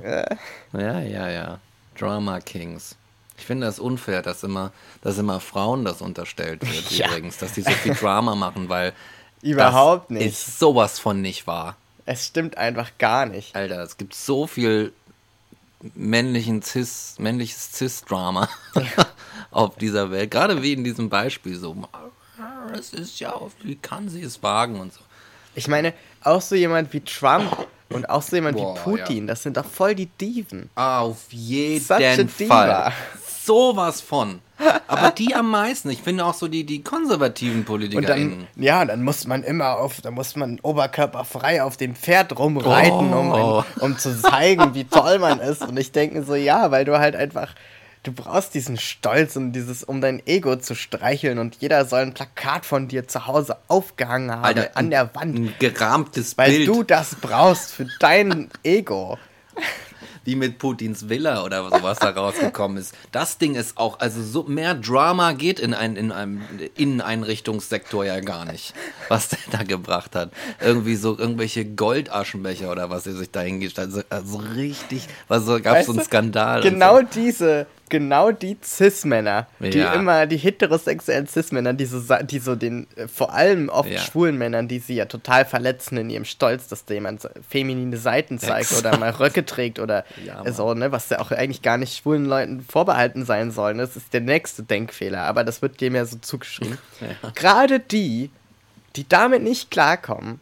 Ja, 0.73 0.99
ja, 0.99 1.29
ja. 1.29 1.59
Drama 1.97 2.39
Kings. 2.39 2.95
Ich 3.37 3.45
finde 3.45 3.65
das 3.67 3.79
unfair, 3.79 4.21
dass 4.21 4.43
immer, 4.43 4.71
dass 5.01 5.17
immer 5.17 5.39
Frauen 5.39 5.85
das 5.85 6.01
unterstellt 6.01 6.61
wird, 6.61 6.91
Ja. 6.91 7.07
übrigens, 7.07 7.37
dass 7.37 7.53
die 7.53 7.61
so 7.61 7.71
viel 7.71 7.95
Drama 7.95 8.35
machen, 8.35 8.67
weil 8.69 8.93
Überhaupt 9.41 10.11
das 10.11 10.17
nicht. 10.17 10.25
ist 10.27 10.59
sowas 10.59 10.99
von 10.99 11.21
nicht 11.21 11.47
wahr. 11.47 11.75
Es 12.05 12.25
stimmt 12.25 12.57
einfach 12.57 12.91
gar 12.97 13.25
nicht. 13.25 13.55
Alter, 13.55 13.81
es 13.83 13.95
gibt 13.97 14.13
so 14.13 14.45
viel 14.47 14.91
männlichen 15.95 16.61
Cis, 16.61 17.15
männliches 17.19 17.71
Cis-Drama 17.73 18.49
auf 19.51 19.75
dieser 19.77 20.11
Welt. 20.11 20.31
Gerade 20.31 20.61
wie 20.61 20.73
in 20.73 20.83
diesem 20.83 21.09
Beispiel 21.09 21.55
so. 21.55 21.75
Es 22.77 22.93
ist 22.93 23.19
ja, 23.19 23.33
wie 23.63 23.75
kann 23.75 24.09
sie 24.09 24.21
es 24.21 24.41
wagen 24.43 24.79
und 24.79 24.93
so. 24.93 24.99
Ich 25.55 25.67
meine, 25.67 25.93
auch 26.23 26.41
so 26.41 26.55
jemand 26.55 26.93
wie 26.93 27.01
Trump 27.01 27.67
und 27.89 28.09
auch 28.09 28.21
so 28.21 28.35
jemand 28.35 28.57
Boah, 28.57 28.75
wie 28.75 28.79
Putin, 28.79 29.27
das 29.27 29.43
sind 29.43 29.57
doch 29.57 29.65
voll 29.65 29.95
die 29.95 30.05
Diven. 30.05 30.69
Auf 30.75 31.25
jeden. 31.31 32.29
Fall. 32.47 32.93
Sowas 33.45 34.01
von. 34.01 34.39
Aber 34.87 35.11
die 35.11 35.33
am 35.35 35.49
meisten. 35.51 35.89
Ich 35.89 36.01
finde 36.01 36.25
auch 36.25 36.33
so 36.33 36.47
die, 36.47 36.65
die 36.65 36.83
konservativen 36.83 37.59
Und 37.59 37.65
PolitikerInnen. 37.65 38.47
dann, 38.55 38.63
ja, 38.63 38.83
dann 38.83 39.03
muss 39.03 39.25
man 39.25 39.43
immer 39.43 39.77
auf, 39.77 40.01
dann 40.01 40.13
muss 40.13 40.35
man 40.35 40.59
oberkörperfrei 40.61 41.63
auf 41.63 41.77
dem 41.77 41.95
Pferd 41.95 42.37
rumreiten, 42.37 43.13
um, 43.13 43.31
Oh. 43.31 43.63
um 43.79 43.97
zu 43.97 44.19
zeigen, 44.21 44.73
wie 44.75 44.83
toll 44.83 45.19
man 45.19 45.39
ist. 45.39 45.61
Und 45.61 45.77
ich 45.79 45.91
denke 45.91 46.23
so, 46.23 46.35
ja, 46.35 46.71
weil 46.71 46.83
du 46.85 46.99
halt 46.99 47.15
einfach, 47.15 47.53
du 48.03 48.11
brauchst 48.11 48.53
diesen 48.53 48.77
Stolz 48.77 49.35
und 49.37 49.53
dieses, 49.53 49.83
um 49.83 50.01
dein 50.01 50.21
Ego 50.27 50.57
zu 50.57 50.75
streicheln 50.75 51.39
und 51.39 51.55
jeder 51.59 51.85
soll 51.85 52.01
ein 52.01 52.13
Plakat 52.13 52.65
von 52.65 52.87
dir 52.89 53.07
zu 53.07 53.27
Hause 53.27 53.57
aufgehangen 53.69 54.31
haben, 54.31 54.43
Alter, 54.43 54.71
an 54.75 54.89
der 54.89 55.15
Wand, 55.15 55.37
Ein 55.37 55.53
gerahmtes 55.59 56.37
weil 56.37 56.51
Bild. 56.51 56.67
du 56.67 56.83
das 56.83 57.15
brauchst 57.15 57.71
für 57.71 57.87
dein 57.99 58.49
Ego. 58.63 59.17
Wie 60.29 60.35
mit 60.35 60.59
Putins 60.59 61.09
Villa 61.09 61.43
oder 61.43 61.67
sowas 61.71 61.97
da 61.97 62.11
rausgekommen 62.11 62.77
ist. 62.77 62.93
Das 63.11 63.39
Ding 63.39 63.55
ist 63.55 63.77
auch, 63.79 63.99
also 63.99 64.21
so 64.21 64.43
mehr 64.43 64.75
Drama 64.75 65.31
geht 65.31 65.59
in, 65.59 65.73
ein, 65.73 65.95
in 65.95 66.11
einem 66.11 66.41
Inneneinrichtungssektor 66.75 68.05
ja 68.05 68.19
gar 68.19 68.45
nicht, 68.45 68.75
was 69.07 69.29
der 69.29 69.39
da 69.49 69.63
gebracht 69.63 70.15
hat. 70.15 70.31
Irgendwie 70.61 70.95
so 70.95 71.17
irgendwelche 71.17 71.65
Goldaschenbecher 71.65 72.71
oder 72.71 72.91
was 72.91 73.07
er 73.07 73.13
sich 73.13 73.31
da 73.31 73.41
hingestellt 73.41 73.91
hat. 73.91 74.05
Also, 74.11 74.37
also 74.37 74.37
richtig, 74.55 75.07
was 75.27 75.45
so, 75.45 75.59
gab 75.59 75.77
es 75.77 75.87
so 75.87 75.93
einen 75.93 76.03
Skandal. 76.03 76.61
Genau 76.61 76.99
und 76.99 77.15
diese, 77.15 77.65
genau 77.89 78.31
die 78.31 78.57
Cis-Männer, 78.63 79.47
die 79.59 79.79
Ja. 79.79 79.93
immer, 79.93 80.25
die 80.27 80.37
heterosexuellen 80.37 81.27
Cis-Männer, 81.27 81.73
die 81.73 81.85
so, 81.85 81.99
die 82.23 82.39
so 82.39 82.55
den, 82.55 82.87
äh, 82.95 83.07
vor 83.07 83.33
allem 83.33 83.69
oft 83.69 83.89
Ja. 83.89 83.99
schwulen 83.99 84.37
Männern, 84.37 84.67
die 84.67 84.79
sie 84.79 84.95
ja 84.95 85.05
total 85.05 85.45
verletzen 85.45 85.97
in 85.97 86.09
ihrem 86.09 86.25
Stolz, 86.25 86.67
dass 86.67 86.85
da 86.85 86.93
jemand 86.93 87.27
feminine 87.49 87.97
Seiten 87.97 88.39
zeigt 88.39 88.71
oder 88.73 88.97
mal 88.97 89.09
Röcke 89.11 89.45
trägt 89.45 89.79
oder 89.79 90.05
Ja, 90.25 90.49
so, 90.51 90.73
ne, 90.73 90.91
was 90.91 91.09
ja 91.09 91.19
auch 91.19 91.31
eigentlich 91.31 91.61
gar 91.61 91.77
nicht 91.77 91.97
schwulen 91.97 92.25
Leuten 92.25 92.61
vorbehalten 92.61 93.25
sein 93.25 93.51
soll. 93.51 93.73
ne? 93.73 93.81
Das 93.83 93.95
ist 93.95 94.13
der 94.13 94.21
nächste 94.21 94.63
Denkfehler, 94.63 95.23
aber 95.23 95.43
das 95.43 95.61
wird 95.61 95.81
dem 95.81 95.95
ja 95.95 96.05
so 96.05 96.17
zugeschrieben. 96.17 96.77
Gerade 97.35 97.79
die, 97.79 98.29
die 98.95 99.07
damit 99.07 99.43
nicht 99.43 99.71
klarkommen, 99.71 100.39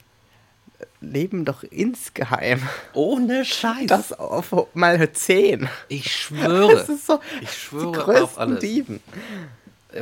leben 1.02 1.46
doch 1.46 1.64
insgeheim. 1.64 2.62
Ohne 2.94 3.46
Scheiß. 3.46 3.88
Das 3.88 4.14
auf 4.14 4.54
mal 4.74 5.12
10. 5.12 5.70
ich 5.88 6.12
schwöre. 6.12 6.68
Das 6.78 6.90
ist 6.90 7.08
so 7.08 7.20
Ich 7.42 7.50
die 7.50 7.56
schwöre 7.56 7.92
größten 7.92 8.24
auf 8.24 8.38
alles. 8.38 8.60
Dieben. 8.60 9.02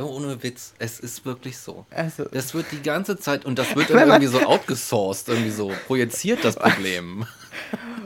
Ohne 0.00 0.42
Witz. 0.42 0.74
Es 0.78 0.98
ist 1.00 1.24
wirklich 1.24 1.58
so. 1.58 1.86
Also- 1.90 2.24
das 2.32 2.54
wird 2.54 2.66
die 2.72 2.82
ganze 2.82 3.18
Zeit 3.18 3.44
und 3.44 3.58
das 3.58 3.74
wird 3.76 3.90
man- 3.94 4.08
irgendwie 4.08 4.26
so 4.26 4.40
outgesourced, 4.40 5.28
irgendwie 5.28 5.50
so 5.50 5.72
projiziert 5.86 6.44
das 6.44 6.56
Problem. 6.56 7.24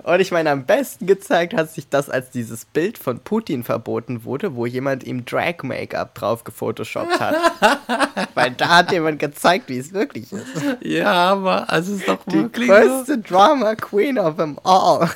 Und 0.04 0.20
ich 0.20 0.30
meine, 0.30 0.50
am 0.50 0.64
besten 0.64 1.06
gezeigt 1.06 1.52
hat 1.54 1.70
sich 1.72 1.88
das, 1.88 2.08
als 2.08 2.30
dieses 2.30 2.64
Bild 2.64 2.96
von 2.98 3.18
Putin 3.20 3.64
verboten 3.64 4.24
wurde, 4.24 4.54
wo 4.54 4.64
jemand 4.64 5.04
ihm 5.04 5.24
Drag-Make-up 5.24 6.14
drauf 6.14 6.44
gefotoshoppt 6.44 7.18
hat. 7.20 7.36
Weil 8.34 8.52
da 8.52 8.68
hat 8.78 8.92
jemand 8.92 9.18
gezeigt, 9.18 9.68
wie 9.68 9.78
es 9.78 9.92
wirklich 9.92 10.32
ist. 10.32 10.46
Ja, 10.82 11.12
aber 11.12 11.68
also 11.68 11.92
es 11.94 12.00
ist 12.00 12.08
doch 12.08 12.24
Die 12.26 12.48
größte 12.50 13.18
Drama 13.18 13.74
Queen 13.74 14.18
of 14.18 14.36
them 14.36 14.58
all. 14.64 15.10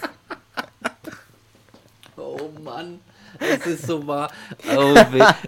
Oh 2.16 2.51
Mann, 2.62 3.01
es 3.40 3.66
ist 3.66 3.86
so 3.86 4.06
wahr. 4.06 4.31
Oh, 4.77 4.94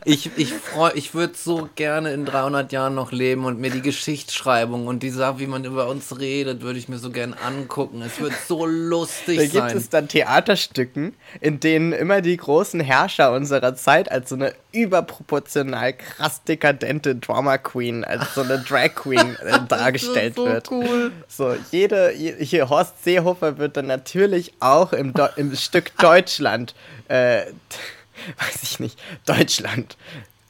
ich 0.04 0.30
ich 0.36 0.52
freu, 0.52 0.90
ich 0.94 1.14
würde 1.14 1.34
so 1.36 1.68
gerne 1.74 2.12
in 2.12 2.24
300 2.24 2.72
Jahren 2.72 2.94
noch 2.94 3.12
leben 3.12 3.44
und 3.44 3.58
mir 3.60 3.70
die 3.70 3.82
Geschichtsschreibung 3.82 4.86
und 4.86 5.02
die 5.02 5.10
Sache, 5.10 5.38
wie 5.38 5.46
man 5.46 5.64
über 5.64 5.88
uns 5.88 6.18
redet, 6.18 6.62
würde 6.62 6.78
ich 6.78 6.88
mir 6.88 6.98
so 6.98 7.10
gern 7.10 7.34
angucken. 7.34 8.02
Es 8.02 8.20
wird 8.20 8.32
so 8.46 8.66
lustig 8.66 9.36
Da 9.38 9.42
gibt 9.42 9.54
sein. 9.54 9.76
es 9.76 9.88
dann 9.88 10.08
Theaterstücken, 10.08 11.14
in 11.40 11.60
denen 11.60 11.92
immer 11.92 12.20
die 12.20 12.36
großen 12.36 12.80
Herrscher 12.80 13.32
unserer 13.32 13.74
Zeit 13.74 14.10
als 14.10 14.28
so 14.28 14.34
eine 14.34 14.52
überproportional 14.76 15.92
krass 15.94 16.42
dekadente 16.44 17.16
Drama 17.16 17.58
Queen, 17.58 18.04
als 18.04 18.34
so 18.34 18.42
eine 18.42 18.58
Drag 18.58 18.94
Queen 18.94 19.36
äh, 19.44 19.58
dargestellt 19.68 20.34
so 20.36 20.46
wird. 20.46 20.70
cool. 20.70 21.12
So, 21.28 21.56
jede, 21.70 22.12
je- 22.14 22.44
hier 22.44 22.68
Horst 22.68 23.02
Seehofer 23.02 23.58
wird 23.58 23.76
dann 23.76 23.86
natürlich 23.86 24.52
auch 24.60 24.92
im, 24.92 25.12
Deu- 25.14 25.34
im 25.36 25.54
Stück 25.56 25.96
Deutschland, 25.98 26.74
äh, 27.08 27.46
weiß 28.38 28.62
ich 28.62 28.80
nicht, 28.80 28.98
Deutschland 29.24 29.96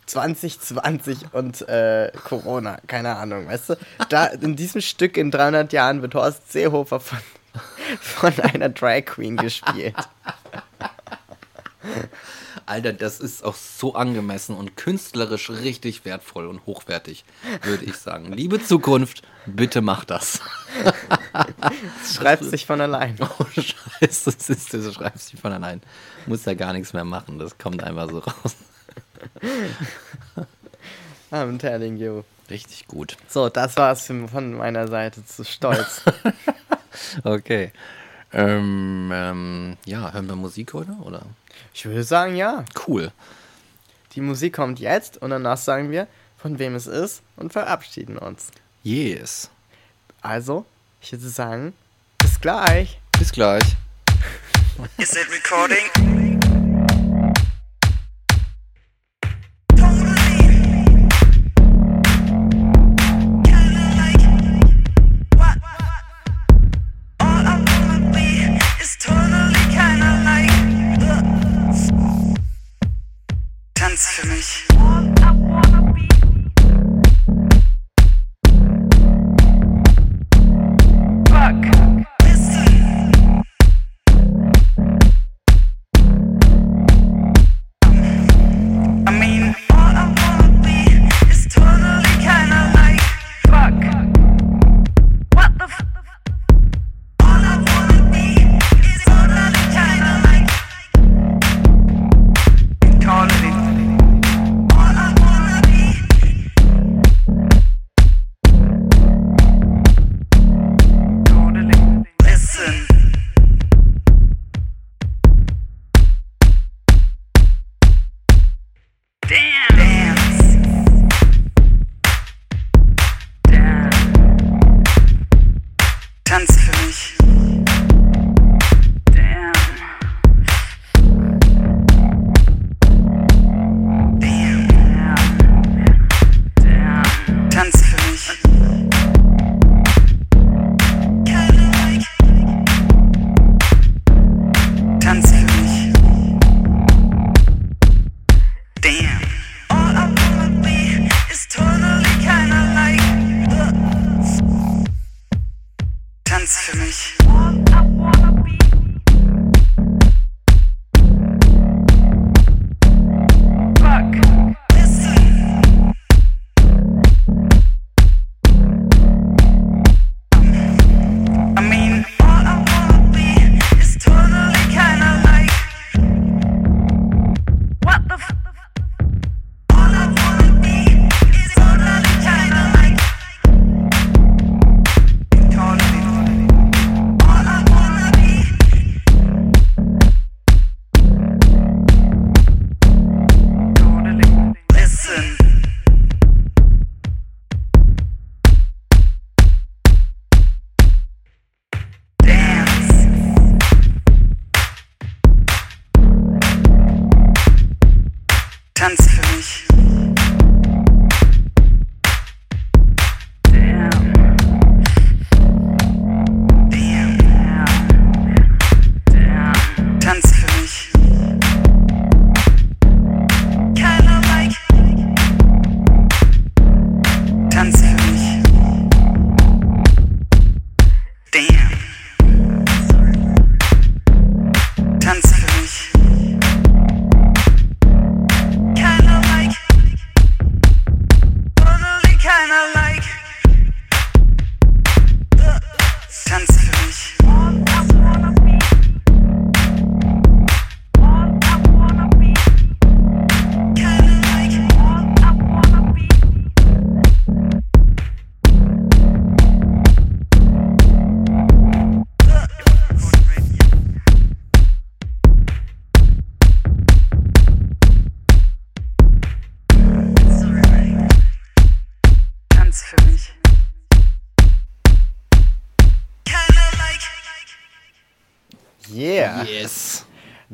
2020 0.06 1.32
und 1.32 1.68
äh, 1.68 2.10
Corona, 2.24 2.78
keine 2.86 3.16
Ahnung, 3.16 3.48
weißt 3.48 3.70
du? 3.70 3.74
Da, 4.08 4.26
in 4.26 4.54
diesem 4.56 4.80
Stück 4.80 5.16
in 5.16 5.30
300 5.30 5.72
Jahren 5.72 6.02
wird 6.02 6.14
Horst 6.14 6.52
Seehofer 6.52 7.00
von, 7.00 7.18
von 8.00 8.32
einer 8.40 8.68
Drag 8.68 9.04
Queen 9.04 9.36
gespielt. 9.36 9.96
Alter, 12.66 12.92
das 12.92 13.20
ist 13.20 13.44
auch 13.44 13.54
so 13.54 13.94
angemessen 13.94 14.56
und 14.56 14.76
künstlerisch 14.76 15.50
richtig 15.50 16.04
wertvoll 16.04 16.46
und 16.46 16.66
hochwertig, 16.66 17.24
würde 17.62 17.84
ich 17.84 17.96
sagen. 17.96 18.32
Liebe 18.32 18.62
Zukunft, 18.62 19.22
bitte 19.46 19.80
mach 19.80 20.04
das. 20.04 20.40
Es 22.02 22.14
schreibt 22.14 22.44
sich 22.44 22.64
von 22.64 22.80
allein. 22.80 23.16
Oh 23.38 23.44
Scheiße, 23.54 24.32
das 24.32 24.48
ist 24.48 24.72
das 24.72 24.94
schreibt 24.94 25.20
sich 25.20 25.38
von 25.38 25.52
allein. 25.52 25.82
Muss 26.26 26.44
ja 26.46 26.54
gar 26.54 26.72
nichts 26.72 26.92
mehr 26.92 27.04
machen, 27.04 27.38
das 27.38 27.58
kommt 27.58 27.82
einfach 27.82 28.08
so 28.10 28.18
raus. 28.18 28.56
I'm 31.30 31.58
telling 31.58 31.98
you. 31.98 32.22
Richtig 32.48 32.86
gut. 32.86 33.16
So, 33.28 33.48
das 33.48 33.76
war's 33.76 34.06
von 34.06 34.54
meiner 34.54 34.88
Seite 34.88 35.24
zu 35.24 35.44
stolz. 35.44 36.02
Okay. 37.24 37.72
Ähm, 38.32 39.10
ähm, 39.12 39.76
ja, 39.84 40.12
hören 40.12 40.28
wir 40.28 40.36
Musik 40.36 40.74
heute, 40.74 40.92
oder? 41.02 41.22
Ich 41.74 41.84
würde 41.84 42.04
sagen, 42.04 42.36
ja. 42.36 42.64
Cool. 42.86 43.12
Die 44.14 44.20
Musik 44.20 44.54
kommt 44.54 44.80
jetzt 44.80 45.20
und 45.20 45.30
danach 45.30 45.58
sagen 45.58 45.90
wir, 45.90 46.06
von 46.36 46.58
wem 46.58 46.74
es 46.74 46.86
ist 46.86 47.22
und 47.36 47.52
verabschieden 47.52 48.18
uns. 48.18 48.48
Yes. 48.82 49.50
Also, 50.22 50.64
ich 51.00 51.12
würde 51.12 51.28
sagen, 51.28 51.74
bis 52.18 52.40
gleich. 52.40 53.00
Bis 53.18 53.32
gleich. 53.32 53.64
Is 54.98 55.12
it 55.14 55.26
recording? 55.30 56.15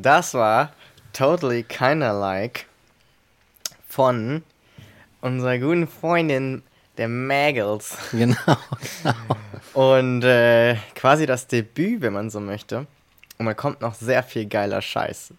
Das 0.03 0.33
war 0.33 0.73
Totally 1.13 1.63
Kinda 1.63 2.11
Like 2.11 2.65
von 3.87 4.43
unserer 5.21 5.57
guten 5.59 5.87
Freundin, 5.87 6.61
der 6.97 7.07
Magels. 7.07 7.97
Genau. 8.11 8.35
Und 9.73 10.23
äh, 10.25 10.75
quasi 10.93 11.25
das 11.25 11.47
Debüt, 11.47 12.01
wenn 12.01 12.11
man 12.11 12.29
so 12.29 12.41
möchte. 12.41 12.85
Und 13.37 13.45
man 13.45 13.55
kommt 13.55 13.79
noch 13.79 13.93
sehr 13.93 14.23
viel 14.23 14.45
geiler 14.45 14.81
Scheiß. 14.81 15.33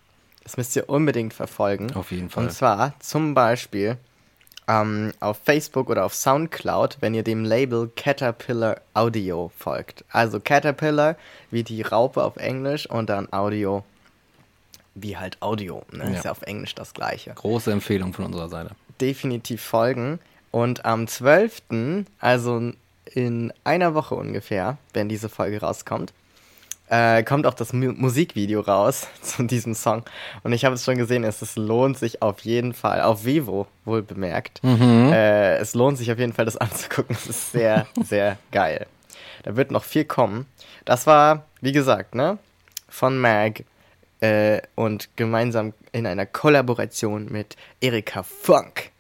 Das 0.45 0.57
müsst 0.57 0.75
ihr 0.77 0.89
unbedingt 0.89 1.35
verfolgen. 1.35 1.95
Auf 1.95 2.11
jeden 2.11 2.31
Fall. 2.31 2.45
Und 2.45 2.51
zwar 2.51 2.99
zum 3.01 3.35
Beispiel 3.35 3.99
ähm, 4.67 5.13
auf 5.21 5.41
Facebook 5.45 5.91
oder 5.91 6.07
auf 6.07 6.15
Soundcloud, 6.15 6.97
wenn 7.01 7.13
ihr 7.13 7.23
dem 7.23 7.45
Label 7.45 7.91
Caterpillar 7.95 8.81
Audio 8.95 9.53
folgt. 9.59 10.07
Also 10.09 10.41
Caterpillar 10.41 11.17
wie 11.51 11.65
die 11.65 11.83
Raupe 11.83 12.25
auf 12.25 12.37
Englisch 12.37 12.89
und 12.89 13.11
dann 13.11 13.31
Audio 13.31 13.85
wie 14.95 15.17
halt 15.17 15.41
Audio. 15.41 15.83
Ne? 15.91 16.05
Ja. 16.05 16.11
Ist 16.11 16.25
ja 16.25 16.31
auf 16.31 16.43
Englisch 16.43 16.75
das 16.75 16.95
gleiche 16.95 17.33
Große 17.35 17.71
Empfehlung 17.73 18.13
von 18.13 18.27
unserer 18.27 18.49
Seite. 18.49 18.71
definitiv 19.01 19.63
folgen. 19.63 20.19
Und 20.51 20.85
am 20.85 21.07
12., 21.09 22.05
also 22.21 22.73
in 23.13 23.53
einer 23.65 23.95
Woche 23.95 24.15
ungefähr, 24.15 24.79
wenn 24.93 25.09
diese 25.09 25.29
Folge 25.29 25.61
rauskommt, 25.61 26.13
äh, 26.89 27.23
kommt 27.25 27.47
auch 27.47 27.55
das 27.55 27.73
Mu 27.73 27.93
Musikvideo 27.93 28.61
raus 28.61 29.09
zu 29.23 29.43
diesem 29.45 29.75
Song. 29.75 30.05
Und 30.43 30.53
ich 30.53 30.65
habe 30.65 30.75
es 30.75 30.85
schon 30.85 30.97
gesehen, 30.97 31.25
es, 31.25 31.43
es 31.43 31.57
lohnt 31.57 31.99
sich 31.99 32.23
auf 32.23 32.41
jeden 32.41 32.73
Fall, 32.73 33.01
auf 33.01 33.25
Vivo 33.25 33.67
wohl 33.85 34.03
bemerkt. 34.03 34.61
Äh, 35.13 35.57
es 35.57 35.75
lohnt 35.75 35.99
sich 35.99 36.13
auf 36.13 36.19
jeden 36.19 36.33
Fall, 36.35 36.45
das 36.45 36.57
anzugucken. 36.59 37.17
Es 37.17 37.27
ist 37.27 37.53
sehr, 37.53 37.87
sehr 38.05 38.39
geil. 38.53 38.87
Da 39.43 39.57
wird 39.57 39.71
noch 39.71 39.85
viel 39.85 40.05
kommen. 40.05 40.47
Das 40.85 41.07
war, 41.07 41.47
wie 41.61 41.73
gesagt, 41.73 42.15
ne, 42.15 42.39
von 42.89 43.19
Mag 43.19 43.65
äh, 44.25 44.63
und 44.75 45.17
gemeinsam 45.17 45.75
in 45.93 46.07
einer 46.07 46.25
Kollaboration 46.27 47.27
mit 47.31 47.57
Erika 47.81 48.23
Funk. 48.23 48.91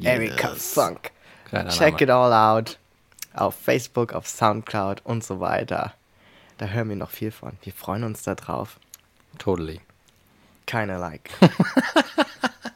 Erika 0.00 0.52
Yes. 0.52 0.72
Funk. 0.74 1.10
Geiler 1.50 1.70
Check 1.70 1.94
Name. 1.94 2.02
it 2.04 2.10
all 2.10 2.32
out. 2.32 2.78
Auf 3.34 3.54
Facebook, 3.54 4.12
auf 4.12 4.26
Soundcloud 4.28 5.00
und 5.04 5.24
so 5.24 5.40
weiter. 5.40 5.94
Da 6.58 6.66
hören 6.66 6.90
wir 6.90 6.96
noch 6.96 7.10
viel 7.10 7.32
von. 7.32 7.52
Wir 7.62 7.72
freuen 7.72 8.04
uns 8.04 8.22
da 8.22 8.34
drauf. 8.34 8.78
Totally. 9.38 9.80
Keine 10.66 10.98
Like. 10.98 11.30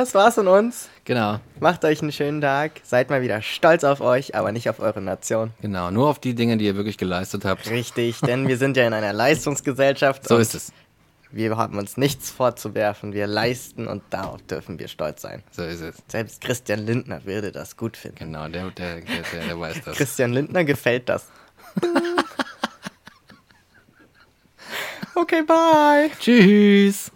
das 0.00 0.14
war's 0.14 0.36
von 0.36 0.48
uns. 0.48 0.88
Genau. 1.04 1.40
Macht 1.60 1.84
euch 1.84 2.00
einen 2.00 2.10
schönen 2.10 2.40
Tag. 2.40 2.80
Seid 2.84 3.10
mal 3.10 3.20
wieder 3.20 3.42
stolz 3.42 3.84
auf 3.84 4.00
euch, 4.00 4.34
aber 4.34 4.50
nicht 4.50 4.70
auf 4.70 4.80
eure 4.80 5.02
Nation. 5.02 5.50
Genau. 5.60 5.90
Nur 5.90 6.08
auf 6.08 6.18
die 6.18 6.34
Dinge, 6.34 6.56
die 6.56 6.64
ihr 6.64 6.74
wirklich 6.74 6.96
geleistet 6.96 7.44
habt. 7.44 7.68
Richtig, 7.68 8.18
denn 8.20 8.48
wir 8.48 8.56
sind 8.56 8.78
ja 8.78 8.86
in 8.86 8.94
einer 8.94 9.12
Leistungsgesellschaft. 9.12 10.26
So 10.26 10.38
ist 10.38 10.54
es. 10.54 10.72
Wir 11.30 11.54
haben 11.56 11.78
uns 11.78 11.98
nichts 11.98 12.30
vorzuwerfen. 12.30 13.12
Wir 13.12 13.26
leisten 13.26 13.86
und 13.86 14.02
darauf 14.10 14.40
dürfen 14.42 14.78
wir 14.78 14.88
stolz 14.88 15.20
sein. 15.20 15.42
So 15.52 15.62
ist 15.62 15.80
es. 15.80 15.96
Selbst 16.08 16.40
Christian 16.40 16.80
Lindner 16.80 17.26
würde 17.26 17.52
das 17.52 17.76
gut 17.76 17.98
finden. 17.98 18.18
Genau, 18.18 18.48
der, 18.48 18.70
der, 18.70 19.02
der, 19.02 19.44
der 19.46 19.60
weiß 19.60 19.82
das. 19.84 19.98
Christian 19.98 20.32
Lindner 20.32 20.64
gefällt 20.64 21.10
das. 21.10 21.26
okay, 25.14 25.42
bye. 25.42 26.10
Tschüss. 26.18 27.12